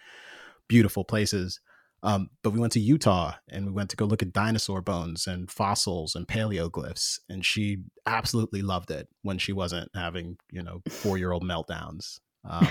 beautiful 0.68 1.04
places 1.04 1.60
um, 2.06 2.30
but 2.44 2.52
we 2.52 2.60
went 2.60 2.74
to 2.74 2.80
Utah 2.80 3.34
and 3.50 3.66
we 3.66 3.72
went 3.72 3.90
to 3.90 3.96
go 3.96 4.06
look 4.06 4.22
at 4.22 4.32
dinosaur 4.32 4.80
bones 4.80 5.26
and 5.26 5.50
fossils 5.50 6.14
and 6.14 6.28
paleoglyphs. 6.28 7.20
And 7.30 7.44
she 7.44 7.80
absolutely 8.06 8.62
loved 8.62 8.92
it 8.92 9.08
when 9.24 9.40
she 9.40 9.52
wasn't 9.54 9.90
having, 9.96 10.38
you 10.52 10.62
know, 10.62 10.84
four 10.88 11.18
year 11.18 11.32
old 11.32 11.44
meltdowns. 11.44 12.20
Um, 12.48 12.68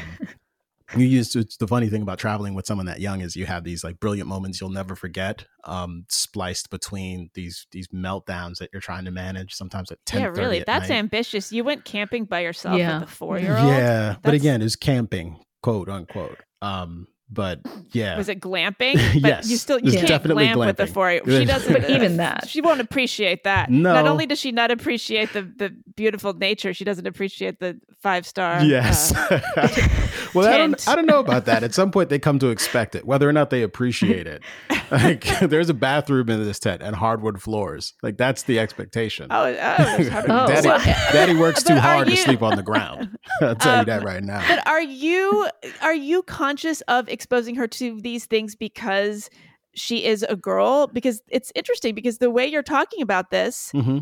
you 0.97 1.07
used 1.07 1.37
it's 1.37 1.57
the 1.57 1.67
funny 1.67 1.89
thing 1.89 2.03
about 2.03 2.19
traveling 2.19 2.55
with 2.55 2.67
someone 2.67 2.87
that 2.87 3.01
young 3.01 3.21
is 3.21 3.37
you 3.37 3.47
have 3.47 3.65
these 3.65 3.83
like 3.85 4.01
brilliant 4.01 4.29
moments 4.29 4.61
you'll 4.61 4.71
never 4.71 4.95
forget, 4.97 5.45
um, 5.65 6.05
spliced 6.09 6.71
between 6.71 7.31
these 7.35 7.67
these 7.73 7.89
meltdowns 7.89 8.59
that 8.59 8.71
you're 8.73 8.81
trying 8.83 9.05
to 9.05 9.11
manage. 9.11 9.55
Sometimes 9.55 9.91
at 9.91 9.99
ten. 10.07 10.21
Yeah, 10.23 10.27
really. 10.29 10.61
at 10.61 10.67
That's 10.67 10.89
night. 10.89 10.97
ambitious. 10.97 11.53
You 11.53 11.65
went 11.65 11.85
camping 11.85 12.25
by 12.25 12.41
yourself 12.41 12.79
Yeah. 12.79 13.01
with 13.01 13.09
a 13.09 13.13
four 13.13 13.39
year 13.39 13.57
old. 13.57 13.69
Yeah, 13.69 14.17
but 14.23 14.35
again, 14.35 14.63
it's 14.63 14.77
camping, 14.77 15.41
quote 15.63 15.89
unquote. 15.89 16.39
Um, 16.63 17.07
but 17.31 17.61
yeah, 17.93 18.17
Was 18.17 18.29
it 18.29 18.41
glamping? 18.41 18.95
But 19.23 19.29
Yes, 19.29 19.51
you 19.51 19.57
still 19.57 19.79
you 19.79 19.93
can't 19.93 20.07
definitely 20.07 20.45
glamp 20.45 20.59
with 20.59 20.77
the 20.77 20.87
four. 20.87 21.21
She 21.25 21.45
doesn't. 21.45 21.73
But 21.75 21.91
even 21.91 22.19
that. 22.19 22.49
she 22.49 22.61
won't 22.61 22.81
appreciate 22.81 23.45
that. 23.45 23.71
No. 23.71 23.95
Not 23.95 24.07
only 24.07 24.27
does 24.27 24.39
she 24.39 24.53
not 24.53 24.71
appreciate 24.71 25.33
the 25.33 25.43
the 25.43 25.71
beautiful 25.97 26.35
nature, 26.35 26.75
she 26.75 26.85
doesn't 26.85 27.07
appreciate 27.07 27.61
the 27.61 27.81
five 28.01 28.27
star. 28.27 28.63
Yes. 28.63 29.15
uh, 29.15 29.41
well, 30.35 30.47
I 30.47 30.59
don't, 30.59 30.89
I 30.89 30.95
don't 30.95 31.07
know 31.07 31.21
about 31.21 31.47
that. 31.47 31.65
At 31.65 31.73
some 31.75 31.91
point, 31.91 32.11
they 32.11 32.19
come 32.19 32.39
to 32.41 32.49
expect 32.49 32.95
it, 32.95 33.07
whether 33.07 33.29
or 33.29 33.33
not 33.33 33.51
they 33.51 33.63
appreciate 33.63 34.27
it. 34.27 34.43
Like, 34.91 35.25
there's 35.41 35.69
a 35.71 35.75
bathroom 35.75 36.29
in 36.31 36.45
this 36.45 36.59
tent 36.59 36.83
and 36.83 36.95
hardwood 36.97 37.41
floors. 37.43 37.95
Like, 38.03 38.17
that's 38.17 38.43
the 38.45 38.59
expectation. 38.59 39.29
oh, 39.31 39.45
oh, 39.45 39.53
there's 39.53 40.09
Oh, 40.29 40.47
Daddy, 40.47 40.69
well, 40.69 40.79
Daddy 41.13 41.35
works 41.37 41.63
too 41.63 41.77
hard 41.77 42.09
you- 42.09 42.17
to 42.17 42.23
sleep 42.23 42.43
on 42.43 42.57
the 42.57 42.63
ground. 42.63 43.17
I'll 43.41 43.55
tell 43.57 43.75
you 43.75 43.79
Um, 43.81 43.87
that 43.87 44.03
right 44.05 44.23
now. 44.23 44.45
But 44.49 44.67
are 44.67 44.83
you 44.83 45.49
are 45.83 45.95
you 45.95 46.23
conscious 46.23 46.81
of 46.83 47.09
exposing 47.09 47.55
her 47.57 47.67
to 47.69 48.01
these 48.01 48.27
things 48.27 48.55
because 48.57 49.31
she 49.75 50.05
is 50.05 50.25
a 50.29 50.37
girl? 50.37 50.87
Because 50.87 51.23
it's 51.29 51.51
interesting 51.55 51.95
because 51.95 52.19
the 52.19 52.31
way 52.31 52.47
you're 52.47 52.63
talking 52.63 53.03
about 53.03 53.31
this, 53.31 53.71
hmm 53.73 53.99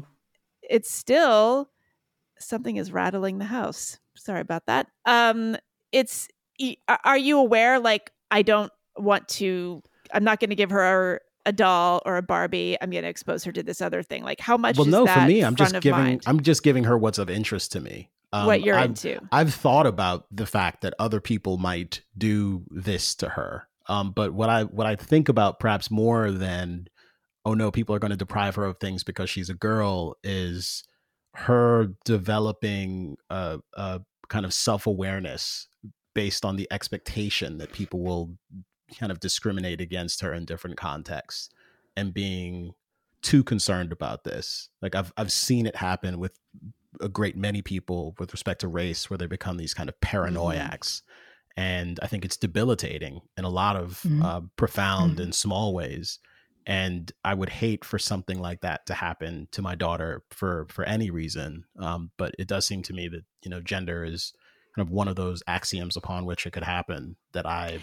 it's 0.70 0.92
still 0.92 1.68
something 2.38 2.76
is 2.76 2.92
rattling 2.92 3.38
the 3.38 3.44
house. 3.44 3.98
Sorry 4.16 4.40
about 4.40 4.66
that. 4.66 4.86
Um, 5.06 5.56
it's 5.90 6.28
are- 6.88 7.00
are 7.04 7.18
you 7.18 7.38
aware? 7.38 7.78
Like, 7.80 8.12
I 8.30 8.42
don't 8.42 8.72
want 8.96 9.28
to. 9.30 9.82
I'm 10.12 10.24
not 10.24 10.40
going 10.40 10.50
to 10.50 10.56
give 10.56 10.70
her 10.70 11.20
a 11.44 11.52
doll 11.52 12.02
or 12.06 12.16
a 12.16 12.22
Barbie. 12.22 12.76
I'm 12.80 12.90
going 12.90 13.02
to 13.02 13.08
expose 13.08 13.44
her 13.44 13.52
to 13.52 13.62
this 13.62 13.80
other 13.80 14.02
thing. 14.02 14.22
Like, 14.22 14.40
how 14.40 14.56
much? 14.56 14.76
Well, 14.76 14.86
no, 14.86 15.06
for 15.06 15.26
me, 15.26 15.42
I'm 15.42 15.56
just 15.56 15.80
giving. 15.80 15.90
mind? 15.90 16.22
I'm 16.26 16.42
just 16.42 16.62
giving 16.62 16.84
her 16.84 16.96
what's 16.96 17.18
of 17.18 17.30
interest 17.30 17.72
to 17.72 17.80
me. 17.80 18.10
Um, 18.32 18.46
what 18.46 18.62
you're 18.62 18.78
I've, 18.78 18.90
into. 18.90 19.20
I've 19.30 19.52
thought 19.52 19.86
about 19.86 20.26
the 20.30 20.46
fact 20.46 20.82
that 20.82 20.94
other 20.98 21.20
people 21.20 21.58
might 21.58 22.00
do 22.16 22.64
this 22.70 23.14
to 23.16 23.28
her. 23.28 23.68
Um, 23.88 24.12
but 24.12 24.32
what 24.32 24.48
I 24.48 24.64
what 24.64 24.86
I 24.86 24.96
think 24.96 25.28
about 25.28 25.58
perhaps 25.58 25.90
more 25.90 26.30
than 26.30 26.86
oh 27.44 27.54
no, 27.54 27.70
people 27.70 27.94
are 27.94 27.98
going 27.98 28.10
to 28.10 28.16
deprive 28.16 28.54
her 28.54 28.64
of 28.64 28.78
things 28.78 29.02
because 29.02 29.28
she's 29.28 29.50
a 29.50 29.54
girl 29.54 30.16
is 30.22 30.84
her 31.34 31.88
developing 32.04 33.16
a, 33.30 33.58
a 33.74 34.00
kind 34.28 34.44
of 34.44 34.54
self 34.54 34.86
awareness 34.86 35.68
based 36.14 36.44
on 36.44 36.56
the 36.56 36.68
expectation 36.70 37.58
that 37.58 37.72
people 37.72 38.00
will 38.00 38.36
kind 38.98 39.12
of 39.12 39.20
discriminate 39.20 39.80
against 39.80 40.20
her 40.20 40.32
in 40.32 40.44
different 40.44 40.76
contexts 40.76 41.50
and 41.96 42.14
being 42.14 42.74
too 43.22 43.44
concerned 43.44 43.92
about 43.92 44.24
this. 44.24 44.68
Like 44.80 44.94
I've 44.94 45.12
I've 45.16 45.32
seen 45.32 45.66
it 45.66 45.76
happen 45.76 46.18
with 46.18 46.38
a 47.00 47.08
great 47.08 47.36
many 47.36 47.62
people 47.62 48.14
with 48.18 48.32
respect 48.32 48.60
to 48.60 48.68
race 48.68 49.08
where 49.08 49.18
they 49.18 49.26
become 49.26 49.56
these 49.56 49.74
kind 49.74 49.88
of 49.88 49.98
paranoiacs. 50.00 51.02
And 51.56 51.98
I 52.02 52.06
think 52.06 52.24
it's 52.24 52.36
debilitating 52.36 53.20
in 53.36 53.44
a 53.44 53.48
lot 53.50 53.76
of 53.76 54.02
Mhm. 54.02 54.22
uh, 54.24 54.40
profound 54.56 55.18
Mhm. 55.18 55.22
and 55.24 55.34
small 55.34 55.74
ways. 55.74 56.18
And 56.66 57.10
I 57.24 57.34
would 57.34 57.48
hate 57.50 57.84
for 57.84 57.98
something 57.98 58.38
like 58.38 58.60
that 58.60 58.86
to 58.86 58.94
happen 58.94 59.48
to 59.52 59.62
my 59.62 59.74
daughter 59.74 60.22
for 60.30 60.66
for 60.68 60.84
any 60.84 61.10
reason. 61.10 61.64
Um, 61.78 62.12
but 62.16 62.34
it 62.38 62.48
does 62.48 62.66
seem 62.66 62.82
to 62.84 62.92
me 62.92 63.08
that 63.08 63.24
you 63.42 63.50
know 63.50 63.60
gender 63.60 64.04
is 64.04 64.32
kind 64.74 64.86
of 64.86 64.92
one 64.92 65.08
of 65.08 65.16
those 65.16 65.42
axioms 65.46 65.96
upon 65.96 66.24
which 66.24 66.46
it 66.46 66.52
could 66.52 66.64
happen 66.64 67.16
that 67.32 67.46
I 67.46 67.80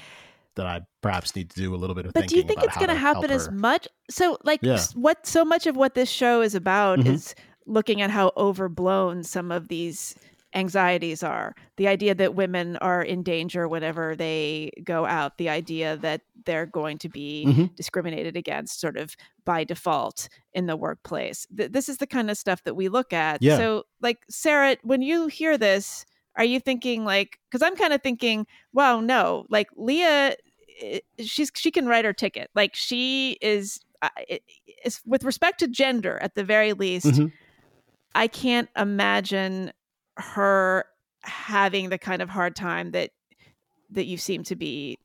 that 0.60 0.68
I 0.68 0.82
perhaps 1.02 1.36
need 1.36 1.50
to 1.52 1.56
do 1.60 1.74
a 1.74 1.78
little 1.78 1.96
bit 1.96 2.06
of 2.06 2.14
But 2.14 2.28
do 2.28 2.36
you 2.36 2.44
think 2.44 2.62
it's 2.64 2.76
going 2.78 2.90
to 2.90 2.96
happen 2.96 3.32
as 3.32 3.50
much? 3.52 3.88
So, 4.10 4.38
like, 4.44 4.60
Yeah. 4.62 4.80
what 4.94 5.26
so 5.26 5.44
much 5.44 5.66
of 5.68 5.76
what 5.76 5.96
this 5.96 6.10
show 6.10 6.42
is 6.42 6.54
about 6.56 7.00
Mhm. 7.00 7.14
is 7.14 7.36
looking 7.66 8.02
at 8.02 8.10
how 8.12 8.32
overblown 8.38 9.24
some 9.24 9.52
of 9.52 9.68
these 9.70 10.16
anxieties 10.56 11.22
are. 11.22 11.54
The 11.78 11.88
idea 11.88 12.16
that 12.16 12.34
women 12.36 12.76
are 12.78 13.04
in 13.04 13.22
danger 13.24 13.68
whenever 13.68 14.16
they 14.16 14.72
go 14.84 15.06
out, 15.06 15.38
the 15.38 15.48
idea 15.50 15.96
that 15.98 16.22
they're 16.46 16.66
going 16.66 16.98
to 17.00 17.10
be 17.10 17.46
Mhm. 17.48 17.76
discriminated 17.76 18.36
against 18.36 18.80
sort 18.80 18.98
of 18.98 19.16
by 19.46 19.64
default 19.64 20.28
in 20.54 20.66
the 20.66 20.76
workplace. 20.76 21.46
Th- 21.56 21.72
this 21.72 21.88
is 21.88 21.98
the 21.98 22.08
kind 22.08 22.32
of 22.32 22.38
stuff 22.38 22.64
that 22.64 22.74
we 22.76 22.90
look 22.90 23.14
at. 23.14 23.42
Yeah. 23.44 23.58
So, 23.58 23.84
like, 24.02 24.20
Sarah, 24.30 24.78
when 24.82 25.02
you 25.04 25.28
hear 25.28 25.58
this, 25.58 26.06
are 26.36 26.46
you 26.46 26.60
thinking 26.60 27.04
like 27.04 27.38
because 27.50 27.62
i'm 27.62 27.76
kind 27.76 27.92
of 27.92 28.02
thinking 28.02 28.46
wow 28.72 29.02
no 29.02 29.46
like 29.50 29.68
leah 29.76 30.36
she's 31.20 31.52
she 31.56 31.72
can 31.72 31.86
write 31.88 32.06
her 32.06 32.14
ticket 32.14 32.50
like 32.56 32.76
she 32.76 33.38
is 33.42 33.80
uh, 34.02 34.10
is 34.86 35.02
with 35.06 35.24
respect 35.24 35.60
to 35.60 35.68
gender 35.68 36.18
at 36.22 36.36
the 36.36 36.44
very 36.44 36.74
least 36.74 37.06
Mhm. 37.06 37.32
i 38.16 38.28
can't 38.28 38.70
imagine 38.78 39.72
her 40.18 40.86
having 41.24 41.90
the 41.90 41.98
kind 41.98 42.22
of 42.22 42.30
hard 42.30 42.56
time 42.56 42.92
that 42.92 43.12
that 43.90 44.06
you 44.06 44.18
seem 44.18 44.44
to 44.44 44.56
be 44.56 44.98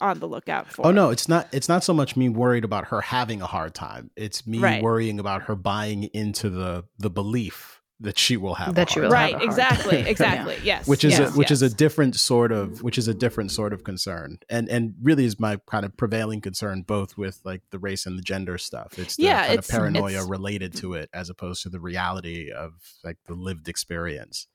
on 0.00 0.20
the 0.20 0.26
lookout 0.28 0.68
for 0.72 0.86
Oh 0.86 0.92
no, 0.92 1.10
it's 1.10 1.28
not. 1.28 1.48
It's 1.52 1.68
not 1.68 1.82
so 1.84 1.92
much 1.92 2.16
me 2.16 2.28
worried 2.28 2.64
about 2.64 2.86
her 2.86 3.00
having 3.00 3.42
a 3.42 3.46
hard 3.46 3.74
time. 3.74 4.10
It's 4.16 4.46
me 4.46 4.60
Right. 4.60 4.82
worrying 4.82 5.18
about 5.18 5.42
her 5.42 5.56
buying 5.56 6.04
into 6.14 6.48
the 6.48 6.84
the 6.96 7.10
belief 7.10 7.79
that 8.02 8.18
she 8.18 8.36
will 8.36 8.54
have 8.54 8.74
That 8.74 8.88
a 8.88 8.92
she 8.92 9.00
will 9.00 9.10
right, 9.10 9.32
have 9.34 9.42
a 9.42 9.44
exactly, 9.44 9.98
exactly. 10.08 10.56
Yes. 10.64 10.88
which 10.88 11.04
is 11.04 11.18
yes, 11.18 11.34
a, 11.34 11.38
which 11.38 11.50
is 11.50 11.60
a 11.62 11.68
different 11.68 12.16
sort 12.16 12.50
of 12.50 12.82
which 12.82 12.96
is 12.98 13.08
a 13.08 13.14
different 13.14 13.50
sort 13.50 13.72
of 13.72 13.84
concern 13.84 14.38
and 14.48 14.68
and 14.68 14.94
really 15.02 15.24
is 15.24 15.38
my 15.38 15.58
kind 15.66 15.84
of 15.84 15.96
prevailing 15.96 16.40
concern 16.40 16.82
both 16.82 17.18
with 17.18 17.40
like 17.44 17.62
the 17.70 17.78
race 17.78 18.06
and 18.06 18.18
the 18.18 18.22
gender 18.22 18.56
stuff 18.58 18.98
it's 18.98 19.16
the 19.16 19.24
Yeah, 19.24 19.40
kind 19.46 19.52
it's- 19.58 19.68
of 19.68 19.74
paranoia 19.74 20.24
related 20.26 20.72
mm. 20.72 20.80
to 20.80 20.94
it 20.94 21.10
as 21.12 21.28
opposed 21.30 21.62
to 21.64 21.68
the 21.68 21.80
reality 21.80 22.50
of 22.50 22.72
like 23.04 23.18
the 23.26 23.34
lived 23.34 23.68
experience 23.68 24.46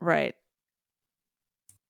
right. 0.00 0.34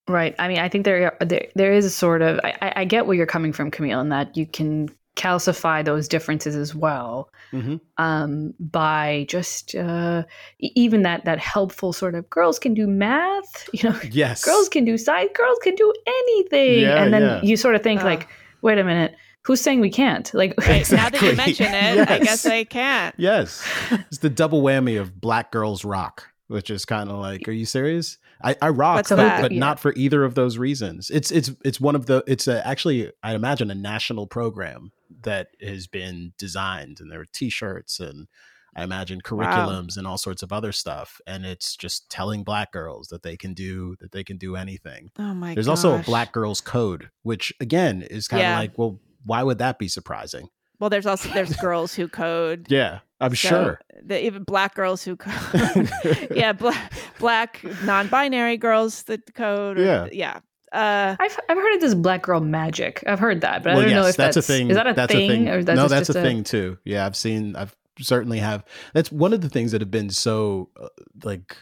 Right. 0.08 0.34
I 0.38 0.48
mean, 0.48 0.58
I 0.58 0.70
think 0.70 0.86
there 0.86 1.16
there, 1.20 1.48
there 1.54 1.72
is 1.74 1.84
a 1.84 1.90
sort 1.90 2.22
of 2.22 2.40
I, 2.42 2.54
I- 2.62 2.72
I 2.76 2.84
get 2.86 3.06
where 3.06 3.14
you're 3.16 3.26
coming 3.26 3.52
from, 3.52 3.70
Kmele, 3.70 4.00
in 4.00 4.08
that 4.08 4.36
you 4.38 4.46
can 4.46 4.88
calcify 5.18 5.84
those 5.84 6.08
differences 6.08 6.54
as 6.56 6.74
well 6.74 7.28
mm-hmm. 7.52 7.76
um, 7.98 8.54
by 8.60 9.26
just 9.28 9.74
uh, 9.74 10.22
even 10.60 11.02
that 11.02 11.24
that 11.24 11.38
helpful 11.38 11.92
sort 11.92 12.14
of 12.14 12.30
girls 12.30 12.58
can 12.58 12.72
do 12.72 12.86
math, 12.86 13.68
you 13.74 13.90
know, 13.90 13.98
yes 14.10 14.44
girls 14.44 14.68
can 14.68 14.84
do 14.84 14.96
science, 14.96 15.30
girls 15.34 15.58
can 15.62 15.74
do 15.74 15.92
anything, 16.06 16.80
Yeah, 16.82 17.02
and 17.02 17.12
then 17.12 17.22
yeah. 17.22 17.42
you 17.42 17.56
sort 17.56 17.74
of 17.74 17.82
think 17.82 18.00
Uh. 18.02 18.04
like, 18.04 18.28
wait 18.62 18.78
a 18.78 18.84
minute, 18.84 19.14
who's 19.42 19.60
saying 19.60 19.80
we 19.80 19.90
can't? 19.90 20.30
Like, 20.40 20.54
Right. 20.58 20.90
Now 20.92 21.10
that 21.10 21.20
you 21.20 21.34
mention 21.34 21.66
it, 21.74 22.08
I 22.10 22.18
guess 22.20 22.46
I 22.46 22.64
can't. 22.64 23.14
yes 23.18 23.66
it's 23.90 24.18
the 24.18 24.30
double 24.30 24.62
whammy 24.62 25.00
of 25.00 25.20
black 25.20 25.50
girls 25.50 25.84
rock 25.84 26.28
which 26.46 26.70
is 26.70 26.84
kind 26.84 27.10
of 27.10 27.18
like 27.18 27.46
are 27.48 27.52
you 27.52 27.66
serious 27.66 28.18
i, 28.42 28.54
I 28.62 28.68
rock 28.68 29.06
but, 29.08 29.16
that? 29.16 29.42
but 29.42 29.52
Yeah. 29.52 29.58
not 29.58 29.80
for 29.80 29.92
either 29.96 30.24
of 30.24 30.34
those 30.34 30.58
reasons 30.58 31.10
it's 31.10 31.30
it's 31.30 31.50
it's 31.64 31.80
one 31.80 31.94
of 31.94 32.06
the 32.06 32.22
it's 32.26 32.46
a, 32.48 32.66
actually 32.66 33.10
i 33.22 33.34
imagine 33.34 33.70
a 33.70 33.74
national 33.74 34.26
program 34.26 34.92
that 35.22 35.48
has 35.60 35.86
been 35.86 36.32
designed 36.38 36.98
and 37.00 37.10
there 37.10 37.20
are 37.20 37.26
t-shirts 37.32 37.98
and 38.00 38.28
i 38.76 38.82
imagine 38.84 39.20
curriculums 39.20 39.96
and 39.96 40.06
all 40.06 40.18
sorts 40.18 40.42
of 40.42 40.52
other 40.52 40.72
stuff 40.72 41.20
and 41.26 41.44
it's 41.46 41.74
just 41.76 42.08
telling 42.10 42.44
black 42.44 42.70
girls 42.72 43.08
that 43.08 43.22
they 43.22 43.36
can 43.36 43.54
do 43.54 43.96
that 44.00 44.12
they 44.12 44.22
can 44.22 44.36
do 44.36 44.54
anything 44.56 45.10
Oh 45.18 45.34
my 45.34 45.54
there's 45.54 45.68
also 45.68 45.98
a 45.98 46.02
black 46.02 46.32
girls 46.32 46.60
code 46.60 47.10
which 47.22 47.52
again 47.60 48.02
is 48.02 48.28
kind 48.28 48.40
of 48.42 48.44
Yeah. 48.48 48.58
like 48.58 48.78
well 48.78 49.00
why 49.24 49.42
would 49.42 49.58
that 49.58 49.78
be 49.78 49.88
surprising 49.88 50.48
Well, 50.80 50.90
there's 50.90 51.06
also 51.06 51.28
there's 51.30 51.54
girls 51.56 51.94
who 51.94 52.08
code. 52.08 52.66
yeah 52.70 53.00
i'm 53.20 53.34
So, 53.34 53.48
sure 53.48 53.80
The, 54.04 54.24
even 54.24 54.44
black 54.44 54.74
girls 54.74 55.02
who 55.02 55.16
code. 55.16 55.90
yeah, 56.34 56.52
black 56.52 56.92
black 57.18 57.64
non-binary 57.84 58.56
girls 58.58 59.02
that 59.04 59.34
code. 59.34 59.78
or- 59.78 59.84
Yeah. 59.84 60.08
yeah. 60.12 60.40
Uh, 60.70 61.16
I've 61.18 61.38
I've 61.48 61.56
heard 61.56 61.74
of 61.76 61.80
this 61.80 61.94
black 61.94 62.22
girl 62.22 62.40
magic. 62.40 63.02
I've 63.06 63.18
heard 63.18 63.40
that, 63.40 63.62
but 63.62 63.72
I 63.72 63.74
don't 63.76 63.88
yes, 63.88 63.94
know 63.94 64.06
if 64.06 64.16
that's, 64.16 64.34
that's, 64.34 64.48
a 64.48 64.52
thing. 64.52 64.68
Is 64.70 64.76
that 64.76 64.86
a 64.86 64.92
that's 64.92 65.10
thing, 65.12 65.30
a 65.30 65.34
thing. 65.34 65.48
or 65.48 65.64
that's 65.64 65.76
no, 65.76 65.84
just 65.84 65.90
that's 65.90 66.06
just 66.08 66.18
a 66.18 66.22
thing 66.22 66.44
too. 66.44 66.76
Yeah, 66.84 67.06
I've 67.06 67.16
seen. 67.16 67.56
I've 67.56 67.74
certainly 67.98 68.38
have. 68.38 68.64
That's 68.92 69.10
one 69.10 69.32
of 69.32 69.40
the 69.40 69.48
things 69.48 69.72
that 69.72 69.80
have 69.80 69.90
been 69.90 70.10
so 70.10 70.68
uh, 70.78 70.88
like 71.24 71.56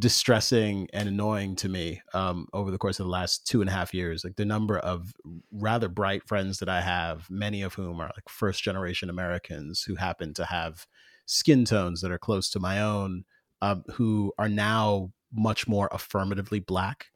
distressing 0.00 0.88
and 0.92 1.08
annoying 1.08 1.56
to 1.56 1.68
me 1.68 2.02
um, 2.14 2.48
over 2.54 2.70
the 2.72 2.78
course 2.78 3.00
of 3.00 3.06
the 3.06 3.12
last 3.12 3.46
two 3.46 3.60
and 3.60 3.70
a 3.70 3.74
half 3.74 3.94
years. 3.94 4.24
Like 4.24 4.36
the 4.36 4.46
number 4.46 4.78
of 4.78 5.14
rather 5.52 5.88
bright 5.88 6.26
friends 6.26 6.58
that 6.60 6.68
I 6.70 6.80
have, 6.80 7.30
many 7.30 7.62
of 7.62 7.74
whom 7.74 8.00
are 8.00 8.12
like 8.16 8.28
first 8.28 8.62
generation 8.64 9.10
Americans 9.10 9.82
who 9.84 9.96
happen 9.96 10.34
to 10.34 10.46
have 10.46 10.86
skin 11.26 11.64
tones 11.66 12.00
that 12.00 12.10
are 12.12 12.18
close 12.18 12.50
to 12.50 12.60
my 12.60 12.80
own, 12.82 13.24
um, 13.62 13.84
who 13.94 14.32
are 14.38 14.48
now 14.48 15.12
much 15.32 15.68
more 15.68 15.88
affirmatively 15.92 16.60
black 16.60 17.08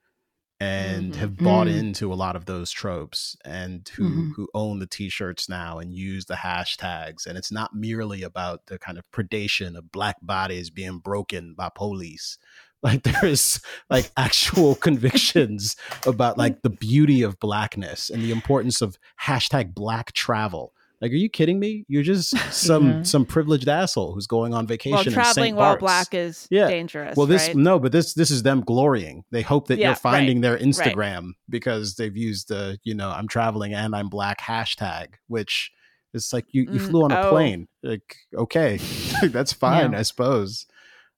and 0.60 1.16
Mhm. 1.16 1.16
have 1.16 1.42
bought 1.42 1.66
Mm. 1.66 1.78
into 1.78 2.12
a 2.12 2.14
lot 2.14 2.36
of 2.36 2.46
those 2.46 2.70
tropes 2.70 3.36
and 3.44 3.88
who 3.96 4.28
Mhm. 4.28 4.36
who 4.36 4.48
own 4.54 4.78
the 4.78 4.86
t-shirts 4.86 5.48
now 5.48 5.80
and 5.80 5.94
use 5.94 6.26
the 6.26 6.34
hashtags 6.34 7.26
and 7.26 7.36
it's 7.36 7.50
not 7.50 7.74
merely 7.74 8.22
about 8.22 8.66
the 8.66 8.78
kind 8.78 8.96
of 8.96 9.10
predation 9.10 9.76
of 9.76 9.90
black 9.90 10.16
bodies 10.22 10.70
being 10.70 10.98
broken 10.98 11.54
by 11.54 11.68
police 11.74 12.38
like 12.84 13.02
there's 13.02 13.60
like 13.90 14.10
actual 14.16 14.74
convictions 14.88 15.74
about 16.06 16.38
like 16.38 16.62
the 16.62 16.70
beauty 16.70 17.22
of 17.22 17.38
blackness 17.40 18.10
and 18.10 18.22
the 18.22 18.30
importance 18.30 18.80
of 18.82 18.98
hashtag 19.20 19.74
black 19.74 20.12
travel 20.12 20.72
like 21.00 21.10
are 21.10 21.16
you 21.16 21.28
kidding 21.28 21.58
me 21.58 21.84
you're 21.88 22.02
just 22.04 22.36
some 22.52 22.88
Yeah. 22.88 23.02
some 23.02 23.24
privileged 23.26 23.68
asshole 23.68 24.14
who's 24.14 24.26
going 24.28 24.54
on 24.54 24.66
vacation 24.66 25.12
well, 25.12 25.24
traveling 25.24 25.56
while 25.56 25.76
black 25.76 26.14
is 26.14 26.46
Yeah. 26.50 26.68
dangerous. 26.68 27.16
Well, 27.16 27.26
this 27.26 27.48
right? 27.48 27.56
no, 27.56 27.78
but 27.78 27.90
this 27.92 28.14
this 28.14 28.30
is 28.30 28.42
them 28.42 28.60
glorying. 28.60 29.24
They 29.30 29.42
hope 29.42 29.66
that 29.68 29.78
Yeah, 29.78 29.88
you're 29.88 29.96
finding 29.96 30.40
right, 30.40 30.42
their 30.42 30.58
Instagram 30.58 31.32
because 31.48 31.96
they've 31.96 32.16
used 32.16 32.48
the 32.48 32.78
you 32.84 32.94
know 32.94 33.10
I'm 33.10 33.28
traveling 33.28 33.74
and 33.74 33.94
I'm 33.94 34.08
black 34.08 34.40
hashtag, 34.40 35.14
which 35.26 35.72
is 36.14 36.32
like 36.32 36.46
you 36.54 36.62
you 36.62 36.78
Mm, 36.80 36.86
flew 36.86 37.04
on 37.04 37.12
a 37.12 37.20
oh. 37.20 37.30
plane. 37.30 37.66
Like 37.82 38.16
okay, 38.34 38.78
that's 39.24 39.52
fine, 39.52 39.92
Yeah. 39.92 39.98
I 39.98 40.02
suppose. 40.02 40.66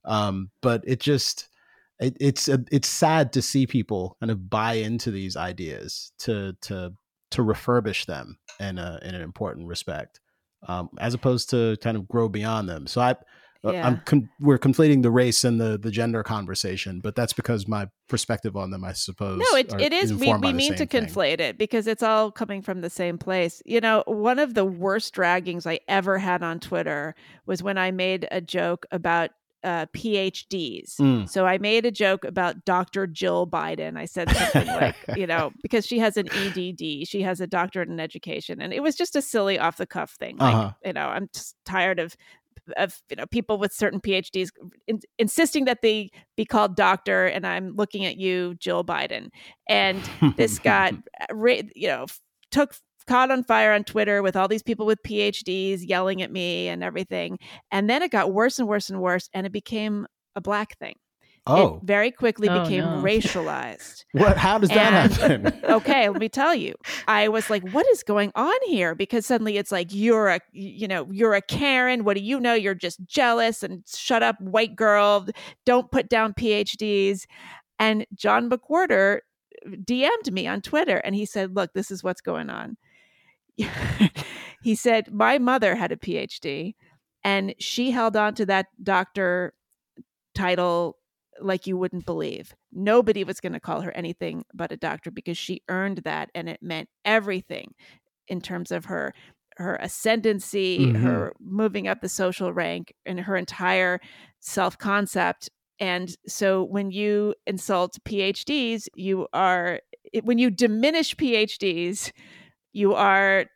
Um, 0.05 0.51
but 0.63 0.83
it 0.87 1.01
just 1.01 1.49
it, 2.01 2.16
it's 2.20 2.48
a, 2.48 2.64
it's 2.70 2.89
sad 2.89 3.32
to 3.35 3.43
see 3.43 3.66
people 3.66 4.16
kind 4.20 4.31
of 4.31 4.51
buy 4.51 4.74
into 4.74 5.10
these 5.10 5.36
ideas 5.36 6.12
to 6.20 6.55
to 6.62 6.93
to 7.32 7.43
refurbish 7.43 8.06
them 8.06 8.39
in 8.60 8.78
a 8.78 8.98
in 9.02 9.14
an 9.14 9.23
important 9.23 9.66
respect, 9.68 10.20
um, 10.68 10.90
as 10.98 11.14
opposed 11.14 11.51
to 11.51 11.77
kind 11.82 11.97
of 11.97 12.09
grow 12.09 12.28
beyond 12.28 12.68
them. 12.68 12.86
So 12.86 13.01
I 13.01 13.16
uh, 13.64 13.73
Yeah. 13.73 13.86
I'm 13.86 14.01
con- 14.05 14.28
we're 14.39 14.59
conflating 14.59 15.02
the 15.02 15.10
race 15.10 15.43
and 15.43 15.60
the 15.60 15.78
the 15.78 15.90
gender 15.90 16.23
conversation, 16.23 17.01
but 17.01 17.16
that's 17.16 17.32
because 17.32 17.66
my 17.66 17.89
perspective 18.09 18.56
on 18.56 18.70
them, 18.70 18.85
I 18.85 18.93
suppose. 18.93 19.39
No, 19.39 19.59
it, 19.59 19.73
it 19.81 19.93
is. 19.93 20.14
We, 20.14 20.32
we 20.35 20.52
mean 20.52 20.74
to 20.74 20.86
thing. 20.86 21.06
conflate 21.06 21.40
it 21.40 21.59
because 21.59 21.86
it's 21.86 22.02
all 22.02 22.31
coming 22.31 22.62
from 22.62 22.81
the 22.81 22.90
same 22.90 23.18
place. 23.18 23.62
You 23.64 23.81
know, 23.81 24.05
one 24.06 24.39
of 24.39 24.55
the 24.55 24.64
worst 24.64 25.14
draggings 25.14 25.66
I 25.66 25.81
ever 25.89 26.18
had 26.18 26.43
on 26.43 26.60
Twitter 26.60 27.14
was 27.47 27.62
when 27.62 27.78
I 27.78 27.90
made 27.90 28.28
a 28.31 28.40
joke 28.40 28.86
about 28.93 29.31
uh, 29.67 29.85
PhDs. 29.95 30.97
Mm. 30.97 31.29
So 31.29 31.45
I 31.45 31.59
made 31.59 31.85
a 31.85 31.91
joke 31.91 32.25
about 32.25 32.65
Dr. 32.65 33.07
Jill 33.07 33.47
Biden. 33.47 33.99
I 33.99 34.05
said 34.07 34.31
something 34.31 34.67
like, 34.81 34.95
you 35.17 35.27
know, 35.27 35.53
because 35.61 35.85
she 35.87 35.99
has 35.99 36.17
an 36.17 36.29
EDD, 36.33 37.07
she 37.07 37.21
has 37.23 37.41
a 37.41 37.47
doctorate 37.47 37.89
in 37.89 38.01
education, 38.01 38.63
and 38.63 38.73
it 38.73 38.83
was 38.83 38.95
just 38.97 39.17
a 39.17 39.21
silly 39.23 39.59
off 39.59 39.77
the 39.77 39.87
cuff 39.87 40.13
thing. 40.13 40.37
Like, 40.39 40.55
Uh-huh. 40.55 40.73
you 40.85 40.93
know, 40.95 41.09
I'm 41.09 41.29
just 41.35 41.57
tired 41.67 41.99
of 41.99 42.17
of 42.77 43.01
you 43.11 43.17
know 43.17 43.27
people 43.27 43.59
with 43.59 43.73
certain 43.73 44.01
PhDs 44.01 44.49
in, 44.89 44.99
insisting 45.19 45.67
that 45.67 45.83
they 45.83 46.11
be 46.37 46.45
called 46.45 46.75
doctor, 46.77 47.27
and 47.27 47.47
I'm 47.47 47.75
looking 47.77 48.05
at 48.07 48.17
you, 48.17 48.55
Jill 48.55 48.85
Biden, 48.85 49.29
and 49.69 50.01
this 50.37 50.59
got 50.73 50.95
you 51.35 51.89
know 51.89 52.07
took 52.51 52.75
caught 53.07 53.31
on 53.31 53.45
fire 53.45 53.73
on 53.73 53.85
Twitter 53.85 54.23
with 54.23 54.37
all 54.37 54.49
these 54.49 54.62
people 54.62 54.87
with 54.87 55.03
PhDs 55.03 55.81
yelling 55.87 56.23
at 56.23 56.31
me 56.33 56.69
and 56.69 56.83
everything, 56.85 57.39
and 57.70 57.89
then 57.89 58.03
it 58.03 58.11
got 58.11 58.33
worse 58.33 58.59
and 58.59 58.69
worse 58.69 58.91
and 58.91 59.01
worse, 59.01 59.28
and 59.35 59.47
it 59.47 59.53
became 59.53 60.07
a 60.35 60.41
black 60.41 60.78
thing. 60.78 60.95
oh, 61.47 61.77
It 61.77 61.83
very 61.85 62.11
quickly 62.11 62.49
Oh, 62.49 62.62
became 62.65 62.85
no. 62.85 63.03
racialized. 63.03 64.05
what? 64.12 64.37
How 64.37 64.59
does 64.59 64.69
that 64.70 65.20
And- 65.23 65.45
happen? 65.49 65.65
okay, 65.70 66.09
let 66.09 66.20
me 66.20 66.28
tell 66.28 66.55
you. 66.55 66.74
I 67.07 67.28
was 67.28 67.49
like, 67.51 67.62
what 67.70 67.87
is 67.93 68.03
going 68.03 68.33
on 68.35 68.55
here? 68.66 68.95
Because 68.95 69.24
suddenly 69.27 69.57
it's 69.57 69.70
like 69.73 69.89
you're 69.95 70.28
a 70.28 70.41
you 70.53 70.89
know, 70.89 71.07
you're 71.11 71.35
a 71.35 71.41
Karen. 71.43 72.03
What 72.05 72.16
do 72.16 72.23
you 72.23 72.41
know? 72.41 72.55
You're 72.55 72.74
just 72.74 72.99
jealous 73.07 73.62
and 73.62 73.85
shut 73.87 74.23
up, 74.24 74.41
white 74.41 74.74
girl. 74.77 75.27
Don't 75.65 75.91
put 75.91 76.09
down 76.09 76.35
PhDs. 76.35 77.24
And 77.78 78.07
John 78.15 78.51
McWhorter 78.51 79.19
uh, 79.66 79.70
DM'd 79.85 80.33
me 80.33 80.47
on 80.47 80.61
Twitter 80.62 80.97
and 80.99 81.15
he 81.15 81.24
said, 81.27 81.55
Look, 81.55 81.73
this 81.74 81.91
is 81.91 82.03
what's 82.03 82.20
going 82.20 82.51
on. 82.51 82.77
he 84.62 84.74
said, 84.74 85.12
My 85.12 85.39
mother 85.39 85.74
had 85.74 85.93
a 85.93 85.97
PhD 85.97 86.74
and 87.24 87.55
she 87.59 87.91
held 87.91 88.16
on 88.16 88.35
to 88.35 88.47
that 88.47 88.66
doctor 88.83 89.55
title 90.35 90.97
like 91.41 91.66
you 91.66 91.77
wouldn't 91.77 92.07
believe. 92.07 92.55
Nobody 92.73 93.24
was 93.24 93.41
going 93.41 93.53
to 93.53 93.61
call 93.61 93.83
her 93.83 93.93
anything 93.93 94.45
but 94.55 94.73
a 94.73 94.77
doctor 94.77 95.11
because 95.11 95.37
she 95.37 95.62
earned 95.69 95.99
that 96.05 96.31
and 96.35 96.49
it 96.49 96.62
meant 96.62 96.89
everything 97.05 97.74
in 98.28 98.41
terms 98.41 98.70
of 98.70 98.87
her 98.87 99.12
her 99.59 99.77
ascendancy, 99.77 100.93
Mhm. 100.93 100.97
her 101.03 101.33
moving 101.41 101.89
up 101.89 102.03
the 102.03 102.11
social 102.11 102.53
rank 102.53 102.93
and 103.07 103.20
her 103.20 103.37
entire 103.37 104.01
self-concept. 104.41 105.49
And 105.81 106.15
so 106.27 106.62
when 106.62 106.91
you 106.91 107.35
insult 107.47 107.97
PhDs, 108.05 108.87
you 108.97 109.27
are 109.33 109.81
it- 110.12 110.24
when 110.24 110.37
you 110.39 110.51
diminish 110.51 111.15
PhDs, 111.16 112.12
you 112.77 112.94
are 112.94 113.47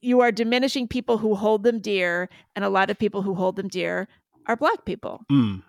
you 0.00 0.20
are 0.20 0.32
diminishing 0.32 0.88
people 0.88 1.18
who 1.18 1.34
hold 1.34 1.62
them 1.62 1.78
dear 1.78 2.28
and 2.56 2.64
a 2.64 2.70
lot 2.70 2.88
of 2.90 2.98
people 2.98 3.20
who 3.22 3.34
hold 3.34 3.56
them 3.56 3.68
dear 3.68 4.08
are 4.46 4.56
black 4.56 4.84
people 4.86 5.20
Mm, 5.30 5.62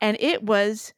and 0.00 0.16
it 0.20 0.42
was 0.42 0.94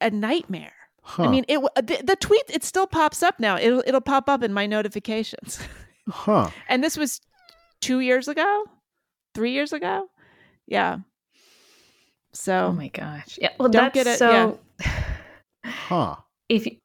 a 0.00 0.10
nightmare. 0.10 0.74
huh, 1.02 1.22
I 1.24 1.28
mean, 1.28 1.44
it 1.48 1.58
the, 1.76 2.02
the 2.04 2.16
tweet 2.16 2.44
it 2.48 2.62
still 2.64 2.86
pops 2.86 3.22
up 3.22 3.40
now. 3.40 3.56
It'll 3.58 3.82
it'll 3.86 4.00
pop 4.14 4.28
up 4.28 4.42
in 4.42 4.52
my 4.52 4.66
notifications. 4.66 5.58
huh. 6.08 6.50
and 6.68 6.84
this 6.84 6.96
was 6.98 7.20
2 7.80 8.00
years 8.00 8.28
ago? 8.28 8.64
3 9.34 9.52
years 9.52 9.72
ago? 9.72 10.08
Yeah. 10.66 10.98
So 12.32 12.66
Oh 12.66 12.72
my 12.72 12.88
gosh. 12.88 13.38
Yeah. 13.40 13.52
Well, 13.58 13.68
Don't 13.70 13.92
that's 13.92 13.94
get 13.94 14.06
it- 14.06 14.18
so. 14.18 14.58
Huh. 15.64 16.16
If, 16.48 16.66
if 16.66 16.78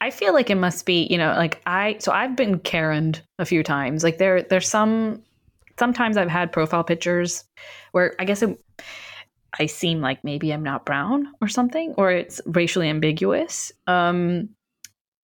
I 0.00 0.10
feel 0.10 0.32
like 0.32 0.50
it 0.50 0.56
must 0.56 0.86
be, 0.86 1.06
you 1.10 1.16
know, 1.16 1.34
like 1.34 1.62
I. 1.66 1.96
So 2.00 2.12
I've 2.12 2.36
been 2.36 2.58
Karened 2.58 3.22
a 3.38 3.44
few 3.44 3.62
times. 3.62 4.02
Like 4.02 4.18
there, 4.18 4.42
there's 4.42 4.68
some. 4.68 5.22
Sometimes 5.78 6.16
I've 6.16 6.28
had 6.28 6.52
profile 6.52 6.84
pictures 6.84 7.44
where 7.92 8.14
I 8.18 8.24
guess 8.24 8.42
it, 8.42 8.60
I 9.58 9.66
seem 9.66 10.00
like 10.00 10.22
maybe 10.24 10.52
I'm 10.52 10.62
not 10.62 10.84
brown 10.84 11.28
or 11.40 11.48
something, 11.48 11.94
or 11.96 12.10
it's 12.10 12.40
racially 12.46 12.88
ambiguous. 12.88 13.72
Um, 13.86 14.50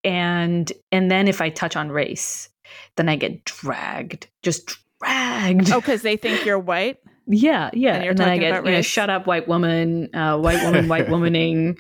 and 0.04 0.72
and 0.92 1.10
then 1.10 1.28
if 1.28 1.40
I 1.40 1.50
touch 1.50 1.76
on 1.76 1.90
race, 1.90 2.48
then 2.96 3.08
I 3.08 3.16
get 3.16 3.44
dragged, 3.44 4.28
just 4.42 4.78
dragged. 5.00 5.70
Oh, 5.72 5.80
because 5.80 6.02
they 6.02 6.16
think 6.16 6.44
you're 6.44 6.58
white. 6.58 6.98
Yeah, 7.30 7.70
yeah. 7.74 7.96
And 7.96 8.04
And, 8.08 8.18
then 8.18 8.28
I 8.28 8.38
get, 8.38 8.64
you 8.64 8.70
know, 8.72 8.82
shut 8.82 9.10
up, 9.10 9.26
white 9.26 9.46
woman, 9.46 10.08
uh, 10.14 10.38
white 10.38 10.62
woman, 10.64 10.88
white 10.88 11.06
womaning, 11.12 11.78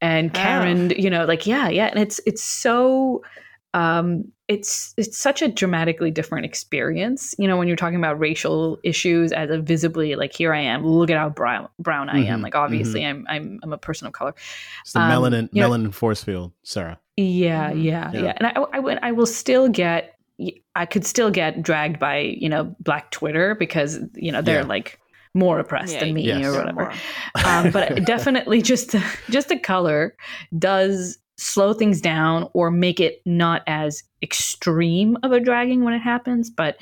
and 0.00 0.30
Oh. 0.30 0.38
Karen. 0.38 0.90
You 0.90 1.08
know, 1.10 1.24
like 1.24 1.46
yeah, 1.46 1.68
yeah. 1.68 1.86
And 1.86 1.98
it's 2.00 2.20
it's 2.26 2.42
so, 2.42 3.22
um, 3.74 4.24
it's 4.48 4.94
it's 4.96 5.16
such 5.16 5.42
a 5.42 5.48
dramatically 5.48 6.10
different 6.10 6.46
experience. 6.46 7.34
You 7.38 7.46
know, 7.46 7.56
when 7.58 7.68
you're 7.68 7.76
talking 7.76 7.98
about 7.98 8.18
racial 8.18 8.78
issues 8.82 9.30
as 9.30 9.50
a 9.50 9.58
visibly 9.58 10.16
like 10.16 10.32
here 10.32 10.52
I 10.54 10.60
am, 10.60 10.84
look 10.86 11.10
at 11.10 11.18
how 11.18 11.28
brown 11.28 11.68
brown 11.78 12.08
I 12.08 12.24
am. 12.24 12.40
Mhm, 12.40 12.42
Like 12.44 12.54
obviously 12.54 13.04
I'm 13.04 13.24
I'm 13.28 13.60
I'm 13.62 13.72
a 13.72 13.78
person 13.78 14.06
of 14.06 14.14
color. 14.14 14.34
It's 14.82 14.94
the 14.94 15.00
Um, 15.00 15.10
melanin 15.10 15.48
you 15.52 15.62
know- 15.62 15.90
force 15.92 16.24
field, 16.24 16.52
Sarah. 16.62 16.98
Yeah, 17.16 17.70
Mhm. 17.72 17.82
yeah, 17.84 18.10
Yeah. 18.12 18.22
yeah. 18.22 18.32
And 18.36 18.46
I, 18.46 18.52
I 18.78 19.08
I 19.08 19.12
will 19.12 19.26
still 19.26 19.68
get, 19.68 20.14
I 20.74 20.86
could 20.86 21.04
still 21.04 21.30
get 21.30 21.62
dragged 21.62 21.98
by, 21.98 22.18
you 22.18 22.48
know, 22.48 22.74
Black 22.80 23.10
Twitter 23.10 23.54
because 23.54 23.98
you 24.14 24.30
know 24.32 24.40
they're 24.42 24.60
Yeah. 24.60 24.66
like 24.66 25.00
more 25.34 25.58
oppressed 25.58 25.94
Yeah, 25.94 26.00
than 26.04 26.14
me 26.14 26.22
Yes. 26.22 26.46
or 26.46 26.58
whatever. 26.58 26.92
um, 27.44 27.70
but 27.70 28.04
definitely 28.06 28.62
just 28.62 28.92
the, 28.92 29.04
just 29.30 29.48
the 29.48 29.58
color 29.58 30.16
does 30.58 31.18
slow 31.38 31.72
things 31.72 32.00
down 32.00 32.48
or 32.52 32.70
make 32.70 32.98
it 33.00 33.22
not 33.24 33.62
as 33.66 34.02
extreme 34.22 35.16
of 35.22 35.30
a 35.30 35.38
dragging 35.38 35.84
when 35.84 35.94
it 35.94 36.00
happens 36.00 36.50
but 36.50 36.76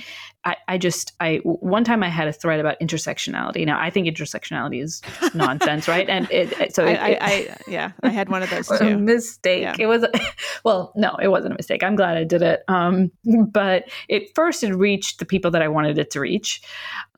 I, 0.46 0.56
I 0.68 0.78
just 0.78 1.12
i 1.20 1.36
one 1.44 1.84
time 1.84 2.02
i 2.02 2.08
had 2.08 2.26
a 2.28 2.32
thread 2.32 2.58
about 2.60 2.80
intersectionality 2.80 3.66
now 3.66 3.78
i 3.78 3.90
think 3.90 4.06
intersectionality 4.06 4.82
is 4.82 5.02
nonsense 5.34 5.86
right 5.86 6.08
and 6.08 6.26
it, 6.30 6.58
it- 6.58 6.74
so 6.74 6.86
I, 6.86 6.90
it, 6.90 6.98
I, 7.00 7.16
I, 7.20 7.56
yeah, 7.68 7.92
I 8.02 8.08
had 8.08 8.30
one 8.30 8.42
of 8.42 8.48
those 8.48 8.70
a 8.70 8.78
too. 8.78 8.98
mistake. 8.98 9.62
Yeah. 9.62 9.76
It 9.78 9.86
was 9.86 10.04
well, 10.64 10.92
no, 10.96 11.16
it 11.20 11.28
wasn't 11.28 11.52
a 11.54 11.56
mistake. 11.56 11.82
I'm 11.82 11.96
glad 11.96 12.16
I 12.16 12.24
did 12.24 12.42
it. 12.42 12.62
Um, 12.68 13.10
but 13.50 13.84
it 14.08 14.34
first 14.34 14.62
it 14.62 14.74
reached 14.74 15.18
the 15.18 15.24
people 15.24 15.50
that 15.52 15.62
I 15.62 15.68
wanted 15.68 15.98
it 15.98 16.10
to 16.12 16.20
reach, 16.20 16.60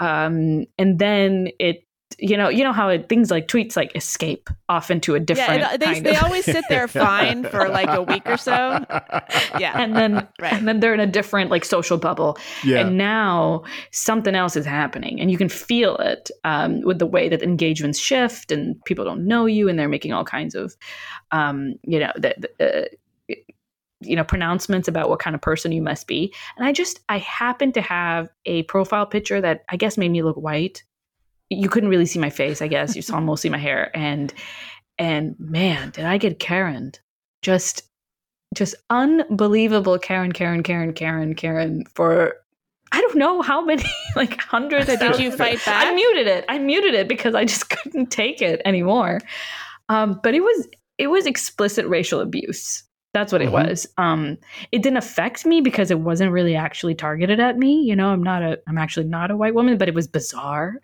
um, 0.01 0.65
and 0.79 0.99
then 0.99 1.49
it, 1.59 1.85
you 2.21 2.37
know, 2.37 2.49
you 2.49 2.65
know 2.65 2.73
how 2.73 2.89
it, 2.89 3.09
things 3.09 3.31
like 3.31 3.47
tweets 3.47 3.77
like 3.77 3.95
escape 3.95 4.51
off 4.69 4.91
into 4.91 5.15
a 5.15 5.21
different 5.21 5.61
Yeah, 5.61 5.75
it- 5.75 5.81
they, 5.81 5.87
kind 5.87 6.07
they 6.07 6.17
of, 6.17 6.25
always 6.25 6.45
sit 6.45 6.65
there 6.69 6.89
fine 7.07 7.45
for 7.45 7.69
like 7.69 7.89
a 7.89 8.03
week 8.03 8.23
or 8.27 8.37
so. 8.37 8.85
Yeah, 9.59 9.81
and 9.81 9.95
then 9.97 10.27
Right. 10.41 10.53
and 10.53 10.67
then 10.69 10.81
they're 10.81 10.95
in 10.95 11.01
a 11.01 11.07
different 11.07 11.51
like 11.51 11.65
social 11.65 11.97
bubble, 11.97 12.37
Yeah. 12.65 12.81
and 12.81 12.99
now 12.99 13.63
something 13.93 14.35
else 14.35 14.57
is 14.57 14.67
happening 14.67 15.21
and 15.21 15.31
you 15.31 15.39
can 15.39 15.49
feel 15.49 15.97
it 15.99 16.31
um, 16.45 16.81
with 16.83 16.99
the 16.99 17.07
way 17.07 17.29
that 17.29 17.43
engagements 17.43 17.99
shift 17.99 18.51
and 18.53 18.83
people 18.85 19.05
don't 19.05 19.27
know 19.27 19.47
you 19.47 19.69
and 19.69 19.79
they're 19.79 19.89
making 19.89 20.13
all 20.13 20.25
kinds 20.25 20.55
of 20.55 20.77
um, 21.31 21.75
you 21.83 21.99
know 22.01 22.13
the, 22.17 22.35
the, 22.59 22.85
uh, 22.85 23.35
you 24.01 24.15
know 24.15 24.23
pronouncements 24.25 24.87
about 24.87 25.09
what 25.09 25.19
kind 25.19 25.35
of 25.35 25.41
person 25.43 25.73
you 25.73 25.83
must 25.83 26.07
be 26.07 26.33
and 26.57 26.65
i 26.67 26.73
just 26.73 27.01
i 27.09 27.19
happen 27.19 27.73
to 27.73 27.81
have 27.81 28.29
a 28.47 28.63
profile 28.65 29.05
picture 29.07 29.41
that 29.41 29.65
i 29.71 29.77
guess 29.77 29.99
made 29.99 30.11
me 30.13 30.23
look 30.23 30.37
white 30.37 30.85
you 31.51 31.69
couldn't 31.69 31.89
really 31.89 32.07
see 32.07 32.19
my 32.19 32.31
face 32.31 32.61
i 32.63 32.69
guess 32.69 32.95
you 32.97 33.03
saw 33.03 33.21
mostly 33.31 33.51
my 33.51 33.59
hair 33.59 33.91
and 33.97 34.33
and 34.99 35.35
man 35.39 35.91
did 35.91 36.05
i 36.05 36.19
get 36.19 36.39
karen 36.39 36.93
just 37.43 37.83
just 38.55 38.75
unbelievable 38.89 39.99
Karen, 39.99 40.33
Karen, 40.33 40.63
Karen, 40.63 40.95
Karen, 40.95 41.35
Karen 41.35 41.85
for 41.95 42.35
I 42.93 43.01
don't 43.03 43.17
know 43.17 43.43
how 43.43 43.63
many, 43.63 43.85
like 44.17 44.41
hundreds. 44.41 44.87
Did 44.87 45.19
you 45.19 45.31
fight 45.31 45.63
back? 45.67 45.87
I 45.87 45.95
muted 45.95 46.27
it. 46.27 46.47
I 46.49 46.59
muted 46.59 46.95
it 46.95 47.09
because 47.09 47.35
I 47.35 47.45
just 47.45 47.69
couldn't 47.71 48.07
take 48.11 48.41
it 48.41 48.63
anymore. 48.65 49.21
Um, 49.91 50.19
but 50.23 50.35
it 50.35 50.41
was 50.41 50.67
it 50.97 51.09
was 51.09 51.27
explicit 51.27 51.87
racial 51.87 52.21
abuse. 52.21 52.83
That's 53.13 53.33
what 53.33 53.43
it 53.43 53.49
Mhm. 53.51 53.53
was. 53.69 53.87
Um, 53.99 54.39
it 54.73 54.83
didn't 54.83 54.97
affect 54.97 55.45
me 55.45 55.61
because 55.61 55.91
it 55.91 56.01
wasn't 56.01 56.33
really 56.33 56.57
actually 56.57 56.95
targeted 56.95 57.41
at 57.41 57.59
me. 57.59 57.83
You 57.83 57.95
know, 57.97 58.09
I'm 58.09 58.23
not 58.23 58.43
a 58.43 58.59
I'm 58.67 58.79
actually 58.79 59.07
not 59.07 59.31
a 59.31 59.37
white 59.37 59.55
woman, 59.55 59.77
but 59.77 59.89
it 59.89 59.95
was 59.95 60.07
bizarre 60.09 60.77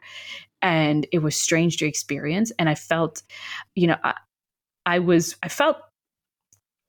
and 0.65 1.07
it 1.13 1.19
was 1.19 1.37
strange 1.37 1.77
to 1.77 1.87
experience. 1.87 2.51
And 2.59 2.69
I 2.69 2.75
felt, 2.75 3.23
you 3.77 3.87
know, 3.87 3.97
I, 4.03 4.15
I 4.87 4.99
was 4.99 5.37
I 5.43 5.49
felt 5.49 5.77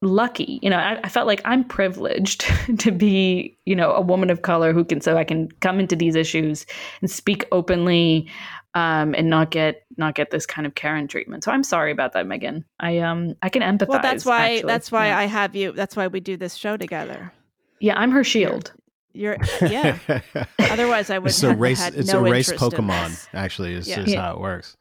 lucky 0.02 0.60
you 0.62 0.70
know 0.70 0.78
I, 0.78 1.00
I 1.04 1.10
felt 1.10 1.26
like 1.26 1.42
i'm 1.46 1.64
privileged 1.64 2.42
to 2.80 2.92
be 2.92 3.58
you 3.66 3.76
know 3.76 3.92
a 3.94 4.02
woman 4.02 4.30
of 4.30 4.44
color 4.44 4.72
who 4.72 4.84
can 4.84 5.02
so 5.02 5.18
i 5.18 5.24
can 5.24 5.50
come 5.62 5.80
into 5.80 5.96
these 5.96 6.16
issues 6.16 6.66
and 7.02 7.10
speak 7.10 7.46
openly 7.52 8.30
um 8.76 9.16
and 9.16 9.30
not 9.32 9.50
get 9.50 9.84
not 9.98 10.14
get 10.14 10.30
this 10.30 10.46
kind 10.46 10.68
of 10.68 10.76
karen 10.76 11.08
treatment 11.08 11.44
so 11.44 11.52
i'm 11.52 11.64
sorry 11.64 11.92
about 11.92 12.12
that 12.12 12.28
Meghan 12.28 12.66
i 12.80 13.00
um 13.00 13.36
i 13.42 13.50
can 13.50 13.64
empathize 13.64 13.88
well, 13.88 14.02
that's 14.02 14.26
why 14.26 14.56
actually. 14.56 14.68
that's 14.68 14.92
why 14.92 15.08
yeah. 15.08 15.18
I 15.18 15.26
have 15.26 15.56
you. 15.56 15.72
That's 15.72 15.96
why 15.96 16.08
we 16.08 16.20
do 16.20 16.38
this 16.38 16.54
show 16.56 16.78
together. 16.78 17.32
yeah 17.80 17.98
i'm 17.98 18.12
her 18.12 18.24
shield 18.24 18.74
You're 19.16 19.38
yeah. 19.62 19.98
Otherwise, 20.60 21.10
I 21.10 21.20
would 21.20 21.30
it's 21.30 21.42
a 21.44 21.50
have 21.50 21.60
race. 21.60 21.82
had 21.82 21.96
It's 21.96 22.12
no 22.12 22.20
a 22.26 22.30
race 22.30 22.52
Pokemon. 22.52 23.28
Actually, 23.34 23.74
is, 23.74 23.88
Yeah. 23.88 24.02
is 24.02 24.12
Yeah. 24.14 24.22
how 24.22 24.34
it 24.34 24.40
works. 24.40 24.76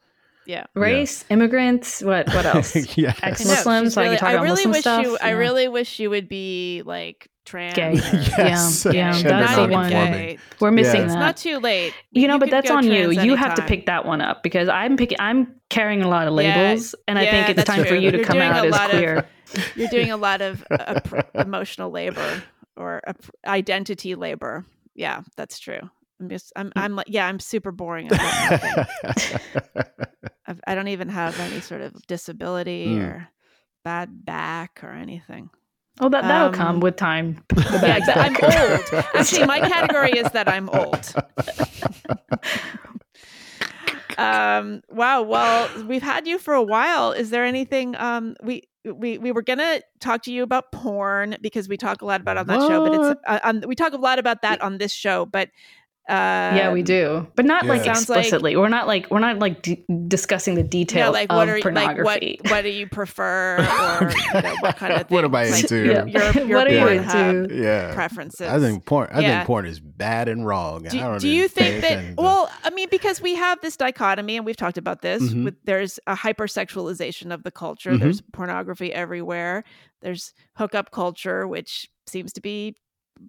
Yeah. 0.45 0.65
race 0.75 1.25
immigrants 1.29 2.01
what 2.03 2.27
what 2.27 2.45
else 2.45 2.75
yes. 2.97 3.17
I 3.23 3.29
Ex-Muslims, 3.29 3.87
she's 3.93 3.97
like 3.97 4.05
really, 4.05 4.17
talk 4.17 4.29
I 4.29 4.33
about 4.33 4.43
really 4.43 4.55
Muslim 4.65 4.71
wish 4.73 4.81
stuff, 4.81 5.03
you. 5.03 5.17
I 5.21 5.29
really 5.31 5.67
wish 5.67 5.99
you 5.99 6.09
would 6.11 6.27
be 6.29 6.83
like 6.85 7.27
trans. 7.45 7.73
Gay. 7.75 7.93
or- 7.93 7.95
Yes. 8.37 8.85
Yeah, 8.85 8.91
yeah, 8.93 9.13
Gay. 9.13 9.23
that's 9.29 9.49
not 9.51 9.55
the 9.55 9.61
even 9.63 9.73
one. 9.73 9.89
gay. 9.89 10.37
we're 10.59 10.71
missing 10.71 10.99
Yeah. 11.01 11.05
It's 11.05 11.13
that 11.13 11.19
not 11.19 11.37
too 11.37 11.57
late. 11.59 11.93
you 12.11 12.27
know 12.27 12.37
but 12.37 12.49
that's 12.51 12.69
on 12.69 12.83
you 12.83 13.13
trans 13.13 13.25
you 13.25 13.35
have 13.35 13.55
to 13.55 13.61
pick 13.63 13.85
that 13.87 14.05
one 14.05 14.19
up 14.21 14.41
because 14.43 14.67
i'm 14.69 14.97
picking 14.97 15.17
i'm 15.19 15.53
carrying 15.69 16.01
a 16.03 16.07
lot 16.07 16.27
of 16.27 16.33
Yeah, 16.39 16.55
labels 16.69 16.93
and 17.07 17.17
i 17.19 17.23
yeah, 17.23 17.31
think 17.31 17.49
it's 17.49 17.57
that's 17.57 17.69
time 17.69 17.85
for 17.85 17.95
you 17.95 18.11
to 18.11 18.17
You're 18.17 18.25
come 18.25 18.37
doing 18.37 18.49
out 18.49 18.63
a 18.65 18.67
as 18.67 18.71
lot 18.71 18.85
of- 18.91 18.97
queer 18.97 19.25
You're 19.75 19.89
doing 19.89 20.09
a 20.11 20.17
lot 20.17 20.41
of 20.41 20.63
uh, 20.71 20.99
emotional 21.35 21.91
labor 21.91 22.41
or 22.77 23.01
pr- 23.05 23.29
identity 23.45 24.15
labor. 24.15 24.65
Yeah, 24.95 25.21
that's 25.37 25.59
true. 25.59 25.79
I'm 26.19 26.29
just. 26.29 26.53
I'm. 26.55 26.71
I'm 26.75 26.95
like. 26.95 27.07
Yeah, 27.09 27.27
I'm 27.27 27.39
super 27.39 27.71
boring. 27.71 28.07
I. 28.11 28.85
I've, 30.47 30.61
I 30.67 30.75
don't 30.75 30.87
even 30.89 31.09
have 31.09 31.39
any 31.39 31.59
sort 31.59 31.81
of 31.81 31.93
disability 32.07 32.87
Mm. 32.87 33.01
or 33.03 33.27
bad 33.83 34.23
back 34.25 34.79
or 34.83 34.91
anything. 34.91 35.49
Oh, 35.99 36.09
that 36.09 36.23
that'll 36.23 36.47
Um, 36.49 36.53
come 36.53 36.79
with 36.81 36.95
time. 36.97 37.43
Yeah, 37.57 37.99
I'm 38.15 38.35
old. 38.41 39.05
Actually, 39.15 39.45
my 39.47 39.59
category 39.59 40.11
is 40.11 40.29
that 40.33 40.47
I'm 40.47 40.69
old. 40.69 41.13
um 44.17 44.81
wow 44.89 45.21
well 45.21 45.69
we've 45.85 46.03
had 46.03 46.27
you 46.27 46.37
for 46.39 46.53
a 46.53 46.63
while. 46.63 47.11
Is 47.11 47.29
there 47.29 47.45
anything 47.45 47.95
um 47.97 48.35
we 48.43 48.63
we 48.85 49.17
we 49.17 49.31
were 49.31 49.41
gonna 49.41 49.81
talk 49.99 50.21
to 50.23 50.31
you 50.31 50.43
about 50.43 50.71
porn 50.71 51.37
because 51.41 51.67
we 51.67 51.77
talk 51.77 52.01
a 52.01 52.05
lot 52.05 52.21
about 52.21 52.37
on 52.37 52.47
that 52.47 52.61
show 52.61 52.79
but 52.81 52.93
it's 52.93 53.09
uh, 53.25 53.39
on, 53.43 53.63
we 53.67 53.75
talk 53.75 53.93
a 53.93 53.97
lot 53.97 54.19
about 54.19 54.41
that 54.43 54.61
on 54.61 54.77
this 54.77 54.93
show 54.93 55.25
but 55.25 55.49
uh 56.07 56.53
yeah, 56.55 56.71
we 56.71 56.83
do, 56.83 57.25
but 57.35 57.45
not 57.45 57.65
like 57.65 57.83
Yeah. 57.83 57.93
Sounds 57.93 58.09
like- 58.09 58.19
explicitly. 58.19 58.55
we're 58.55 58.69
not 58.69 58.85
like 58.85 59.09
we're 59.09 59.17
not 59.19 59.39
like 59.39 59.63
d- 59.63 59.83
discussing 60.07 60.53
the 60.53 60.61
yeah, 60.61 60.67
details 60.67 61.13
like 61.13 61.31
of 61.31 61.35
what 61.37 61.49
are 61.49 61.57
you, 61.57 61.63
like 61.63 61.73
pornography. 61.97 62.39
what 62.43 62.51
what 62.51 62.61
do 62.61 62.69
you 62.69 62.87
prefer 62.87 63.57
or 63.57 64.11
you 64.11 64.41
know, 64.41 64.55
what 64.59 64.77
kind 64.77 64.93
of 64.93 65.07
thing, 65.07 65.15
What 65.15 65.25
am 65.25 65.33
I 65.33 65.49
like, 65.49 65.63
into? 65.63 65.83
your, 65.83 66.07
your, 66.07 66.31
your 66.45 66.57
What 66.59 66.67
are 66.67 66.71
you 66.73 67.01
Pornhub 67.01 67.43
into? 67.45 67.55
yeah. 67.55 67.93
preferences 67.95 68.47
I 68.47 68.59
think 68.59 68.85
porn. 68.85 69.09
I 69.11 69.21
Yeah. 69.21 69.37
think 69.39 69.47
porn 69.47 69.65
is 69.65 69.79
bad 69.79 70.27
and 70.27 70.45
wrong. 70.45 70.85
I 70.85 70.89
do, 70.91 70.99
don't 70.99 71.19
do 71.21 71.27
you 71.27 71.47
think 71.47 71.81
that 71.81 71.91
attention 71.93 72.15
to- 72.17 72.21
well 72.21 72.51
i 72.63 72.69
mean 72.69 72.87
because 72.91 73.19
we 73.19 73.33
have 73.33 73.59
this 73.61 73.75
dichotomy 73.75 74.37
and 74.37 74.45
we've 74.45 74.55
talked 74.57 74.77
about 74.77 75.01
this 75.01 75.23
Mhm. 75.23 75.45
with 75.45 75.55
there's 75.63 75.99
a 76.05 76.15
hypersexualization 76.15 77.33
of 77.33 77.41
the 77.43 77.51
culture 77.51 77.91
Mhm. 77.93 77.99
there's 77.99 78.21
pornography 78.33 78.93
everywhere 78.93 79.63
there's 80.03 80.33
hookup 80.57 80.91
culture 80.91 81.47
which 81.47 81.89
seems 82.07 82.31
to 82.33 82.41
be 82.41 82.75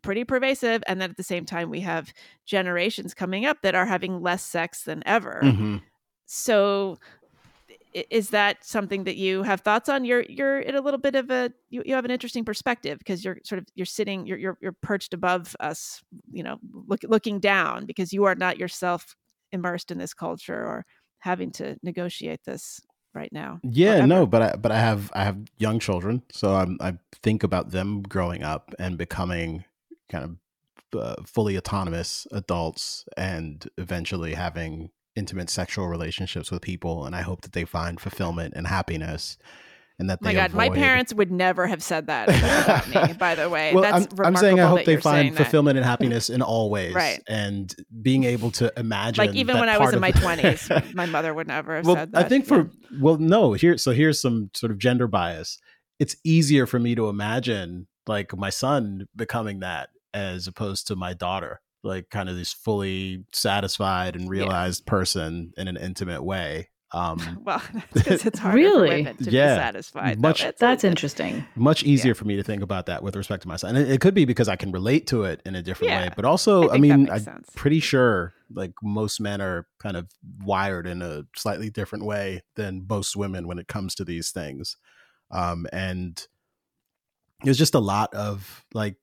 pretty 0.02 0.24
pervasive 0.24 0.82
and 0.86 1.00
then 1.00 1.10
at 1.10 1.16
the 1.16 1.22
same 1.22 1.44
time 1.44 1.70
we 1.70 1.80
have 1.80 2.12
generations 2.44 3.14
coming 3.14 3.46
up 3.46 3.58
that 3.62 3.74
are 3.74 3.86
having 3.86 4.20
less 4.20 4.44
sex 4.44 4.82
than 4.82 5.02
ever. 5.06 5.40
Mhm. 5.42 5.82
so 6.26 6.98
is 8.10 8.30
that 8.30 8.64
something 8.64 9.04
that 9.04 9.16
you 9.16 9.42
have 9.42 9.60
thoughts 9.62 9.88
on? 9.88 10.04
You're 10.04 10.22
you're 10.22 10.60
in 10.60 10.74
a 10.74 10.80
little 10.80 10.98
bit 10.98 11.14
of 11.14 11.30
a 11.30 11.50
you, 11.70 11.82
you 11.86 11.94
have 11.94 12.04
an 12.04 12.10
interesting 12.10 12.44
perspective 12.44 12.98
because 12.98 13.24
you're 13.24 13.38
sort 13.44 13.58
of 13.58 13.66
you're 13.74 13.86
sitting 13.86 14.26
you're, 14.26 14.38
you're 14.38 14.58
you're 14.60 14.76
perched 14.82 15.14
above 15.14 15.56
us 15.60 16.02
you 16.30 16.42
know 16.42 16.58
look, 16.72 17.00
looking 17.04 17.40
down 17.40 17.86
because 17.86 18.12
you 18.12 18.24
are 18.24 18.34
not 18.34 18.58
yourself 18.58 19.16
immersed 19.52 19.90
in 19.90 19.98
this 19.98 20.12
culture 20.12 20.64
or 20.64 20.84
having 21.20 21.50
to 21.52 21.76
negotiate 21.82 22.40
this 22.44 22.80
right 23.14 23.32
now 23.32 23.58
Yeah, 23.62 24.04
no, 24.04 24.26
but 24.26 24.42
I 24.42 24.56
but 24.56 24.72
I 24.72 24.78
have 24.78 25.10
I 25.14 25.24
have 25.24 25.38
young 25.56 25.78
children, 25.78 26.22
so 26.30 26.54
I'm 26.54 26.76
I 26.80 26.98
think 27.22 27.42
about 27.42 27.70
them 27.70 28.02
growing 28.02 28.42
up 28.42 28.74
and 28.78 28.98
becoming 28.98 29.64
kind 30.10 30.24
of 30.24 31.00
uh, 31.00 31.16
fully 31.26 31.56
autonomous 31.58 32.26
adults, 32.32 33.04
and 33.16 33.68
eventually 33.78 34.34
having 34.34 34.90
intimate 35.14 35.50
sexual 35.50 35.88
relationships 35.88 36.50
with 36.50 36.62
people, 36.62 37.04
and 37.06 37.14
I 37.16 37.22
hope 37.22 37.42
that 37.42 37.52
they 37.52 37.64
find 37.64 37.98
fulfillment 38.00 38.54
and 38.56 38.66
happiness. 38.66 39.36
and 39.98 40.10
that 40.10 40.18
Oh 40.22 40.26
my 40.26 40.34
God, 40.34 40.52
my 40.52 40.68
parents 40.68 41.14
would 41.14 41.30
never 41.32 41.66
have 41.66 41.82
said 41.82 42.06
that 42.08 42.28
about 42.28 42.88
me. 43.08 43.14
By 43.14 43.34
the 43.34 43.48
way, 43.48 43.72
well, 43.74 43.82
that's 43.82 44.06
I'm, 44.18 44.26
I'm 44.26 44.36
saying 44.36 44.60
I 44.60 44.66
hope 44.66 44.84
they 44.84 44.98
find 44.98 45.30
that. 45.32 45.36
fulfillment 45.36 45.78
and 45.78 45.86
happiness 45.94 46.28
in 46.28 46.42
all 46.42 46.70
ways, 46.70 46.94
Right. 46.94 47.22
And 47.26 47.74
being 48.02 48.24
able 48.24 48.50
to 48.52 48.72
imagine, 48.78 49.26
Like 49.26 49.34
even 49.34 49.54
that 49.54 49.60
when 49.60 49.68
I 49.70 49.78
was 49.78 49.92
in 49.94 50.00
my 50.00 50.10
twenties, 50.22 50.70
my 50.94 51.06
mother 51.06 51.32
would 51.32 51.48
never 51.48 51.76
have 51.76 51.86
well, 51.86 51.96
said 51.96 52.12
that. 52.12 52.26
I 52.26 52.28
think 52.28 52.44
Yeah. 52.44 52.48
for 52.64 52.70
well, 53.00 53.16
no, 53.16 53.54
here 53.54 53.76
so 53.78 53.92
here's 53.92 54.20
some 54.20 54.50
sort 54.54 54.70
of 54.70 54.78
gender 54.78 55.08
bias. 55.08 55.58
It's 55.98 56.14
easier 56.24 56.66
for 56.66 56.78
me 56.78 56.94
to 56.94 57.08
imagine 57.08 57.86
like 58.06 58.36
my 58.36 58.50
son 58.50 59.08
becoming 59.16 59.60
that 59.60 59.88
as 60.16 60.46
opposed 60.46 60.86
to 60.88 60.96
my 60.96 61.12
daughter, 61.14 61.60
like 61.82 62.08
kind 62.10 62.28
of 62.28 62.36
this 62.36 62.52
fully 62.52 63.24
satisfied 63.32 64.16
and 64.16 64.28
realized 64.30 64.86
person 64.86 65.52
in 65.56 65.68
an 65.68 65.76
intimate 65.76 66.22
way. 66.24 66.70
Um, 66.92 67.40
well, 67.44 67.60
because 67.92 68.24
it's 68.24 68.38
harder 68.38 68.56
Really? 68.58 68.88
for 68.88 69.10
women 69.10 69.16
to 69.24 69.30
Yeah. 69.30 69.56
be 69.56 69.60
satisfied. 69.60 70.20
Much- 70.20 70.42
though. 70.42 70.52
That's 70.58 70.84
it's- 70.84 70.84
interesting. 70.84 71.44
much 71.56 71.82
easier 71.82 72.14
for 72.14 72.24
me 72.24 72.36
to 72.36 72.44
think 72.44 72.62
about 72.62 72.86
that 72.86 73.02
with 73.02 73.16
respect 73.16 73.42
to 73.42 73.48
myself. 73.48 73.70
And 73.74 73.78
it, 73.78 73.90
it 73.90 74.00
could 74.00 74.14
be 74.14 74.24
because 74.24 74.48
I 74.48 74.54
can 74.54 74.70
relate 74.70 75.08
to 75.08 75.24
it 75.24 75.42
in 75.44 75.56
a 75.56 75.62
different 75.62 75.90
Yeah. 75.90 76.02
way, 76.02 76.10
but 76.14 76.24
also, 76.24 76.68
I 76.68 76.74
I, 76.74 76.78
mean, 76.78 77.10
I'm 77.10 77.18
sense. 77.18 77.50
pretty 77.56 77.80
sure 77.80 78.34
like 78.54 78.72
most 78.84 79.20
men 79.20 79.40
are 79.40 79.66
kind 79.80 79.96
of 79.96 80.06
wired 80.44 80.86
in 80.86 81.02
a 81.02 81.24
slightly 81.34 81.70
different 81.70 82.04
way 82.04 82.42
than 82.54 82.86
most 82.88 83.16
women 83.16 83.48
when 83.48 83.58
it 83.58 83.66
comes 83.66 83.96
to 83.96 84.04
these 84.04 84.30
things. 84.30 84.76
Um, 85.32 85.66
and 85.72 86.24
there's 87.42 87.58
just 87.58 87.74
a 87.74 87.80
lot 87.80 88.14
of 88.14 88.64
like 88.72 88.94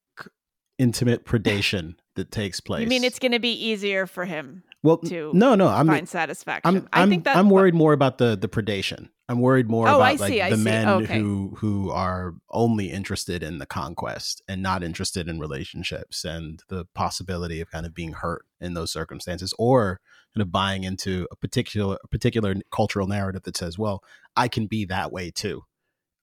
intimate 0.77 1.25
predation 1.25 1.95
that 2.15 2.31
takes 2.31 2.59
place. 2.59 2.81
You 2.81 2.87
mean 2.87 3.03
it's 3.03 3.19
going 3.19 3.31
to 3.31 3.39
be 3.39 3.53
easier 3.53 4.05
for 4.05 4.25
him 4.25 4.63
well, 4.83 4.97
to 4.97 5.31
no, 5.33 5.55
no, 5.55 5.67
I'm 5.67 5.87
find 5.87 6.07
satisfaction? 6.07 6.77
I'm 6.77 6.89
I 6.91 7.01
I'm, 7.01 7.09
think 7.09 7.23
that 7.23 7.37
I'm 7.37 7.49
worried 7.49 7.73
more 7.73 7.93
about 7.93 8.17
the 8.17 8.35
the 8.35 8.49
predation. 8.49 9.09
I'm 9.29 9.39
worried 9.39 9.69
more 9.69 9.87
Oh, 9.87 9.95
about 9.95 10.01
I 10.01 10.13
like 10.15 10.41
I 10.41 10.49
the 10.49 10.57
men 10.57 10.87
Okay. 10.87 11.17
who 11.17 11.55
who 11.59 11.89
are 11.89 12.33
only 12.49 12.91
interested 12.91 13.41
in 13.41 13.59
the 13.59 13.65
conquest 13.65 14.41
and 14.47 14.61
not 14.61 14.83
interested 14.83 15.29
in 15.29 15.39
relationships 15.39 16.25
and 16.25 16.61
the 16.67 16.85
possibility 16.93 17.61
of 17.61 17.71
kind 17.71 17.85
of 17.85 17.93
being 17.93 18.11
hurt 18.11 18.45
in 18.59 18.73
those 18.73 18.91
circumstances 18.91 19.53
or 19.57 20.01
kind 20.35 20.41
of 20.41 20.51
buying 20.51 20.83
into 20.83 21.27
a 21.31 21.35
particular 21.37 21.97
a 22.03 22.07
particular 22.09 22.53
cultural 22.69 23.07
narrative 23.07 23.43
that 23.43 23.55
says, 23.55 23.79
well, 23.79 24.03
I 24.35 24.49
can 24.49 24.67
be 24.67 24.83
that 24.85 25.13
way 25.13 25.31
too. 25.31 25.63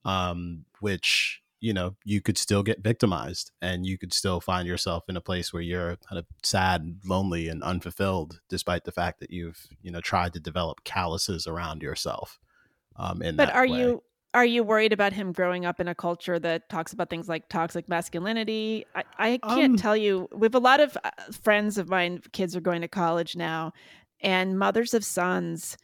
Um, 0.05 0.67
which 0.81 1.41
you 1.61 1.73
know 1.73 1.97
you 2.05 2.21
could 2.21 2.39
still 2.39 2.63
get 2.63 2.83
victimized 2.83 3.53
and 3.63 3.87
you 3.87 3.99
could 3.99 4.13
still 4.13 4.41
find 4.41 4.67
yourself 4.67 5.05
in 5.09 5.17
a 5.17 5.21
place 5.21 5.53
where 5.53 5.63
you're 5.63 5.97
kind 6.09 6.19
of 6.19 6.27
sad 6.43 7.01
lonely 7.05 7.49
and 7.49 7.63
unfulfilled 7.63 8.41
despite 8.49 8.85
the 8.85 8.93
fact 8.93 9.21
that 9.21 9.31
you've 9.31 9.67
you 9.83 9.91
know 9.91 10.01
tried 10.01 10.33
to 10.33 10.41
develop 10.41 10.85
calluses 10.85 11.47
around 11.47 11.83
yourself 11.83 12.39
um 12.97 13.23
in 13.23 13.37
But 13.37 13.49
that 13.49 13.55
are 13.55 13.67
way. 13.67 13.77
you 13.79 14.03
are 14.33 14.45
you 14.45 14.63
worried 14.63 14.93
about 14.93 15.13
him 15.13 15.33
growing 15.33 15.65
up 15.67 15.81
in 15.81 15.89
a 15.89 15.95
culture 15.95 16.39
that 16.39 16.69
talks 16.69 16.93
about 16.93 17.11
things 17.11 17.29
like 17.29 17.49
toxic 17.49 17.89
masculinity? 17.89 18.87
I, 18.95 19.03
I 19.19 19.39
can't 19.49 19.73
Um, 19.73 19.77
tell 19.77 19.97
you. 19.97 20.29
We 20.33 20.45
have 20.45 20.55
a 20.55 20.61
lot 20.61 20.79
of 20.81 20.97
uh, 21.03 21.11
friends 21.33 21.79
of 21.79 21.89
mine. 21.89 22.21
Kids 22.33 22.55
are 22.55 22.61
going 22.61 22.81
to 22.83 22.89
college 22.89 23.35
now, 23.35 23.73
and 24.21 24.57
mothers 24.57 24.95
of 24.95 25.05
sons 25.05 25.77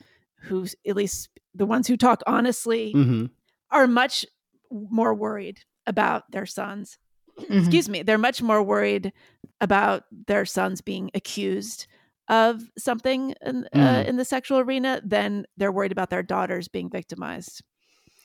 who, 0.43 0.66
at 0.86 0.94
least 0.94 1.28
the 1.55 1.66
ones 1.66 1.89
who 1.89 1.97
talk 1.97 2.23
honestly, 2.27 3.01
Mhm. 3.01 3.31
are 3.70 3.86
much 3.89 4.27
more 4.70 5.14
worried 5.14 5.60
about 5.86 6.30
their 6.32 6.47
sons. 6.47 6.98
Mhm. 7.38 7.59
Excuse 7.60 7.88
me. 7.88 8.02
They're 8.02 8.18
much 8.18 8.43
more 8.43 8.62
worried 8.62 9.12
about 9.60 10.05
their 10.26 10.44
sons 10.44 10.80
being 10.80 11.10
accused 11.14 11.86
of 12.28 12.62
something 12.76 13.34
in, 13.44 13.68
uh, 13.72 13.78
Mm. 14.02 14.06
in 14.06 14.16
the 14.16 14.24
sexual 14.24 14.59
arena 14.59 15.01
than 15.05 15.47
they're 15.56 15.70
worried 15.72 15.93
about 15.93 16.10
their 16.10 16.22
daughters 16.22 16.66
being 16.68 16.90
victimized. 16.90 17.62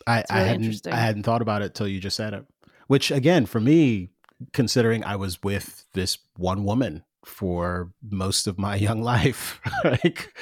I, 0.08 0.20
It's 0.22 0.32
I 0.32 0.40
hadn't. 0.40 0.88
I 0.88 0.96
hadn't 0.96 1.24
thought 1.24 1.42
about 1.44 1.62
it 1.62 1.76
till 1.76 1.88
you 1.88 2.00
just 2.00 2.18
said 2.18 2.34
it. 2.34 2.46
Which 2.88 3.12
again, 3.12 3.46
for 3.46 3.60
me, 3.60 4.10
considering 4.54 5.04
I 5.04 5.16
was 5.18 5.42
with 5.44 5.86
this 5.94 6.18
one 6.36 6.64
woman 6.64 7.04
for 7.24 7.92
most 8.02 8.48
of 8.48 8.58
my 8.58 8.76
young 8.88 9.02
life, 9.04 9.60
like 9.84 10.34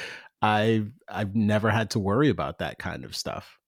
I 0.41 0.85
I've 1.09 1.35
never 1.35 1.69
had 1.69 1.89
to 1.91 1.99
worry 1.99 2.29
about 2.29 2.59
that 2.59 2.79
kind 2.79 3.03
of 3.03 3.13
stuff. 3.15 3.58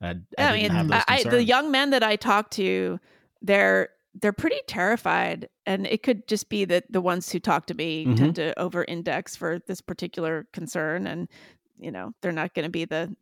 I, 0.00 0.10
I, 0.10 0.14
I 0.38 0.52
mean, 0.56 0.70
I, 0.92 1.22
the 1.24 1.42
young 1.44 1.70
men 1.70 1.90
that 1.90 2.02
I 2.02 2.16
talk 2.16 2.50
to, 2.52 2.98
they're 3.42 3.88
they're 4.20 4.32
pretty 4.32 4.60
terrified, 4.66 5.48
and 5.66 5.86
it 5.86 6.02
could 6.02 6.26
just 6.26 6.48
be 6.48 6.64
that 6.66 6.90
the 6.90 7.00
ones 7.00 7.30
who 7.30 7.38
talk 7.38 7.66
to 7.66 7.74
me 7.74 8.06
Mhm. 8.06 8.16
tend 8.16 8.34
to 8.36 8.58
over 8.58 8.84
index 8.84 9.36
for 9.36 9.58
this 9.66 9.80
particular 9.80 10.46
concern, 10.52 11.06
and 11.06 11.28
you 11.78 11.90
know 11.90 12.12
they're 12.20 12.32
not 12.32 12.54
going 12.54 12.64
to 12.64 12.70
be 12.70 12.84
the 12.84 13.14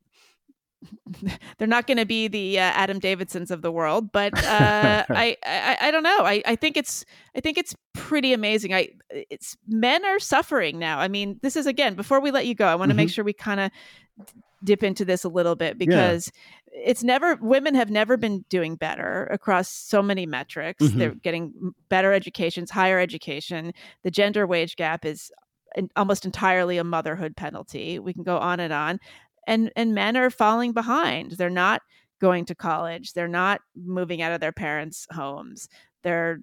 they're 1.58 1.66
not 1.66 1.86
going 1.86 1.96
to 1.96 2.04
be 2.06 2.28
the 2.28 2.58
uh, 2.58 2.62
Adam 2.62 2.98
Davidsons 2.98 3.50
of 3.50 3.62
the 3.62 3.72
world, 3.72 4.12
but 4.12 4.32
uh, 4.44 5.04
I, 5.10 5.36
I 5.44 5.76
I 5.80 5.90
don't 5.90 6.02
know. 6.02 6.20
I, 6.20 6.42
I 6.46 6.56
think 6.56 6.76
it's 6.76 7.04
I 7.34 7.40
think 7.40 7.58
it's 7.58 7.74
pretty 7.94 8.32
amazing. 8.32 8.74
I 8.74 8.90
it's 9.10 9.56
men 9.66 10.04
are 10.04 10.18
suffering 10.18 10.78
now. 10.78 10.98
I 10.98 11.08
mean, 11.08 11.38
this 11.42 11.56
is 11.56 11.66
again 11.66 11.94
before 11.94 12.20
we 12.20 12.30
let 12.30 12.46
you 12.46 12.54
go. 12.54 12.66
I 12.66 12.74
want 12.74 12.90
to 12.90 12.94
make 12.94 13.08
Mhm. 13.08 13.12
sure 13.14 13.24
we 13.24 13.32
kind 13.32 13.60
of 13.60 13.70
dip 14.64 14.82
into 14.82 15.04
this 15.04 15.24
a 15.24 15.28
little 15.28 15.54
bit 15.56 15.78
because 15.78 16.30
it's 16.78 17.02
never 17.02 17.36
women 17.36 17.74
have 17.74 17.90
never 17.90 18.16
been 18.16 18.44
doing 18.50 18.76
better 18.76 19.26
across 19.32 19.68
so 19.68 20.02
many 20.02 20.26
metrics. 20.26 20.82
Mhm. 20.82 20.98
They're 20.98 21.14
getting 21.14 21.72
better 21.88 22.12
educations, 22.12 22.70
higher 22.70 22.98
education. 23.00 23.72
The 24.04 24.10
gender 24.10 24.46
wage 24.46 24.76
gap 24.76 25.04
is 25.04 25.30
an, 25.74 25.88
almost 25.96 26.24
entirely 26.24 26.76
a 26.78 26.84
motherhood 26.84 27.34
penalty. 27.36 27.98
We 27.98 28.12
can 28.12 28.22
go 28.24 28.38
on 28.38 28.60
and 28.60 28.72
on. 28.72 29.00
And 29.46 29.72
and 29.76 29.94
men 29.94 30.16
are 30.16 30.30
falling 30.30 30.72
behind. 30.72 31.32
They're 31.32 31.48
not 31.50 31.82
going 32.20 32.44
to 32.46 32.54
college. 32.54 33.12
They're 33.14 33.28
not 33.28 33.60
moving 33.74 34.20
out 34.22 34.32
of 34.32 34.40
their 34.40 34.52
parents' 34.52 35.06
homes. 35.10 35.68
They're 36.02 36.40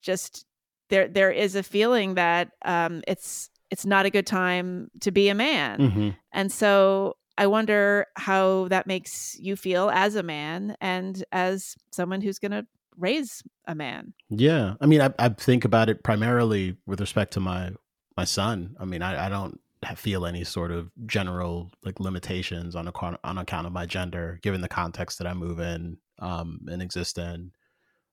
just 0.00 0.44
there 0.90 1.08
there 1.08 1.30
is 1.30 1.54
a 1.54 1.62
feeling 1.62 2.14
that 2.14 2.50
um 2.64 3.02
it's 3.06 3.48
it's 3.70 3.86
not 3.86 4.06
a 4.06 4.10
good 4.10 4.26
time 4.26 4.90
to 5.00 5.10
be 5.12 5.28
a 5.28 5.34
man. 5.34 5.78
Mhm. 5.78 6.16
And 6.32 6.50
so 6.52 7.16
I 7.38 7.46
wonder 7.46 8.06
how 8.16 8.68
that 8.68 8.86
makes 8.86 9.36
you 9.38 9.56
feel 9.56 9.90
as 9.90 10.16
a 10.16 10.22
man 10.22 10.76
and 10.80 11.24
as 11.32 11.76
someone 11.90 12.20
who's 12.20 12.38
going 12.38 12.52
to 12.52 12.66
raise 12.96 13.42
a 13.66 13.74
man. 13.74 14.12
Yeah, 14.28 14.74
I 14.80 14.86
mean, 14.86 15.00
I, 15.00 15.12
I 15.18 15.30
think 15.30 15.64
about 15.64 15.88
it 15.88 16.02
primarily 16.02 16.76
with 16.86 17.00
respect 17.00 17.32
to 17.34 17.40
my 17.40 17.72
my 18.16 18.24
son. 18.24 18.76
I 18.78 18.84
mean, 18.84 19.00
I, 19.00 19.26
I 19.26 19.28
don't 19.28 19.58
feel 19.96 20.26
any 20.26 20.44
sort 20.44 20.70
of 20.70 20.90
general 21.06 21.70
like 21.84 21.98
limitations 22.00 22.76
on 22.76 22.86
account 22.88 23.18
on 23.24 23.38
account 23.38 23.66
of 23.66 23.72
my 23.72 23.86
gender, 23.86 24.38
given 24.42 24.60
the 24.60 24.68
context 24.68 25.18
that 25.18 25.26
I 25.26 25.34
move 25.34 25.58
in 25.58 25.98
um, 26.18 26.60
and 26.68 26.82
exist 26.82 27.18
in. 27.18 27.52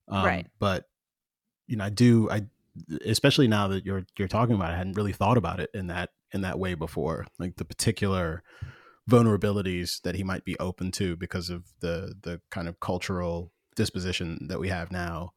Um, 0.08 0.26
Right. 0.26 0.48
But 0.60 0.86
you 1.68 1.78
know, 1.78 1.86
I 1.86 1.90
do. 1.90 2.30
I 2.30 2.48
especially 3.06 3.48
now 3.48 3.68
that 3.70 3.86
you're 3.86 4.06
you're 4.18 4.28
talking 4.28 4.56
about 4.56 4.72
it, 4.72 4.74
I 4.74 4.78
hadn't 4.78 4.94
really 4.94 5.14
thought 5.14 5.38
about 5.38 5.60
it 5.60 5.70
in 5.74 5.88
that 5.88 6.10
in 6.32 6.42
that 6.42 6.60
way 6.60 6.74
before. 6.74 7.28
Like 7.38 7.56
the 7.58 7.66
particular 7.66 8.44
vulnerabilities 9.10 10.02
that 10.02 10.16
he 10.16 10.24
might 10.24 10.46
be 10.46 10.58
open 10.60 10.92
to 10.92 11.16
because 11.16 11.50
of 11.50 11.64
the 11.80 12.16
the 12.22 12.42
kind 12.52 12.68
of 12.68 12.80
cultural 12.80 13.52
disposition 13.76 14.48
that 14.50 14.60
we 14.60 14.70
have 14.70 14.92
now. 14.92 15.34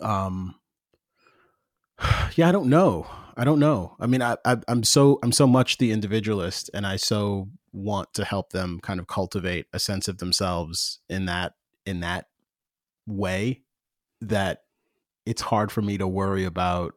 Um 0.00 0.54
yeah 2.34 2.48
i 2.48 2.52
don't 2.52 2.68
know. 2.68 3.06
I 3.36 3.44
don't 3.44 3.60
know. 3.60 3.96
I 4.00 4.06
mean 4.06 4.22
I, 4.22 4.36
I 4.44 4.58
i'm 4.66 4.82
so 4.82 5.18
i'm 5.22 5.32
so 5.32 5.46
much 5.46 5.78
the 5.78 5.92
individualist 5.92 6.70
and 6.74 6.86
i 6.86 6.96
so 6.96 7.48
want 7.72 8.12
to 8.14 8.24
help 8.24 8.50
them 8.50 8.80
kind 8.82 8.98
of 8.98 9.06
cultivate 9.06 9.66
a 9.72 9.78
sense 9.78 10.08
of 10.08 10.18
themselves 10.18 11.00
in 11.08 11.26
that 11.26 11.52
in 11.86 12.00
that 12.00 12.26
way 13.06 13.62
that 14.20 14.62
it's 15.24 15.42
hard 15.42 15.70
for 15.70 15.82
me 15.82 15.98
to 15.98 16.08
worry 16.08 16.44
about 16.44 16.94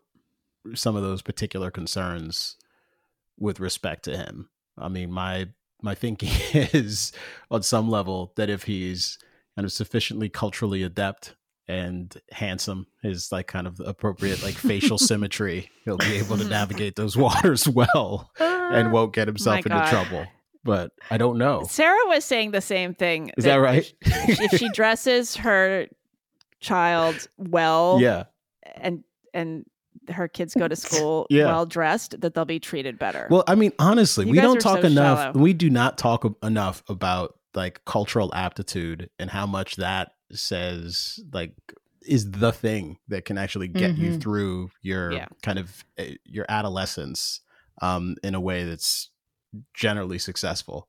some 0.74 0.96
of 0.96 1.04
those 1.04 1.22
particular 1.22 1.70
concerns 1.70 2.58
with 3.38 3.60
respect 3.60 4.04
to 4.04 4.18
him 4.18 4.50
i 4.82 4.88
mean 4.88 5.12
my 5.12 5.48
my 5.82 5.95
thinking 5.95 6.30
is 6.53 7.12
on 7.49 7.64
some 7.64 7.90
level 7.90 8.34
that 8.36 8.49
if 8.49 8.64
he's 8.64 9.18
kind 9.56 9.66
of 9.66 9.72
sufficiently 9.72 10.30
culturally 10.30 10.84
adept 10.84 11.36
and 11.68 12.18
handsome 12.32 12.88
his 13.02 13.32
like 13.32 13.48
kind 13.48 13.68
of 13.68 13.80
appropriate 13.86 14.44
like 14.44 14.56
facial 14.56 14.98
symmetry 14.98 15.70
he'll 15.86 15.98
be 15.98 16.16
able 16.16 16.38
to 16.38 16.44
navigate 16.45 16.95
those 16.95 17.16
waters 17.16 17.68
well 17.70 18.32
and 18.40 18.88
ah, 18.88 18.91
won't 18.91 19.14
get 19.14 19.28
himself 19.28 19.58
into 19.58 19.70
God. 19.70 19.90
trouble 19.90 20.26
but 20.64 20.91
i 21.10 21.18
don't 21.18 21.38
know 21.38 21.64
Sarah 21.70 21.98
was 22.08 22.26
saying 22.26 22.52
the 22.52 22.62
same 22.62 22.94
thing. 22.94 23.32
Is 23.38 23.45
that 23.45 23.56
right? 23.56 23.91
If, 24.02 24.53
if 24.53 24.60
she 24.60 24.70
dresses 24.70 25.36
her 25.38 25.88
child 26.60 27.28
well 27.38 27.99
yeah 27.99 28.26
and 28.76 29.03
and 29.34 29.66
her 30.10 30.28
kids 30.28 30.53
go 30.53 30.68
to 30.68 30.76
school 30.88 31.28
Yeah. 31.30 31.45
well 31.45 31.65
dressed, 31.65 32.19
that 32.22 32.34
they'll 32.34 32.45
be 32.45 32.60
treated 32.60 32.98
better. 32.99 33.28
Well, 33.30 33.44
I 33.48 33.56
mean, 33.56 33.72
honestly, 33.80 34.26
You 34.26 34.32
we 34.32 34.40
don't 34.41 34.60
talk 34.61 34.82
so 34.82 34.88
enough. 34.88 35.19
shallow. 35.19 35.40
We 35.40 35.53
do 35.53 35.69
not 35.69 35.98
talk 35.98 36.26
enough 36.44 36.84
about 36.88 37.38
like 37.53 37.84
cultural 37.86 38.34
aptitude 38.34 39.10
and 39.19 39.30
how 39.30 39.45
much 39.45 39.76
that 39.76 40.14
says 40.32 41.19
like 41.34 41.53
is 42.02 42.32
the 42.32 42.52
thing 42.52 42.98
that 43.10 43.26
can 43.26 43.38
actually 43.38 43.68
get 43.68 43.98
you 43.98 44.14
Mhm. 44.14 44.22
through 44.22 44.72
your 44.82 45.11
Yeah. 45.11 45.28
kind 45.44 45.60
of 45.60 45.86
uh, 45.99 46.03
your 46.26 46.45
adolescence 46.49 47.41
um 47.82 48.15
in 48.23 48.34
a 48.36 48.40
way 48.40 48.64
that's 48.64 49.10
generally 49.73 50.18
successful. 50.18 50.88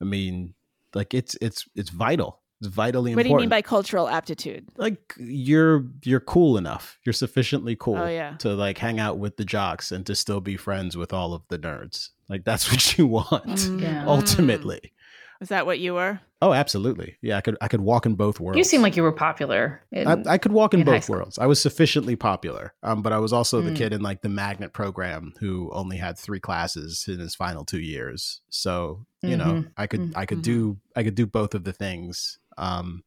I 0.00 0.04
mean, 0.04 0.54
like 0.94 1.14
it's 1.14 1.36
it's 1.40 1.66
it's 1.74 1.90
vital. 1.90 2.39
It's 2.60 2.68
vitally 2.68 3.14
What 3.14 3.22
do 3.22 3.30
you 3.30 3.36
mean 3.36 3.48
by 3.48 3.62
cultural 3.62 4.08
aptitude? 4.08 4.68
like 4.76 5.14
you're 5.18 5.86
you're 6.04 6.20
cool 6.20 6.56
enough. 6.58 6.98
You're 7.04 7.12
sufficiently 7.14 7.74
cool 7.76 7.96
Oh, 7.96 8.06
yeah. 8.06 8.36
to 8.38 8.50
like 8.54 8.78
hang 8.78 9.00
out 9.00 9.18
with 9.18 9.36
the 9.38 9.44
jocks 9.44 9.90
and 9.92 10.04
to 10.06 10.14
still 10.14 10.40
be 10.40 10.56
friends 10.56 10.96
with 10.96 11.12
all 11.12 11.32
of 11.32 11.42
the 11.48 11.58
nerds. 11.58 12.10
Like 12.28 12.44
that's 12.44 12.68
what 12.70 12.98
you 12.98 13.06
want 13.06 13.44
Mm, 13.46 13.80
Yeah. 13.82 14.04
ultimately. 14.06 14.92
Is 15.40 15.48
that 15.48 15.64
what 15.64 15.78
you 15.78 15.94
were? 15.94 16.20
Oh, 16.42 16.52
absolutely. 16.52 17.16
Yeah, 17.22 17.38
I 17.38 17.40
could 17.40 17.56
I 17.62 17.68
could 17.68 17.80
walk 17.80 18.04
in 18.04 18.14
both 18.14 18.40
worlds. 18.40 18.58
You 18.58 18.64
seem 18.64 18.82
like 18.82 18.94
you 18.94 19.02
were 19.02 19.12
popular. 19.12 19.82
in- 19.90 20.06
I, 20.06 20.32
I 20.34 20.38
could 20.38 20.52
walk 20.52 20.74
in 20.74 20.80
in 20.80 20.86
both 20.86 21.08
worlds. 21.08 21.38
I 21.38 21.46
was 21.46 21.60
sufficiently 21.62 22.14
popular, 22.14 22.74
um, 22.82 23.00
but 23.00 23.14
I 23.14 23.18
was 23.18 23.32
also 23.32 23.62
the 23.62 23.70
Mm. 23.70 23.76
kid 23.76 23.92
in 23.94 24.02
like 24.02 24.20
the 24.20 24.28
magnet 24.28 24.74
program 24.74 25.32
who 25.40 25.70
only 25.72 25.96
had 25.96 26.18
three 26.18 26.40
classes 26.40 27.06
in 27.08 27.20
his 27.20 27.34
final 27.34 27.64
two 27.64 27.80
years. 27.80 28.42
So 28.50 29.06
you 29.22 29.36
know, 29.38 29.44
Mhm. 29.64 29.70
I 29.78 29.86
could 29.86 30.00
Mhm. 30.00 30.12
I 30.14 30.26
could 30.26 30.42
do 30.42 30.76
I 30.94 31.02
could 31.04 31.14
do 31.14 31.26
both 31.26 31.54
of 31.54 31.64
the 31.64 31.72
things, 31.72 32.38
um, 32.60 33.02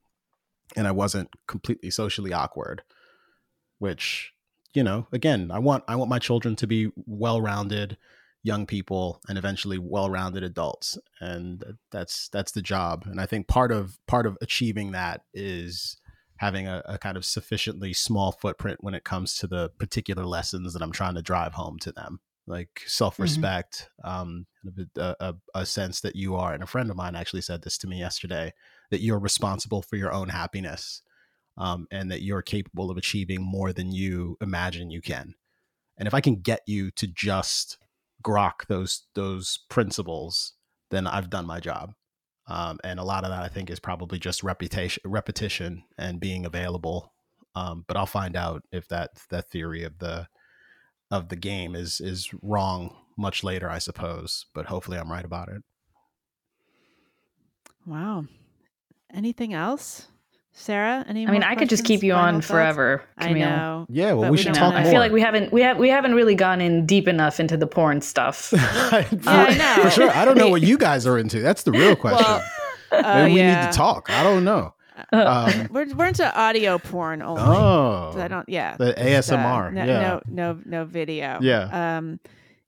and 0.75 0.87
I 0.87 0.91
wasn't 0.91 1.29
completely 1.47 1.89
socially 1.89 2.33
awkward. 2.33 2.83
Which 3.79 4.33
you 4.73 4.83
know, 4.83 5.07
again, 5.11 5.51
I 5.51 5.59
want 5.59 5.83
I 5.87 5.95
want 5.95 6.09
my 6.09 6.19
children 6.19 6.55
to 6.57 6.67
be 6.67 6.91
well 7.05 7.41
rounded 7.41 7.97
young 8.43 8.65
people 8.65 9.21
and 9.29 9.37
eventually 9.37 9.77
well-rounded 9.77 10.43
adults. 10.43 10.97
And 11.21 11.63
that's 11.91 12.27
that's 12.27 12.51
the 12.51 12.61
job. 12.61 13.05
And 13.09 13.19
i 13.19 13.25
think 13.25 13.47
part 13.47 13.71
of 13.71 13.97
part 14.05 14.27
of 14.27 14.37
achieving 14.41 14.91
that 14.91 15.21
is 15.33 15.97
having 16.37 16.67
a, 16.67 16.83
a 16.85 16.97
kind 16.97 17.15
of 17.15 17.23
sufficiently 17.23 17.93
small 17.93 18.33
footprint 18.33 18.79
when 18.81 18.93
it 18.93 19.05
comes 19.05 19.37
to 19.37 19.47
the 19.47 19.69
particular 19.79 20.25
lessons 20.25 20.73
that 20.73 20.81
i'm 20.81 20.91
trying 20.91 21.15
to 21.15 21.21
drive 21.21 21.53
home 21.53 21.79
to 21.79 21.91
them. 21.91 22.19
Like 22.45 22.81
self-respect 22.85 23.89
um 24.03 24.45
a, 24.97 25.15
a, 25.21 25.35
a 25.55 25.65
sense 25.65 26.01
that 26.01 26.17
you 26.17 26.35
are 26.35 26.53
and 26.53 26.61
a 26.61 26.67
friend 26.67 26.89
of 26.89 26.97
mine 26.97 27.15
actually 27.15 27.41
said 27.41 27.63
this 27.63 27.77
to 27.79 27.87
me 27.87 27.99
yesterday 27.99 28.53
that 28.93 29.01
you're 29.01 29.19
responsible 29.19 29.81
for 29.81 29.97
your 29.97 30.13
own 30.13 30.29
happiness 30.29 31.01
um, 31.57 31.87
and 31.91 32.09
that 32.09 32.21
you're 32.21 32.41
capable 32.41 32.89
of 32.89 32.97
achieving 32.97 33.41
more 33.41 33.73
than 33.73 33.91
you 33.91 34.37
imagine 34.39 34.89
you 34.89 35.01
can 35.01 35.35
and 35.97 36.07
if 36.07 36.13
i 36.13 36.21
can 36.21 36.35
get 36.35 36.61
you 36.65 36.89
to 36.91 37.05
just 37.07 37.77
grok 38.23 38.65
those 38.67 39.03
those 39.13 39.59
principles, 39.69 40.53
then 40.89 41.05
I've 41.05 41.29
done 41.29 41.45
my 41.45 41.59
job. 41.59 41.93
Um, 42.47 42.79
and 42.83 42.99
a 42.99 43.03
lot 43.03 43.23
of 43.23 43.29
that 43.29 43.43
I 43.43 43.47
think 43.47 43.69
is 43.69 43.79
probably 43.79 44.19
just 44.19 44.43
reputation, 44.43 45.01
repetition, 45.05 45.83
and 45.97 46.19
being 46.19 46.45
available. 46.45 47.13
Um, 47.55 47.85
but 47.87 47.95
I'll 47.95 48.05
find 48.05 48.35
out 48.35 48.63
if 48.71 48.87
that 48.87 49.11
that 49.29 49.49
theory 49.49 49.83
of 49.83 49.99
the 49.99 50.27
of 51.11 51.29
the 51.29 51.35
game 51.35 51.75
is 51.75 52.01
is 52.01 52.29
wrong 52.41 52.95
much 53.17 53.43
later, 53.43 53.69
I 53.69 53.79
suppose. 53.79 54.45
But 54.53 54.65
hopefully, 54.65 54.97
I'm 54.97 55.11
right 55.11 55.25
about 55.25 55.49
it. 55.49 55.63
Wow. 57.85 58.25
Anything 59.13 59.53
else? 59.53 60.07
Sarah, 60.55 61.03
any 61.07 61.25
I 61.27 61.31
mean, 61.31 61.41
I 61.41 61.55
could 61.55 61.67
just 61.67 61.83
keep 61.83 62.03
you 62.03 62.13
on 62.13 62.35
thoughts? 62.35 62.47
forever. 62.47 63.03
I 63.17 63.33
know. 63.33 63.87
Yeah, 63.89 64.13
well, 64.13 64.29
we 64.29 64.31
we 64.31 64.37
should 64.37 64.53
talk 64.53 64.73
know. 64.73 64.81
more. 64.81 64.87
I 64.87 64.91
feel 64.91 64.99
like 64.99 65.11
we 65.11 65.19
haven't 65.19 65.51
we 65.51 65.61
have 65.63 65.79
we 65.79 65.89
haven't 65.89 66.13
really 66.13 66.35
gone 66.35 66.61
in 66.61 66.85
deep 66.85 67.07
enough 67.07 67.39
into 67.39 67.57
the 67.57 67.65
porn 67.65 68.01
stuff. 68.01 68.37
for, 68.49 68.57
I 68.59 69.55
know. 69.57 69.83
for 69.83 69.89
sure. 69.89 70.11
I 70.11 70.25
don't 70.25 70.37
know 70.37 70.49
what 70.49 70.61
you 70.61 70.77
guys 70.89 71.07
are 71.07 71.17
into. 71.17 71.39
That's 71.39 71.63
the 71.63 71.71
real 71.71 71.95
question. 71.95 72.23
Well, 72.23 72.43
oh, 72.91 73.13
Maybe 73.15 73.33
we 73.33 73.39
yeah. 73.39 73.65
need 73.65 73.71
to 73.71 73.75
talk. 73.77 74.11
I 74.11 74.21
don't 74.21 74.43
know. 74.43 74.75
Um, 75.11 75.69
We're, 75.71 75.91
we're 75.95 76.05
into 76.05 76.39
audio 76.39 76.77
porn 76.77 77.23
only. 77.23 77.41
oh, 77.41 78.13
I 78.15 78.27
don't. 78.27 78.47
Yeah. 78.47 78.77
the 78.77 78.93
just, 78.93 79.31
uh, 79.31 79.37
ASMR. 79.37 79.73
no, 79.73 79.85
yeah. 79.85 79.99
no, 79.99 80.21
no, 80.27 80.59
no 80.65 80.85
video. 80.85 81.39
Yeah. 81.41 81.97
Um, 81.97 82.19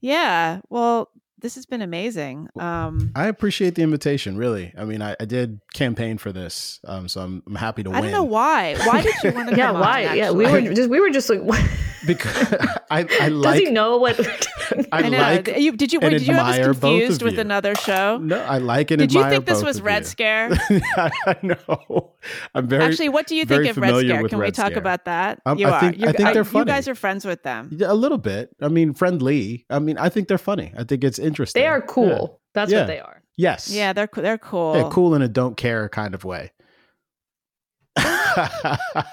yeah. 0.01 0.61
Well, 0.69 1.11
this 1.45 1.53
has 1.53 1.67
been 1.67 1.83
amazing. 1.83 2.49
Um, 2.59 3.11
I 3.15 3.27
appreciate 3.27 3.75
the 3.75 3.83
invitation. 3.83 4.35
Really, 4.35 4.73
I 4.75 4.83
mean, 4.83 5.03
I, 5.03 5.15
I 5.19 5.25
did 5.25 5.59
campaign 5.75 6.17
for 6.17 6.31
this, 6.31 6.79
um, 6.87 7.07
so 7.07 7.21
I'm, 7.21 7.43
I'm 7.45 7.53
happy 7.53 7.83
to 7.83 7.91
I 7.91 7.93
win. 7.93 7.99
I 7.99 8.01
don't 8.01 8.11
know 8.13 8.23
why. 8.23 8.75
Why 8.77 9.03
did 9.03 9.13
you 9.23 9.31
want 9.35 9.49
to? 9.49 9.55
yeah, 9.55 9.67
come 9.67 9.79
why? 9.79 10.07
On, 10.07 10.17
yeah, 10.17 10.31
we 10.31 10.47
were 10.47 10.73
just 10.73 10.89
we 10.89 10.99
were 10.99 11.11
just 11.11 11.29
like, 11.29 11.41
what? 11.43 11.61
Because 12.07 12.53
I, 12.89 13.05
I 13.21 13.29
does 13.29 13.59
he 13.59 13.71
know 13.71 13.97
what? 13.97 14.19
I, 14.91 15.03
I 15.03 15.09
know. 15.09 15.17
like 15.17 15.47
you, 15.57 15.71
did 15.73 15.93
you? 15.93 15.99
and 15.99 16.11
Wait, 16.11 16.19
did 16.19 16.27
you 16.27 16.33
have 16.33 16.47
admire 16.47 16.67
this 16.73 16.79
confused 16.79 17.21
with 17.21 17.35
you. 17.35 17.41
another 17.41 17.75
show? 17.75 18.17
no, 18.17 18.39
I 18.41 18.57
like 18.57 18.91
and 18.91 18.99
Did 18.99 19.13
you 19.13 19.23
think 19.29 19.45
this 19.45 19.63
was 19.63 19.81
Red 19.81 20.03
you. 20.03 20.05
Scare? 20.07 20.49
I 20.97 21.35
know. 21.43 22.13
I'm 22.55 22.67
very 22.67 22.83
Actually, 22.85 23.09
what 23.09 23.27
do 23.27 23.35
you 23.35 23.45
think 23.45 23.65
of 23.67 23.77
Red 23.77 23.95
Scare? 24.05 24.21
with 24.23 24.31
Can 24.31 24.39
we 24.39 24.51
talk 24.51 24.67
Scare. 24.67 24.77
about 24.79 25.05
that? 25.05 25.41
Um, 25.45 25.57
you 25.57 25.67
I 25.67 25.71
are. 25.71 25.79
think- 25.79 25.97
You- 25.99 26.07
I 26.07 26.11
think 26.13 26.33
they're 26.33 26.43
You 26.59 26.65
guys 26.65 26.87
are 26.87 26.95
friends 26.95 27.25
with 27.25 27.43
them. 27.43 27.69
Yeah, 27.71 27.91
a 27.91 27.93
little 27.93 28.17
bit. 28.17 28.55
I 28.61 28.67
mean, 28.69 28.93
friendly. 28.93 29.65
I 29.69 29.79
mean, 29.79 29.97
I 29.97 30.09
think 30.09 30.27
they're 30.27 30.37
funny. 30.37 30.73
I 30.77 30.83
think 30.83 31.03
it's 31.03 31.19
interesting. 31.19 31.61
they 31.61 31.67
are 31.67 31.81
cool. 31.81 32.39
That's 32.53 32.71
Yeah. 32.71 32.79
what 32.81 32.87
they 32.87 32.99
are. 32.99 33.21
Yes. 33.37 33.69
Yeah, 33.69 33.93
they're 33.93 34.07
co- 34.07 34.21
they're 34.21 34.37
cool. 34.37 34.75
Yeah, 34.77 34.89
cool 34.91 35.13
in 35.15 35.21
a 35.21 35.27
don't 35.27 35.57
care 35.57 35.89
kind 35.89 36.13
of 36.15 36.23
way. 36.23 36.51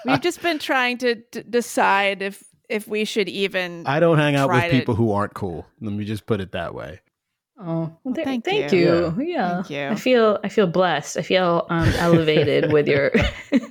We've 0.04 0.20
just 0.20 0.42
been 0.42 0.58
trying 0.58 0.98
to 0.98 1.16
d- 1.16 1.42
decide 1.48 2.22
if 2.22 2.42
if 2.68 2.88
we 2.88 3.04
should 3.04 3.28
even. 3.28 3.86
I 3.86 4.00
don't 4.00 4.18
hang 4.18 4.36
out 4.36 4.48
with 4.48 4.58
tried 4.58 4.68
it. 4.68 4.78
people 4.78 4.94
who 4.94 5.12
aren't 5.12 5.34
cool. 5.34 5.66
Let 5.80 5.92
me 5.92 6.04
just 6.04 6.26
put 6.26 6.40
it 6.40 6.52
that 6.52 6.74
way. 6.74 7.00
Oh, 7.58 7.96
well, 8.02 8.14
th- 8.14 8.24
thank 8.24 8.44
thank, 8.44 8.72
you. 8.72 9.14
you. 9.16 9.24
Yeah. 9.24 9.62
Thank 9.62 9.70
you. 9.70 9.88
I 9.88 9.94
feel 9.94 10.38
I 10.42 10.48
feel 10.48 10.66
blessed. 10.66 11.16
I 11.16 11.22
feel 11.22 11.66
um, 11.70 11.88
elevated 11.98 12.72
with 12.72 12.88
your. 12.88 13.12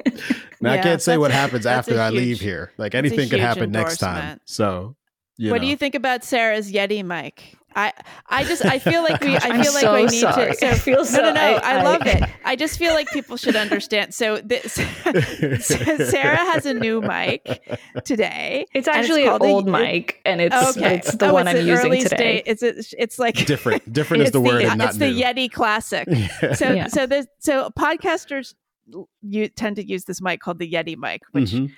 Now 0.62 0.74
I 0.74 0.78
can't 0.78 1.02
say 1.02 1.18
what 1.18 1.32
happens 1.32 1.64
that's 1.64 1.88
a 1.88 1.94
after 1.94 2.02
I 2.02 2.12
leave 2.12 2.40
here. 2.40 2.72
Like 2.78 2.94
anything 2.94 3.30
could 3.30 3.40
happen 3.40 3.72
next 3.72 3.98
time. 3.98 4.40
So, 4.46 4.96
you 5.38 5.50
what 5.50 5.58
know. 5.58 5.62
do 5.64 5.68
you 5.68 5.76
think 5.76 5.96
about 5.96 6.24
Sarah's 6.24 6.72
Yeti 6.72 7.04
mic? 7.04 7.56
I 7.76 7.94
I 8.28 8.44
just 8.44 8.66
I 8.66 8.80
feel 8.80 9.02
like 9.04 9.22
we 9.24 9.36
I 9.36 9.40
I'm 9.44 9.64
feel 9.64 9.74
like 9.74 9.82
so 9.84 9.94
we 9.96 10.06
need 10.06 10.20
sorry. 10.20 10.52
to. 10.52 10.58
So, 10.58 10.68
I 10.68 10.74
feel 10.74 11.06
so. 11.06 11.18
no, 11.22 11.30
no, 11.30 11.34
no. 11.34 11.42
I, 11.42 11.78
I- 11.80 11.84
love 11.84 12.02
I- 12.04 12.10
it. 12.10 12.24
I 12.46 12.56
just 12.56 12.78
feel 12.78 12.94
like 12.94 13.10
people 13.12 13.38
should 13.38 13.56
understand. 13.56 14.14
So, 14.14 14.42
this, 14.42 14.74
Sarah 15.60 16.38
has 16.38 16.66
a 16.66 16.74
new 16.74 17.02
mic 17.02 17.44
today. 18.04 18.66
It's 18.74 18.88
and 18.88 18.98
actually 18.98 19.26
an 19.26 19.40
the- 19.40 19.46
old 19.46 19.68
it- 19.68 19.72
mic, 19.72 20.22
and 20.26 20.42
it's 20.42 20.56
Okay, 20.78 20.96
it's 20.98 21.16
the 21.16 21.30
Oh, 21.30 21.34
one 21.34 21.48
it's 21.48 21.56
I'm 21.56 21.62
an 21.62 21.68
using 21.68 21.92
today. 22.04 22.42
state- 22.42 22.44
It's 22.48 22.64
a, 22.64 23.02
it's 23.02 23.20
like 23.20 23.46
different? 23.46 23.92
Different 23.94 24.24
is 24.24 24.30
it's 24.30 24.34
the 24.34 24.42
word, 24.42 24.64
the, 24.64 24.70
and 24.70 24.78
not 24.78 24.90
it's 24.90 24.98
new. 24.98 25.14
the 25.14 25.22
Yeti 25.22 25.52
Classic. 25.52 26.08
Yeah. 26.10 26.54
So 26.54 26.72
Yeah. 26.72 26.88
so 26.88 27.06
there's 27.06 27.28
so 27.40 27.70
podcasters 27.78 28.54
you 29.22 29.48
tend 29.48 29.78
to 29.78 29.88
use 29.88 30.06
this 30.06 30.22
mic 30.22 30.40
called 30.42 30.60
the 30.60 30.70
Yeti 30.70 30.98
mic, 30.98 31.22
which 31.32 31.52
Mhm. 31.52 31.72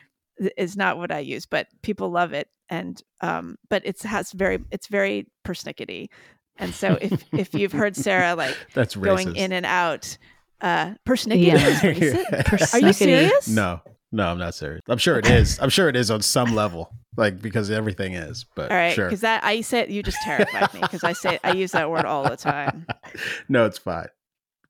Is 0.57 0.75
not 0.77 0.97
what 0.97 1.11
I 1.11 1.19
use, 1.19 1.45
but 1.45 1.67
people 1.81 2.09
love 2.09 2.33
it. 2.33 2.47
And 2.69 3.01
um, 3.21 3.57
but 3.69 3.81
it's 3.85 4.03
has 4.03 4.31
very 4.31 4.59
it's 4.71 4.87
very 4.87 5.27
persnickety. 5.45 6.09
And 6.57 6.73
so 6.73 6.97
if 7.01 7.23
if 7.33 7.53
you've 7.53 7.71
heard 7.73 7.95
Sarah 7.95 8.35
like 8.35 8.55
That's 8.73 8.95
racist. 8.95 9.03
going 9.03 9.35
in 9.35 9.51
and 9.51 9.65
out, 9.65 10.17
uh 10.61 10.93
persnickety 11.05 11.47
Yeah. 11.47 11.67
is 11.67 11.79
racist. 11.81 12.73
Are 12.73 12.79
you 12.79 12.93
serious? 12.93 13.47
No, 13.47 13.81
no, 14.11 14.27
I'm 14.27 14.37
not 14.37 14.53
serious. 14.55 14.81
I'm 14.87 14.97
sure 14.97 15.17
it 15.19 15.25
is. 15.27 15.59
I'm 15.59 15.69
sure 15.69 15.89
it 15.89 15.95
is 15.95 16.09
on 16.09 16.21
some 16.21 16.55
level, 16.55 16.89
like 17.17 17.41
because 17.41 17.69
everything 17.69 18.13
is. 18.13 18.45
But 18.55 18.71
All 18.71 18.77
right, 18.77 18.93
sure. 18.93 19.05
because 19.07 19.21
that 19.21 19.43
I 19.43 19.61
said 19.61 19.91
you 19.91 20.01
just 20.03 20.21
terrified 20.23 20.73
me 20.73 20.79
because 20.81 21.03
I 21.03 21.13
say 21.13 21.39
I 21.43 21.51
use 21.53 21.71
that 21.73 21.89
word 21.91 22.05
all 22.05 22.23
the 22.29 22.37
time. 22.37 22.85
no, 23.49 23.65
it's 23.65 23.77
fine. 23.77 24.07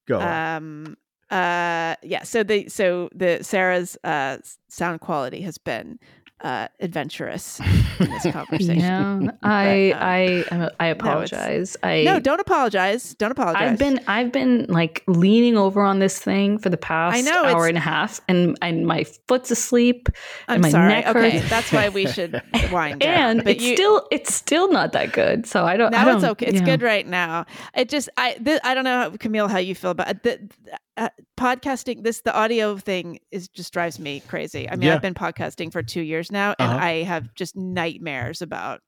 Go 0.08 0.20
on. 0.20 0.56
um 0.58 0.98
uh 1.32 1.96
yeah 2.04 2.24
so 2.24 2.44
the 2.44 2.68
so 2.70 3.10
the 3.16 3.44
sarah's 3.44 3.98
uh 4.04 4.38
sound 4.70 5.02
quality 5.02 5.42
has 5.42 5.58
been 5.58 5.98
uh 6.42 6.68
adventurous 6.82 7.62
in 8.02 8.10
this 8.10 8.24
conversation 8.34 9.24
Yeah, 9.24 9.32
I 9.44 10.46
um, 10.52 10.62
I 10.64 10.70
I 10.82 10.88
apologize. 10.88 11.78
I 11.84 12.04
no 12.04 12.20
don't 12.20 12.42
apologize 12.42 13.14
don't 13.16 13.32
apologize 13.32 13.62
I've 13.72 13.80
been 13.80 14.02
I've 14.08 14.34
been 14.34 14.66
like 14.68 15.04
leaning 15.08 15.58
over 15.58 15.82
on 15.82 16.00
this 16.00 16.20
thing 16.20 16.58
for 16.58 16.70
the 16.70 16.76
past 16.78 17.16
I 17.16 17.22
know, 17.22 17.46
hour 17.46 17.68
and 17.68 17.78
a 17.78 17.82
half, 17.82 18.20
and 18.28 18.58
and 18.62 18.86
my 18.86 19.06
foot's 19.30 19.52
asleep, 19.52 20.10
i'm 20.50 20.56
and 20.56 20.62
my 20.64 20.70
sorry 20.70 20.90
neck 20.90 21.08
okay 21.08 21.38
hurts. 21.38 21.50
that's 21.50 21.72
why 21.72 21.88
we 21.88 22.08
should 22.08 22.42
wind 22.74 23.00
down 23.00 23.40
and 23.40 23.48
it's 23.48 23.64
still 23.66 24.06
it's 24.12 24.34
still 24.34 24.70
not 24.70 24.92
that 24.92 25.14
good. 25.14 25.46
So 25.46 25.64
I 25.66 25.78
don't. 25.78 25.94
I 25.96 26.00
now 26.00 26.06
don't, 26.06 26.16
it's 26.16 26.26
okay 26.26 26.46
it's 26.48 26.60
yeah. 26.60 26.66
good 26.66 26.82
right 26.82 27.08
now 27.08 27.46
it 27.74 27.88
just 27.88 28.10
i 28.18 28.34
th- 28.34 28.60
i 28.66 28.74
don't 28.74 28.84
know 28.84 29.00
how, 29.04 29.10
Kmele 29.12 29.50
how 29.50 29.60
you 29.60 29.76
feel 29.76 29.92
about 29.92 30.10
it. 30.10 30.24
The, 30.24 30.50
uh, 30.98 31.10
podcasting 31.38 32.04
this 32.04 32.22
the 32.22 32.36
audio 32.36 32.78
thing 32.78 33.20
is 33.32 33.48
just 33.48 33.74
drives 33.74 33.98
me 34.00 34.22
crazy 34.28 34.70
i 34.70 34.76
mean 34.76 34.88
Yeah. 34.88 34.96
i've 34.96 35.02
been 35.02 35.14
podcasting 35.16 35.72
for 35.72 35.82
two 35.82 36.02
years 36.02 36.32
now 36.32 36.54
and 36.60 36.72
Uh-huh. 36.72 36.86
i 36.86 36.92
have 37.04 37.34
just 37.34 37.56
nightmares 37.56 38.42
about 38.42 38.82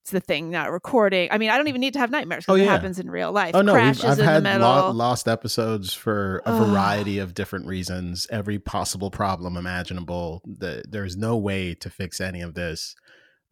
it's 0.00 0.12
the 0.12 0.20
thing 0.20 0.50
not 0.50 0.72
recording 0.72 1.28
i 1.30 1.36
mean 1.36 1.50
i 1.50 1.58
don't 1.58 1.68
even 1.68 1.82
need 1.82 1.92
to 1.92 1.98
have 1.98 2.10
nightmares 2.10 2.44
because 2.46 2.58
Oh, 2.58 2.62
it 2.62 2.64
yeah. 2.64 2.70
happens 2.72 2.98
in 2.98 3.10
real 3.10 3.32
life 3.32 3.54
Oh 3.54 3.60
no, 3.60 3.74
crashes 3.74 4.04
I've 4.04 4.18
in 4.18 4.24
had 4.24 4.60
lo- 4.62 4.92
lost 4.92 5.28
episodes 5.28 5.92
for 5.92 6.42
a 6.46 6.56
variety 6.56 7.18
of 7.18 7.34
different 7.34 7.66
reasons, 7.66 8.26
every 8.30 8.58
possible 8.58 9.10
problem 9.10 9.58
imaginable. 9.58 10.40
The, 10.46 10.82
there's 10.88 11.16
no 11.18 11.36
way 11.36 11.74
to 11.74 11.90
fix 11.90 12.18
any 12.20 12.40
of 12.40 12.54
this. 12.54 12.94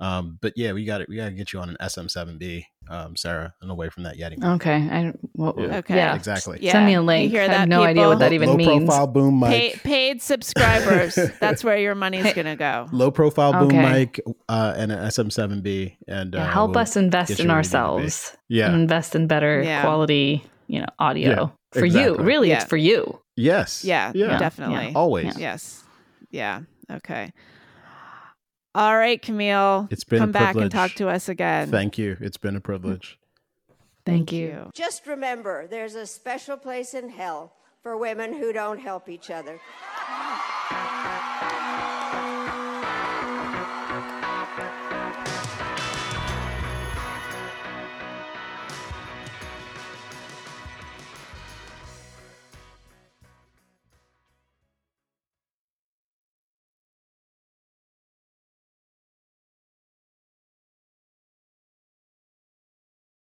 Um, 0.01 0.39
but 0.41 0.53
yeah, 0.57 0.73
we 0.73 0.85
got 0.85 1.01
it. 1.01 1.09
We 1.09 1.17
got 1.17 1.27
to 1.27 1.33
get 1.33 1.53
you 1.53 1.59
on 1.59 1.71
an 1.71 1.77
SM7B, 1.81 2.65
um, 2.89 3.17
Sarah, 3.17 3.55
and 3.61 3.71
away 3.71 3.89
from 3.89 4.05
that 4.05 4.17
Yeti. 4.17 4.43
Okay. 4.57 4.77
I 4.77 5.13
what, 5.33 5.59
Yeah. 5.59 5.79
Okay. 5.79 5.97
Yeah. 5.97 6.15
Exactly. 6.15 6.59
Yeah. 6.61 6.73
Send 6.73 6.87
me 6.87 6.95
a 6.95 7.01
You 7.01 7.07
link. 7.07 7.31
hear 7.33 7.43
I 7.43 7.49
that, 7.49 7.59
have 7.61 7.69
no 7.69 7.83
idea 7.83 8.07
what 8.07 8.21
that 8.21 8.33
even 8.33 8.51
low 8.51 8.57
means. 8.57 8.71
Low 8.71 8.79
profile 8.87 9.07
boom 9.09 9.41
mic. 9.41 9.51
Pay, 9.51 9.77
paid 9.83 10.23
subscribers 10.23 11.17
that's 11.41 11.65
where 11.65 11.79
your 11.79 11.95
money's 11.97 12.33
gonna 12.33 12.55
go 12.57 12.89
Low 12.93 13.11
profile 13.11 13.53
boom 13.53 13.69
Okay. 13.69 13.83
mic 14.01 14.21
uh, 14.49 14.75
and 14.77 14.93
an 14.93 14.99
SM7B, 15.01 15.97
and 16.07 16.35
uh, 16.35 16.39
Yeah, 16.39 16.47
help 16.53 16.71
we'll 16.71 16.79
us 16.79 16.97
invest 16.97 17.41
in 17.41 17.47
you 17.47 17.53
where 17.53 17.57
you 17.59 17.63
need 17.63 17.65
to 17.65 17.71
be. 17.71 17.77
ourselves 17.79 18.37
Yeah, 18.49 18.67
and 18.71 18.81
invest 18.81 19.15
in 19.17 19.27
better 19.27 19.63
Yeah. 19.63 19.83
quality, 19.83 20.45
you 20.69 20.81
know, 20.81 20.87
audio 21.01 21.31
Yeah, 21.75 21.81
for 21.81 21.87
you. 21.87 22.17
Really, 22.17 22.49
Yeah. 22.51 22.57
it's 22.63 22.65
for 22.67 22.77
you. 22.77 23.21
Yes. 23.37 23.85
Yeah, 23.85 24.13
Yeah. 24.15 24.39
definitely. 24.39 24.87
Yeah. 24.91 24.93
Always. 24.99 25.37
Yes. 25.39 25.83
Yeah. 26.31 26.61
Okay. 26.91 27.33
All 28.79 28.97
right, 28.97 29.21
Kmele. 29.21 29.91
It's 29.91 30.05
been 30.05 30.19
a 30.19 30.21
come 30.21 30.31
back 30.31 30.55
and 30.55 30.71
talk 30.71 30.93
to 30.93 31.09
us 31.09 31.29
again. 31.29 31.69
Thank 31.69 31.99
you. 31.99 32.17
It's 32.21 32.37
been 32.37 32.55
a 32.55 32.61
privilege. 32.61 33.19
Thank 34.07 34.31
you. 34.31 34.71
Just 34.73 35.09
remember, 35.09 35.67
there's 35.67 35.97
a 35.97 36.07
special 36.07 36.57
place 36.57 36.95
in 36.95 37.09
hell 37.09 37.55
for 37.83 37.97
women 37.97 38.33
who 38.33 38.53
don't 38.53 38.79
help 38.79 39.09
each 39.09 39.33
other. 39.33 39.59